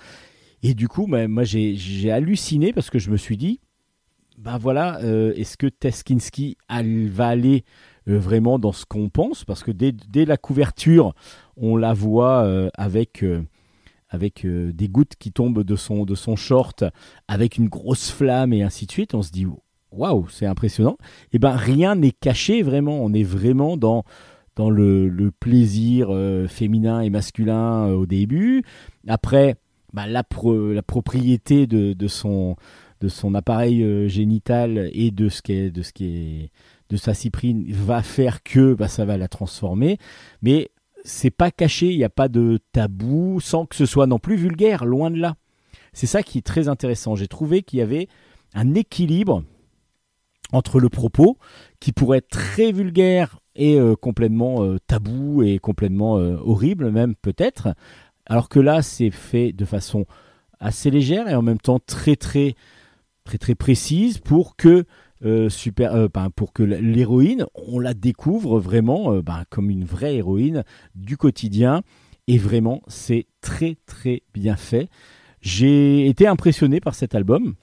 Et 0.61 0.75
du 0.75 0.87
coup, 0.87 1.07
bah, 1.07 1.27
moi 1.27 1.43
j'ai 1.43 2.11
halluciné 2.11 2.71
parce 2.71 2.91
que 2.91 2.99
je 2.99 3.09
me 3.09 3.17
suis 3.17 3.37
dit, 3.37 3.59
ben 4.37 4.57
voilà, 4.57 4.99
euh, 5.01 5.33
est-ce 5.35 5.57
que 5.57 5.67
Teskinski 5.67 6.57
va 6.69 7.27
aller 7.27 7.63
euh, 7.63 7.94
vraiment 8.07 8.59
dans 8.59 8.71
ce 8.71 8.85
qu'on 8.85 9.09
pense 9.09 9.43
Parce 9.43 9.63
que 9.63 9.71
dès, 9.71 9.91
dès, 9.91 10.25
la 10.25 10.37
couverture, 10.37 11.13
on 11.57 11.77
la 11.77 11.93
voit 11.93 12.43
euh, 12.43 12.69
avec, 12.75 13.23
avec 14.09 14.45
des 14.45 14.87
gouttes 14.87 15.15
qui 15.19 15.31
tombent 15.31 15.63
de 15.63 15.75
son, 15.75 16.05
de 16.05 16.15
son 16.15 16.35
short, 16.35 16.83
avec 17.27 17.57
une 17.57 17.69
grosse 17.69 18.11
flamme 18.11 18.53
et 18.53 18.63
ainsi 18.63 18.85
de 18.85 18.91
suite. 18.91 19.15
On 19.15 19.21
se 19.21 19.31
dit, 19.31 19.47
waouh, 19.91 20.27
c'est 20.29 20.45
impressionnant. 20.45 20.97
Et 21.31 21.35
eh 21.35 21.39
ben 21.39 21.55
rien 21.55 21.95
n'est 21.95 22.11
caché 22.11 22.61
vraiment. 22.61 22.99
On 23.03 23.13
est 23.13 23.23
vraiment 23.23 23.77
dans, 23.77 24.03
dans 24.55 24.69
le, 24.69 25.31
plaisir 25.39 26.09
féminin 26.47 27.01
et 27.01 27.09
masculin 27.09 27.87
au 27.87 28.05
début. 28.05 28.63
Après, 29.07 29.55
bah, 29.93 30.07
la, 30.07 30.23
la 30.73 30.83
propriété 30.83 31.67
de, 31.67 31.93
de 31.93 32.07
son 32.07 32.55
de 33.01 33.07
son 33.07 33.35
appareil 33.35 33.83
euh, 33.83 34.07
génital 34.07 34.89
et 34.93 35.11
de 35.11 35.29
ce 35.29 35.41
qui 35.41 35.71
de 35.71 35.81
ce 35.81 35.93
qui 35.93 36.05
est 36.05 36.51
de 36.89 36.97
sa 36.97 37.13
cyprine 37.13 37.65
va 37.71 38.01
faire 38.01 38.43
que 38.43 38.73
bah, 38.73 38.87
ça 38.87 39.05
va 39.05 39.17
la 39.17 39.27
transformer. 39.27 39.97
Mais 40.41 40.71
c'est 41.03 41.31
pas 41.31 41.51
caché 41.51 41.91
il 41.91 41.97
n'y 41.97 42.03
a 42.03 42.09
pas 42.09 42.27
de 42.27 42.59
tabou 42.71 43.39
sans 43.39 43.65
que 43.65 43.75
ce 43.75 43.85
soit 43.85 44.07
non 44.07 44.19
plus 44.19 44.35
vulgaire 44.35 44.85
loin 44.85 45.11
de 45.11 45.17
là. 45.17 45.35
C'est 45.93 46.07
ça 46.07 46.23
qui 46.23 46.39
est 46.39 46.45
très 46.45 46.67
intéressant. 46.67 47.15
J'ai 47.15 47.27
trouvé 47.27 47.61
qu'il 47.61 47.79
y 47.79 47.81
avait 47.81 48.07
un 48.53 48.73
équilibre 48.73 49.43
entre 50.51 50.79
le 50.79 50.89
propos 50.89 51.37
qui 51.79 51.91
pourrait 51.91 52.19
être 52.19 52.29
très 52.29 52.71
vulgaire 52.71 53.39
et 53.55 53.79
euh, 53.79 53.95
complètement 53.95 54.63
euh, 54.63 54.77
tabou 54.85 55.41
et 55.43 55.59
complètement 55.59 56.15
horrible 56.15 56.91
même 56.91 57.15
peut-être. 57.15 57.69
Alors 58.25 58.49
que 58.49 58.59
là 58.59 58.81
c'est 58.81 59.11
fait 59.11 59.53
de 59.53 59.65
façon 59.65 60.05
assez 60.59 60.89
légère 60.89 61.27
et 61.27 61.35
en 61.35 61.41
même 61.41 61.59
temps 61.59 61.79
très 61.79 62.15
très 62.15 62.55
très 63.23 63.37
très 63.37 63.55
précise 63.55 64.19
pour 64.19 64.55
que 64.55 64.85
euh, 65.25 65.49
super, 65.49 65.95
euh, 65.95 66.07
ben, 66.13 66.29
pour 66.29 66.53
que 66.53 66.61
l'héroïne, 66.61 67.47
on 67.55 67.79
la 67.79 67.95
découvre 67.95 68.59
vraiment 68.59 69.11
euh, 69.11 69.21
ben, 69.23 69.43
comme 69.49 69.71
une 69.71 69.83
vraie 69.83 70.17
héroïne 70.17 70.63
du 70.93 71.17
quotidien. 71.17 71.81
Et 72.27 72.37
vraiment, 72.37 72.83
c'est 72.87 73.25
très 73.41 73.75
très 73.87 74.21
bien 74.35 74.55
fait. 74.55 74.87
J'ai 75.41 76.07
été 76.07 76.27
impressionné 76.27 76.79
par 76.79 76.93
cet 76.93 77.15
album, 77.15 77.55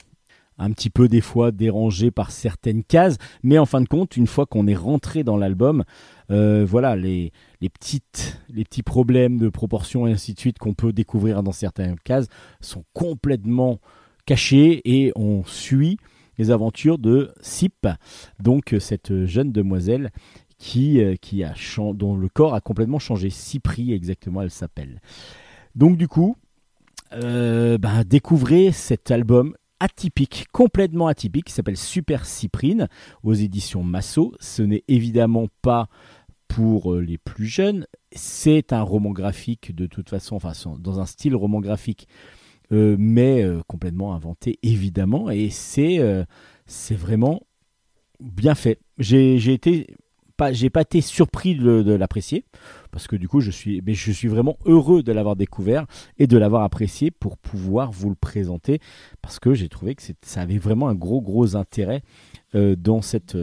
un 0.57 0.71
petit 0.71 0.89
peu 0.89 1.07
des 1.07 1.21
fois 1.21 1.51
dérangé 1.51 2.11
par 2.11 2.31
certaines 2.31 2.83
cases, 2.83 3.17
mais 3.43 3.57
en 3.57 3.65
fin 3.65 3.79
de 3.79 3.87
compte, 3.87 4.17
une 4.17 4.27
fois 4.27 4.45
qu'on 4.45 4.67
est 4.67 4.75
rentré 4.75 5.23
dans 5.23 5.37
l'album, 5.37 5.83
voilà 6.29 6.95
les, 6.95 7.31
les, 7.59 7.69
petites, 7.69 8.41
les 8.49 8.63
petits 8.63 8.83
problèmes 8.83 9.37
de 9.37 9.49
proportion 9.49 10.07
et 10.07 10.13
ainsi 10.13 10.33
de 10.33 10.39
suite 10.39 10.59
qu'on 10.59 10.73
peut 10.73 10.93
découvrir 10.93 11.43
dans 11.43 11.51
certaines 11.51 11.99
cases 11.99 12.27
sont 12.61 12.85
complètement 12.93 13.79
caché 14.25 14.81
et 14.85 15.11
on 15.15 15.43
suit 15.43 15.97
les 16.37 16.51
aventures 16.51 16.97
de 16.97 17.31
Sip, 17.41 17.87
donc 18.39 18.75
cette 18.79 19.25
jeune 19.25 19.51
demoiselle 19.51 20.11
qui, 20.57 21.01
euh, 21.01 21.15
qui 21.15 21.43
a 21.43 21.53
dont 21.93 22.15
le 22.15 22.29
corps 22.29 22.53
a 22.53 22.61
complètement 22.61 22.99
changé. 22.99 23.29
Cypri 23.29 23.91
exactement, 23.91 24.41
elle 24.41 24.51
s'appelle. 24.51 25.01
Donc 25.75 25.97
du 25.97 26.07
coup, 26.07 26.37
euh, 27.13 27.77
bah, 27.77 28.03
découvrez 28.03 28.71
cet 28.71 29.11
album 29.11 29.55
atypique, 29.79 30.45
complètement 30.51 31.07
atypique, 31.07 31.45
qui 31.45 31.53
s'appelle 31.53 31.77
Super 31.77 32.25
Cyprine 32.25 32.87
aux 33.23 33.33
éditions 33.33 33.83
Masso. 33.83 34.33
Ce 34.39 34.61
n'est 34.61 34.83
évidemment 34.87 35.47
pas 35.61 35.89
pour 36.47 36.93
euh, 36.93 37.01
les 37.01 37.17
plus 37.17 37.47
jeunes, 37.47 37.87
c'est 38.11 38.73
un 38.73 38.83
roman 38.83 39.09
graphique 39.09 39.75
de 39.75 39.87
toute 39.87 40.09
façon, 40.09 40.37
dans 40.79 40.99
un 40.99 41.05
style 41.05 41.35
roman 41.35 41.59
graphique 41.59 42.07
euh, 42.07 42.42
mais 42.73 43.43
euh, 43.43 43.61
complètement 43.67 44.13
inventé 44.15 44.59
évidemment, 44.63 45.29
et 45.29 45.49
c'est 45.49 45.99
euh, 45.99 46.23
vraiment 46.91 47.43
bien 48.19 48.55
fait. 48.55 48.79
J'ai 48.97 49.53
été 49.53 49.95
pas 50.35 50.51
j'ai 50.51 50.71
pas 50.71 50.81
été 50.81 51.01
surpris 51.01 51.55
de, 51.55 51.93
l'apprécier 51.93 52.45
parce 52.91 53.05
que 53.05 53.15
du 53.15 53.27
coup 53.27 53.39
je 53.39 53.51
suis 53.51 53.83
mais 53.85 53.93
je 53.93 54.11
suis 54.11 54.27
vraiment 54.27 54.57
heureux 54.65 55.03
de 55.03 55.11
l'avoir 55.11 55.35
découvert 55.35 55.85
et 56.17 56.25
de 56.25 56.37
l'avoir 56.37 56.63
apprécié 56.63 57.11
pour 57.11 57.37
pouvoir 57.37 57.91
vous 57.91 58.09
le 58.09 58.15
présenter 58.15 58.79
parce 59.21 59.37
que 59.37 59.53
j'ai 59.53 59.69
trouvé 59.69 59.93
que 59.93 60.01
ça 60.23 60.41
avait 60.41 60.57
vraiment 60.57 60.87
un 60.87 60.95
gros 60.95 61.21
gros 61.21 61.55
intérêt 61.55 62.01
dans 62.53 63.01
cette 63.03 63.37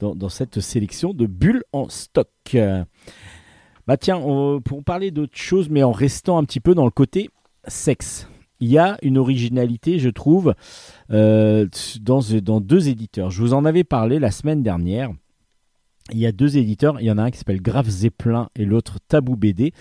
dans, 0.00 0.28
cette 0.28 0.60
sélection 0.60 1.14
de 1.14 1.26
bulles 1.26 1.62
en 1.72 1.88
stock. 1.88 2.56
Bah 3.86 3.96
tiens, 3.96 4.20
pour 4.64 4.82
parler 4.84 5.10
d'autre 5.10 5.36
chose, 5.36 5.68
mais 5.68 5.82
en 5.82 5.92
restant 5.92 6.38
un 6.38 6.44
petit 6.44 6.60
peu 6.60 6.74
dans 6.74 6.84
le 6.84 6.90
côté 6.90 7.30
sexe 7.66 8.29
il 8.60 8.68
y 8.68 8.78
a 8.78 8.98
une 9.02 9.18
originalité, 9.18 9.98
je 9.98 10.10
trouve, 10.10 10.54
euh, 11.10 11.66
dans, 12.00 12.60
deux 12.60 12.88
éditeurs. 12.88 13.30
Je 13.30 13.40
vous 13.40 13.54
en 13.54 13.64
avais 13.64 13.84
parlé 13.84 14.18
la 14.18 14.30
semaine 14.30 14.62
dernière. 14.62 15.10
Il 16.12 16.18
y 16.18 16.26
a 16.26 16.32
deux 16.32 16.58
éditeurs. 16.58 17.00
Il 17.00 17.06
y 17.06 17.10
en 17.10 17.18
a 17.18 17.22
un 17.22 17.30
qui 17.30 17.38
s'appelle 17.38 17.62
Graf 17.62 17.88
Zeppelin 17.88 18.50
et 18.54 18.64
l'autre 18.64 18.98
Tabou 19.08 19.36
BD, 19.36 19.72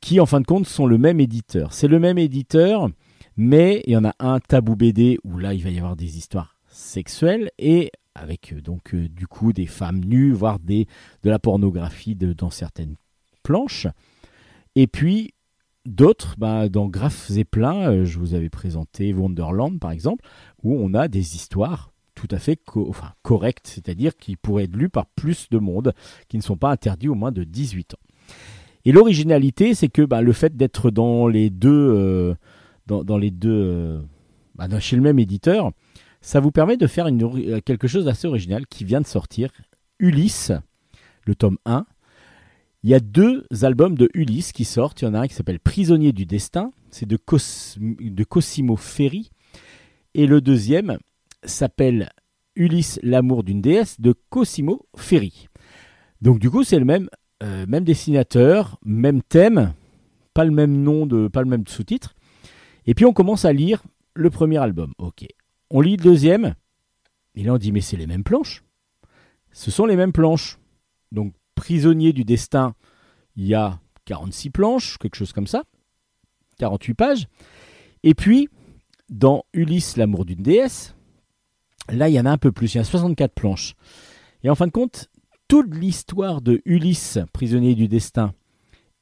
qui 0.00 0.20
en 0.20 0.26
fin 0.26 0.40
de 0.40 0.46
compte 0.46 0.66
sont 0.66 0.86
le 0.86 0.98
même 0.98 1.20
éditeur. 1.20 1.72
C'est 1.72 1.88
le 1.88 2.00
même 2.00 2.18
éditeur, 2.18 2.88
mais 3.36 3.82
il 3.86 3.92
y 3.92 3.96
en 3.96 4.04
a 4.04 4.14
un 4.18 4.40
Tabou 4.40 4.74
BD 4.74 5.18
où 5.24 5.38
là 5.38 5.54
il 5.54 5.62
va 5.62 5.70
y 5.70 5.78
avoir 5.78 5.96
des 5.96 6.18
histoires 6.18 6.56
sexuelles 6.66 7.50
et 7.58 7.92
avec 8.14 8.52
euh, 8.52 8.60
donc 8.60 8.94
euh, 8.94 9.08
du 9.08 9.26
coup 9.26 9.52
des 9.52 9.66
femmes 9.66 10.04
nues, 10.04 10.32
voire 10.32 10.58
de 10.58 10.86
la 11.24 11.38
pornographie 11.38 12.16
dans 12.16 12.50
certaines 12.50 12.96
planches. 13.42 13.86
Et 14.74 14.86
puis 14.86 15.34
D'autres, 15.86 16.36
bah, 16.38 16.70
dans 16.70 16.88
Graf 16.88 17.30
Zeppelin, 17.30 17.90
euh, 17.90 18.04
je 18.06 18.18
vous 18.18 18.32
avais 18.32 18.48
présenté 18.48 19.12
Wonderland 19.12 19.78
par 19.78 19.90
exemple, 19.90 20.24
où 20.62 20.74
on 20.74 20.94
a 20.94 21.08
des 21.08 21.36
histoires 21.36 21.92
tout 22.14 22.28
à 22.30 22.38
fait 22.38 22.58
correctes, 23.22 23.66
c'est-à-dire 23.66 24.16
qui 24.16 24.36
pourraient 24.36 24.64
être 24.64 24.76
lues 24.76 24.88
par 24.88 25.06
plus 25.06 25.48
de 25.50 25.58
monde, 25.58 25.92
qui 26.28 26.38
ne 26.38 26.42
sont 26.42 26.56
pas 26.56 26.70
interdits 26.70 27.08
au 27.08 27.14
moins 27.14 27.32
de 27.32 27.44
18 27.44 27.94
ans. 27.94 27.98
Et 28.86 28.92
l'originalité, 28.92 29.74
c'est 29.74 29.88
que 29.88 30.02
bah, 30.02 30.22
le 30.22 30.32
fait 30.32 30.56
d'être 30.56 30.90
dans 30.90 31.26
les 31.26 31.50
deux, 31.50 31.70
euh, 31.70 32.34
euh, 32.90 34.02
bah, 34.54 34.80
chez 34.80 34.96
le 34.96 35.02
même 35.02 35.18
éditeur, 35.18 35.70
ça 36.22 36.40
vous 36.40 36.50
permet 36.50 36.78
de 36.78 36.86
faire 36.86 37.08
quelque 37.64 37.88
chose 37.88 38.06
d'assez 38.06 38.26
original 38.26 38.66
qui 38.66 38.84
vient 38.84 39.00
de 39.02 39.06
sortir, 39.06 39.50
Ulysse, 39.98 40.52
le 41.26 41.34
tome 41.34 41.58
1, 41.66 41.84
il 42.84 42.90
y 42.90 42.94
a 42.94 43.00
deux 43.00 43.46
albums 43.62 43.96
de 43.96 44.10
Ulysse 44.12 44.52
qui 44.52 44.66
sortent. 44.66 45.00
Il 45.00 45.06
y 45.06 45.08
en 45.08 45.14
a 45.14 45.20
un 45.20 45.26
qui 45.26 45.32
s'appelle 45.32 45.58
Prisonnier 45.58 46.12
du 46.12 46.26
destin, 46.26 46.70
c'est 46.90 47.08
de, 47.08 47.16
Cosimo 47.16 48.76
Ferri. 48.76 49.30
Et 50.12 50.26
le 50.26 50.42
deuxième 50.42 50.98
s'appelle 51.44 52.10
Ulysse, 52.56 53.00
l'amour 53.02 53.42
d'une 53.42 53.62
déesse 53.62 54.02
de 54.02 54.14
Cosimo 54.28 54.86
Ferri. 54.96 55.48
Donc 56.20 56.38
du 56.38 56.50
coup, 56.50 56.62
c'est 56.62 56.78
le 56.78 56.84
même, 56.84 57.08
euh, 57.42 57.64
même 57.66 57.84
dessinateur, 57.84 58.78
même 58.84 59.22
thème, 59.22 59.72
pas 60.34 60.44
le 60.44 60.50
même 60.50 60.82
nom, 60.82 61.06
de, 61.06 61.28
pas 61.28 61.40
le 61.40 61.48
même 61.48 61.66
sous-titre. 61.66 62.14
Et 62.86 62.92
puis 62.92 63.06
on 63.06 63.14
commence 63.14 63.46
à 63.46 63.54
lire 63.54 63.82
le 64.12 64.28
premier 64.28 64.58
album. 64.58 64.92
Ok. 64.98 65.24
On 65.70 65.80
lit 65.80 65.96
le 65.96 66.02
deuxième. 66.02 66.54
Et 67.34 67.44
là 67.44 67.54
on 67.54 67.58
dit 67.58 67.72
mais 67.72 67.80
c'est 67.80 67.96
les 67.96 68.06
mêmes 68.06 68.24
planches. 68.24 68.62
Ce 69.52 69.70
sont 69.70 69.86
les 69.86 69.96
mêmes 69.96 70.12
planches. 70.12 70.58
Donc 71.12 71.32
Prisonnier 71.64 72.12
du 72.12 72.24
destin, 72.24 72.74
il 73.36 73.46
y 73.46 73.54
a 73.54 73.80
46 74.04 74.50
planches, 74.50 74.98
quelque 74.98 75.14
chose 75.14 75.32
comme 75.32 75.46
ça, 75.46 75.64
48 76.58 76.92
pages. 76.92 77.26
Et 78.02 78.12
puis, 78.12 78.50
dans 79.08 79.44
Ulysse, 79.54 79.96
l'amour 79.96 80.26
d'une 80.26 80.42
déesse, 80.42 80.94
là, 81.88 82.10
il 82.10 82.12
y 82.12 82.20
en 82.20 82.26
a 82.26 82.30
un 82.30 82.36
peu 82.36 82.52
plus, 82.52 82.74
il 82.74 82.76
y 82.76 82.80
a 82.82 82.84
64 82.84 83.32
planches. 83.32 83.76
Et 84.42 84.50
en 84.50 84.54
fin 84.54 84.66
de 84.66 84.72
compte, 84.72 85.08
toute 85.48 85.74
l'histoire 85.74 86.42
de 86.42 86.60
Ulysse, 86.66 87.18
prisonnier 87.32 87.74
du 87.74 87.88
destin, 87.88 88.34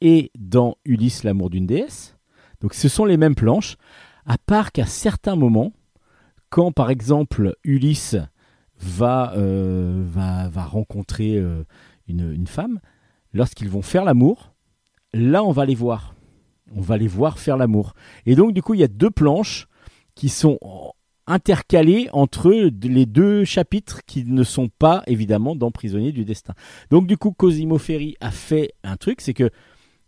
est 0.01 0.31
dans 0.39 0.77
Ulysse, 0.85 1.25
l'amour 1.25 1.51
d'une 1.51 1.67
déesse. 1.67 2.17
Donc 2.61 2.75
ce 2.75 2.89
sont 2.89 3.07
les 3.07 3.17
mêmes 3.17 3.35
planches, 3.35 3.77
à 4.25 4.39
part 4.39 4.71
qu'à 4.71 4.87
certains 4.87 5.35
moments, 5.35 5.73
quand 6.49 6.71
par 6.71 6.91
exemple 6.91 7.57
Ulysse 7.65 8.15
va, 8.79 9.33
euh, 9.37 10.05
va, 10.07 10.49
va 10.49 10.63
rencontrer 10.63 11.39
euh, 11.39 11.65
une, 12.21 12.47
femme, 12.47 12.81
lorsqu'ils 13.33 13.69
vont 13.69 13.83
faire 13.83 14.05
l'amour, 14.05 14.55
là 15.13 15.45
on 15.45 15.53
va 15.53 15.65
les 15.65 15.75
voir. 15.75 16.15
On 16.75 16.81
va 16.81 16.97
les 16.97 17.09
voir 17.09 17.39
faire 17.39 17.57
l'amour. 17.57 17.95
Et 18.27 18.35
donc 18.35 18.53
du 18.53 18.63
coup 18.63 18.75
il 18.75 18.81
y 18.81 18.85
a 18.85 18.89
deux 18.89 19.11
planches 19.11 19.67
qui 20.15 20.29
sont 20.29 20.59
intercalées 21.27 22.09
entre 22.13 22.51
les 22.51 23.07
deux 23.07 23.45
chapitres 23.45 24.01
qui 24.07 24.25
ne 24.25 24.43
sont 24.43 24.69
pas 24.69 25.03
évidemment 25.07 25.55
dans 25.55 25.71
Prisonnier 25.71 26.13
du 26.13 26.25
destin. 26.25 26.55
Donc 26.91 27.07
du 27.07 27.17
coup 27.17 27.33
Cosimo 27.33 27.79
Ferri 27.79 28.17
a 28.21 28.31
fait 28.31 28.73
un 28.83 28.97
truc, 28.97 29.21
c'est 29.21 29.35
que 29.35 29.51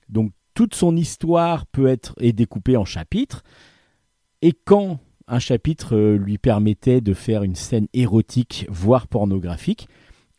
donc 0.09 0.33
toute 0.55 0.75
son 0.75 0.97
histoire 0.97 1.67
peut 1.67 1.87
être 1.87 2.15
est 2.21 2.33
découpée 2.33 2.77
en 2.77 2.85
chapitres 2.85 3.43
et 4.43 4.53
quand 4.53 4.99
un 5.27 5.39
chapitre 5.39 5.97
euh, 5.97 6.17
lui 6.17 6.39
permettait 6.39 7.01
de 7.01 7.15
faire 7.15 7.43
une 7.43 7.55
scène 7.55 7.89
érotique 7.95 8.67
voire 8.69 9.07
pornographique, 9.09 9.89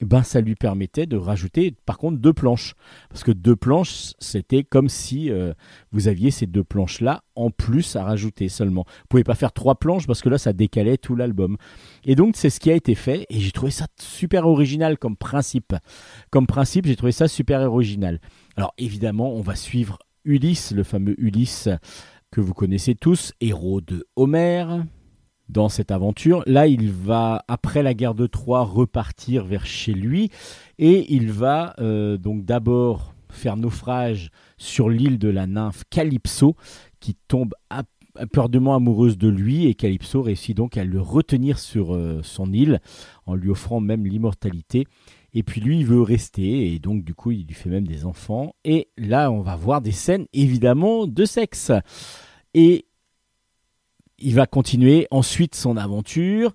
ben 0.02 0.24
ça 0.24 0.42
lui 0.42 0.56
permettait 0.56 1.06
de 1.06 1.18
rajouter 1.18 1.74
par 1.86 1.98
contre 1.98 2.18
deux 2.18 2.34
planches. 2.34 2.76
Parce 3.10 3.24
que 3.24 3.32
deux 3.32 3.56
planches 3.56 4.14
c'était 4.20 4.64
comme 4.64 4.90
si 4.90 5.32
euh, 5.32 5.54
vous 5.92 6.08
aviez 6.08 6.32
ces 6.32 6.46
deux 6.46 6.64
planches 6.64 7.02
là 7.02 7.24
en 7.36 7.50
plus 7.50 7.96
à 7.96 8.04
rajouter 8.04 8.50
seulement. 8.50 8.86
Vous 8.88 9.08
pouvez 9.10 9.24
pas 9.24 9.36
faire 9.36 9.54
trois 9.54 9.76
planches 9.76 10.08
parce 10.08 10.22
que 10.22 10.30
là 10.30 10.38
ça 10.38 10.54
décalait 10.54 10.98
tout 10.98 11.16
l'album. 11.16 11.58
Et 12.04 12.16
donc 12.16 12.36
c'est 12.36 12.50
ce 12.50 12.60
qui 12.60 12.72
a 12.72 12.76
été 12.76 12.96
fait 12.96 13.26
et 13.30 13.40
j'ai 13.40 13.52
trouvé 13.52 13.72
ça 13.72 13.88
super 14.00 14.48
original 14.48 14.98
comme 14.98 15.16
principe. 15.16 15.76
Comme 16.30 16.48
principe 16.48 16.86
j'ai 16.86 16.96
trouvé 16.96 17.12
ça 17.12 17.28
super 17.28 17.62
original. 17.62 18.20
Alors 18.58 18.74
évidemment 18.78 19.34
on 19.34 19.42
va 19.42 19.56
suivre 19.56 20.00
Ulysse 20.26 20.72
le 20.72 20.84
fameux 20.84 21.16
Ulysse 21.20 21.70
que 22.32 22.42
vous 22.42 22.54
connaissez 22.54 22.96
tous 22.96 23.32
héros 23.40 23.80
de 23.80 24.06
Homère 24.16 24.84
dans 25.50 25.70
cette 25.70 25.92
aventure. 25.92 26.44
Là, 26.46 26.68
il 26.68 26.92
va, 26.92 27.44
après 27.48 27.84
la 27.84 27.94
guerre 27.94 28.16
de 28.16 28.28
Troie, 28.28 28.64
repartir 28.64 29.46
vers 29.46 29.66
chez 29.66 29.94
lui 29.94 30.30
et 30.80 31.14
il 31.14 31.32
va 31.32 31.76
euh, 31.80 32.18
donc 32.18 32.46
d'abord 32.46 33.14
faire 33.30 33.58
naufrage 33.58 34.32
sur 34.58 34.90
l'île 34.90 35.20
de 35.20 35.30
la 35.30 35.46
nymphe 35.46 35.84
Calypso 35.90 36.56
qui 37.00 37.16
tombe 37.28 37.54
perdement 38.32 38.76
amoureuse 38.76 39.18
de 39.18 39.28
lui 39.28 39.68
et 39.68 39.76
Calypso 39.76 40.22
réussit 40.22 40.56
donc 40.56 40.78
à 40.78 40.86
le 40.86 41.02
retenir 41.02 41.60
sur 41.60 41.94
euh, 41.94 42.22
son 42.24 42.54
île 42.54 42.80
en 43.26 43.36
lui 43.36 43.50
offrant 43.50 43.82
même 43.82 44.06
l'immortalité. 44.06 44.88
Et 45.34 45.44
puis 45.44 45.60
lui, 45.60 45.80
il 45.80 45.86
veut 45.86 46.02
rester 46.02 46.74
et 46.74 46.80
donc 46.80 47.04
du 47.04 47.14
coup, 47.14 47.32
il 47.32 47.46
lui 47.46 47.54
fait 47.54 47.70
même 47.70 47.86
des 47.86 48.06
enfants. 48.06 48.56
Et 48.64 48.88
là, 48.98 49.30
on 49.32 49.42
va 49.42 49.58
voir 49.58 49.82
des 49.82 49.92
scènes 49.92 50.28
évidemment 50.32 51.08
de 51.08 51.26
sexe. 51.26 51.74
Et 52.54 52.86
il 54.20 54.36
va 54.36 54.46
continuer 54.46 55.08
ensuite 55.12 55.56
son 55.56 55.78
aventure. 55.78 56.54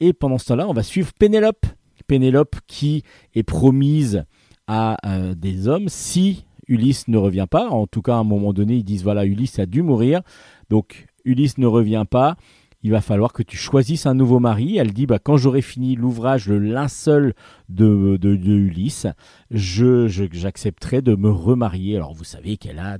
Et 0.00 0.12
pendant 0.12 0.38
ce 0.38 0.46
temps-là, 0.46 0.68
on 0.68 0.72
va 0.72 0.82
suivre 0.82 1.12
Pénélope. 1.18 1.66
Pénélope 2.06 2.56
qui 2.66 3.02
est 3.34 3.42
promise 3.42 4.24
à 4.66 4.96
euh, 5.06 5.34
des 5.34 5.68
hommes 5.68 5.88
si 5.88 6.44
Ulysse 6.68 7.08
ne 7.08 7.18
revient 7.18 7.46
pas. 7.50 7.68
En 7.68 7.86
tout 7.86 8.02
cas, 8.02 8.14
à 8.14 8.18
un 8.18 8.24
moment 8.24 8.52
donné, 8.52 8.76
ils 8.76 8.84
disent 8.84 9.02
voilà, 9.02 9.24
Ulysse 9.24 9.58
a 9.58 9.66
dû 9.66 9.82
mourir. 9.82 10.22
Donc, 10.70 11.06
Ulysse 11.24 11.58
ne 11.58 11.66
revient 11.66 12.04
pas 12.08 12.36
il 12.82 12.92
va 12.92 13.00
falloir 13.00 13.32
que 13.32 13.42
tu 13.42 13.56
choisisses 13.56 14.06
un 14.06 14.14
nouveau 14.14 14.38
mari. 14.38 14.76
Elle 14.76 14.92
dit, 14.92 15.06
bah, 15.06 15.18
quand 15.18 15.36
j'aurai 15.36 15.62
fini 15.62 15.96
l'ouvrage, 15.96 16.46
le 16.48 16.58
linceul 16.58 17.34
de, 17.68 18.16
de, 18.16 18.36
Ulysse, 18.36 19.06
je, 19.50 20.06
j'accepterai 20.06 21.02
de 21.02 21.16
me 21.16 21.30
remarier. 21.30 21.96
Alors 21.96 22.14
vous 22.14 22.24
savez 22.24 22.56
qu'elle 22.56 22.78
a 22.78 22.98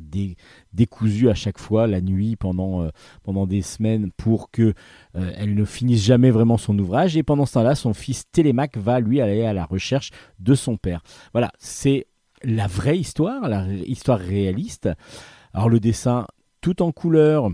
décousu 0.72 1.30
à 1.30 1.34
chaque 1.34 1.58
fois 1.58 1.86
la 1.86 2.00
nuit 2.00 2.34
pendant, 2.34 2.82
euh, 2.82 2.88
pendant 3.22 3.46
des 3.46 3.62
semaines 3.62 4.10
pour 4.16 4.50
que 4.50 4.74
euh, 5.14 5.32
elle 5.36 5.54
ne 5.54 5.64
finisse 5.64 6.04
jamais 6.04 6.30
vraiment 6.30 6.56
son 6.56 6.76
ouvrage. 6.78 7.16
Et 7.16 7.22
pendant 7.22 7.46
ce 7.46 7.54
temps-là, 7.54 7.74
son 7.74 7.94
fils 7.94 8.24
Télémaque 8.32 8.76
va 8.76 8.98
lui 8.98 9.20
aller 9.20 9.44
à 9.44 9.52
la 9.52 9.64
recherche 9.64 10.10
de 10.40 10.54
son 10.54 10.76
père. 10.76 11.02
Voilà, 11.32 11.52
c'est 11.58 12.06
la 12.42 12.66
vraie 12.66 12.98
histoire, 12.98 13.48
la 13.48 13.64
histoire 13.72 14.18
réaliste. 14.18 14.88
Alors 15.52 15.68
le 15.68 15.80
dessin 15.80 16.26
tout 16.60 16.82
en 16.82 16.90
couleur, 16.90 17.50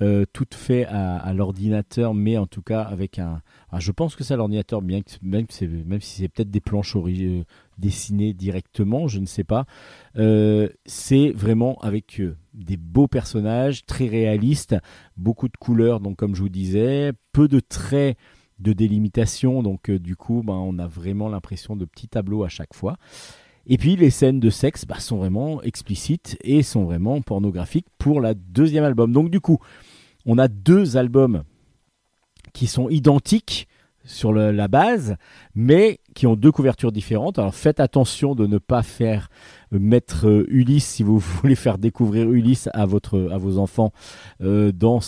euh, 0.00 0.24
tout 0.32 0.46
fait 0.52 0.84
à, 0.86 1.32
l'ordinateur, 1.34 2.14
mais 2.14 2.38
en 2.38 2.46
tout 2.46 2.62
cas 2.62 2.82
avec 2.82 3.18
un. 3.18 3.42
Ah, 3.70 3.80
je 3.80 3.90
pense 3.90 4.14
que 4.14 4.22
c'est 4.22 4.36
l'ordinateur, 4.36 4.80
même, 4.80 5.02
même 5.22 5.46
si 5.48 6.22
c'est 6.22 6.28
peut-être 6.28 6.50
des 6.50 6.60
planches 6.60 6.96
euh, 6.96 7.42
dessinées 7.78 8.32
directement, 8.32 9.08
je 9.08 9.18
ne 9.18 9.26
sais 9.26 9.44
pas. 9.44 9.66
Euh, 10.16 10.68
c'est 10.86 11.30
vraiment 11.30 11.78
avec 11.80 12.22
des 12.54 12.76
beaux 12.76 13.08
personnages, 13.08 13.86
très 13.86 14.06
réalistes, 14.06 14.76
beaucoup 15.16 15.48
de 15.48 15.56
couleurs, 15.58 16.00
donc 16.00 16.16
comme 16.16 16.34
je 16.34 16.42
vous 16.42 16.48
disais, 16.48 17.12
peu 17.32 17.48
de 17.48 17.60
traits 17.60 18.16
de 18.60 18.72
délimitation, 18.72 19.62
donc 19.62 19.90
du 19.90 20.16
coup, 20.16 20.42
ben, 20.44 20.54
on 20.54 20.78
a 20.78 20.86
vraiment 20.86 21.28
l'impression 21.28 21.76
de 21.76 21.84
petits 21.84 22.08
tableaux 22.08 22.44
à 22.44 22.48
chaque 22.48 22.74
fois. 22.74 22.96
Et 23.70 23.76
puis 23.76 23.96
les 23.96 24.10
scènes 24.10 24.40
de 24.40 24.48
sexe 24.48 24.86
bah, 24.86 24.98
sont 24.98 25.18
vraiment 25.18 25.62
explicites 25.62 26.38
et 26.42 26.62
sont 26.62 26.84
vraiment 26.84 27.20
pornographiques 27.20 27.86
pour 27.98 28.20
la 28.20 28.32
deuxième 28.32 28.84
album. 28.84 29.12
Donc 29.12 29.30
du 29.30 29.40
coup, 29.40 29.58
on 30.28 30.38
a 30.38 30.46
deux 30.46 30.96
albums 30.96 31.42
qui 32.52 32.68
sont 32.68 32.88
identiques 32.90 33.66
sur 34.04 34.32
la 34.32 34.68
base, 34.68 35.16
mais 35.54 36.00
qui 36.14 36.26
ont 36.26 36.36
deux 36.36 36.52
couvertures 36.52 36.92
différentes. 36.92 37.38
Alors 37.38 37.54
faites 37.54 37.80
attention 37.80 38.34
de 38.34 38.46
ne 38.46 38.58
pas 38.58 38.82
faire 38.82 39.28
euh, 39.72 39.78
mettre 39.78 40.26
euh, 40.28 40.46
Ulysse, 40.48 40.86
si 40.86 41.02
vous 41.02 41.18
voulez 41.18 41.54
faire 41.54 41.78
découvrir 41.78 42.30
Ulysse 42.30 42.68
à, 42.72 42.86
vos 42.86 43.58
enfants, 43.58 43.92
euh, 44.42 44.70
dans, 44.72 45.00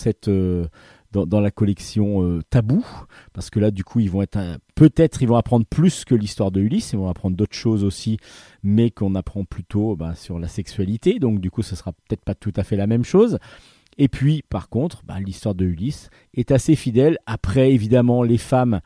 la 1.41 1.51
collection 1.51 2.39
Tabou, 2.49 2.85
parce 3.33 3.49
que 3.49 3.59
là, 3.59 3.69
du 3.69 3.83
coup, 3.83 3.99
ils 3.99 4.09
vont 4.09 4.21
être 4.21 4.39
peut-être 4.75 5.21
ils 5.21 5.27
vont 5.27 5.35
apprendre 5.35 5.65
plus 5.65 6.05
que 6.05 6.15
l'histoire 6.15 6.51
de 6.51 6.61
Ulysse, 6.61 6.93
ils 6.93 6.99
vont 6.99 7.09
apprendre 7.09 7.35
d'autres 7.35 7.55
choses 7.55 7.83
aussi, 7.83 8.17
mais 8.63 8.91
qu'on 8.91 9.15
apprend 9.15 9.43
plutôt 9.43 9.95
bah, 9.95 10.15
sur 10.15 10.39
la 10.39 10.47
sexualité. 10.47 11.19
Donc, 11.19 11.41
du 11.41 11.51
coup, 11.51 11.63
ce 11.63 11.75
sera 11.75 11.91
peut-être 11.91 12.23
pas 12.23 12.35
tout 12.35 12.53
à 12.55 12.63
fait 12.63 12.75
la 12.75 12.87
même 12.87 13.03
chose. 13.03 13.39
Et 14.01 14.07
puis, 14.07 14.43
par 14.49 14.67
contre, 14.67 15.03
bah, 15.05 15.19
l'histoire 15.19 15.53
de 15.53 15.63
Ulysse 15.63 16.09
est 16.33 16.49
assez 16.49 16.75
fidèle. 16.75 17.19
Après, 17.27 17.71
évidemment, 17.71 18.23
les 18.23 18.39
femmes 18.39 18.81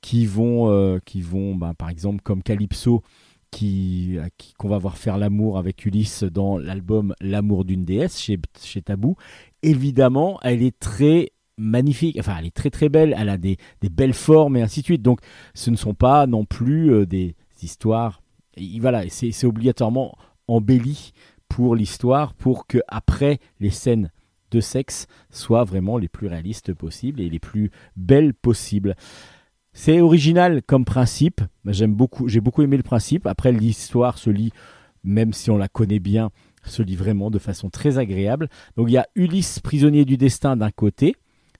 qui 0.00 0.26
vont, 0.26 0.72
euh, 0.72 0.98
qui 1.04 1.20
vont 1.20 1.54
bah, 1.54 1.72
par 1.78 1.88
exemple, 1.88 2.20
comme 2.20 2.42
Calypso, 2.42 3.04
qui, 3.52 4.18
qu'on 4.58 4.68
va 4.68 4.78
voir 4.78 4.98
faire 4.98 5.18
l'amour 5.18 5.56
avec 5.56 5.86
Ulysse 5.86 6.24
dans 6.24 6.58
l'album 6.58 7.14
L'amour 7.20 7.64
d'une 7.64 7.84
déesse 7.84 8.18
chez, 8.18 8.82
Tabou, 8.82 9.14
évidemment, 9.62 10.40
elle 10.42 10.64
est 10.64 10.76
très 10.76 11.30
magnifique, 11.56 12.16
enfin 12.18 12.34
elle 12.40 12.46
est 12.46 12.54
très 12.54 12.70
très 12.70 12.88
belle, 12.88 13.14
elle 13.16 13.28
a 13.28 13.38
des, 13.38 13.58
belles 13.88 14.14
formes 14.14 14.56
et 14.56 14.62
ainsi 14.62 14.80
de 14.80 14.86
suite. 14.86 15.02
Donc 15.02 15.20
ce 15.54 15.70
ne 15.70 15.76
sont 15.76 15.94
pas 15.94 16.26
non 16.26 16.44
plus 16.44 16.92
euh, 16.92 17.06
des 17.06 17.36
histoires, 17.62 18.20
voilà, 18.80 19.08
c'est 19.10 19.44
obligatoirement 19.44 20.18
embelli 20.48 21.12
pour 21.48 21.76
l'histoire 21.76 22.34
pour 22.34 22.66
que 22.66 22.78
après 22.88 23.38
les 23.60 23.70
scènes 23.70 24.10
de 24.50 24.60
sexe 24.60 25.06
soient 25.30 25.64
vraiment 25.64 25.98
les 25.98 26.08
plus 26.08 26.26
réalistes 26.26 26.72
possibles 26.74 27.20
et 27.20 27.28
les 27.28 27.38
plus 27.38 27.70
belles 27.96 28.34
possibles. 28.34 28.94
C'est 29.72 30.00
original 30.00 30.62
comme 30.62 30.84
principe. 30.84 31.42
J'aime 31.66 31.96
j'ai 32.26 32.40
beaucoup 32.40 32.62
aimé 32.62 32.76
le 32.76 32.82
principe. 32.82 33.26
Après, 33.26 33.52
l'histoire 33.52 34.16
se 34.16 34.30
lit, 34.30 34.52
même 35.04 35.32
si 35.32 35.50
on 35.50 35.58
la 35.58 35.68
connaît 35.68 35.98
bien, 35.98 36.30
se 36.64 36.82
lit 36.82 36.96
vraiment 36.96 37.30
de 37.30 37.38
façon 37.38 37.68
très 37.68 37.98
agréable. 37.98 38.48
Donc 38.76 38.88
il 38.88 38.92
y 38.92 38.98
a 38.98 39.06
Ulysse, 39.14 39.60
prisonnier 39.60 40.04
du 40.04 40.16
destin 40.16 40.56
d'un 40.56 40.70
côté. 40.70 41.14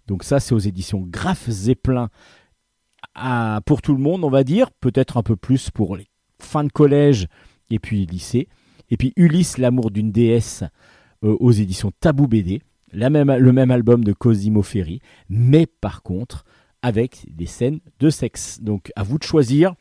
Donc 0.06 0.24
ça, 0.24 0.40
c'est 0.40 0.54
aux 0.54 0.58
éditions 0.58 1.04
Graf 1.06 1.50
Zeppelin 1.50 2.08
pour 3.66 3.82
tout 3.82 3.94
le 3.94 4.02
monde, 4.02 4.24
on 4.24 4.30
va 4.30 4.44
dire. 4.44 4.70
Peut-être 4.70 5.16
un 5.16 5.22
peu 5.22 5.36
plus 5.36 5.70
pour 5.70 5.96
les 5.96 6.06
fins 6.38 6.64
de 6.64 6.72
collège 6.72 7.28
et 7.70 7.78
puis 7.78 8.06
lycée. 8.06 8.48
Et 8.90 8.96
puis 8.96 9.12
Ulysse, 9.16 9.58
l'amour 9.58 9.90
d'une 9.90 10.12
déesse 10.12 10.64
euh, 11.24 11.36
aux 11.40 11.52
éditions 11.52 11.92
Tabou 12.00 12.28
BD 12.28 12.62
même, 12.96 13.32
le 13.32 13.52
même 13.52 13.70
album 13.70 14.04
de 14.04 14.12
Cosimo 14.12 14.62
Ferri, 14.62 15.00
mais 15.28 15.66
par 15.66 16.02
contre 16.02 16.44
avec 16.82 17.26
des 17.28 17.46
scènes 17.46 17.80
de 18.00 18.10
sexe. 18.10 18.60
Donc 18.62 18.92
à 18.96 19.02
vous 19.02 19.18
de 19.18 19.24
choisir, 19.24 19.74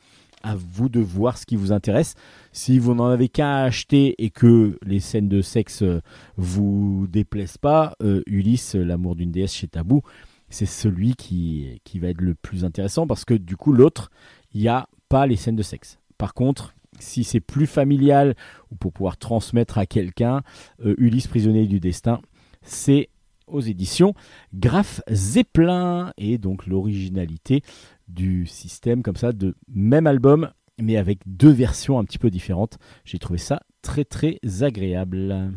à 0.44 0.56
vous 0.56 0.90
de 0.90 1.00
voir 1.00 1.38
ce 1.38 1.46
qui 1.46 1.56
vous 1.56 1.72
intéresse. 1.72 2.16
Si 2.52 2.80
vous 2.80 2.94
n'en 2.94 3.08
avez 3.08 3.30
qu'à 3.30 3.64
acheter 3.64 4.16
et 4.18 4.30
que 4.30 4.78
les 4.84 5.00
scènes 5.00 5.28
de 5.28 5.42
sexe 5.42 5.82
euh, 5.82 6.02
vous 6.38 7.08
déplaisent 7.10 7.58
pas, 7.58 7.94
euh, 8.02 8.22
Ulysse, 8.28 8.76
l'amour 8.76 9.16
d'une 9.16 9.32
déesse 9.32 9.54
chez 9.54 9.68
Tabou, 9.68 10.02
c'est 10.50 10.66
celui 10.66 11.16
qui, 11.16 11.82
qui 11.84 12.00
va 12.00 12.10
être 12.10 12.22
le 12.22 12.36
plus 12.36 12.64
intéressant 12.64 13.08
parce 13.08 13.26
que 13.26 13.34
du 13.34 13.58
coup 13.58 13.74
l'autre, 13.74 14.12
il 14.54 14.62
n'y 14.62 14.68
a 14.68 14.88
pas 15.10 15.28
les 15.28 15.36
scènes 15.36 15.56
de 15.56 15.64
sexe. 15.64 16.00
Par 16.18 16.34
contre, 16.34 16.76
si 17.00 17.24
c'est 17.24 17.40
plus 17.40 17.68
familial 17.68 18.36
ou 18.72 18.76
pour 18.76 18.94
pouvoir 18.94 19.18
transmettre 19.18 19.78
à 19.78 19.86
quelqu'un, 19.86 20.42
euh, 20.86 20.96
Ulysse 20.98 21.28
prisonnier 21.28 21.68
du 21.68 21.80
destin, 21.80 22.22
c'est 22.66 23.10
aux 23.48 23.62
éditions 23.62 24.14
Graf 24.54 25.02
Zeppelin 25.12 26.12
et 26.18 26.38
donc 26.38 26.66
l'originalité 26.66 27.62
du 28.08 28.46
système 28.48 29.04
comme 29.04 29.16
ça 29.16 29.32
de 29.32 29.56
même 29.68 30.08
album 30.08 30.50
mais 30.80 30.98
avec 30.98 31.20
deux 31.26 31.52
versions 31.52 32.00
un 32.00 32.04
petit 32.04 32.18
peu 32.18 32.30
différentes. 32.30 32.78
J'ai 33.06 33.20
trouvé 33.20 33.40
ça 33.40 33.62
très 33.82 34.04
très 34.04 34.40
agréable. 34.62 35.54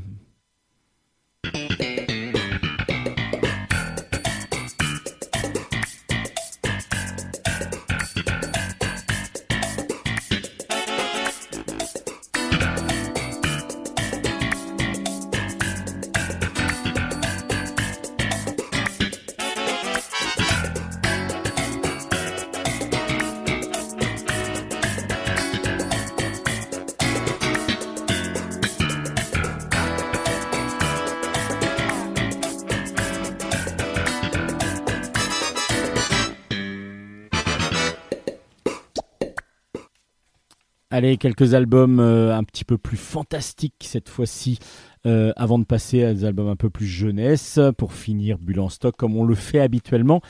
Allez, 40.90 41.19
quelques 41.19 41.52
albums 41.52 42.01
euh, 42.01 42.35
un 42.35 42.43
petit 42.44 42.65
peu 42.65 42.78
plus 42.78 42.97
fantastiques 42.97 43.74
cette 43.82 44.09
fois-ci, 44.09 44.59
euh, 45.05 45.35
avant 45.36 45.59
de 45.59 45.65
passer 45.65 46.02
à 46.02 46.15
des 46.15 46.24
albums 46.24 46.48
un 46.48 46.56
peu 46.56 46.70
plus 46.70 46.86
jeunesse, 46.86 47.60
pour 47.77 47.93
finir 47.93 48.39
Bulle 48.39 48.60
en 48.60 48.70
stock 48.70 48.97
comme 48.97 49.15
on 49.15 49.24
le 49.24 49.35
fait 49.35 49.60
habituellement. 49.60 50.23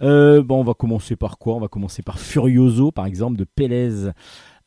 Euh, 0.00 0.42
bon, 0.42 0.60
on 0.60 0.64
va 0.64 0.72
commencer 0.72 1.14
par 1.14 1.36
quoi? 1.36 1.56
On 1.56 1.60
va 1.60 1.68
commencer 1.68 2.00
par 2.00 2.18
Furioso, 2.18 2.90
par 2.90 3.04
exemple, 3.04 3.36
de 3.36 3.44
Pélez 3.44 4.08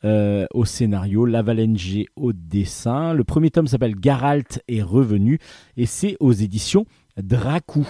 au 0.04 0.64
scénario, 0.64 1.26
Lavalenche 1.26 2.04
au 2.14 2.32
dessin. 2.32 3.12
Le 3.12 3.24
premier 3.24 3.50
tome 3.50 3.66
s'appelle 3.66 3.96
Garalt 3.96 4.62
est 4.68 4.82
revenu, 4.82 5.40
et 5.76 5.86
c'est 5.86 6.16
aux 6.20 6.32
éditions 6.32 6.86
Dracou. 7.20 7.88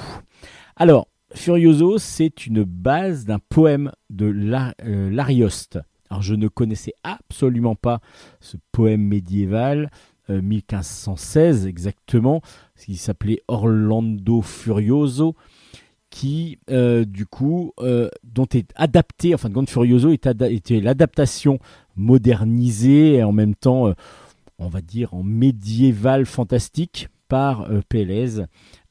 Alors, 0.77 1.07
Furioso, 1.35 1.99
c'est 1.99 2.47
une 2.47 2.65
base 2.65 3.27
d'un 3.27 3.41
poème 3.51 3.93
de 4.09 4.25
L'Arioste. 4.25 5.81
Alors 6.13 6.21
je 6.21 6.35
ne 6.35 6.47
connaissais 6.47 6.93
absolument 7.05 7.75
pas 7.75 8.03
ce 8.39 8.59
poème 8.71 9.01
médiéval, 9.01 9.91
1516 10.29 11.65
euh, 11.65 11.69
exactement, 11.71 12.43
qui 12.79 12.97
s'appelait 12.97 13.41
Orlando 13.49 14.43
Furioso, 14.43 15.37
qui 16.11 16.59
euh, 16.69 17.07
du 17.07 17.25
coup, 17.25 17.73
euh, 17.81 18.11
dont 18.25 18.47
est 18.53 18.75
adapté, 18.77 19.35
enfin 19.35 19.49
de 19.49 19.71
Furioso 19.71 20.11
était 20.11 20.81
l'adaptation 20.83 21.59
modernisée 21.97 23.15
et 23.15 23.23
en 23.23 23.33
même 23.33 23.55
temps, 23.55 23.95
on 24.59 24.69
va 24.69 24.83
dire 24.83 25.15
en 25.15 25.23
médiéval 25.23 26.27
fantastique 26.27 27.09
par 27.29 27.67
Pélez, 27.89 28.45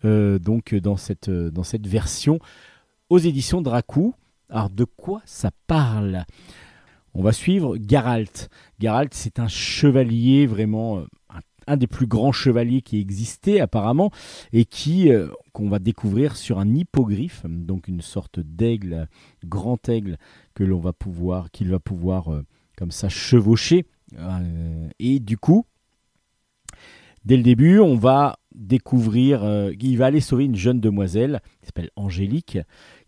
donc 0.03 0.73
dans 0.73 0.97
cette, 0.97 1.29
dans 1.29 1.63
cette 1.63 1.85
version 1.85 2.39
aux 3.11 3.19
éditions 3.19 3.61
Dracou. 3.61 4.15
Alors 4.49 4.71
de 4.71 4.85
quoi 4.85 5.21
ça 5.25 5.51
parle? 5.67 6.25
On 7.13 7.21
va 7.21 7.31
suivre 7.31 7.77
Geralt. 7.87 8.49
Geralt, 8.79 9.13
c'est 9.13 9.39
un 9.39 9.47
chevalier 9.47 10.45
vraiment 10.45 10.99
euh, 10.99 11.05
un, 11.67 11.77
des 11.77 11.87
plus 11.87 12.07
grands 12.07 12.31
chevaliers 12.31 12.81
qui 12.81 12.99
existait 12.99 13.59
apparemment 13.59 14.11
et 14.53 14.65
qui 14.65 15.11
euh, 15.11 15.27
qu'on 15.53 15.69
va 15.69 15.79
découvrir 15.79 16.35
sur 16.35 16.59
un 16.59 16.73
hippogriffe, 16.73 17.45
donc 17.45 17.87
une 17.87 18.01
sorte 18.01 18.39
d'aigle, 18.39 19.07
grand 19.45 19.89
aigle 19.89 20.17
que 20.53 20.63
l'on 20.63 20.79
va 20.79 20.93
pouvoir, 20.93 21.51
qu'il 21.51 21.69
va 21.69 21.79
pouvoir 21.79 22.33
euh, 22.33 22.45
comme 22.77 22.91
ça 22.91 23.09
chevaucher. 23.09 23.85
et 24.99 25.19
du 25.19 25.37
coup, 25.37 25.65
dès 27.25 27.37
le 27.37 27.43
début, 27.43 27.79
on 27.79 27.95
va 27.95 28.37
découvrir, 28.55 29.71
il 29.79 29.97
va 29.97 30.07
aller 30.07 30.19
sauver 30.19 30.45
une 30.45 30.55
jeune 30.55 30.79
demoiselle 30.79 31.41
qui 31.59 31.67
s'appelle 31.67 31.91
Angélique, 31.95 32.57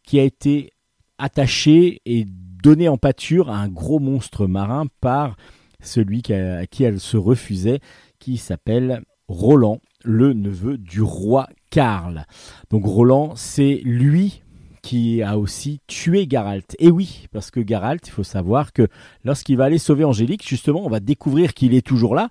qui 0.04 0.20
a 0.20 0.24
été 0.24 0.72
attachée 1.18 2.02
et 2.06 2.26
donné 2.64 2.88
en 2.88 2.98
pâture 2.98 3.50
à 3.50 3.58
un 3.58 3.68
gros 3.68 4.00
monstre 4.00 4.48
marin 4.48 4.86
par 5.02 5.36
celui 5.82 6.24
à 6.32 6.66
qui 6.66 6.86
elle 6.86 7.02
se 7.02 7.18
refusait, 7.18 7.82
qui 8.20 8.38
s'appelle 8.38 9.04
Roland, 9.28 9.80
le 10.04 10.34
neveu 10.34 10.78
du 10.78 11.02
roi 11.02 11.50
Karl. 11.70 12.26
Donc 12.70 12.86
Roland, 12.86 13.34
c'est 13.36 13.82
lui 13.84 14.42
qui 14.82 15.22
a 15.22 15.38
aussi 15.38 15.82
tué 15.88 16.26
Garalt. 16.26 16.76
Et 16.80 16.90
oui, 16.90 17.28
parce 17.32 17.52
que 17.52 17.60
Garalt, 17.60 18.08
il 18.08 18.12
faut 18.12 18.24
savoir 18.24 18.72
que 18.72 18.88
lorsqu'il 19.26 19.58
va 19.58 19.66
aller 19.66 19.78
sauver 19.78 20.06
Angélique, 20.06 20.48
justement, 20.48 20.86
on 20.86 20.90
va 20.90 21.00
découvrir 21.02 21.54
qu'il 21.54 21.74
est 21.74 21.86
toujours 21.86 22.16
là, 22.16 22.30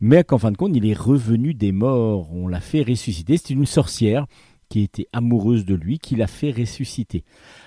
mais 0.00 0.24
qu'en 0.24 0.38
fin 0.38 0.50
de 0.50 0.56
compte, 0.56 0.74
il 0.74 0.86
est 0.86 0.98
revenu 0.98 1.54
des 1.54 1.72
morts. 1.72 2.28
On 2.32 2.48
l'a 2.48 2.60
fait 2.60 2.82
ressusciter. 2.82 3.36
C'est 3.36 3.50
une 3.50 3.66
sorcière 3.66 4.26
qui 4.68 4.82
était 4.82 5.06
amoureuse 5.12 5.64
de 5.64 5.74
lui, 5.74 5.98
qui 5.98 6.16
l'a 6.16 6.26
fait 6.26 6.50
ressusciter. 6.50 7.24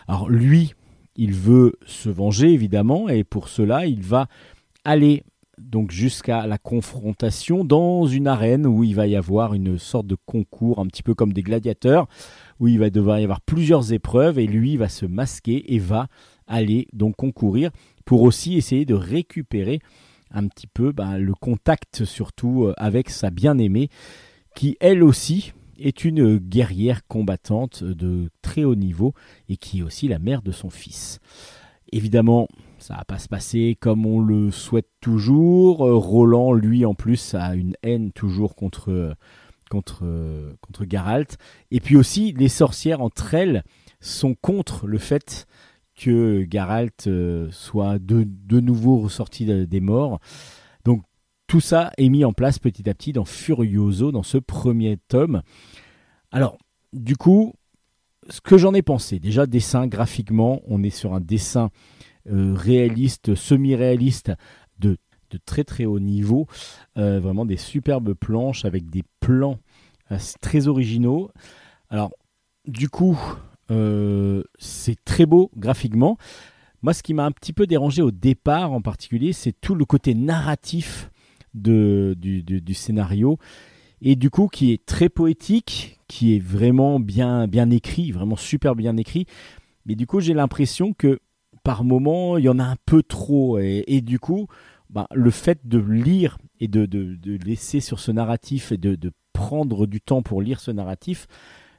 Alors 0.07 0.29
lui, 0.29 0.73
il 1.17 1.33
veut 1.33 1.73
se 1.85 2.09
venger 2.09 2.53
évidemment 2.53 3.09
et 3.09 3.23
pour 3.23 3.49
cela 3.49 3.85
il 3.85 4.01
va 4.01 4.27
aller 4.83 5.23
donc 5.57 5.91
jusqu'à 5.91 6.45
la 6.45 6.57
confrontation 6.57 7.63
dans 7.63 8.05
une 8.05 8.27
arène 8.27 8.67
où 8.67 8.83
il 8.83 8.93
va 8.93 9.07
y 9.07 9.15
avoir 9.15 9.53
une 9.53 9.79
sorte 9.79 10.05
de 10.05 10.17
concours 10.25 10.79
un 10.79 10.85
petit 10.85 11.03
peu 11.03 11.15
comme 11.15 11.33
des 11.33 11.41
gladiateurs 11.41 12.07
où 12.59 12.67
il 12.67 12.79
va 12.79 12.89
devoir 12.89 13.19
y 13.19 13.23
avoir 13.23 13.41
plusieurs 13.41 13.91
épreuves 13.91 14.37
et 14.37 14.45
lui 14.45 14.77
va 14.77 14.87
se 14.87 15.05
masquer 15.05 15.73
et 15.73 15.79
va 15.79 16.07
aller 16.45 16.87
donc 16.93 17.15
concourir 17.15 17.71
pour 18.05 18.21
aussi 18.21 18.55
essayer 18.55 18.85
de 18.85 18.93
récupérer 18.93 19.79
un 20.31 20.47
petit 20.47 20.67
peu 20.67 20.91
ben, 20.91 21.17
le 21.17 21.33
contact 21.33 22.05
surtout 22.05 22.65
euh, 22.65 22.73
avec 22.77 23.09
sa 23.09 23.31
bien-aimée 23.31 23.89
qui 24.55 24.77
elle 24.79 25.03
aussi 25.03 25.53
est 25.79 26.05
une 26.05 26.37
guerrière 26.37 27.05
combattante 27.07 27.83
de 27.83 28.29
très 28.41 28.63
haut 28.63 28.75
niveau 28.75 29.13
et 29.49 29.57
qui 29.57 29.79
est 29.79 29.83
aussi 29.83 30.07
la 30.07 30.19
mère 30.19 30.41
de 30.41 30.51
son 30.51 30.69
fils. 30.69 31.19
Évidemment, 31.91 32.47
ça 32.79 32.95
va 32.95 33.05
pas 33.05 33.19
se 33.19 33.27
passer 33.27 33.77
comme 33.79 34.05
on 34.05 34.19
le 34.19 34.51
souhaite 34.51 34.89
toujours. 35.01 35.77
Roland, 35.79 36.53
lui, 36.53 36.85
en 36.85 36.93
plus, 36.93 37.33
a 37.33 37.55
une 37.55 37.75
haine 37.81 38.11
toujours 38.11 38.55
contre, 38.55 39.15
contre, 39.69 40.03
contre 40.61 40.85
Geralt. 40.89 41.37
Et 41.71 41.79
puis 41.79 41.95
aussi, 41.95 42.33
les 42.33 42.49
sorcières 42.49 43.01
entre 43.01 43.33
elles 43.33 43.63
sont 43.99 44.35
contre 44.35 44.85
le 44.85 44.97
fait 44.97 45.47
que 45.97 46.45
Geralt 46.49 47.07
euh, 47.07 47.47
soit 47.51 47.97
de 47.99 48.59
nouveau 48.59 48.99
ressorti 48.99 49.45
des 49.45 49.79
morts. 49.79 50.19
Tout 51.47 51.61
ça 51.61 51.91
est 51.97 52.09
mis 52.09 52.25
en 52.25 52.33
place 52.33 52.59
petit 52.59 52.89
à 52.89 52.93
petit 52.93 53.13
dans 53.13 53.23
Furioso, 53.23 54.11
dans 54.11 54.23
ce 54.23 54.37
premier 54.37 54.97
tome. 55.07 55.41
Alors, 56.31 56.57
du 56.91 57.15
coup, 57.15 57.53
ce 58.29 58.41
que 58.41 58.57
j'en 58.57 58.73
ai 58.73 58.81
pensé, 58.81 59.19
déjà 59.19 59.45
dessin 59.45 59.87
graphiquement, 59.87 60.61
on 60.67 60.83
est 60.83 60.89
sur 60.89 61.13
un 61.13 61.21
dessin 61.21 61.69
euh, 62.29 62.53
réaliste, 62.53 63.35
semi-réaliste 63.35 64.33
de, 64.79 64.97
très 65.45 65.63
très 65.63 65.85
haut 65.85 65.99
niveau, 65.99 66.47
euh, 66.97 67.19
vraiment 67.21 67.45
des 67.45 67.57
superbes 67.57 68.13
planches 68.13 68.65
avec 68.65 68.89
des 68.89 69.03
plans 69.21 69.59
euh, 70.11 70.17
très 70.41 70.67
originaux. 70.67 71.31
Alors, 71.89 72.11
du 72.65 72.89
coup, 72.89 73.17
c'est 74.59 74.95
très 75.03 75.25
beau 75.25 75.51
graphiquement. 75.57 76.17
Moi, 76.81 76.93
ce 76.93 77.03
qui 77.03 77.13
m'a 77.13 77.25
un 77.25 77.31
petit 77.31 77.53
peu 77.53 77.67
dérangé 77.67 78.01
au 78.01 78.11
départ 78.11 78.71
en 78.71 78.81
particulier, 78.81 79.33
c'est 79.33 79.53
tout 79.53 79.75
le 79.75 79.83
côté 79.83 80.13
narratif 80.15 81.09
du, 81.57 82.73
scénario 82.73 83.37
et 84.01 84.15
du 84.15 84.29
coup 84.29 84.47
qui 84.47 84.71
est 84.71 84.85
très 84.85 85.09
poétique, 85.09 85.99
qui 86.07 86.35
est 86.35 86.39
vraiment 86.39 86.99
bien, 86.99 87.47
bien 87.47 87.69
écrit, 87.69 88.11
vraiment 88.11 88.35
super 88.35 88.75
bien 88.75 88.95
écrit. 88.97 89.25
Mais 89.85 89.95
du 89.95 90.05
coup, 90.05 90.19
j'ai 90.19 90.33
l'impression 90.33 90.93
que 90.93 91.19
par 91.63 91.83
moment, 91.83 92.37
il 92.37 92.45
y 92.45 92.49
en 92.49 92.59
a 92.59 92.63
un 92.63 92.75
peu 92.85 93.03
trop. 93.03 93.59
Et, 93.59 94.01
du 94.01 94.19
coup, 94.19 94.47
bah, 94.89 95.07
le 95.13 95.31
fait 95.31 95.67
de 95.67 95.79
lire 95.79 96.37
et 96.59 96.67
de, 96.67 96.85
de, 96.85 97.37
laisser 97.43 97.79
sur 97.79 97.99
ce 97.99 98.11
narratif 98.11 98.71
et 98.71 98.77
de, 98.77 98.95
de, 98.95 99.11
prendre 99.33 99.85
du 99.85 100.01
temps 100.01 100.23
pour 100.23 100.41
lire 100.41 100.59
ce 100.59 100.71
narratif, 100.71 101.27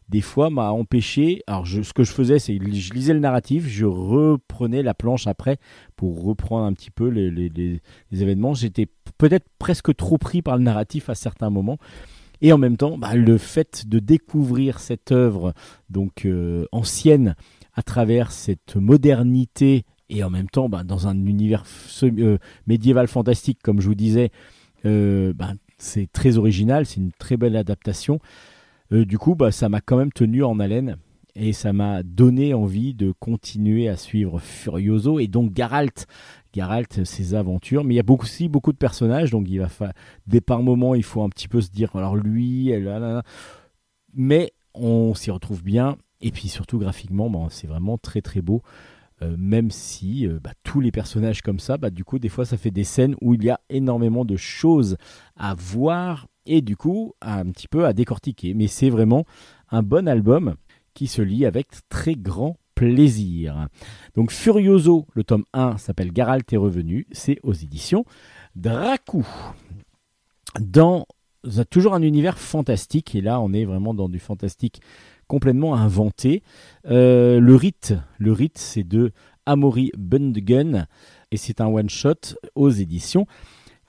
des 0.09 0.21
fois 0.21 0.49
m'a 0.49 0.71
empêché. 0.71 1.43
Alors, 1.47 1.67
ce 1.67 1.93
que 1.93 2.05
je 2.05 2.13
faisais, 2.13 2.39
c'est 2.39 2.57
je 2.57 2.93
lisais 2.95 3.13
le 3.13 3.19
narratif, 3.19 3.67
je 3.67 3.85
reprenais 3.85 4.83
la 4.83 4.95
planche 4.95 5.27
après 5.27 5.59
pour 5.97 6.23
reprendre 6.23 6.65
un 6.67 6.73
petit 6.73 6.91
peu 6.91 7.09
les, 7.09 7.31
les, 7.31 7.81
événements. 8.13 8.55
J'étais 8.55 8.87
peut-être 9.19 9.47
presque 9.59 9.95
trop 9.95 10.17
pris 10.17 10.43
par 10.43 10.57
le 10.57 10.63
narratif 10.63 11.11
à 11.11 11.15
certains 11.15 11.51
moments. 11.51 11.79
Et 12.41 12.53
en 12.53 12.59
même 12.59 12.77
temps, 12.77 12.97
bah, 12.97 13.15
le 13.15 13.37
fait 13.37 13.89
de 13.89 13.99
découvrir 13.99 14.79
cette 14.79 15.11
œuvre 15.11 15.55
donc 15.91 16.25
euh, 16.25 16.67
ancienne 16.71 17.35
à 17.75 17.83
travers 17.83 18.31
cette 18.31 18.77
modernité 18.77 19.85
et 20.09 20.23
en 20.23 20.31
même 20.31 20.49
temps 20.49 20.69
bah, 20.69 20.85
dans 20.85 21.09
un 21.09 21.27
univers 21.27 21.65
euh, 22.03 22.39
médiéval 22.67 23.09
fantastique, 23.09 23.59
comme 23.63 23.81
je 23.81 23.89
vous 23.89 23.97
disais, 23.97 24.31
euh, 24.85 25.33
bah, 25.33 25.53
c'est 25.79 26.11
très 26.11 26.39
original, 26.39 26.87
c'est 26.87 27.01
une 27.01 27.13
très 27.13 27.37
belle 27.37 27.57
adaptation. 27.57 28.21
Du 28.91 29.19
coup, 29.19 29.37
ça 29.51 29.69
m'a 29.69 29.83
quand 29.83 29.99
même 29.99 30.13
tenu 30.13 30.43
en 30.43 30.59
haleine. 30.61 30.97
et 31.35 31.53
ça 31.53 31.75
m'a 31.75 32.03
donné 32.03 32.55
envie 32.55 32.95
de 32.95 33.13
continuer 33.13 33.87
à 33.87 33.99
suivre 33.99 34.39
Furioso 34.39 35.19
et 35.19 35.27
donc 35.27 35.55
Geralt. 35.55 36.07
Ses 37.05 37.35
aventures, 37.35 37.85
mais 37.85 37.95
il 37.95 37.97
y 37.97 38.01
a 38.01 38.05
beaucoup, 38.05 38.25
aussi 38.25 38.49
beaucoup 38.49 38.73
de 38.73 38.79
personnages, 38.79 39.31
donc 39.31 39.47
il 39.49 39.59
va 39.59 39.69
fa... 39.69 39.93
des 40.27 40.41
par 40.41 40.63
moments 40.63 40.95
il 40.95 41.03
faut 41.03 41.23
un 41.23 41.29
petit 41.29 41.49
peu 41.49 41.61
se 41.61 41.71
dire 41.71 41.95
alors 41.97 42.17
lui, 42.17 42.73
mais 44.15 44.53
on 44.75 45.15
s'y 45.15 45.31
retrouve 45.31 45.63
bien 45.63 45.97
et 46.21 46.31
puis 46.31 46.49
surtout 46.49 46.79
graphiquement, 46.79 47.31
bon, 47.31 47.49
c'est 47.49 47.67
vraiment 47.67 47.99
très 47.99 48.23
très 48.23 48.43
beau. 48.43 48.63
Euh, 49.21 49.35
même 49.37 49.73
si 49.73 50.29
euh, 50.29 50.39
bah, 50.43 50.53
tous 50.63 50.81
les 50.81 50.93
personnages 50.93 51.43
comme 51.43 51.59
ça, 51.59 51.77
bah, 51.77 51.91
du 51.91 52.05
coup, 52.05 52.21
des 52.21 52.29
fois, 52.29 52.45
ça 52.45 52.57
fait 52.57 52.71
des 52.71 52.85
scènes 52.85 53.17
où 53.21 53.35
il 53.35 53.43
y 53.43 53.51
a 53.51 53.59
énormément 53.69 54.25
de 54.25 54.37
choses 54.37 54.97
à 55.37 55.55
voir 55.55 56.29
et 56.47 56.63
du 56.63 56.77
coup, 56.77 57.15
un 57.21 57.51
petit 57.51 57.67
peu 57.67 57.85
à 57.85 57.93
décortiquer. 57.93 58.55
Mais 58.55 58.69
c'est 58.69 58.91
vraiment 58.91 59.25
un 59.71 59.83
bon 59.83 60.07
album 60.07 60.55
qui 60.95 61.09
se 61.09 61.21
lit 61.21 61.47
avec 61.47 61.69
très 61.89 62.15
grand 62.15 62.57
plaisir. 62.79 63.67
Donc 64.15 64.31
Furioso, 64.31 65.07
le 65.15 65.25
tome 65.25 65.45
1 65.53 65.79
s'appelle 65.79 66.13
Geralt 66.15 66.53
est 66.53 66.57
revenu, 66.57 67.09
c'est 67.11 67.39
aux 67.43 67.53
éditions 67.53 68.05
Dracou. 68.55 69.27
Dans 70.61 71.05
toujours 71.71 71.95
un 71.95 72.03
univers 72.03 72.39
fantastique, 72.39 73.17
et 73.17 73.21
là 73.21 73.41
on 73.41 73.53
est 73.53 73.65
vraiment 73.65 73.95
dans 73.95 74.09
du 74.09 74.21
fantastique 74.21 74.81
complètement 75.27 75.75
inventé. 75.75 76.45
Euh, 76.87 77.41
le 77.41 77.57
rite, 77.57 77.95
le 78.19 78.31
rite, 78.31 78.59
c'est 78.59 78.85
de 78.85 79.11
Amory 79.45 79.91
Bundgen 79.99 80.87
et 81.33 81.37
c'est 81.37 81.61
un 81.61 81.67
one 81.67 81.91
shot 81.91 82.37
aux 82.55 82.71
éditions 82.71 83.27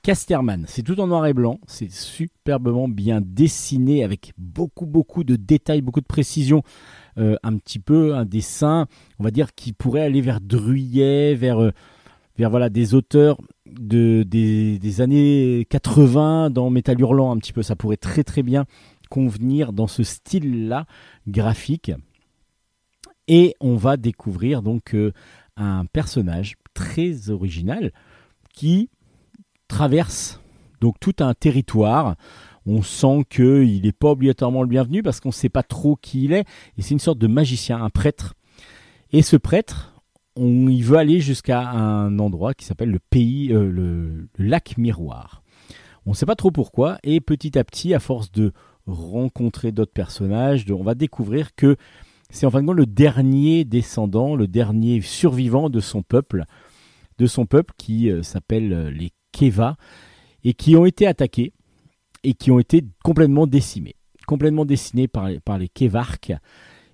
Casterman. 0.01 0.65
C'est 0.67 0.83
tout 0.83 0.99
en 0.99 1.07
noir 1.07 1.27
et 1.27 1.33
blanc, 1.33 1.59
c'est 1.67 1.91
superbement 1.91 2.87
bien 2.87 3.21
dessiné 3.21 4.03
avec 4.03 4.33
beaucoup 4.37 4.85
beaucoup 4.85 5.23
de 5.23 5.35
détails, 5.35 5.81
beaucoup 5.81 6.01
de 6.01 6.05
précision. 6.05 6.63
Euh, 7.19 7.35
un 7.43 7.57
petit 7.57 7.79
peu 7.79 8.15
un 8.15 8.23
dessin, 8.23 8.87
on 9.19 9.23
va 9.25 9.31
dire, 9.31 9.53
qui 9.53 9.73
pourrait 9.73 10.03
aller 10.03 10.21
vers 10.21 10.39
Druyet, 10.39 11.35
vers, 11.35 11.59
euh, 11.61 11.71
vers 12.37 12.49
voilà, 12.49 12.69
des 12.69 12.93
auteurs 12.93 13.37
de, 13.65 14.23
des, 14.23 14.79
des 14.79 15.01
années 15.01 15.67
80 15.69 16.49
dans 16.49 16.69
Métal 16.69 16.97
Hurlant, 16.99 17.31
un 17.31 17.37
petit 17.37 17.51
peu. 17.51 17.61
Ça 17.61 17.75
pourrait 17.75 17.97
très 17.97 18.23
très 18.23 18.41
bien 18.41 18.65
convenir 19.09 19.73
dans 19.73 19.87
ce 19.87 20.03
style-là 20.03 20.85
graphique. 21.27 21.91
Et 23.27 23.53
on 23.59 23.75
va 23.75 23.97
découvrir 23.97 24.61
donc 24.61 24.95
euh, 24.95 25.11
un 25.57 25.85
personnage 25.85 26.55
très 26.73 27.29
original 27.29 27.91
qui 28.53 28.89
traverse 29.67 30.39
donc 30.79 30.95
tout 31.01 31.15
un 31.19 31.33
territoire. 31.33 32.15
On 32.71 32.83
sent 32.83 33.25
qu'il 33.31 33.81
n'est 33.81 33.91
pas 33.91 34.11
obligatoirement 34.11 34.61
le 34.61 34.67
bienvenu 34.67 35.01
parce 35.01 35.19
qu'on 35.19 35.29
ne 35.29 35.33
sait 35.33 35.49
pas 35.49 35.63
trop 35.63 35.95
qui 35.95 36.25
il 36.25 36.33
est. 36.33 36.45
Et 36.77 36.83
c'est 36.83 36.91
une 36.91 36.99
sorte 36.99 37.17
de 37.17 37.25
magicien, 37.25 37.81
un 37.81 37.89
prêtre. 37.89 38.35
Et 39.11 39.23
ce 39.23 39.37
prêtre, 39.37 40.03
il 40.37 40.83
veut 40.83 40.97
aller 40.97 41.19
jusqu'à 41.19 41.67
un 41.67 42.19
endroit 42.19 42.53
qui 42.53 42.65
s'appelle 42.65 42.91
le 42.91 42.99
pays, 42.99 43.51
euh, 43.51 43.71
le, 43.71 44.29
le 44.35 44.45
lac 44.45 44.77
miroir. 44.77 45.41
On 46.05 46.11
ne 46.11 46.15
sait 46.15 46.27
pas 46.27 46.35
trop 46.35 46.51
pourquoi. 46.51 46.99
Et 47.01 47.21
petit 47.21 47.57
à 47.57 47.63
petit, 47.63 47.95
à 47.95 47.99
force 47.99 48.31
de 48.31 48.53
rencontrer 48.85 49.71
d'autres 49.71 49.91
personnages. 49.91 50.65
on 50.69 50.83
va 50.83 50.93
découvrir 50.93 51.55
que 51.55 51.75
c'est 52.29 52.45
en 52.45 52.51
fin 52.51 52.61
de 52.61 52.67
compte 52.67 52.77
le 52.77 52.85
dernier 52.85 53.65
descendant, 53.65 54.35
le 54.35 54.47
dernier 54.47 55.01
survivant 55.01 55.71
de 55.71 55.79
son 55.79 56.03
peuple, 56.03 56.45
de 57.17 57.25
son 57.25 57.47
peuple 57.47 57.73
qui 57.79 58.11
euh, 58.11 58.21
s'appelle 58.21 58.73
euh, 58.73 58.91
les 58.91 59.09
Keva 59.31 59.75
et 60.43 60.53
qui 60.53 60.75
ont 60.75 60.85
été 60.85 61.07
attaqués 61.07 61.53
et 62.23 62.33
qui 62.33 62.51
ont 62.51 62.59
été 62.59 62.85
complètement 63.03 63.47
décimés, 63.47 63.95
complètement 64.27 64.65
décimés 64.65 65.07
par, 65.07 65.27
les 65.27 65.69
Kevarks. 65.69 66.33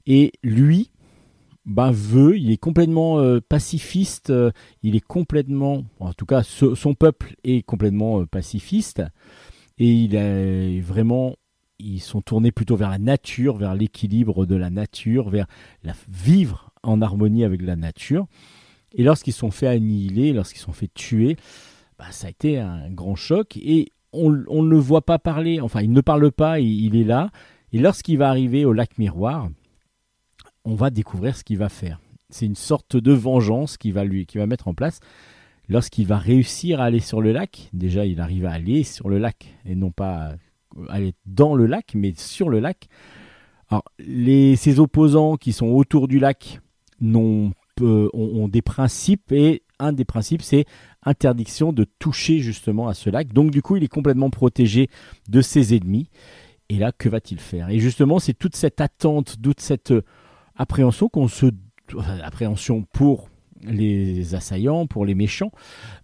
Et 0.06 0.32
lui, 0.44 0.92
ben, 1.66 1.92
veut, 1.92 2.38
il 2.38 2.52
est 2.52 2.58
complètement 2.58 3.20
euh, 3.20 3.40
pacifiste, 3.42 4.32
il 4.84 4.96
est 4.96 5.06
complètement, 5.06 5.84
en 6.00 6.14
tout 6.14 6.26
cas, 6.26 6.44
son 6.44 6.94
peuple 6.94 7.36
est 7.44 7.66
complètement 7.66 8.26
pacifiste, 8.26 9.02
et 9.78 9.92
il 9.92 10.16
est 10.16 10.80
vraiment 10.80 11.36
ils 11.80 12.02
sont 12.02 12.22
tournés 12.22 12.52
plutôt 12.52 12.76
vers 12.76 12.90
la 12.90 13.00
nature, 13.00 13.58
vers 13.58 13.76
l'équilibre 13.76 14.46
de 14.46 14.56
la 14.56 14.70
nature, 14.70 15.30
vers 15.30 15.48
vivre 16.10 16.72
en 16.84 17.02
harmonie 17.02 17.44
avec 17.44 17.62
la 17.62 17.76
nature. 17.76 18.28
Et 18.94 19.04
lorsqu'ils 19.04 19.34
sont 19.34 19.52
fait 19.52 19.68
annihiler, 19.68 20.34
lorsqu'ils 20.34 20.62
sont 20.62 20.72
fait 20.72 20.90
tuer, 20.94 21.36
bah, 22.00 22.06
ça 22.12 22.28
a 22.28 22.30
été 22.30 22.60
un 22.60 22.90
grand 22.90 23.16
choc. 23.16 23.58
Et 23.58 23.90
on, 24.16 24.64
ne 24.64 24.70
le 24.70 24.78
voit 24.78 25.06
pas 25.06 25.20
parler, 25.20 25.60
enfin 25.62 25.82
il 25.82 25.92
ne 25.92 26.02
parle 26.02 26.32
pas, 26.32 26.60
il, 26.60 26.96
est 26.96 27.04
là. 27.04 27.30
Et 27.72 27.80
lorsqu'il 27.80 28.18
va 28.18 28.30
arriver 28.30 28.66
au 28.66 28.74
lac 28.74 28.98
miroir, 28.98 29.50
on 30.64 30.76
va 30.76 30.90
découvrir 30.90 31.36
ce 31.36 31.44
qu'il 31.44 31.58
va 31.58 31.70
faire. 31.70 32.00
C'est 32.30 32.46
une 32.46 32.56
sorte 32.56 32.98
de 32.98 33.12
vengeance 33.12 33.78
qu'il 33.78 33.94
va, 33.94 34.04
lui, 34.04 34.26
qu'il 34.26 34.40
va 34.40 34.48
mettre 34.48 34.68
en 34.68 34.74
place. 34.74 35.00
Lorsqu'il 35.68 36.08
va 36.08 36.18
réussir 36.18 36.80
à 36.80 36.86
aller 36.86 37.00
sur 37.00 37.22
le 37.22 37.32
lac, 37.32 37.70
déjà 37.74 38.06
il 38.06 38.20
arrive 38.20 38.46
à 38.46 38.52
aller 38.52 38.84
sur 38.84 39.10
le 39.10 39.18
lac 39.18 39.54
et 39.66 39.76
non 39.76 39.92
pas 39.92 40.34
aller 40.90 41.14
dans 41.26 41.56
le 41.56 41.66
lac, 41.66 41.94
mais 41.96 42.14
sur 42.16 42.50
le 42.50 42.60
lac. 42.60 42.88
Alors, 43.70 43.84
les, 44.00 44.56
ces 44.56 44.80
opposants 44.80 45.38
qui 45.38 45.54
sont 45.54 45.68
autour 45.68 46.08
du 46.08 46.20
lac 46.20 46.60
ont, 47.02 47.52
ont, 47.82 48.48
des 48.48 48.62
principes 48.62 49.32
et 49.32 49.64
un 49.80 49.92
des 49.92 50.06
principes 50.06 50.42
c'est 50.42 50.66
interdiction 51.06 51.72
de 51.72 51.86
toucher 52.00 52.40
justement 52.40 52.88
à 52.88 52.94
ce 52.94 53.10
lac. 53.10 53.32
Donc 53.34 53.52
du 53.52 53.62
coup 53.62 53.78
il 53.78 53.84
est 53.84 53.88
complètement 53.90 54.30
protégé 54.30 54.90
de 55.30 55.42
ses 55.42 55.76
ennemis. 55.76 56.10
Et 56.70 56.78
là 56.78 56.92
que 56.92 57.10
va-t-il 57.10 57.40
faire? 57.40 57.70
Et 57.70 57.80
justement 57.80 58.20
c'est 58.20 58.34
toute 58.34 58.56
cette 58.56 58.82
attente, 58.82 59.36
toute 59.42 59.62
cette 59.62 59.92
euh, 59.92 60.04
appréhension 60.56 61.10
qu'on 61.10 61.28
se 61.28 61.48
appréhension 62.24 62.84
pour 62.94 63.30
les 63.62 64.34
assaillants, 64.34 64.88
pour 64.88 65.06
les 65.06 65.14
méchants. 65.14 65.52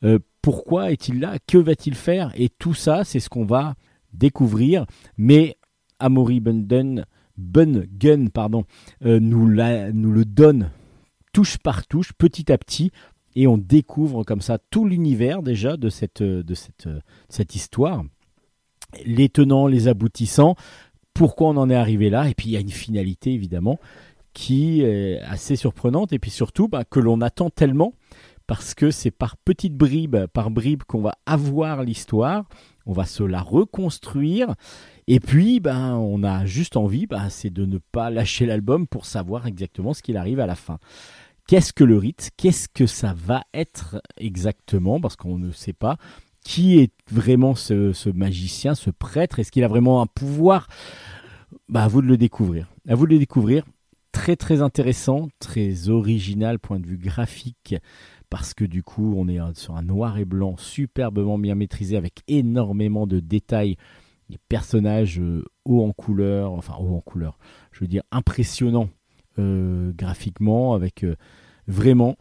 Euh, 0.03 0.19
pourquoi 0.41 0.91
est-il 0.91 1.19
là? 1.19 1.37
Que 1.47 1.57
va-t-il 1.57 1.95
faire? 1.95 2.31
Et 2.35 2.49
tout 2.49 2.73
ça 2.73 3.03
c'est 3.03 3.19
ce 3.19 3.29
qu'on 3.29 3.45
va 3.45 3.75
découvrir. 4.13 4.85
Mais 5.17 5.57
Amory 5.99 6.39
Bunden, 6.39 7.05
Gun 7.37 8.27
pardon, 8.27 8.65
euh, 9.05 9.19
nous, 9.19 9.47
la, 9.47 9.91
nous 9.91 10.11
le 10.11 10.25
donne 10.25 10.69
touche 11.33 11.57
par 11.57 11.87
touche, 11.87 12.13
petit 12.13 12.51
à 12.51 12.57
petit, 12.57 12.91
et 13.35 13.47
on 13.47 13.57
découvre 13.57 14.23
comme 14.23 14.41
ça 14.41 14.57
tout 14.57 14.85
l'univers 14.85 15.41
déjà 15.41 15.77
de 15.77 15.89
cette, 15.89 16.23
de 16.23 16.53
cette, 16.53 16.89
cette 17.29 17.55
histoire, 17.55 18.03
les 19.05 19.29
tenants, 19.29 19.67
les 19.67 19.87
aboutissants, 19.87 20.55
pourquoi 21.13 21.49
on 21.49 21.57
en 21.57 21.69
est 21.69 21.75
arrivé 21.75 22.09
là, 22.09 22.29
et 22.29 22.33
puis 22.33 22.49
il 22.49 22.51
y 22.51 22.57
a 22.57 22.61
une 22.61 22.69
finalité 22.69 23.33
évidemment 23.33 23.79
qui 24.33 24.81
est 24.81 25.19
assez 25.21 25.55
surprenante, 25.55 26.13
et 26.13 26.19
puis 26.19 26.31
surtout 26.31 26.67
bah, 26.67 26.83
que 26.85 26.99
l'on 26.99 27.21
attend 27.21 27.49
tellement, 27.49 27.93
parce 28.47 28.73
que 28.73 28.91
c'est 28.91 29.11
par 29.11 29.37
petites 29.37 29.75
bribes, 29.75 30.25
par 30.27 30.51
bribes 30.51 30.83
qu'on 30.83 31.01
va 31.01 31.15
avoir 31.25 31.83
l'histoire, 31.83 32.45
on 32.85 32.93
va 32.93 33.05
se 33.05 33.23
la 33.23 33.41
reconstruire. 33.41 34.55
Et 35.07 35.19
puis, 35.19 35.59
ben, 35.59 35.95
on 35.95 36.23
a 36.23 36.45
juste 36.45 36.77
envie, 36.77 37.07
ben, 37.07 37.29
c'est 37.29 37.49
de 37.49 37.65
ne 37.65 37.77
pas 37.77 38.09
lâcher 38.09 38.45
l'album 38.45 38.87
pour 38.87 39.05
savoir 39.05 39.47
exactement 39.47 39.93
ce 39.93 40.01
qu'il 40.01 40.17
arrive 40.17 40.39
à 40.39 40.47
la 40.47 40.55
fin. 40.55 40.79
Qu'est-ce 41.47 41.73
que 41.73 41.83
le 41.83 41.97
rite 41.97 42.31
Qu'est-ce 42.37 42.67
que 42.69 42.85
ça 42.85 43.13
va 43.13 43.43
être 43.53 44.01
exactement 44.17 44.99
Parce 44.99 45.15
qu'on 45.15 45.37
ne 45.37 45.51
sait 45.51 45.73
pas. 45.73 45.97
Qui 46.43 46.79
est 46.79 46.91
vraiment 47.11 47.55
ce, 47.55 48.09
magicien, 48.09 48.73
ce 48.73 48.89
prêtre 48.89 49.39
Est-ce 49.39 49.51
qu'il 49.51 49.63
a 49.63 49.67
vraiment 49.67 50.01
un 50.01 50.07
pouvoir? 50.07 50.67
Ben, 51.69 51.81
À 51.81 51.87
vous 51.87 52.01
de 52.01 52.07
le 52.07 52.17
découvrir. 52.17 52.67
À 52.87 52.95
vous 52.95 53.05
de 53.05 53.13
le 53.13 53.19
découvrir. 53.19 53.65
Très 54.11 54.35
très 54.35 54.61
intéressant, 54.61 55.29
très 55.39 55.89
original 55.89 56.59
point 56.59 56.79
de 56.79 56.85
vue 56.85 56.97
graphique 56.97 57.75
parce 58.31 58.53
que 58.53 58.63
du 58.63 58.81
coup 58.81 59.13
on 59.17 59.27
est 59.27 59.39
sur 59.55 59.75
un 59.75 59.83
noir 59.83 60.17
et 60.17 60.25
blanc 60.25 60.55
superbement 60.57 61.37
bien 61.37 61.53
maîtrisé 61.53 61.97
avec 61.97 62.23
énormément 62.27 63.05
de 63.05 63.19
détails, 63.19 63.75
des 64.29 64.39
personnages 64.49 65.19
euh, 65.19 65.43
hauts 65.65 65.85
en 65.85 65.91
couleur, 65.91 66.53
enfin 66.53 66.75
hauts 66.79 66.95
en 66.95 67.01
couleur, 67.01 67.37
je 67.71 67.81
veux 67.81 67.87
dire 67.87 68.03
impressionnants 68.11 68.89
graphiquement, 69.95 70.73
avec 70.73 71.03
euh, 71.03 71.15
vraiment 71.67 72.15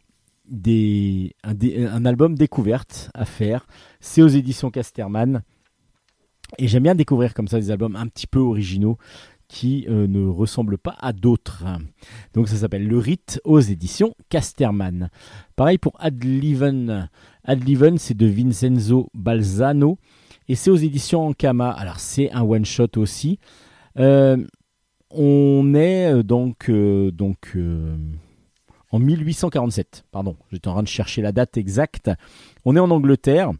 des, 0.48 1.34
un, 1.44 2.04
album 2.04 2.34
découverte 2.34 3.10
à 3.14 3.24
faire. 3.24 3.66
C'est 4.00 4.22
aux 4.22 4.28
éditions 4.28 4.70
Casterman. 4.70 5.42
Et 6.58 6.66
j'aime 6.66 6.82
bien 6.82 6.94
découvrir 6.94 7.34
comme 7.34 7.48
ça 7.48 7.58
des 7.60 7.70
albums 7.70 7.96
un 7.96 8.06
petit 8.06 8.26
peu 8.26 8.40
originaux 8.40 8.98
qui 9.46 9.86
euh, 9.88 10.06
ne 10.06 10.26
ressemble 10.26 10.78
pas 10.78 10.96
à 11.00 11.12
d'autres. 11.12 11.64
Donc 12.34 12.48
ça 12.48 12.56
s'appelle 12.56 12.86
Le 12.86 12.98
Rite 12.98 13.40
aux 13.44 13.60
éditions 13.60 14.14
Casterman. 14.28 15.10
Pareil 15.56 15.78
pour 15.78 15.94
Adliven. 15.98 17.08
Adliven, 17.44 17.98
c'est 17.98 18.16
de 18.16 18.26
Vincenzo 18.26 19.10
Balzano 19.14 19.98
et 20.48 20.54
c'est 20.54 20.70
aux 20.70 20.76
éditions 20.76 21.26
Ankama. 21.26 21.70
Alors 21.70 21.98
c'est 21.98 22.30
un 22.32 22.42
one 22.42 22.64
shot 22.64 22.96
aussi. 22.96 23.38
Euh, 23.98 24.36
on 25.10 25.74
est 25.74 26.12
euh, 26.12 26.22
donc 26.22 26.70
donc 26.70 27.56
en 28.90 28.98
1847. 28.98 30.04
Pardon, 30.10 30.36
j'étais 30.50 30.68
en 30.68 30.74
train 30.74 30.82
de 30.82 30.88
chercher 30.88 31.22
la 31.22 31.32
date 31.32 31.56
exacte. 31.56 32.10
On 32.64 32.76
est 32.76 32.80
en 32.80 32.90
Angleterre 32.90 33.52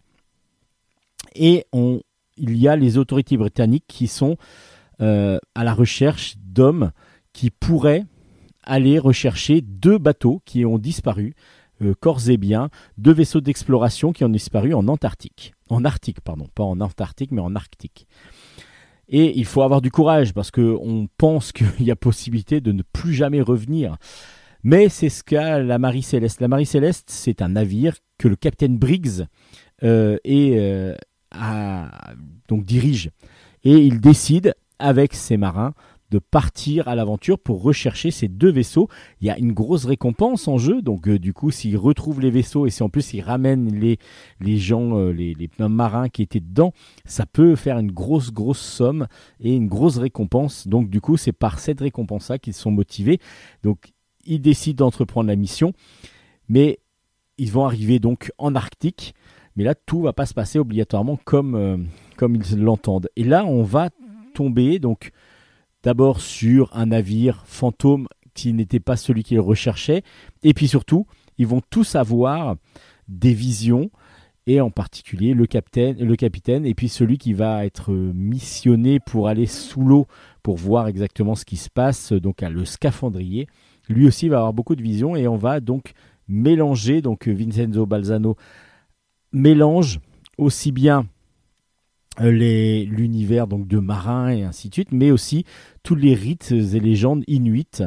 et 1.34 1.66
il 1.72 2.56
y 2.56 2.68
a 2.68 2.76
les 2.76 2.98
autorités 2.98 3.36
britanniques 3.36 3.84
qui 3.86 4.06
sont 4.06 4.36
euh, 5.00 5.38
à 5.54 5.64
la 5.64 5.72
recherche 5.72 6.34
d'hommes 6.38 6.92
qui 7.32 7.50
pourraient 7.50 8.04
aller 8.62 8.98
rechercher 8.98 9.60
deux 9.60 9.98
bateaux 9.98 10.42
qui 10.44 10.64
ont 10.66 10.78
disparu, 10.78 11.34
euh, 11.82 11.94
corps 11.98 12.28
et 12.28 12.36
biens, 12.36 12.68
deux 12.98 13.12
vaisseaux 13.12 13.40
d'exploration 13.40 14.12
qui 14.12 14.24
ont 14.24 14.28
disparu 14.28 14.74
en 14.74 14.88
Antarctique. 14.88 15.54
En 15.68 15.84
Arctique, 15.84 16.20
pardon, 16.20 16.48
pas 16.54 16.64
en 16.64 16.80
Antarctique, 16.80 17.30
mais 17.30 17.40
en 17.40 17.54
Arctique. 17.54 18.06
Et 19.10 19.36
il 19.38 19.44
faut 19.44 19.62
avoir 19.62 19.82
du 19.82 19.90
courage 19.90 20.32
parce 20.32 20.50
qu'on 20.50 21.08
pense 21.18 21.52
qu'il 21.52 21.82
y 21.82 21.90
a 21.90 21.96
possibilité 21.96 22.60
de 22.60 22.72
ne 22.72 22.82
plus 22.82 23.12
jamais 23.12 23.42
revenir. 23.42 23.96
Mais 24.62 24.88
c'est 24.88 25.08
ce 25.08 25.22
qu'a 25.24 25.58
la 25.58 25.78
Marie 25.78 26.02
Céleste. 26.02 26.40
La 26.40 26.48
Marie 26.48 26.66
Céleste, 26.66 27.08
c'est 27.10 27.42
un 27.42 27.48
navire 27.50 27.96
que 28.18 28.28
le 28.28 28.36
capitaine 28.36 28.78
Briggs 28.78 29.26
euh, 29.82 30.18
euh, 30.26 30.96
donc 32.48 32.64
dirige. 32.64 33.10
Et 33.64 33.76
il 33.78 34.00
décide, 34.00 34.54
avec 34.78 35.14
ses 35.14 35.36
marins, 35.36 35.74
de 36.10 36.18
partir 36.18 36.88
à 36.88 36.94
l'aventure 36.94 37.38
pour 37.38 37.62
rechercher 37.62 38.10
ces 38.10 38.28
deux 38.28 38.50
vaisseaux. 38.50 38.88
Il 39.20 39.26
y 39.26 39.30
a 39.30 39.38
une 39.38 39.52
grosse 39.52 39.84
récompense 39.84 40.48
en 40.48 40.58
jeu, 40.58 40.82
donc 40.82 41.08
euh, 41.08 41.18
du 41.18 41.32
coup, 41.32 41.50
s'ils 41.50 41.76
retrouvent 41.76 42.20
les 42.20 42.30
vaisseaux 42.30 42.66
et 42.66 42.70
si 42.70 42.82
en 42.82 42.88
plus 42.88 43.12
ils 43.14 43.20
ramènent 43.20 43.72
les, 43.72 43.98
les 44.40 44.56
gens, 44.56 44.98
euh, 44.98 45.12
les, 45.12 45.34
marins 45.58 46.08
qui 46.08 46.22
étaient 46.22 46.40
dedans, 46.40 46.72
ça 47.04 47.26
peut 47.26 47.54
faire 47.54 47.78
une 47.78 47.92
grosse, 47.92 48.32
grosse 48.32 48.60
somme 48.60 49.06
et 49.40 49.54
une 49.54 49.68
grosse 49.68 49.98
récompense. 49.98 50.66
Donc 50.66 50.90
du 50.90 51.00
coup, 51.00 51.16
c'est 51.16 51.32
par 51.32 51.58
cette 51.58 51.80
récompense-là 51.80 52.38
qu'ils 52.38 52.54
sont 52.54 52.70
motivés. 52.70 53.20
Donc 53.62 53.92
ils 54.24 54.40
décident 54.40 54.84
d'entreprendre 54.84 55.28
la 55.28 55.36
mission, 55.36 55.72
mais 56.48 56.78
ils 57.38 57.50
vont 57.50 57.64
arriver 57.64 57.98
donc 57.98 58.32
en 58.38 58.54
Arctique. 58.54 59.14
Mais 59.56 59.64
là, 59.64 59.74
tout 59.74 60.02
va 60.02 60.12
pas 60.12 60.26
se 60.26 60.34
passer 60.34 60.58
obligatoirement 60.58 61.18
comme, 61.24 61.54
euh, 61.54 61.76
comme 62.16 62.36
ils 62.36 62.58
l'entendent. 62.58 63.08
Et 63.16 63.24
là, 63.24 63.44
on 63.44 63.62
va 63.62 63.90
tomber 64.34 64.78
donc 64.78 65.10
D'abord 65.82 66.20
sur 66.20 66.70
un 66.76 66.86
navire 66.86 67.42
fantôme 67.46 68.06
qui 68.34 68.52
n'était 68.52 68.80
pas 68.80 68.96
celui 68.96 69.22
qu'ils 69.22 69.40
recherchaient. 69.40 70.02
Et 70.42 70.54
puis 70.54 70.68
surtout, 70.68 71.06
ils 71.38 71.46
vont 71.46 71.62
tous 71.70 71.94
avoir 71.94 72.56
des 73.08 73.34
visions, 73.34 73.90
et 74.46 74.60
en 74.60 74.70
particulier 74.70 75.34
le 75.34 75.46
capitaine, 75.46 75.96
le 75.98 76.16
capitaine 76.16 76.64
et 76.66 76.74
puis 76.74 76.88
celui 76.88 77.18
qui 77.18 77.32
va 77.32 77.64
être 77.64 77.92
missionné 77.92 78.98
pour 78.98 79.28
aller 79.28 79.46
sous 79.46 79.82
l'eau 79.82 80.06
pour 80.42 80.56
voir 80.56 80.88
exactement 80.88 81.34
ce 81.34 81.44
qui 81.44 81.56
se 81.56 81.68
passe, 81.68 82.12
donc 82.12 82.40
le 82.40 82.64
scaphandrier. 82.64 83.46
Lui 83.88 84.06
aussi 84.06 84.28
va 84.28 84.38
avoir 84.38 84.52
beaucoup 84.52 84.76
de 84.76 84.82
visions 84.82 85.14
et 85.14 85.28
on 85.28 85.36
va 85.36 85.60
donc 85.60 85.92
mélanger, 86.28 87.02
donc 87.02 87.28
Vincenzo 87.28 87.86
Balzano 87.86 88.36
mélange 89.32 90.00
aussi 90.38 90.72
bien 90.72 91.06
euh, 92.20 92.30
l'univers 92.30 93.46
donc 93.46 93.68
de 93.68 93.78
marins 93.78 94.30
et 94.30 94.42
ainsi 94.42 94.68
de 94.68 94.74
suite, 94.74 94.92
mais 94.92 95.10
aussi 95.10 95.44
tous 95.82 95.94
les 95.94 96.14
rites 96.14 96.52
et 96.52 96.80
légendes 96.80 97.24
inuites, 97.26 97.82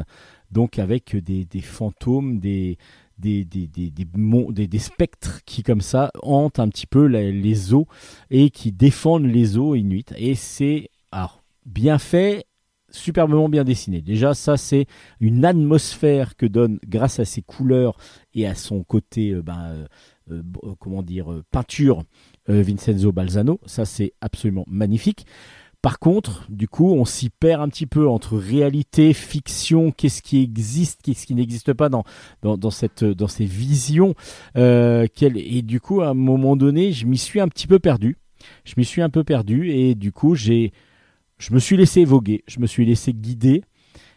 donc 0.50 0.78
avec 0.78 1.16
des, 1.16 1.46
fantômes, 1.60 2.38
des, 2.38 2.78
des, 3.18 3.44
des, 3.44 3.66
des, 3.66 4.66
des, 4.68 4.78
spectres 4.78 5.40
qui 5.44 5.62
comme 5.62 5.80
ça 5.80 6.10
hantent 6.22 6.58
un 6.58 6.68
petit 6.68 6.86
peu 6.86 7.06
les, 7.06 7.74
eaux 7.74 7.86
et 8.30 8.50
qui 8.50 8.72
défendent 8.72 9.26
les 9.26 9.58
eaux 9.58 9.74
inuites. 9.74 10.14
Et 10.16 10.34
c'est 10.34 10.90
bien 11.66 11.98
fait, 11.98 12.44
superbement 12.90 13.48
bien 13.48 13.64
dessiné. 13.64 14.00
Déjà, 14.02 14.34
ça 14.34 14.56
c'est 14.56 14.86
une 15.20 15.44
atmosphère 15.44 16.36
que 16.36 16.46
donne 16.46 16.78
grâce 16.86 17.18
à 17.18 17.24
ses 17.24 17.42
couleurs 17.42 17.96
et 18.34 18.46
à 18.46 18.54
son 18.54 18.84
côté, 18.84 19.30
euh, 19.30 19.42
ben, 19.42 19.86
euh, 20.30 20.42
comment 20.78 21.02
dire, 21.02 21.42
peinture 21.50 22.04
euh, 22.48 22.62
Vincenzo 22.62 23.12
Balzano. 23.12 23.60
Ça, 23.66 23.84
c'est 23.84 24.12
absolument 24.20 24.64
magnifique. 24.68 25.26
Par 25.84 25.98
contre, 25.98 26.46
du 26.48 26.66
coup, 26.66 26.94
on 26.94 27.04
s'y 27.04 27.28
perd 27.28 27.60
un 27.60 27.68
petit 27.68 27.84
peu 27.84 28.08
entre 28.08 28.38
réalité, 28.38 29.12
fiction, 29.12 29.90
qu'est-ce 29.90 30.22
qui 30.22 30.42
existe, 30.42 31.02
qu'est-ce 31.02 31.26
qui 31.26 31.34
n'existe 31.34 31.74
pas 31.74 31.90
dans, 31.90 32.04
cette, 32.70 33.04
dans 33.04 33.28
ces 33.28 33.44
visions. 33.44 34.14
Euh, 34.56 35.06
et 35.20 35.60
du 35.60 35.80
coup, 35.82 36.00
à 36.00 36.08
un 36.08 36.14
moment 36.14 36.56
donné, 36.56 36.92
je 36.92 37.04
m'y 37.04 37.18
suis 37.18 37.38
un 37.38 37.48
petit 37.48 37.66
peu 37.66 37.80
perdu. 37.80 38.16
Je 38.64 38.72
m'y 38.78 38.86
suis 38.86 39.02
un 39.02 39.10
peu 39.10 39.24
perdu 39.24 39.72
et 39.72 39.94
du 39.94 40.10
coup, 40.10 40.34
j'ai, 40.34 40.72
je 41.36 41.52
me 41.52 41.58
suis 41.58 41.76
laissé 41.76 42.06
voguer, 42.06 42.44
je 42.46 42.60
me 42.60 42.66
suis 42.66 42.86
laissé 42.86 43.12
guider. 43.12 43.62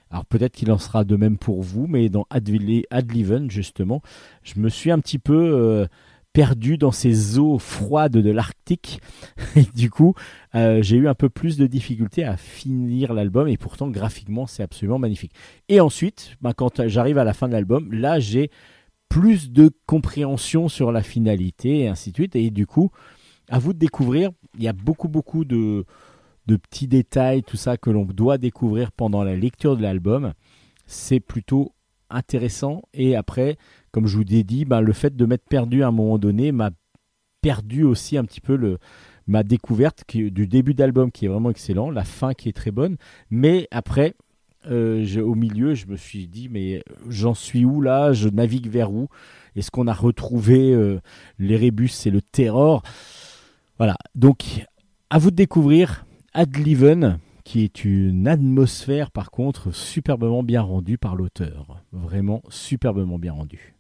Alors 0.10 0.26
peut-être 0.26 0.54
qu'il 0.54 0.72
en 0.72 0.78
sera 0.78 1.04
de 1.04 1.18
même 1.18 1.38
pour 1.38 1.64
vous, 1.64 1.86
mais 1.86 2.08
dans 2.08 2.28
Adliven, 2.30 3.52
justement, 3.52 4.02
je 4.42 4.62
me 4.62 4.70
suis 4.70 4.90
un 4.90 5.00
petit 5.00 5.20
peu... 5.20 5.36
Euh, 5.36 5.86
perdu 6.38 6.78
dans 6.78 6.92
ces 6.92 7.40
eaux 7.40 7.58
froides 7.58 8.18
de 8.18 8.30
l'Arctique. 8.30 9.02
Du 9.74 9.90
coup, 9.90 10.14
euh, 10.54 10.84
j'ai 10.84 10.96
eu 10.96 11.08
un 11.08 11.16
peu 11.16 11.30
plus 11.30 11.58
de 11.58 11.66
difficultés 11.66 12.24
à 12.26 12.38
finir 12.38 13.16
l'album. 13.16 13.48
Et 13.48 13.58
pourtant, 13.58 13.88
graphiquement, 13.88 14.46
c'est 14.46 14.62
absolument 14.62 15.00
magnifique. 15.00 15.32
Et 15.68 15.80
ensuite, 15.80 16.36
ben, 16.42 16.54
quand 16.54 16.88
j'arrive 16.88 17.18
à 17.18 17.24
la 17.24 17.34
fin 17.34 17.48
de 17.48 17.54
l'album, 17.54 17.92
là, 17.92 18.20
j'ai 18.20 18.52
plus 19.10 19.52
de 19.52 19.72
compréhension 19.88 20.68
sur 20.68 20.92
la 20.92 21.02
finalité 21.02 21.80
et 21.80 21.88
ainsi 21.88 22.12
de 22.12 22.18
suite. 22.18 22.36
Et 22.36 22.52
du 22.52 22.68
coup, 22.68 22.92
à 23.50 23.58
vous 23.58 23.74
de 23.74 23.80
découvrir. 23.80 24.30
Il 24.60 24.64
y 24.64 24.68
a 24.68 24.74
beaucoup, 24.74 25.08
beaucoup 25.08 25.44
de 25.44 25.86
petits 26.46 26.88
détails, 26.88 27.42
tout 27.42 27.58
ça 27.58 27.78
que 27.78 27.90
l'on 27.90 28.06
doit 28.06 28.38
découvrir 28.38 28.92
pendant 28.92 29.24
la 29.24 29.36
lecture 29.36 29.76
de 29.76 29.82
l'album. 29.82 30.34
C'est 30.86 31.20
plutôt 31.20 31.74
intéressant. 32.10 32.82
Et 32.94 33.16
après, 33.16 33.58
comme 33.92 34.08
je 34.08 34.18
vous 34.18 34.24
ai 34.34 34.44
dit, 34.44 34.66
bah, 34.66 34.82
le 34.82 34.94
fait 34.94 35.16
de 35.16 35.26
m'être 35.26 35.48
perdu 35.48 35.84
à 35.84 35.88
un 35.88 35.92
moment 35.92 36.18
donné 36.18 36.52
m'a 36.52 36.72
perdu 37.42 37.84
aussi 37.84 38.18
un 38.18 38.26
petit 38.26 38.42
peu 38.42 38.56
le, 38.56 38.78
ma 39.28 39.44
découverte 39.44 40.04
du 40.10 40.48
début 40.48 40.74
d'album 40.74 41.12
qui 41.12 41.26
est 41.26 41.30
vraiment 41.30 41.50
excellent, 41.50 41.92
la 41.92 42.04
fin 42.04 42.34
qui 42.34 42.50
est 42.50 42.54
très 42.54 42.72
bonne, 42.72 42.98
mais 43.30 43.68
après, 43.72 44.16
euh, 44.70 45.22
au 45.22 45.36
milieu, 45.36 45.76
je 45.76 45.88
me 45.88 45.96
suis 45.96 46.28
dit, 46.28 46.50
mais 46.50 46.84
j'en 47.10 47.34
suis 47.34 47.64
où 47.64 47.82
là? 47.82 48.12
Je 48.14 48.28
navigue 48.30 48.70
vers 48.70 48.92
où? 48.92 49.08
Est-ce 49.56 49.72
qu'on 49.72 49.88
a 49.88 49.94
retrouvé 49.94 50.74
euh, 50.74 51.00
l'Erebus 51.40 51.92
et 52.06 52.10
le 52.10 52.22
Terror? 52.22 52.84
Voilà, 53.78 53.96
donc 54.16 54.66
à 55.10 55.20
vous 55.20 55.32
de 55.32 55.36
découvrir. 55.36 56.06
Adliven, 56.34 57.20
qui 57.48 57.64
est 57.64 57.86
une 57.86 58.28
atmosphère 58.28 59.10
par 59.10 59.32
contre 59.32 59.72
superbement 59.72 60.44
bien 60.44 60.62
rendue 60.62 60.98
par 60.98 61.16
l'auteur. 61.16 61.82
Vraiment 61.94 62.42
superbement 62.50 63.18
bien 63.18 63.32
rendue. 63.32 63.74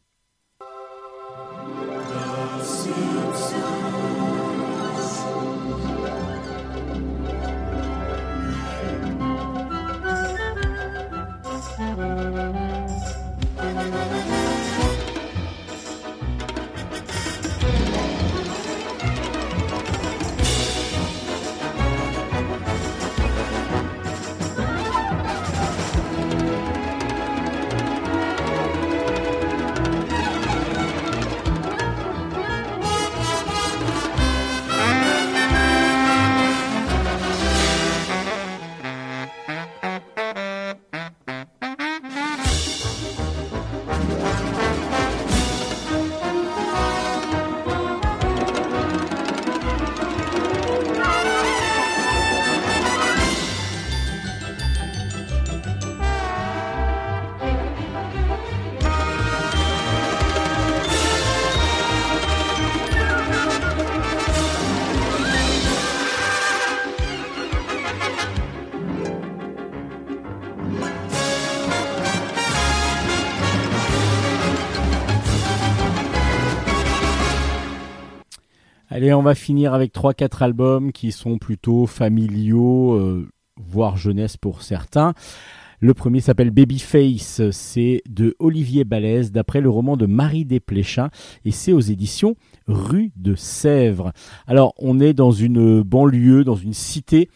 On 79.18 79.24
va 79.24 79.36
finir 79.36 79.74
avec 79.74 79.94
3-4 79.94 80.44
albums 80.44 80.92
qui 80.92 81.12
sont 81.12 81.38
plutôt 81.38 81.88
familiaux, 81.88 82.94
euh, 82.94 83.28
voire 83.58 83.98
jeunesse 83.98 84.38
pour 84.38 84.62
certains. 84.62 85.14
Le 85.80 85.94
premier 85.94 86.22
s'appelle 86.22 86.52
Babyface, 86.52 87.50
c'est 87.52 88.02
de 88.10 88.36
Olivier 88.40 88.84
Balèze 88.84 89.32
d'après 89.32 89.62
le 89.62 89.70
roman 89.70 89.98
de 89.98 90.06
Marie 90.06 90.46
Desplechin 90.46 91.10
et 91.46 91.52
c'est 91.52 91.74
aux 91.74 91.80
éditions 91.80 92.36
Rue 92.68 93.12
de 93.16 93.36
Sèvres. 93.36 94.12
Alors 94.48 94.74
on 94.78 95.00
est 95.00 95.14
dans 95.14 95.32
une 95.32 95.82
banlieue, 95.82 96.44
dans 96.44 96.56
une 96.56 96.74
cité 96.74 97.30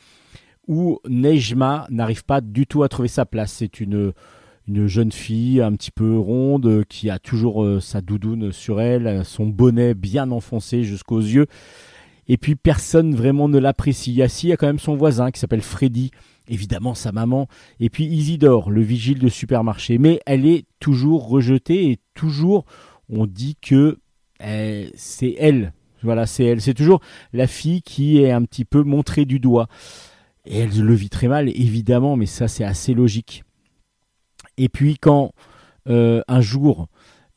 où 0.68 0.99
Nejma 1.08 1.88
n'arrive 1.90 2.26
pas 2.26 2.41
du 2.41 2.66
tout 2.66 2.84
à 2.84 2.90
trouver 2.90 3.08
sa 3.08 3.26
place. 3.26 3.53
C'est 3.53 3.80
une 3.80 4.14
une 4.68 4.88
jeune 4.88 5.12
fille 5.12 5.62
un 5.62 5.74
petit 5.74 5.92
peu 5.92 6.18
ronde 6.18 6.66
euh, 6.66 6.84
qui 6.88 7.10
a 7.10 7.20
toujours 7.20 7.64
euh, 7.64 7.80
sa 7.80 8.02
doudoune 8.02 8.52
sur 8.52 8.82
elle, 8.82 9.26
son 9.26 9.48
bonnet 9.48 9.94
bien 9.94 10.32
enfoncé 10.32 10.84
jusqu'aux 10.84 11.20
yeux. 11.20 11.48
Et 12.28 12.38
puis 12.38 12.56
personne 12.56 13.16
vraiment 13.16 13.50
ne 13.50 13.58
l'apprécie. 13.58 14.14
Il 14.14 14.18
y 14.18 14.54
a 14.54 14.58
quand 14.58 14.68
même 14.68 14.80
son 14.80 14.96
voisin 14.96 15.32
qui 15.32 15.40
s'appelle 15.40 15.62
Freddy, 15.62 16.12
évidemment 16.48 16.94
sa 16.94 17.12
maman, 17.12 17.48
et 17.80 17.90
puis 17.90 18.06
Isidore, 18.06 18.70
le 18.70 18.82
vigile 18.82 19.20
de 19.20 19.28
supermarché. 19.28 19.98
Mais 19.98 20.22
elle 20.26 20.46
est 20.46 20.66
toujours 20.80 21.28
rejetée 21.28 21.92
et 21.92 22.00
toujours 22.14 22.66
on 23.10 23.26
dit 23.26 23.58
que 23.62 23.98
c'est 24.96 25.36
elle. 25.38 25.74
Voilà, 26.04 26.26
c'est 26.26 26.46
elle. 26.46 26.62
C'est 26.62 26.74
toujours 26.74 27.02
la 27.34 27.48
fille 27.48 27.82
qui 27.82 28.22
est 28.22 28.32
un 28.32 28.44
petit 28.44 28.66
peu 28.66 28.84
montrée 28.84 29.26
du 29.26 29.40
doigt. 29.40 29.68
Et 30.46 30.60
elle 30.60 30.80
le 30.80 30.94
vit 30.94 31.10
très 31.10 31.28
mal, 31.28 31.50
évidemment, 31.50 32.16
mais 32.16 32.26
ça 32.26 32.48
c'est 32.48 32.64
assez 32.64 32.94
logique. 32.94 33.44
Et 34.62 34.70
puis 34.70 34.98
quand 35.00 35.34
euh, 35.90 36.22
un 36.28 36.40
jour 36.40 36.88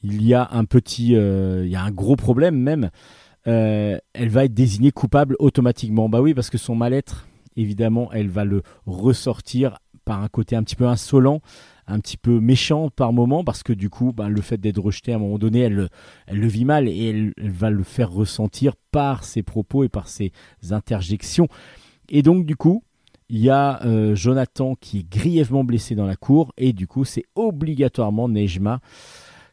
il 0.03 0.23
y 0.23 0.35
a 0.35 0.47
un 0.53 0.67
petit, 0.67 1.17
euh, 1.17 1.63
il 1.65 1.73
y 1.73 1.77
a 1.77 1.83
un 1.83 1.91
gros 1.91 2.17
problème 2.17 2.55
même, 2.55 2.91
euh, 3.47 3.97
elle 4.13 4.29
va 4.29 4.45
être 4.45 4.53
désignée 4.53 4.91
coupable 4.91 5.35
automatiquement. 5.39 6.11
Bah 6.11 6.21
oui, 6.21 6.35
parce 6.35 6.51
que 6.51 6.59
son 6.59 6.75
mal-être, 6.75 7.27
évidemment, 7.57 8.11
elle 8.13 8.29
va 8.29 8.45
le 8.45 8.63
ressortir 8.85 9.79
par 10.05 10.23
un 10.23 10.29
côté 10.29 10.57
un 10.57 10.63
petit 10.63 10.77
peu 10.77 10.87
insolent, 10.87 11.41
un 11.87 11.99
petit 12.01 12.19
peu 12.19 12.39
méchant 12.39 12.91
par 12.91 13.15
moment, 13.15 13.45
parce 13.45 13.63
que 13.63 13.73
du 13.73 13.89
coup, 13.89 14.13
bah, 14.13 14.29
le 14.29 14.43
fait 14.43 14.59
d'être 14.59 14.81
rejetée 14.81 15.13
à 15.13 15.17
un 15.17 15.21
moment 15.21 15.39
donné, 15.39 15.61
elle, 15.61 15.89
elle 16.27 16.39
le 16.39 16.49
vit 16.49 16.67
mal 16.67 16.87
et 16.87 17.33
elle, 17.39 17.51
va 17.51 17.71
le 17.71 17.83
faire 17.83 18.11
ressentir 18.11 18.75
par 18.91 19.25
ses 19.25 19.43
propos 19.43 19.85
et 19.85 19.89
par 19.89 20.09
ses 20.09 20.33
interjections. 20.71 21.49
Et 22.11 22.21
donc, 22.21 22.45
du 22.45 22.57
coup, 22.57 22.83
il 23.29 23.39
y 23.39 23.51
a 23.51 23.83
euh, 23.85 24.15
Jonathan 24.15 24.75
qui 24.75 25.01
est 25.01 25.09
grièvement 25.09 25.65
blessé 25.65 25.95
dans 25.95 26.07
la 26.07 26.17
cour 26.17 26.53
et 26.57 26.73
du 26.73 26.87
coup 26.87 27.05
c'est 27.05 27.25
obligatoirement 27.35 28.29
Nejma 28.29 28.81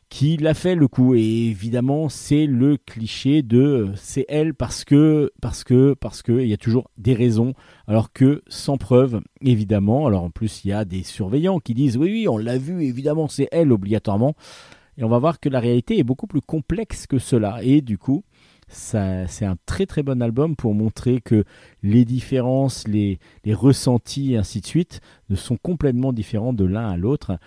qui 0.10 0.36
l'a 0.36 0.54
fait 0.54 0.76
le 0.76 0.90
coup. 0.90 1.16
Et 1.16 1.48
évidemment 1.48 2.10
c'est 2.10 2.46
le 2.46 2.78
cliché 2.78 3.42
de 3.42 3.60
euh, 3.60 3.92
c'est 3.96 4.26
elle 4.28 4.54
parce 4.54 4.84
que 4.84 5.32
parce 5.42 5.64
que 5.64 5.96
parce 6.00 6.22
que 6.22 6.34
il 6.42 6.48
y 6.48 6.54
a 6.54 6.58
toujours 6.58 6.90
des 6.98 7.14
raisons. 7.14 7.54
Alors 7.88 8.12
que 8.12 8.44
sans 8.48 8.78
preuve 8.78 9.22
évidemment. 9.42 10.06
Alors 10.06 10.24
en 10.24 10.30
plus 10.30 10.66
il 10.66 10.70
y 10.70 10.74
a 10.74 10.84
des 10.84 11.04
surveillants 11.04 11.60
qui 11.60 11.74
disent 11.74 11.98
oui 11.98 12.12
oui 12.12 12.28
on 12.28 12.38
l'a 12.38 12.58
vu 12.58 12.84
évidemment 12.84 13.28
c'est 13.28 13.48
elle 13.52 13.72
obligatoirement. 13.72 14.36
Et 14.98 15.06
on 15.06 15.10
va 15.10 15.20
voir 15.20 15.40
que 15.40 15.48
la 15.48 15.62
réalité 15.62 15.98
est 15.98 16.04
beaucoup 16.04 16.28
plus 16.28 16.42
complexe 16.42 17.08
que 17.08 17.18
cela. 17.18 17.64
Et 17.64 17.82
du 17.82 17.98
coup 17.98 18.24
c'est 18.72 19.46
un 19.46 19.58
très 19.66 19.86
très 19.86 20.04
bon 20.04 20.22
album 20.22 20.56
pour 20.56 20.74
montrer 20.74 21.22
que 21.22 21.44
les 21.84 22.06
différences, 22.06 22.88
les, 22.88 23.20
ressentis 23.46 24.34
et 24.34 24.38
ainsi 24.38 24.62
de 24.62 24.66
suite 24.66 25.02
sont 25.36 25.58
complètement 25.58 26.14
différents 26.14 26.54
de 26.54 26.66
l'un 26.66 26.90
à 26.90 26.98
l'autre. 26.98 27.38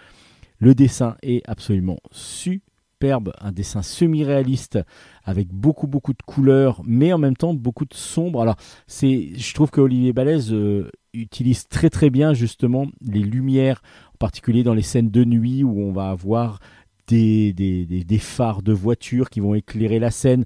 Le 0.59 0.75
dessin 0.75 1.17
est 1.23 1.43
absolument 1.49 1.99
superbe, 2.11 3.33
un 3.41 3.53
dessin 3.53 3.83
semi-réaliste 3.83 4.79
avec 5.25 5.49
beaucoup 5.49 5.87
beaucoup 5.87 6.13
de 6.13 6.23
couleurs, 6.25 6.83
mais 6.85 7.13
en 7.13 7.19
même 7.19 7.37
temps 7.37 7.55
beaucoup 7.55 7.87
de 7.87 7.95
sombres. 7.95 8.43
Alors 8.43 8.57
je 8.89 9.55
trouve 9.55 9.71
que 9.71 9.81
Olivier 9.81 10.13
Balèze 10.13 10.53
euh, 10.53 10.91
utilise 11.15 11.69
très 11.69 11.91
très 11.91 12.11
bien 12.11 12.35
justement 12.35 12.87
les 13.01 13.21
lumières, 13.21 13.83
en 14.15 14.19
particulier 14.19 14.63
dans 14.63 14.75
les 14.75 14.83
scènes 14.83 15.11
de 15.11 15.25
nuit 15.25 15.65
où 15.65 15.81
on 15.81 15.93
va 15.93 16.11
avoir 16.11 16.61
des, 17.07 18.19
phares 18.21 18.63
de 18.63 18.73
voitures 18.73 19.31
qui 19.31 19.41
vont 19.41 19.55
éclairer 19.55 19.99
la 19.99 20.11
scène, 20.11 20.45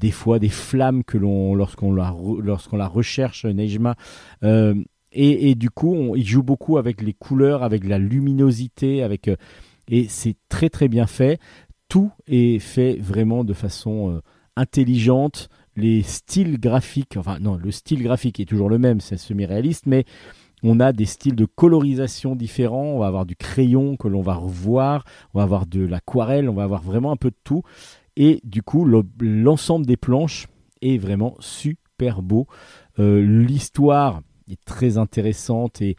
des 0.00 0.10
fois 0.10 0.38
des 0.38 0.48
flammes 0.48 1.04
que 1.04 1.18
l'on 1.18 1.54
lorsqu'on 1.54 1.92
la 1.92 2.14
lorsqu'on 2.42 2.76
la 2.76 2.88
recherche 2.88 3.44
Nejma. 3.44 3.94
Euh, 4.42 4.74
et, 5.12 5.56
du 5.56 5.70
coup 5.70 5.92
on, 5.92 6.14
il 6.14 6.26
joue 6.26 6.42
beaucoup 6.42 6.78
avec 6.78 7.02
les 7.02 7.12
couleurs 7.12 7.62
avec 7.62 7.84
la 7.84 7.98
luminosité 7.98 9.02
avec 9.02 9.28
euh, 9.28 9.36
et 9.88 10.06
c'est 10.08 10.36
très 10.48 10.70
très 10.70 10.88
bien 10.88 11.06
fait. 11.06 11.38
Tout 11.88 12.10
est 12.28 12.60
fait 12.60 12.96
vraiment 12.96 13.44
de 13.44 13.52
façon 13.52 14.10
euh, 14.10 14.20
intelligente. 14.56 15.48
Les 15.76 16.02
styles 16.02 16.58
graphiques 16.58 17.16
enfin 17.16 17.38
non 17.40 17.56
le 17.56 17.70
style 17.70 18.02
graphique 18.02 18.40
est 18.40 18.46
toujours 18.46 18.70
le 18.70 18.78
même 18.78 19.00
c'est 19.00 19.18
semi-réaliste 19.18 19.86
mais 19.86 20.04
on 20.62 20.80
a 20.80 20.92
des 20.92 21.06
styles 21.06 21.36
de 21.36 21.46
colorisation 21.46 22.36
différents, 22.36 22.84
on 22.84 22.98
va 22.98 23.06
avoir 23.06 23.24
du 23.24 23.34
crayon 23.36 23.96
que 23.96 24.08
l'on 24.08 24.20
va 24.20 24.34
revoir, 24.34 25.04
on 25.32 25.38
va 25.38 25.44
avoir 25.44 25.66
de 25.66 25.80
l'aquarelle, 25.80 26.48
on 26.48 26.54
va 26.54 26.64
avoir 26.64 26.82
vraiment 26.82 27.12
un 27.12 27.16
peu 27.16 27.30
de 27.30 27.36
tout. 27.44 27.62
Et 28.22 28.38
du 28.44 28.62
coup, 28.62 28.84
l'ensemble 29.18 29.86
des 29.86 29.96
planches 29.96 30.46
est 30.82 30.98
vraiment 30.98 31.36
super 31.40 32.20
beau. 32.20 32.46
Euh, 32.98 33.22
l'histoire 33.22 34.20
est 34.46 34.62
très 34.66 34.98
intéressante 34.98 35.80
et, 35.80 35.96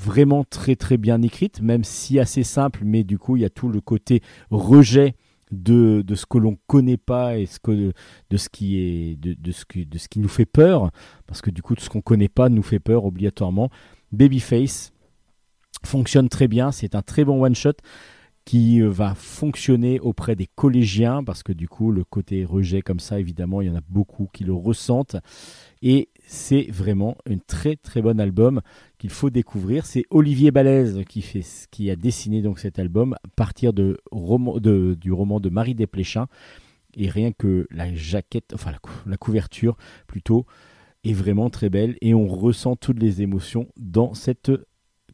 vraiment 0.00 0.44
très 0.44 0.76
très 0.76 0.98
bien 0.98 1.22
écrite, 1.22 1.62
même 1.62 1.82
si 1.82 2.20
assez 2.20 2.44
simple, 2.44 2.82
mais 2.84 3.02
du 3.02 3.18
coup, 3.18 3.34
il 3.36 3.42
y 3.42 3.44
a 3.44 3.50
tout 3.50 3.68
le 3.68 3.80
côté 3.80 4.22
rejet 4.50 5.16
de, 5.50 6.04
ce 6.14 6.26
que 6.26 6.38
l'on 6.38 6.58
connaît 6.68 6.98
pas 6.98 7.38
et 7.38 7.48
de, 7.64 8.36
ce 8.36 8.48
qui 8.48 8.78
est, 8.78 9.16
de, 9.16 9.52
ce 9.52 9.64
qui, 9.64 10.20
nous 10.20 10.28
fait 10.28 10.46
peur, 10.46 10.90
parce 11.26 11.40
que 11.40 11.50
du 11.50 11.60
coup, 11.60 11.74
tout 11.74 11.82
ce 11.82 11.88
qu'on 11.88 12.02
connaît 12.02 12.28
pas 12.28 12.50
nous 12.50 12.62
fait 12.62 12.78
peur 12.78 13.04
obligatoirement. 13.04 13.68
Babyface 14.12 14.92
fonctionne 15.84 16.28
très 16.28 16.46
bien, 16.46 16.70
c'est 16.70 16.94
un 16.94 17.02
très 17.02 17.24
bon 17.24 17.42
one-shot 17.42 17.72
qui 18.46 18.80
euh, 18.80 18.88
va 18.88 19.14
fonctionner 19.14 20.00
auprès 20.00 20.36
des 20.36 20.46
collégiens, 20.46 21.22
parce 21.22 21.42
que 21.42 21.52
du 21.52 21.68
coup, 21.68 21.90
le 21.90 22.04
côté 22.04 22.46
rejet 22.46 22.80
comme 22.80 23.00
ça, 23.00 23.20
évidemment, 23.20 23.60
il 23.60 23.66
y 23.66 23.70
en 23.70 23.76
a 23.76 23.82
beaucoup 23.88 24.30
qui 24.32 24.44
le 24.44 24.54
ressentent. 24.54 25.16
Et 25.82 26.08
c'est 26.26 26.70
vraiment 26.70 27.18
un 27.28 27.38
très 27.38 27.76
très 27.76 28.00
bon 28.00 28.18
album 28.18 28.62
qu'il 28.98 29.10
faut 29.10 29.30
découvrir. 29.30 29.84
C'est 29.84 30.04
Olivier 30.10 30.52
Balèze 30.52 31.02
qui, 31.08 31.90
a 31.90 31.96
dessiné 31.96 32.40
donc 32.40 32.60
cet 32.60 32.78
album 32.78 33.14
à 33.14 33.28
partir 33.34 33.72
de, 33.72 34.00
du 34.94 35.12
roman 35.12 35.40
de 35.40 35.50
Marie 35.50 35.74
Desplechin. 35.74 36.28
Et 36.96 37.10
rien 37.10 37.32
que 37.32 37.66
la 37.70 37.92
jaquette, 37.94 38.52
enfin 38.54 38.72
la 39.04 39.16
couverture 39.18 39.76
plutôt, 40.06 40.46
est 41.04 41.12
vraiment 41.12 41.50
très 41.50 41.68
belle 41.68 41.96
et 42.00 42.14
on 42.14 42.26
ressent 42.26 42.76
toutes 42.76 43.00
les 43.00 43.22
émotions 43.22 43.68
dans 43.76 44.14
cette 44.14 44.50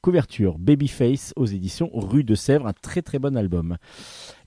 couverture 0.03 0.59
Babyface 0.59 1.33
aux 1.37 1.47
éditions 1.47 1.89
Rue 1.95 2.25
de 2.25 2.35
Sèvres, 2.35 2.67
un 2.67 2.73
très 2.73 3.03
très 3.03 3.19
bon 3.19 3.37
album. 3.37 3.77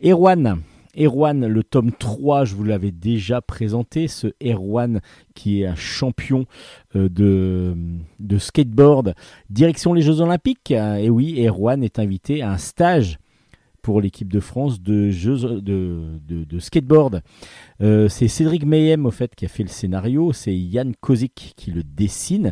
Erwan, 0.03 0.61
Erwan, 0.98 1.48
le 1.48 1.64
tome 1.64 1.91
3, 1.91 2.45
je 2.45 2.56
vous 2.56 2.64
l'avais 2.64 2.91
déjà 2.91 3.41
présenté, 3.41 4.07
ce 4.07 4.27
Erwan 4.44 5.02
qui 5.34 5.61
est 5.61 5.65
un 5.65 5.76
champion 5.76 6.45
euh, 6.95 7.10
de, 7.10 7.76
de 8.19 8.38
skateboard, 8.38 9.15
direction 9.49 9.94
les 9.94 10.02
Jeux 10.02 10.19
Olympiques. 10.22 10.72
Et 10.72 11.10
oui, 11.10 11.45
Erwan 11.45 11.84
est 11.84 11.99
invité 11.99 12.41
à 12.41 12.52
un 12.52 12.57
stage 12.57 13.18
pour 13.85 14.01
l'équipe 14.01 14.33
de 14.33 14.39
France 14.39 14.81
de, 14.81 15.11
jeux, 15.11 15.61
de, 15.61 16.59
skateboard. 16.59 17.21
Euh, 17.81 18.09
c'est 18.09 18.27
Cédric 18.27 18.65
Mayhem 18.65 19.05
au 19.05 19.11
fait 19.11 19.35
qui 19.35 19.45
a 19.45 19.47
fait 19.47 19.61
le 19.61 19.69
scénario, 19.69 20.33
c'est 20.33 20.55
Yann 20.55 20.95
Kozik 20.99 21.53
qui 21.55 21.69
le 21.69 21.83
dessine, 21.83 22.51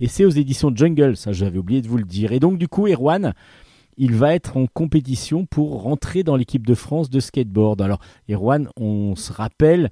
et 0.00 0.08
c'est 0.08 0.24
aux 0.24 0.30
éditions 0.30 0.74
Jungle, 0.74 1.18
ça 1.18 1.32
j'avais 1.32 1.58
oublié 1.58 1.82
de 1.82 1.88
vous 1.88 1.98
le 1.98 2.04
dire. 2.04 2.32
Et 2.32 2.40
donc 2.40 2.56
du 2.56 2.68
coup, 2.68 2.86
Erwan, 2.86 3.34
il 3.98 4.14
va 4.14 4.34
être 4.34 4.56
en 4.56 4.66
compétition 4.66 5.44
pour 5.44 5.82
rentrer 5.82 6.22
dans 6.22 6.36
l'équipe 6.36 6.66
de 6.66 6.74
France 6.74 7.10
de 7.10 7.20
skateboard. 7.20 7.82
Alors 7.82 8.00
Erwan, 8.30 8.66
on 8.78 9.14
se 9.14 9.30
rappelle 9.30 9.90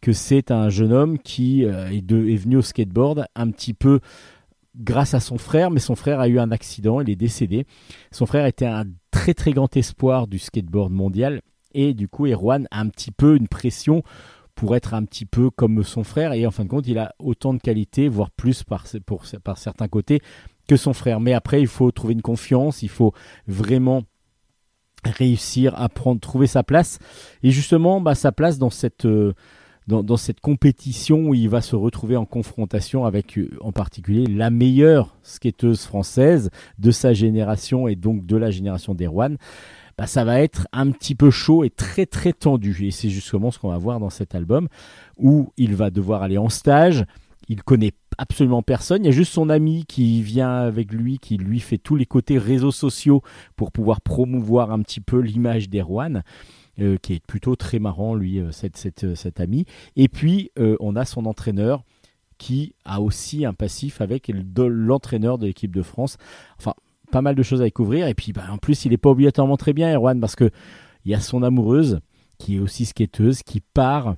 que 0.00 0.14
c'est 0.14 0.50
un 0.50 0.70
jeune 0.70 0.94
homme 0.94 1.18
qui 1.18 1.66
euh, 1.66 1.90
est, 1.90 2.10
est, 2.10 2.36
venu 2.36 2.56
au 2.56 2.62
skateboard 2.62 3.26
un 3.34 3.50
petit 3.50 3.74
peu 3.74 4.00
grâce 4.76 5.12
à 5.12 5.20
son 5.20 5.36
frère, 5.36 5.70
mais 5.70 5.78
son 5.78 5.94
frère 5.94 6.20
a 6.20 6.28
eu 6.28 6.38
un 6.38 6.52
accident, 6.52 7.02
il 7.02 7.10
est 7.10 7.16
décédé. 7.16 7.66
Son 8.10 8.24
frère 8.24 8.46
était 8.46 8.64
un 8.64 8.86
très 9.12 9.34
très 9.34 9.52
grand 9.52 9.76
espoir 9.76 10.26
du 10.26 10.40
skateboard 10.40 10.90
mondial. 10.90 11.42
Et 11.74 11.94
du 11.94 12.08
coup 12.08 12.26
Erwan 12.26 12.66
a 12.72 12.80
un 12.80 12.88
petit 12.88 13.12
peu 13.12 13.36
une 13.36 13.46
pression 13.46 14.02
pour 14.56 14.74
être 14.74 14.94
un 14.94 15.04
petit 15.04 15.24
peu 15.24 15.50
comme 15.50 15.84
son 15.84 16.02
frère. 16.02 16.32
Et 16.32 16.44
en 16.44 16.50
fin 16.50 16.64
de 16.64 16.68
compte 16.68 16.88
il 16.88 16.98
a 16.98 17.14
autant 17.20 17.54
de 17.54 17.60
qualités, 17.60 18.08
voire 18.08 18.32
plus 18.32 18.64
par, 18.64 18.84
par 19.44 19.58
certains 19.58 19.88
côtés 19.88 20.20
que 20.66 20.76
son 20.76 20.92
frère. 20.92 21.20
Mais 21.20 21.32
après 21.32 21.60
il 21.60 21.68
faut 21.68 21.92
trouver 21.92 22.14
une 22.14 22.22
confiance, 22.22 22.82
il 22.82 22.88
faut 22.88 23.14
vraiment 23.46 24.02
réussir 25.04 25.78
à 25.80 25.88
prendre, 25.88 26.20
trouver 26.20 26.48
sa 26.48 26.64
place. 26.64 26.98
Et 27.44 27.52
justement 27.52 28.00
bah, 28.00 28.16
sa 28.16 28.32
place 28.32 28.58
dans 28.58 28.70
cette... 28.70 29.04
Euh, 29.04 29.34
dans, 29.86 30.16
cette 30.16 30.40
compétition 30.40 31.28
où 31.28 31.34
il 31.34 31.48
va 31.48 31.60
se 31.60 31.74
retrouver 31.74 32.16
en 32.16 32.24
confrontation 32.24 33.04
avec 33.04 33.38
euh, 33.38 33.50
en 33.60 33.72
particulier 33.72 34.26
la 34.26 34.50
meilleure 34.50 35.16
skateuse 35.22 35.84
française 35.84 36.50
de 36.78 36.90
sa 36.90 37.12
génération 37.12 37.88
et 37.88 37.96
donc 37.96 38.24
de 38.24 38.36
la 38.36 38.50
génération 38.50 38.94
d'Erwan, 38.94 39.36
bah, 39.98 40.06
ça 40.06 40.24
va 40.24 40.40
être 40.40 40.68
un 40.72 40.90
petit 40.90 41.14
peu 41.14 41.30
chaud 41.30 41.64
et 41.64 41.70
très 41.70 42.06
très 42.06 42.32
tendu. 42.32 42.86
Et 42.86 42.90
c'est 42.90 43.10
justement 43.10 43.50
ce 43.50 43.58
qu'on 43.58 43.70
va 43.70 43.78
voir 43.78 44.00
dans 44.00 44.10
cet 44.10 44.34
album 44.34 44.68
où 45.18 45.52
il 45.56 45.74
va 45.74 45.90
devoir 45.90 46.22
aller 46.22 46.38
en 46.38 46.48
stage. 46.48 47.04
Il 47.48 47.62
connaît 47.62 47.92
absolument 48.18 48.62
personne. 48.62 49.04
Il 49.04 49.06
y 49.06 49.10
a 49.10 49.12
juste 49.12 49.32
son 49.32 49.50
ami 49.50 49.84
qui 49.86 50.22
vient 50.22 50.54
avec 50.54 50.92
lui, 50.92 51.18
qui 51.18 51.36
lui 51.36 51.60
fait 51.60 51.78
tous 51.78 51.96
les 51.96 52.06
côtés 52.06 52.38
réseaux 52.38 52.70
sociaux 52.70 53.22
pour 53.56 53.72
pouvoir 53.72 54.00
promouvoir 54.00 54.70
un 54.70 54.80
petit 54.80 55.00
peu 55.00 55.18
l'image 55.18 55.68
d'Erwan. 55.68 56.22
Euh, 56.80 56.96
qui 56.96 57.12
est 57.12 57.26
plutôt 57.26 57.54
très 57.54 57.78
marrant, 57.78 58.14
lui, 58.14 58.38
euh, 58.38 58.50
euh, 58.64 59.14
cet, 59.14 59.40
ami. 59.40 59.66
Et 59.94 60.08
puis, 60.08 60.50
on 60.56 60.96
a 60.96 61.04
son 61.04 61.26
entraîneur 61.26 61.84
qui 62.38 62.74
a 62.86 63.02
aussi 63.02 63.44
un 63.44 63.52
passif 63.52 64.00
avec 64.00 64.32
l'entraîneur 64.56 65.36
de 65.36 65.46
l'équipe 65.46 65.74
de 65.74 65.82
France. 65.82 66.16
Enfin, 66.58 66.72
pas 67.10 67.20
mal 67.20 67.34
de 67.34 67.42
choses 67.42 67.60
à 67.60 67.64
découvrir. 67.64 68.08
Et 68.08 68.14
puis, 68.14 68.32
bah, 68.32 68.44
en 68.50 68.56
plus, 68.56 68.86
il 68.86 68.92
est 68.94 68.98
pas 68.98 69.10
obligatoirement 69.10 69.58
très 69.58 69.74
bien, 69.74 69.94
Erwan, 69.94 70.18
parce 70.18 70.34
que 70.34 70.50
il 71.04 71.10
y 71.10 71.14
a 71.14 71.20
son 71.20 71.42
amoureuse, 71.42 72.00
qui 72.38 72.56
est 72.56 72.60
aussi 72.60 72.86
skateuse, 72.86 73.42
qui 73.42 73.60
part 73.60 74.16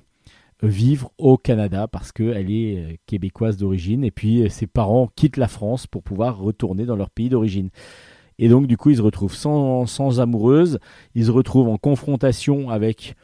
vivre 0.63 1.11
au 1.17 1.37
Canada 1.37 1.87
parce 1.87 2.11
qu'elle 2.11 2.51
est 2.51 2.77
euh, 2.77 2.95
québécoise 3.05 3.57
d'origine. 3.57 4.03
Et 4.03 4.11
puis, 4.11 4.43
euh, 4.43 4.49
ses 4.49 4.67
parents 4.67 5.09
quittent 5.15 5.37
la 5.37 5.47
France 5.47 5.87
pour 5.87 6.03
pouvoir 6.03 6.37
retourner 6.37 6.85
dans 6.85 6.95
leur 6.95 7.09
pays 7.09 7.29
d'origine. 7.29 7.69
Et 8.39 8.49
donc, 8.49 8.67
du 8.67 8.77
coup, 8.77 8.89
ils 8.89 8.97
se 8.97 9.01
retrouvent 9.01 9.35
sans, 9.35 9.85
sans 9.85 10.19
amoureuse. 10.19 10.79
Ils 11.15 11.25
se 11.25 11.31
retrouvent 11.31 11.69
en 11.69 11.77
confrontation 11.77 12.69
avec 12.69 13.15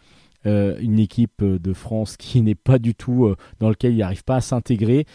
euh, 0.45 0.77
une 0.79 0.99
équipe 0.99 1.43
de 1.43 1.73
France 1.73 2.17
qui 2.17 2.41
n'est 2.41 2.55
pas 2.55 2.79
du 2.79 2.95
tout 2.95 3.33
dans 3.59 3.69
lequel 3.69 3.93
ils 3.93 3.99
n'arrivent 3.99 4.23
pas 4.23 4.37
à 4.37 4.41
s'intégrer. 4.41 5.05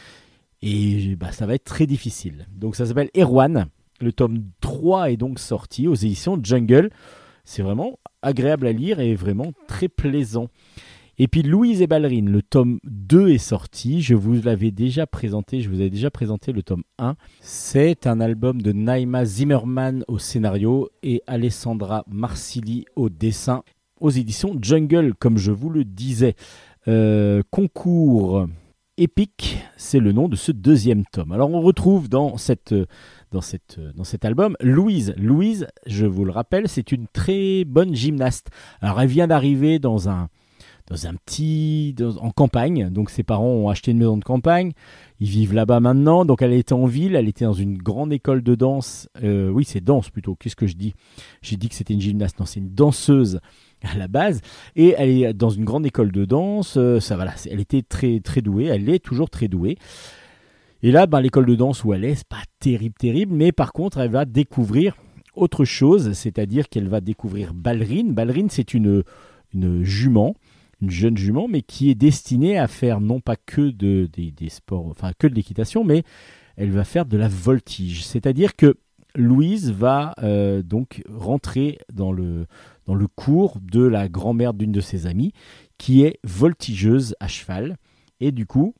Et 0.62 1.16
bah, 1.16 1.32
ça 1.32 1.46
va 1.46 1.54
être 1.54 1.64
très 1.64 1.86
difficile. 1.86 2.46
Donc, 2.54 2.76
ça 2.76 2.86
s'appelle 2.86 3.10
Erwan. 3.16 3.66
Le 4.00 4.12
tome 4.12 4.44
3 4.60 5.10
est 5.10 5.16
donc 5.16 5.38
sorti 5.38 5.88
aux 5.88 5.94
éditions 5.94 6.38
Jungle. 6.42 6.90
C'est 7.44 7.62
vraiment 7.62 7.98
agréable 8.22 8.66
à 8.66 8.72
lire 8.72 9.00
et 9.00 9.14
vraiment 9.14 9.52
très 9.68 9.88
plaisant. 9.88 10.48
Et 11.18 11.28
puis 11.28 11.42
Louise 11.42 11.80
et 11.80 11.86
Ballerine, 11.86 12.28
le 12.28 12.42
tome 12.42 12.78
2 12.84 13.30
est 13.30 13.38
sorti. 13.38 14.02
Je 14.02 14.14
vous 14.14 14.34
l'avais 14.34 14.70
déjà 14.70 15.06
présenté, 15.06 15.62
je 15.62 15.70
vous 15.70 15.80
avais 15.80 15.88
déjà 15.88 16.10
présenté 16.10 16.52
le 16.52 16.62
tome 16.62 16.82
1. 16.98 17.16
C'est 17.40 18.06
un 18.06 18.20
album 18.20 18.60
de 18.60 18.72
Naima 18.72 19.24
Zimmerman 19.24 20.04
au 20.08 20.18
scénario 20.18 20.90
et 21.02 21.22
Alessandra 21.26 22.04
Marsili 22.06 22.84
au 22.96 23.08
dessin 23.08 23.62
aux 23.98 24.10
éditions 24.10 24.58
Jungle, 24.60 25.14
comme 25.18 25.38
je 25.38 25.52
vous 25.52 25.70
le 25.70 25.84
disais. 25.84 26.34
Euh, 26.86 27.42
concours 27.50 28.46
épique, 28.98 29.58
c'est 29.78 30.00
le 30.00 30.12
nom 30.12 30.28
de 30.28 30.36
ce 30.36 30.52
deuxième 30.52 31.06
tome. 31.06 31.32
Alors 31.32 31.50
on 31.50 31.62
retrouve 31.62 32.10
dans 32.10 32.36
cette 32.36 32.74
dans, 33.32 33.40
cette, 33.40 33.80
dans 33.94 34.04
cet 34.04 34.26
album. 34.26 34.54
Louise, 34.60 35.14
Louise, 35.16 35.66
je 35.86 36.04
vous 36.04 36.26
le 36.26 36.32
rappelle, 36.32 36.68
c'est 36.68 36.92
une 36.92 37.06
très 37.10 37.64
bonne 37.64 37.94
gymnaste. 37.94 38.48
Alors 38.82 39.00
elle 39.00 39.08
vient 39.08 39.26
d'arriver 39.26 39.78
dans 39.78 40.10
un, 40.10 40.28
dans 40.88 41.06
un 41.06 41.14
petit, 41.14 41.94
en 42.20 42.30
campagne. 42.30 42.90
Donc 42.90 43.10
ses 43.10 43.22
parents 43.22 43.48
ont 43.48 43.68
acheté 43.68 43.90
une 43.90 43.98
maison 43.98 44.16
de 44.16 44.24
campagne. 44.24 44.72
Ils 45.20 45.28
vivent 45.28 45.54
là-bas 45.54 45.80
maintenant. 45.80 46.24
Donc 46.24 46.42
elle 46.42 46.52
était 46.52 46.72
en 46.72 46.86
ville. 46.86 47.16
Elle 47.16 47.28
était 47.28 47.44
dans 47.44 47.52
une 47.52 47.76
grande 47.76 48.12
école 48.12 48.42
de 48.42 48.54
danse. 48.54 49.08
Euh, 49.22 49.48
oui, 49.50 49.64
c'est 49.64 49.82
danse 49.82 50.10
plutôt. 50.10 50.34
Qu'est-ce 50.34 50.56
que 50.56 50.66
je 50.66 50.76
dis? 50.76 50.94
J'ai 51.42 51.56
dit 51.56 51.68
que 51.68 51.74
c'était 51.74 51.94
une 51.94 52.00
gymnaste. 52.00 52.38
Non, 52.38 52.46
c'est 52.46 52.60
une 52.60 52.74
danseuse 52.74 53.40
à 53.82 53.96
la 53.96 54.08
base. 54.08 54.40
Et 54.74 54.94
elle 54.96 55.10
est 55.10 55.32
dans 55.34 55.50
une 55.50 55.64
grande 55.64 55.86
école 55.86 56.12
de 56.12 56.24
danse. 56.24 56.74
Euh, 56.76 57.00
ça 57.00 57.16
voilà. 57.16 57.34
Elle 57.50 57.60
était 57.60 57.82
très 57.82 58.20
très 58.20 58.40
douée. 58.40 58.66
Elle 58.66 58.88
est 58.88 59.04
toujours 59.04 59.30
très 59.30 59.48
douée. 59.48 59.76
Et 60.82 60.92
là, 60.92 61.06
ben, 61.06 61.20
l'école 61.20 61.46
de 61.46 61.54
danse 61.54 61.84
où 61.84 61.94
elle 61.94 62.04
est, 62.04 62.16
c'est 62.16 62.28
pas 62.28 62.42
terrible, 62.60 62.94
terrible, 62.94 63.34
mais 63.34 63.50
par 63.50 63.72
contre, 63.72 63.98
elle 63.98 64.10
va 64.10 64.24
découvrir 64.24 64.94
autre 65.34 65.64
chose, 65.64 66.12
c'est-à-dire 66.12 66.68
qu'elle 66.68 66.88
va 66.88 67.00
découvrir 67.00 67.54
Ballerine. 67.54 68.12
Ballerine, 68.12 68.50
c'est 68.50 68.74
une, 68.74 69.02
une 69.54 69.82
jument, 69.82 70.34
une 70.82 70.90
jeune 70.90 71.16
jument, 71.16 71.48
mais 71.48 71.62
qui 71.62 71.90
est 71.90 71.94
destinée 71.94 72.58
à 72.58 72.68
faire 72.68 73.00
non 73.00 73.20
pas 73.20 73.36
que 73.36 73.70
de, 73.70 74.08
des, 74.12 74.48
sports, 74.48 74.86
enfin 74.86 75.12
que 75.18 75.26
de 75.26 75.34
l'équitation, 75.34 75.84
mais 75.84 76.04
elle 76.56 76.70
va 76.70 76.84
faire 76.84 77.06
de 77.06 77.16
la 77.16 77.28
voltige. 77.28 78.04
C'est-à-dire 78.04 78.56
que 78.56 78.76
Louise 79.14 79.70
va 79.70 80.14
euh, 80.22 80.62
donc 80.62 81.02
rentrer 81.08 81.78
dans 81.92 82.12
le, 82.12 82.46
cours 83.14 83.58
de 83.60 83.82
la 83.82 84.08
grand-mère 84.08 84.52
d'une 84.54 84.72
de 84.72 84.80
ses 84.80 85.06
amies, 85.06 85.32
qui 85.78 86.02
est 86.02 86.18
voltigeuse 86.22 87.14
à 87.20 87.28
cheval. 87.28 87.76
Et 88.20 88.30
du 88.30 88.46
coup, 88.46 88.74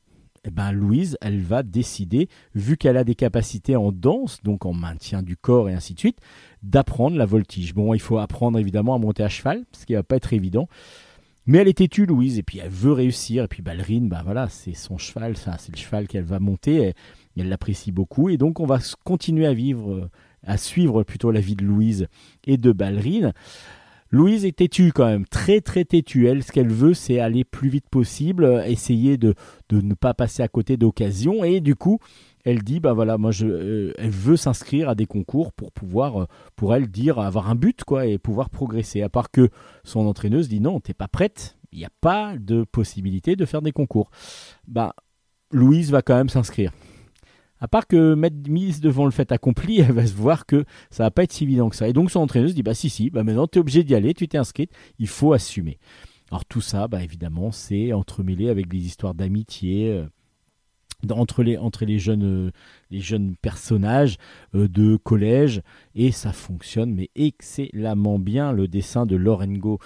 eh 0.45 0.51
ben 0.51 0.71
Louise, 0.71 1.17
elle 1.21 1.41
va 1.41 1.63
décider, 1.63 2.29
vu 2.53 2.77
qu'elle 2.77 2.97
a 2.97 3.03
des 3.03 3.15
capacités 3.15 3.75
en 3.75 3.91
danse, 3.91 4.41
donc 4.43 4.65
en 4.65 4.73
maintien 4.73 5.23
du 5.23 5.35
corps 5.35 5.69
et 5.69 5.73
ainsi 5.73 5.93
de 5.93 5.99
suite, 5.99 6.19
d'apprendre 6.61 7.17
la 7.17 7.25
voltige. 7.25 7.73
Bon, 7.73 7.93
il 7.93 7.99
faut 7.99 8.17
apprendre 8.19 8.59
évidemment 8.59 8.95
à 8.95 8.99
monter 8.99 9.23
à 9.23 9.29
cheval, 9.29 9.65
ce 9.71 9.85
qui 9.85 9.93
va 9.93 10.03
pas 10.03 10.15
être 10.15 10.33
évident. 10.33 10.69
Mais 11.47 11.59
elle 11.59 11.69
est 11.69 11.77
têtue, 11.77 12.05
Louise, 12.05 12.37
et 12.37 12.43
puis 12.43 12.59
elle 12.59 12.69
veut 12.69 12.91
réussir. 12.91 13.45
Et 13.45 13.47
puis 13.47 13.61
ballerine, 13.61 14.09
bah 14.09 14.21
voilà, 14.23 14.49
c'est 14.49 14.73
son 14.73 14.97
cheval, 14.97 15.37
ça, 15.37 15.55
c'est 15.57 15.71
le 15.71 15.77
cheval 15.77 16.07
qu'elle 16.07 16.25
va 16.25 16.39
monter. 16.39 16.89
Et 16.89 16.93
elle 17.37 17.49
l'apprécie 17.49 17.91
beaucoup. 17.91 18.29
Et 18.29 18.37
donc, 18.37 18.59
on 18.59 18.65
va 18.65 18.79
continuer 19.03 19.47
à 19.47 19.53
vivre, 19.53 20.09
à 20.45 20.57
suivre 20.57 21.03
plutôt 21.03 21.31
la 21.31 21.39
vie 21.39 21.55
de 21.55 21.63
Louise 21.63 22.07
et 22.45 22.57
de 22.57 22.71
ballerine. 22.71 23.33
Louise 24.09 24.45
est 24.45 24.55
têtue 24.55 24.91
quand 24.93 25.05
même, 25.05 25.25
très 25.25 25.59
très 25.59 25.83
têtue. 25.83 26.27
Elle, 26.27 26.43
ce 26.43 26.51
qu'elle 26.51 26.71
veut, 26.71 26.93
c'est 26.93 27.19
aller 27.19 27.43
plus 27.43 27.69
vite 27.69 27.89
possible, 27.89 28.63
essayer 28.65 29.17
de, 29.17 29.35
ne 29.71 29.93
pas 29.93 30.13
passer 30.13 30.43
à 30.43 30.47
côté 30.47 30.77
d'occasions. 30.77 31.43
Et 31.43 31.59
du 31.59 31.75
coup, 31.75 31.99
elle 32.47 32.63
dit, 32.63 32.79
bah 32.79 32.93
voilà, 32.93 33.17
moi, 33.17 33.31
je, 33.31 33.45
euh, 33.45 33.93
elle 33.97 34.09
veut 34.09 34.37
s'inscrire 34.37 34.87
à 34.87 34.95
des 34.95 35.05
concours 35.05 35.51
pour 35.51 35.73
pouvoir, 35.73 36.21
euh, 36.21 36.25
pour 36.55 36.73
elle 36.73 36.87
dire, 36.87 37.19
avoir 37.19 37.49
un 37.49 37.55
but, 37.55 37.83
quoi, 37.83 38.05
et 38.05 38.17
pouvoir 38.17 38.49
progresser. 38.49 39.01
À 39.01 39.09
part 39.09 39.31
que 39.31 39.49
son 39.83 40.07
entraîneuse 40.07 40.47
dit, 40.47 40.61
non, 40.61 40.79
t'es 40.79 40.93
pas 40.93 41.09
prête, 41.09 41.57
il 41.73 41.79
n'y 41.79 41.85
a 41.85 41.91
pas 41.99 42.37
de 42.37 42.63
possibilité 42.63 43.35
de 43.35 43.43
faire 43.43 43.61
des 43.61 43.73
concours. 43.73 44.11
Bah, 44.65 44.95
Louise 45.51 45.91
va 45.91 46.01
quand 46.01 46.15
même 46.15 46.29
s'inscrire. 46.29 46.71
À 47.59 47.67
part 47.67 47.85
que 47.85 48.13
mettre 48.13 48.49
mise 48.49 48.79
devant 48.79 49.03
le 49.03 49.11
fait 49.11 49.29
accompli, 49.33 49.79
elle 49.81 49.91
va 49.91 50.07
se 50.07 50.13
voir 50.13 50.45
que 50.45 50.63
ça 50.89 51.03
va 51.03 51.11
pas 51.11 51.23
être 51.23 51.33
si 51.33 51.43
évident 51.43 51.67
que 51.67 51.75
ça. 51.75 51.89
Et 51.89 51.93
donc 51.93 52.11
son 52.11 52.21
entraîneuse 52.21 52.55
dit 52.55 52.63
bah 52.63 52.75
si 52.75 52.89
si, 52.89 53.09
bah 53.09 53.23
maintenant 53.23 53.47
tu 53.47 53.57
es 53.57 53.61
obligé 53.61 53.83
d'y 53.83 53.95
aller, 53.95 54.13
tu 54.13 54.27
t'es 54.27 54.37
inscrite, 54.37 54.71
il 54.99 55.07
faut 55.07 55.33
assumer. 55.33 55.79
Alors 56.29 56.45
tout 56.45 56.61
ça, 56.61 56.87
bah 56.87 57.03
évidemment, 57.03 57.51
c'est 57.51 57.93
entremêlé 57.93 58.49
avec 58.49 58.67
des 58.67 58.85
histoires 58.85 59.15
d'amitié. 59.15 60.05
Entre 61.11 61.43
les, 61.43 61.57
entre 61.57 61.85
les, 61.85 61.99
jeunes, 61.99 62.47
euh, 62.47 62.51
les 62.89 63.01
jeunes 63.01 63.35
personnages 63.39 64.17
euh, 64.55 64.67
de 64.67 64.95
collège 64.95 65.61
et 65.93 66.11
ça 66.11 66.33
fonctionne 66.33 66.91
mais 66.91 67.11
excellemment 67.15 68.17
bien 68.17 68.51
le 68.51 68.67
dessin 68.67 69.05
de 69.05 69.15
Lorengo 69.15 69.77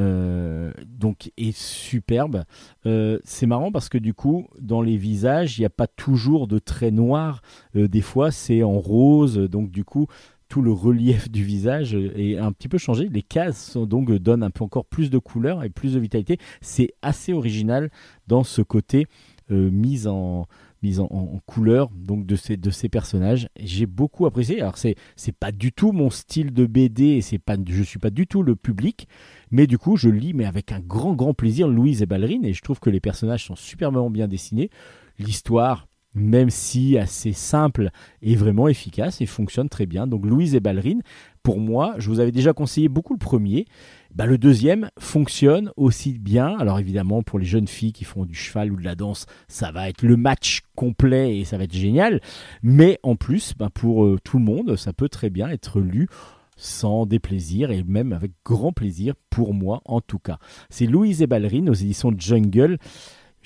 euh, 0.00 0.72
donc 0.84 1.30
est 1.36 1.56
superbe. 1.56 2.42
C'est 2.84 3.46
marrant 3.46 3.70
parce 3.72 3.88
que 3.88 3.96
du 3.96 4.12
coup, 4.12 4.46
dans 4.60 4.82
les 4.82 4.98
visages, 4.98 5.56
il 5.56 5.62
n'y 5.62 5.66
a 5.66 5.70
pas 5.70 5.86
toujours 5.86 6.48
de 6.48 6.58
traits 6.58 6.92
noirs. 6.92 7.40
Des 7.74 8.02
fois, 8.02 8.30
c'est 8.30 8.62
en 8.62 8.78
rose. 8.78 9.38
Donc 9.38 9.70
du 9.70 9.84
coup, 9.84 10.06
tout 10.48 10.62
le 10.62 10.72
relief 10.72 11.30
du 11.30 11.44
visage 11.44 11.94
est 11.94 12.36
un 12.36 12.52
petit 12.52 12.68
peu 12.68 12.78
changé. 12.78 13.08
Les 13.08 13.22
cases 13.22 13.76
donc 13.76 14.12
donnent 14.12 14.42
un 14.42 14.50
peu 14.50 14.64
encore 14.64 14.84
plus 14.84 15.10
de 15.10 15.18
couleur 15.18 15.64
et 15.64 15.70
plus 15.70 15.94
de 15.94 16.00
vitalité. 16.00 16.38
C'est 16.60 16.92
assez 17.00 17.32
original 17.32 17.90
dans 18.26 18.44
ce 18.44 18.62
côté 18.62 19.06
mise 19.50 20.06
en 20.06 20.46
mise 20.82 21.00
en, 21.00 21.40
couleur 21.46 21.90
donc 21.90 22.26
de 22.26 22.36
ces, 22.36 22.56
de 22.56 22.70
ces 22.70 22.88
personnages. 22.88 23.48
J'ai 23.58 23.86
beaucoup 23.86 24.26
apprécié. 24.26 24.60
Alors 24.60 24.78
c'est 24.78 24.94
c'est 25.16 25.34
pas 25.34 25.52
du 25.52 25.72
tout 25.72 25.92
mon 25.92 26.10
style 26.10 26.52
de 26.52 26.66
BD 26.66 27.04
et 27.04 27.20
c'est 27.22 27.38
pas 27.38 27.56
je 27.66 27.82
suis 27.82 27.98
pas 27.98 28.10
du 28.10 28.26
tout 28.26 28.42
le 28.42 28.56
public, 28.56 29.08
mais 29.50 29.66
du 29.66 29.78
coup 29.78 29.96
je 29.96 30.08
lis 30.08 30.34
mais 30.34 30.44
avec 30.44 30.72
un 30.72 30.80
grand 30.80 31.14
grand 31.14 31.34
plaisir 31.34 31.68
Louise 31.68 32.02
et 32.02 32.06
Ballerine 32.06 32.44
et 32.44 32.52
je 32.52 32.62
trouve 32.62 32.80
que 32.80 32.90
les 32.90 33.00
personnages 33.00 33.44
sont 33.44 33.56
superbement 33.56 34.10
bien 34.10 34.28
dessinés. 34.28 34.70
L'histoire 35.18 35.86
même 36.16 36.50
si 36.50 36.98
assez 36.98 37.32
simple 37.32 37.90
est 38.22 38.34
vraiment 38.34 38.68
efficace 38.68 39.20
et 39.20 39.26
fonctionne 39.26 39.68
très 39.68 39.86
bien. 39.86 40.06
Donc 40.06 40.24
Louise 40.24 40.54
et 40.54 40.60
Ballerine, 40.60 41.02
pour 41.42 41.60
moi, 41.60 41.94
je 41.98 42.08
vous 42.08 42.18
avais 42.18 42.32
déjà 42.32 42.52
conseillé 42.52 42.88
beaucoup 42.88 43.12
le 43.12 43.18
premier. 43.18 43.66
Bah, 44.14 44.24
le 44.24 44.38
deuxième 44.38 44.88
fonctionne 44.98 45.70
aussi 45.76 46.18
bien. 46.18 46.56
Alors 46.58 46.78
évidemment, 46.78 47.22
pour 47.22 47.38
les 47.38 47.44
jeunes 47.44 47.68
filles 47.68 47.92
qui 47.92 48.04
font 48.04 48.24
du 48.24 48.34
cheval 48.34 48.72
ou 48.72 48.76
de 48.76 48.84
la 48.84 48.94
danse, 48.94 49.26
ça 49.46 49.70
va 49.70 49.88
être 49.90 50.02
le 50.02 50.16
match 50.16 50.62
complet 50.74 51.38
et 51.38 51.44
ça 51.44 51.58
va 51.58 51.64
être 51.64 51.76
génial. 51.76 52.20
Mais 52.62 52.98
en 53.02 53.14
plus, 53.14 53.52
bah, 53.56 53.68
pour 53.72 54.04
euh, 54.04 54.18
tout 54.24 54.38
le 54.38 54.44
monde, 54.44 54.76
ça 54.76 54.94
peut 54.94 55.10
très 55.10 55.28
bien 55.28 55.48
être 55.50 55.80
lu 55.80 56.08
sans 56.56 57.04
déplaisir 57.04 57.70
et 57.70 57.82
même 57.84 58.12
avec 58.12 58.32
grand 58.44 58.72
plaisir 58.72 59.14
pour 59.30 59.52
moi 59.54 59.82
en 59.84 60.00
tout 60.00 60.18
cas. 60.18 60.38
C'est 60.70 60.86
Louise 60.86 61.22
et 61.22 61.26
Ballerine 61.26 61.68
aux 61.68 61.74
éditions 61.74 62.12
Jungle. 62.16 62.78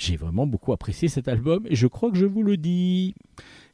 J'ai 0.00 0.16
vraiment 0.16 0.46
beaucoup 0.46 0.72
apprécié 0.72 1.08
cet 1.08 1.28
album 1.28 1.66
et 1.68 1.76
je 1.76 1.86
crois 1.86 2.10
que 2.10 2.16
je 2.16 2.24
vous 2.24 2.42
le 2.42 2.56
dis. 2.56 3.14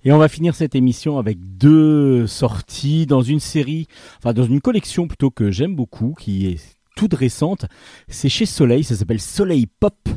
Et 0.05 0.11
on 0.11 0.19
va 0.19 0.27
finir 0.27 0.57
cette 0.57 0.75
émission 0.75 1.19
avec 1.19 1.39
deux 1.41 2.27
sorties 2.27 3.07
dans 3.07 3.23
une 3.23 3.39
série, 3.39 3.87
enfin 4.19 4.33
dans 4.33 4.43
une 4.43 4.61
collection 4.61 5.07
plutôt 5.07 5.31
que 5.31 5.53
j'aime 5.53 5.77
beaucoup, 5.77 6.15
qui 6.19 6.49
est 6.49 6.77
toute 6.97 7.15
récente. 7.15 7.67
C'est 8.09 8.29
chez 8.29 8.45
Soleil, 8.45 8.83
ça 8.83 8.97
s'appelle 8.97 9.21
Soleil 9.21 9.67
Pop. 9.67 10.09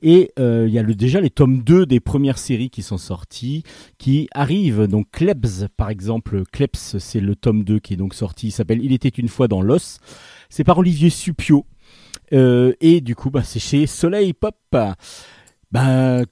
Et 0.00 0.32
euh, 0.38 0.64
il 0.66 0.72
y 0.72 0.78
a 0.78 0.82
déjà 0.82 1.20
les 1.20 1.28
tomes 1.28 1.62
2 1.62 1.84
des 1.84 2.00
premières 2.00 2.38
séries 2.38 2.70
qui 2.70 2.80
sont 2.80 2.96
sortis, 2.96 3.62
qui 3.98 4.30
arrivent. 4.32 4.86
Donc 4.86 5.10
Klebs, 5.12 5.68
par 5.76 5.90
exemple, 5.90 6.44
Klebs, 6.50 6.96
c'est 6.98 7.20
le 7.20 7.36
tome 7.36 7.64
2 7.64 7.80
qui 7.80 7.92
est 7.92 7.98
donc 7.98 8.14
sorti. 8.14 8.46
Il 8.46 8.52
s'appelle 8.52 8.82
Il 8.82 8.94
était 8.94 9.10
une 9.10 9.28
fois 9.28 9.46
dans 9.46 9.60
l'os. 9.60 9.98
C'est 10.48 10.64
par 10.64 10.78
Olivier 10.78 11.10
Supio. 11.10 11.66
Euh, 12.32 12.72
et 12.80 13.02
du 13.02 13.14
coup, 13.14 13.28
bah, 13.28 13.42
c'est 13.42 13.60
chez 13.60 13.86
Soleil 13.86 14.32
Pop. 14.32 14.56
Bah, 15.72 16.22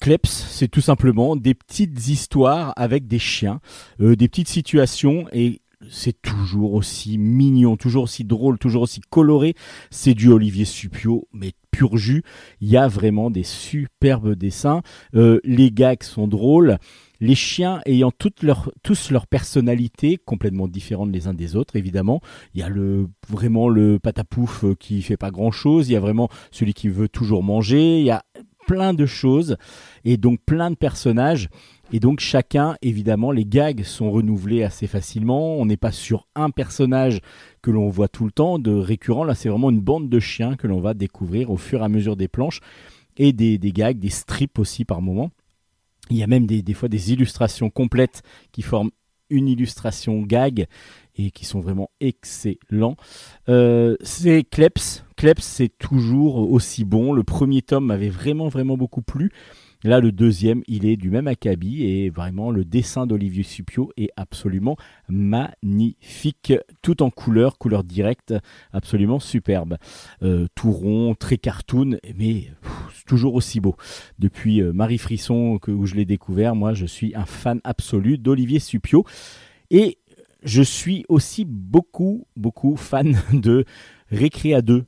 Kleps, 0.00 0.30
c'est 0.30 0.68
tout 0.68 0.80
simplement 0.80 1.36
des 1.36 1.54
petites 1.54 2.08
histoires 2.08 2.72
avec 2.76 3.06
des 3.06 3.18
chiens, 3.18 3.60
euh, 4.00 4.16
des 4.16 4.28
petites 4.28 4.48
situations 4.48 5.26
et 5.32 5.60
c'est 5.90 6.20
toujours 6.22 6.72
aussi 6.72 7.18
mignon, 7.18 7.76
toujours 7.76 8.04
aussi 8.04 8.24
drôle, 8.24 8.58
toujours 8.58 8.82
aussi 8.82 9.00
coloré. 9.10 9.54
C'est 9.90 10.14
du 10.14 10.28
Olivier 10.28 10.64
Supio, 10.64 11.28
mais 11.32 11.52
pur 11.70 11.96
jus. 11.98 12.22
Il 12.60 12.68
y 12.68 12.76
a 12.76 12.88
vraiment 12.88 13.30
des 13.30 13.42
superbes 13.42 14.34
dessins. 14.34 14.82
Euh, 15.14 15.40
les 15.44 15.70
gags 15.70 16.02
sont 16.02 16.26
drôles. 16.26 16.78
Les 17.20 17.34
chiens 17.34 17.80
ayant 17.86 18.10
toutes 18.10 18.42
leur, 18.42 18.70
tous 18.82 19.10
leur 19.10 19.26
personnalité 19.26 20.18
complètement 20.22 20.68
différentes 20.68 21.12
les 21.12 21.28
uns 21.28 21.34
des 21.34 21.56
autres, 21.56 21.76
évidemment. 21.76 22.20
Il 22.54 22.60
y 22.60 22.62
a 22.62 22.68
le, 22.68 23.08
vraiment 23.28 23.68
le 23.68 23.98
patapouf 23.98 24.64
euh, 24.64 24.74
qui 24.74 25.02
fait 25.02 25.16
pas 25.16 25.30
grand 25.30 25.50
chose. 25.50 25.88
Il 25.88 25.92
y 25.92 25.96
a 25.96 26.00
vraiment 26.00 26.28
celui 26.50 26.74
qui 26.74 26.88
veut 26.88 27.08
toujours 27.08 27.42
manger. 27.42 28.00
Il 28.00 28.04
y 28.04 28.10
a 28.10 28.22
plein 28.66 28.94
de 28.94 29.06
choses 29.06 29.56
et 30.04 30.16
donc 30.16 30.40
plein 30.44 30.70
de 30.70 30.76
personnages. 30.76 31.48
Et 31.92 32.00
donc 32.00 32.20
chacun, 32.20 32.76
évidemment, 32.82 33.30
les 33.30 33.44
gags 33.44 33.84
sont 33.84 34.10
renouvelés 34.10 34.64
assez 34.64 34.86
facilement. 34.86 35.56
On 35.56 35.66
n'est 35.66 35.76
pas 35.76 35.92
sur 35.92 36.26
un 36.34 36.50
personnage 36.50 37.20
que 37.62 37.70
l'on 37.70 37.88
voit 37.88 38.08
tout 38.08 38.24
le 38.24 38.32
temps 38.32 38.58
de 38.58 38.72
récurrent. 38.72 39.24
Là, 39.24 39.34
c'est 39.34 39.48
vraiment 39.48 39.70
une 39.70 39.80
bande 39.80 40.08
de 40.08 40.18
chiens 40.18 40.56
que 40.56 40.66
l'on 40.66 40.80
va 40.80 40.94
découvrir 40.94 41.50
au 41.50 41.56
fur 41.56 41.80
et 41.80 41.84
à 41.84 41.88
mesure 41.88 42.16
des 42.16 42.28
planches 42.28 42.60
et 43.16 43.32
des, 43.32 43.58
gags, 43.58 43.98
des 43.98 44.10
strips 44.10 44.58
aussi 44.58 44.84
par 44.84 45.00
moment. 45.00 45.30
Il 46.10 46.16
y 46.16 46.22
a 46.22 46.26
même 46.26 46.46
des, 46.46 46.62
des 46.62 46.74
fois 46.74 46.88
des 46.88 47.12
illustrations 47.12 47.70
complètes 47.70 48.22
qui 48.52 48.62
forment 48.62 48.90
une 49.30 49.48
illustration 49.48 50.22
gag 50.22 50.66
et 51.16 51.30
qui 51.30 51.44
sont 51.44 51.60
vraiment 51.60 51.90
excellents. 52.00 52.96
Euh, 53.48 53.96
c'est 54.02 54.44
Kleps. 54.44 55.04
Kleps, 55.16 55.42
c'est 55.42 55.76
toujours 55.78 56.50
aussi 56.50 56.84
bon. 56.84 57.12
Le 57.12 57.22
premier 57.22 57.62
tome 57.62 57.86
m'avait 57.86 58.10
vraiment, 58.10 58.48
vraiment 58.48 58.76
beaucoup 58.76 59.02
plu. 59.02 59.32
Là, 59.84 60.00
le 60.00 60.10
deuxième, 60.10 60.62
il 60.66 60.86
est 60.86 60.96
du 60.96 61.10
même 61.10 61.28
acabit 61.28 61.84
et 61.84 62.10
vraiment 62.10 62.50
le 62.50 62.64
dessin 62.64 63.06
d'Olivier 63.06 63.42
Supio 63.42 63.92
est 63.96 64.10
absolument 64.16 64.76
magnifique, 65.08 66.54
tout 66.82 67.02
en 67.02 67.10
couleur, 67.10 67.58
couleur 67.58 67.84
directe, 67.84 68.34
absolument 68.72 69.20
superbe. 69.20 69.76
Euh, 70.22 70.46
tout 70.54 70.72
rond, 70.72 71.14
très 71.14 71.36
cartoon, 71.36 71.98
mais 72.16 72.50
toujours 73.06 73.34
aussi 73.34 73.60
beau. 73.60 73.76
Depuis 74.18 74.60
euh, 74.60 74.72
Marie 74.72 74.98
Frisson, 74.98 75.58
que, 75.58 75.70
où 75.70 75.86
je 75.86 75.94
l'ai 75.94 76.04
découvert, 76.04 76.56
moi, 76.56 76.74
je 76.74 76.86
suis 76.86 77.14
un 77.14 77.26
fan 77.26 77.60
absolu 77.62 78.18
d'Olivier 78.18 78.58
Supio. 78.58 79.04
Et 79.70 79.98
je 80.42 80.62
suis 80.62 81.04
aussi 81.08 81.44
beaucoup, 81.44 82.26
beaucoup 82.36 82.76
fan 82.76 83.20
de 83.32 83.64
Récréa 84.10 84.62
2. 84.62 84.84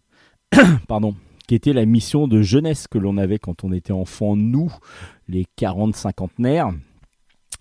Pardon 0.89 1.15
qui 1.49 1.55
était 1.55 1.73
la 1.73 1.87
mission 1.87 2.29
de 2.29 2.43
jeunesse 2.43 2.87
que 2.87 2.99
l'on 2.99 3.17
avait 3.17 3.39
quand 3.39 3.65
on 3.65 3.73
était 3.73 3.95
enfant, 3.95 4.37
nous, 4.37 4.71
les 5.29 5.47
40 5.57 5.97
cinquantenaires. 5.97 6.71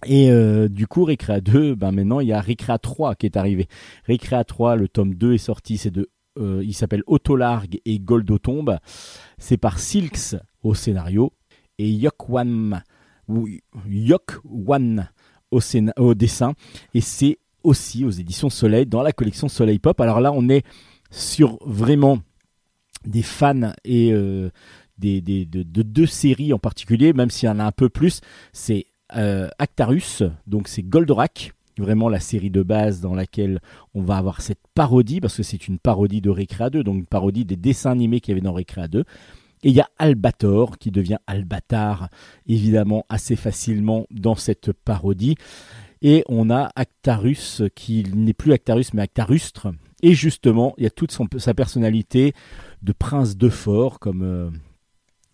Et 0.05 0.29
euh, 0.29 0.67
du 0.67 0.87
coup, 0.87 1.05
Récréa 1.05 1.39
2, 1.39 1.73
ben 1.73 1.91
maintenant 1.93 2.19
il 2.19 2.27
y 2.27 2.33
a 2.33 2.41
Récréa 2.41 2.77
3 2.77 3.15
qui 3.15 3.25
est 3.25 3.37
arrivé. 3.37 3.67
Récréa 4.03 4.43
3, 4.43 4.75
le 4.75 4.89
tome 4.89 5.15
2 5.15 5.33
est 5.33 5.37
sorti, 5.39 5.77
c'est 5.77 5.89
de, 5.89 6.09
euh, 6.37 6.61
il 6.63 6.73
s'appelle 6.73 7.03
Autolargue 7.07 7.79
et 7.85 7.97
Goldotombe. 7.99 8.77
C'est 9.37 9.57
par 9.57 9.79
Silks 9.79 10.35
au 10.61 10.75
scénario 10.75 11.31
et 11.79 11.89
Yokwan 11.89 12.83
au, 13.27 13.47
au 15.97 16.13
dessin. 16.13 16.53
Et 16.93 17.01
c'est 17.01 17.39
aussi 17.63 18.05
aux 18.05 18.11
éditions 18.11 18.49
Soleil 18.49 18.85
dans 18.85 19.01
la 19.01 19.11
collection 19.11 19.47
Soleil 19.47 19.79
Pop. 19.79 19.99
Alors 20.01 20.21
là, 20.21 20.31
on 20.33 20.49
est 20.49 20.65
sur 21.11 21.57
vraiment 21.65 22.19
des 23.05 23.21
fans 23.21 23.71
et 23.83 24.11
euh, 24.11 24.49
des, 24.97 25.21
des, 25.21 25.45
de, 25.45 25.63
de, 25.63 25.81
deux 25.81 26.05
séries 26.05 26.53
en 26.53 26.59
particulier, 26.59 27.13
même 27.13 27.29
s'il 27.29 27.47
y 27.47 27.51
en 27.51 27.59
a 27.59 27.63
un 27.63 27.71
peu 27.71 27.89
plus, 27.89 28.21
c'est 28.51 28.87
euh, 29.15 29.47
Actarus, 29.59 30.23
donc 30.47 30.67
c'est 30.67 30.83
Goldorak, 30.83 31.53
vraiment 31.77 32.09
la 32.09 32.19
série 32.19 32.49
de 32.49 32.63
base 32.63 33.01
dans 33.01 33.13
laquelle 33.13 33.61
on 33.93 34.01
va 34.01 34.17
avoir 34.17 34.41
cette 34.41 34.61
parodie, 34.73 35.21
parce 35.21 35.37
que 35.37 35.43
c'est 35.43 35.67
une 35.67 35.79
parodie 35.79 36.21
de 36.21 36.29
Recrea 36.29 36.69
2, 36.69 36.83
donc 36.83 36.95
une 36.95 37.05
parodie 37.05 37.45
des 37.45 37.55
dessins 37.55 37.91
animés 37.91 38.19
qu'il 38.19 38.31
y 38.31 38.33
avait 38.33 38.41
dans 38.41 38.53
Recrea 38.53 38.87
2. 38.87 39.03
Et 39.63 39.69
il 39.69 39.75
y 39.75 39.81
a 39.81 39.89
Albator 39.97 40.77
qui 40.77 40.91
devient 40.91 41.17
Albatar, 41.25 42.09
évidemment, 42.47 43.05
assez 43.09 43.35
facilement 43.35 44.05
dans 44.11 44.35
cette 44.35 44.71
parodie. 44.71 45.35
Et 46.01 46.23
on 46.27 46.49
a 46.49 46.69
Actarus 46.75 47.63
qui 47.75 48.03
n'est 48.13 48.33
plus 48.33 48.53
Actarus 48.53 48.93
mais 48.93 49.01
Actarustre. 49.01 49.69
Et 50.03 50.13
justement, 50.13 50.73
il 50.77 50.83
y 50.83 50.87
a 50.87 50.91
toute 50.91 51.17
sa 51.37 51.53
personnalité 51.53 52.33
de 52.83 52.91
prince 52.91 53.35
de 53.35 53.49
fort, 53.49 53.99
comme, 53.99 54.21
euh, 54.21 54.49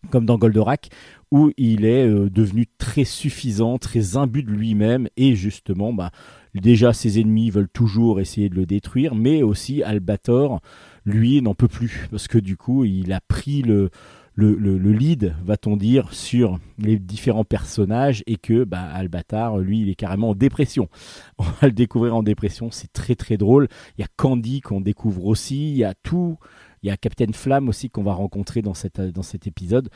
comme 0.10 0.26
dans 0.26 0.38
Goldorak, 0.38 0.90
où 1.32 1.52
il 1.58 1.84
est 1.84 2.08
euh, 2.08 2.30
devenu 2.30 2.68
très 2.78 3.04
suffisant, 3.04 3.78
très 3.78 4.16
imbu 4.16 4.44
de 4.44 4.52
lui-même, 4.52 5.10
et 5.18 5.36
justement, 5.36 5.92
bah, 5.92 6.12
déjà 6.56 6.94
ses 6.94 7.20
ennemis 7.20 7.50
veulent 7.50 7.70
toujours 7.70 8.22
essayer 8.22 8.48
de 8.48 8.56
le 8.56 8.66
détruire, 8.66 9.16
mais 9.16 9.44
aussi 9.44 9.84
Albator, 9.84 10.62
lui, 11.06 11.42
n'en 11.42 11.56
peut 11.56 11.68
plus, 11.68 12.08
parce 12.12 12.28
que 12.28 12.38
du 12.38 12.58
coup, 12.58 12.86
il 12.86 13.12
a 13.14 13.22
pris 13.22 13.62
le, 13.62 13.90
le, 14.36 14.56
le, 14.56 14.78
le 14.78 14.92
lead, 14.92 15.36
va-t-on 15.44 15.78
dire, 15.78 16.14
sur 16.14 16.60
les 16.80 16.98
différents 16.98 17.44
personnages 17.44 18.24
et 18.26 18.38
que 18.38 18.64
bah, 18.64 18.82
Albatar, 18.82 19.58
lui, 19.58 19.82
il 19.82 19.90
est 19.90 19.96
carrément 19.96 20.30
en 20.30 20.36
dépression. 20.36 20.90
On 21.38 21.44
va 21.44 21.68
le 21.68 21.72
découvrir 21.72 22.16
en 22.16 22.24
dépression, 22.24 22.72
c'est 22.72 22.92
très 22.92 23.16
très 23.16 23.38
drôle. 23.38 23.68
Il 23.98 24.02
y 24.02 24.04
a 24.04 24.08
Candy 24.16 24.62
qu'on 24.62 24.82
découvre 24.82 25.26
aussi, 25.26 25.72
il 25.72 25.78
y 25.78 25.84
a 25.84 25.94
tout. 25.94 26.38
Il 26.82 26.88
y 26.88 26.92
a 26.92 26.98
Captain 26.98 27.32
Flamme 27.32 27.70
aussi 27.70 27.90
qu'on 27.90 28.04
va 28.04 28.12
rencontrer 28.12 28.62
dans, 28.62 28.74
cette, 28.74 29.00
dans 29.00 29.22
cet 29.22 29.48
épisode. 29.48 29.88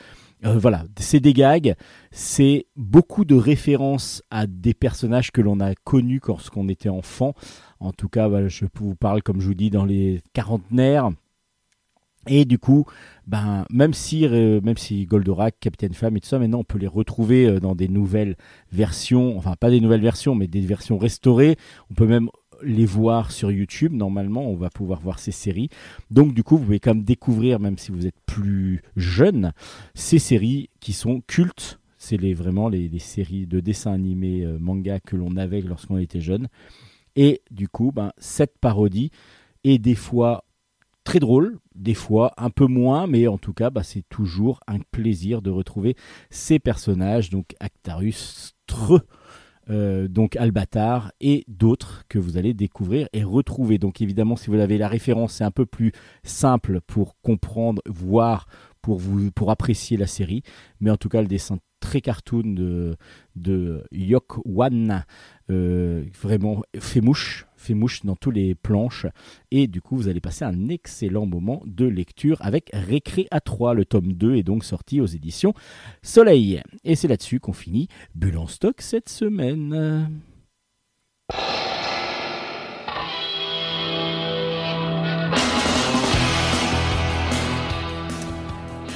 Euh, 0.46 0.58
voilà, 0.58 0.86
c'est 0.98 1.20
des 1.20 1.34
gags, 1.34 1.76
c'est 2.12 2.68
beaucoup 2.78 3.26
de 3.26 3.36
références 3.36 4.24
à 4.32 4.48
des 4.48 4.74
personnages 4.74 5.32
que 5.32 5.42
l'on 5.42 5.60
a 5.60 5.76
connus 5.76 6.22
lorsqu'on 6.26 6.70
était 6.70 6.88
enfant. 6.88 7.34
En 7.80 7.92
tout 7.92 8.10
cas, 8.10 8.48
je 8.48 8.66
vous 8.76 8.96
parle, 8.96 9.22
comme 9.24 9.42
je 9.42 9.48
vous 9.48 9.54
dis, 9.54 9.70
dans 9.70 9.86
les 9.86 10.22
quarantenaires. 10.34 11.12
Et 12.30 12.46
du 12.46 12.60
coup, 12.60 12.86
ben, 13.26 13.66
même 13.70 13.94
si, 13.94 14.26
euh, 14.26 14.60
même 14.62 14.78
si 14.78 15.06
Goldorak, 15.06 15.56
Capitaine 15.60 15.94
Flamme 15.94 16.18
et 16.18 16.20
tout 16.20 16.28
ça, 16.28 16.40
maintenant 16.40 16.60
on 16.60 16.64
peut 16.64 16.78
les 16.78 16.88
retrouver 16.88 17.48
euh, 17.48 17.60
dans 17.60 17.74
des 17.76 17.88
nouvelles 17.88 18.36
versions, 18.72 19.38
enfin 19.38 19.56
pas 19.58 19.70
des 19.70 19.80
nouvelles 19.80 20.02
versions, 20.02 20.36
mais 20.36 20.48
des 20.48 20.62
versions 20.62 20.98
restaurées. 20.98 21.56
On 21.90 21.94
peut 21.94 22.08
même 22.08 22.30
les 22.64 22.86
voir 22.86 23.32
sur 23.32 23.52
YouTube. 23.52 23.94
Normalement, 23.94 24.46
on 24.50 24.56
va 24.56 24.70
pouvoir 24.70 25.00
voir 25.00 25.20
ces 25.20 25.32
séries. 25.32 25.70
Donc, 26.12 26.34
du 26.34 26.44
coup, 26.44 26.58
vous 26.58 26.66
pouvez 26.66 26.80
quand 26.80 26.96
même 26.96 27.04
découvrir, 27.04 27.60
même 27.60 27.78
si 27.78 27.92
vous 27.92 28.06
êtes 28.06 28.20
plus 28.26 28.82
jeune, 28.96 29.54
ces 29.94 30.20
séries 30.20 30.70
qui 30.80 30.94
sont 30.94 31.22
cultes. 31.28 31.80
C'est 32.00 32.18
les, 32.18 32.34
vraiment 32.34 32.70
les, 32.70 32.88
les, 32.88 33.00
séries 33.00 33.48
de 33.48 33.60
dessins 33.60 33.92
animés 33.92 34.44
euh, 34.44 34.58
manga 34.60 35.00
que 35.00 35.16
l'on 35.16 35.36
avait 35.36 35.62
lorsqu'on 35.62 35.98
était 35.98 36.22
jeune. 36.22 36.48
Et 37.18 37.42
du 37.52 37.68
coup, 37.68 37.92
ben, 37.92 38.12
cette 38.20 38.58
parodie 38.60 39.12
est 39.64 39.80
des 39.80 39.96
fois 39.96 40.46
très 41.04 41.20
drôle, 41.20 41.58
des 41.74 41.96
fois 41.96 42.32
un 42.38 42.52
peu 42.52 42.68
moins, 42.68 43.08
mais 43.08 43.28
en 43.28 43.40
tout 43.40 43.54
cas, 43.54 43.70
bah, 43.70 43.84
c'est 43.84 44.08
toujours 44.08 44.60
un 44.68 44.80
plaisir 44.92 45.42
de 45.42 45.50
retrouver 45.50 45.96
ces 46.30 46.60
personnages, 46.60 47.30
donc 47.30 47.56
Actarus, 47.60 48.54
Tre, 48.68 49.02
euh, 49.70 50.08
donc 50.08 50.36
Albatar 50.36 51.12
et 51.20 51.44
d'autres 51.48 52.04
que 52.08 52.20
vous 52.20 52.38
allez 52.38 52.54
découvrir 52.54 53.08
et 53.14 53.24
retrouver. 53.24 53.80
Donc 53.80 54.02
évidemment, 54.02 54.36
si 54.36 54.50
vous 54.50 54.60
avez 54.60 54.78
la 54.78 54.88
référence, 54.88 55.34
c'est 55.34 55.44
un 55.44 55.52
peu 55.52 55.66
plus 55.66 55.94
simple 56.24 56.82
pour 56.82 57.20
comprendre, 57.22 57.82
voir, 57.88 58.48
pour 58.82 59.00
vous 59.00 59.32
pour 59.32 59.50
apprécier 59.50 59.98
la 59.98 60.08
série. 60.08 60.44
Mais 60.82 60.92
en 60.92 60.98
tout 60.98 61.10
cas, 61.10 61.22
le 61.22 61.28
dessin 61.28 61.58
très 61.80 62.02
cartoon 62.02 62.54
de, 62.54 62.96
de 63.36 63.84
Yok 63.92 64.40
Wan 64.46 65.06
vraiment 65.50 66.64
fait 66.80 67.02
mouche 67.02 67.48
fait 67.58 67.74
mouche 67.74 68.06
dans 68.06 68.16
tous 68.16 68.32
les 68.32 68.56
planches. 68.56 69.08
Et 69.52 69.68
du 69.68 69.82
coup, 69.82 69.98
vous 69.98 70.08
allez 70.08 70.22
passer 70.22 70.46
un 70.46 70.70
excellent 70.70 71.26
moment 71.26 71.62
de 71.66 71.86
lecture 71.86 72.38
avec 72.40 72.70
Récré 72.74 73.28
à 73.32 73.42
3. 73.42 73.74
Le 73.74 73.84
tome 73.84 74.14
2 74.14 74.36
est 74.36 74.44
donc 74.44 74.64
sorti 74.64 75.02
aux 75.02 75.06
éditions 75.06 75.54
Soleil. 76.02 76.62
Et 76.86 76.96
c'est 76.96 77.08
là-dessus 77.08 77.40
qu'on 77.40 77.54
finit 77.54 77.88
Bulle 78.16 78.38
en 78.38 78.48
stock 78.48 78.82
cette 78.82 79.10
semaine. 79.10 80.10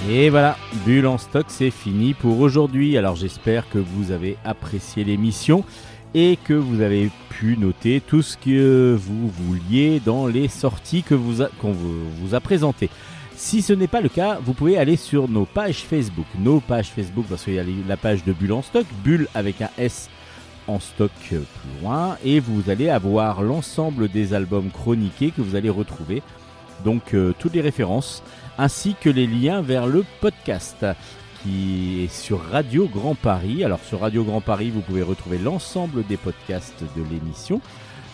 Et 0.10 0.30
voilà, 0.30 0.58
Bulle 0.86 1.08
en 1.08 1.18
stock, 1.18 1.46
c'est 1.50 1.72
fini 1.72 2.14
pour 2.14 2.40
aujourd'hui. 2.40 2.98
Alors 2.98 3.16
j'espère 3.16 3.70
que 3.70 3.78
vous 3.78 4.12
avez 4.12 4.38
apprécié 4.44 5.04
l'émission 5.04 5.64
et 6.14 6.38
que 6.44 6.54
vous 6.54 6.82
avez 6.82 7.10
pu 7.30 7.58
noter 7.58 8.02
tout 8.02 8.22
ce 8.22 8.38
que 8.38 8.98
vous 9.00 9.30
vouliez 9.30 10.02
dans 10.04 10.28
les 10.28 10.48
sorties 10.48 11.04
que 11.04 11.16
vous 11.16 11.44
qu'on 11.60 11.72
vous 11.72 12.36
a 12.36 12.40
présentées. 12.40 12.90
Si 13.36 13.62
ce 13.62 13.74
n'est 13.74 13.88
pas 13.88 14.02
le 14.02 14.10
cas, 14.10 14.38
vous 14.44 14.54
pouvez 14.54 14.78
aller 14.78 14.98
sur 14.98 15.28
nos 15.28 15.46
pages 15.46 15.84
Facebook. 15.84 16.28
Nos 16.38 16.60
pages 16.60 16.90
Facebook, 16.90 17.26
parce 17.28 17.44
qu'il 17.44 17.56
y 17.56 17.60
a 17.60 17.64
la 17.88 17.98
page 17.98 18.24
de 18.24 18.34
Bulle 18.34 18.54
en 18.54 18.62
stock, 18.62 18.86
Bulle 19.04 19.28
avec 19.34 19.62
un 19.62 19.70
S 19.78 20.10
en 20.68 20.80
stock 20.80 21.12
plus 21.22 21.40
loin, 21.82 22.18
et 22.24 22.40
vous 22.40 22.70
allez 22.70 22.90
avoir 22.90 23.42
l'ensemble 23.42 24.10
des 24.10 24.34
albums 24.34 24.70
chroniqués 24.70 25.32
que 25.32 25.42
vous 25.42 25.56
allez 25.56 25.72
retrouver. 25.72 26.22
Donc 26.86 27.14
euh, 27.14 27.34
toutes 27.40 27.54
les 27.54 27.62
références, 27.62 28.22
ainsi 28.58 28.96
que 29.00 29.10
les 29.10 29.26
liens 29.26 29.62
vers 29.62 29.88
le 29.88 30.06
podcast 30.20 30.86
qui 31.44 32.04
est 32.04 32.14
sur 32.14 32.42
Radio 32.42 32.88
Grand 32.88 33.16
Paris. 33.16 33.64
Alors 33.64 33.80
sur 33.80 34.02
Radio 34.02 34.24
Grand 34.24 34.42
Paris, 34.42 34.70
vous 34.70 34.82
pouvez 34.82 35.02
retrouver 35.02 35.38
l'ensemble 35.38 36.06
des 36.06 36.18
podcasts 36.18 36.84
de 36.96 37.04
l'émission. 37.12 37.62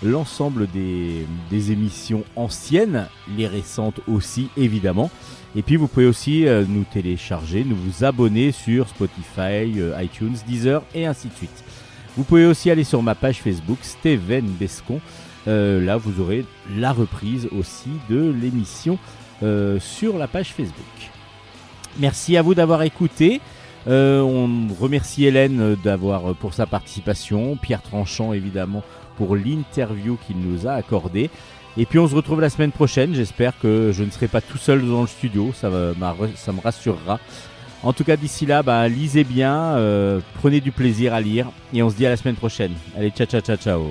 l'ensemble 0.04 0.68
des, 0.68 1.26
des 1.50 1.72
émissions 1.72 2.24
anciennes, 2.36 3.08
les 3.36 3.48
récentes 3.48 4.00
aussi 4.08 4.50
évidemment. 4.58 5.10
Et 5.56 5.62
puis 5.64 5.76
vous 5.76 5.88
pouvez 5.88 6.06
aussi 6.06 6.46
euh, 6.46 6.66
nous 6.68 6.84
télécharger, 6.84 7.64
nous 7.64 7.76
vous 7.76 8.04
abonner 8.04 8.52
sur 8.52 8.88
Spotify, 8.90 9.80
euh, 9.80 10.00
iTunes, 10.02 10.36
Deezer 10.48 10.84
et 10.94 11.06
ainsi 11.06 11.30
de 11.30 11.34
suite. 11.34 11.64
Vous 12.16 12.24
pouvez 12.24 12.46
aussi 12.46 12.70
aller 12.70 12.84
sur 12.84 13.02
ma 13.02 13.16
page 13.16 13.42
Facebook, 13.42 13.80
Steven 13.82 14.46
Bescon. 14.46 15.00
Euh, 15.48 15.84
là, 15.84 15.98
vous 15.98 16.22
aurez 16.22 16.46
la 16.76 16.92
reprise 16.92 17.48
aussi 17.58 17.90
de 18.10 18.32
l'émission 18.40 18.98
sur 19.80 20.18
la 20.18 20.28
page 20.28 20.52
Facebook. 20.54 21.12
Merci 22.00 22.38
à 22.38 22.42
vous 22.42 22.56
d'avoir 22.56 22.82
écouté. 22.84 23.42
Euh, 23.88 24.22
on 24.22 24.74
remercie 24.74 25.26
Hélène 25.26 25.76
d'avoir 25.84 26.36
pour 26.36 26.54
sa 26.54 26.66
participation, 26.66 27.56
Pierre 27.56 27.82
Tranchant 27.82 28.34
évidemment 28.34 28.84
pour 29.18 29.36
l'interview 29.36 30.18
qu'il 30.26 30.38
nous 30.38 30.68
a 30.68 30.74
accordée. 30.74 31.30
Et 31.78 31.86
puis 31.86 32.00
on 32.00 32.08
se 32.08 32.16
retrouve 32.16 32.42
la 32.42 32.50
semaine 32.50 32.72
prochaine. 32.72 33.14
J'espère 33.14 33.58
que 33.60 33.92
je 33.94 34.04
ne 34.04 34.10
serai 34.10 34.28
pas 34.28 34.42
tout 34.42 34.58
seul 34.58 34.88
dans 34.88 35.02
le 35.02 35.08
studio. 35.08 35.52
Ça, 35.54 35.70
me 35.70 36.62
rassurera. 36.62 37.20
En 37.84 37.94
tout 37.94 38.04
cas, 38.04 38.18
d'ici 38.18 38.48
là, 38.48 38.64
bah, 38.64 38.88
lisez 38.88 39.24
bien, 39.24 39.56
euh, 39.76 40.20
prenez 40.36 40.60
du 40.60 40.72
plaisir 40.72 41.14
à 41.14 41.22
lire. 41.22 41.48
Et 41.74 41.84
on 41.84 41.90
se 41.90 41.96
dit 41.96 42.06
à 42.06 42.10
la 42.10 42.18
semaine 42.18 42.36
prochaine. 42.36 42.74
Allez, 42.98 43.12
ciao, 43.12 43.28
ciao, 43.28 43.42
ciao, 43.42 43.58
ciao. 43.58 43.84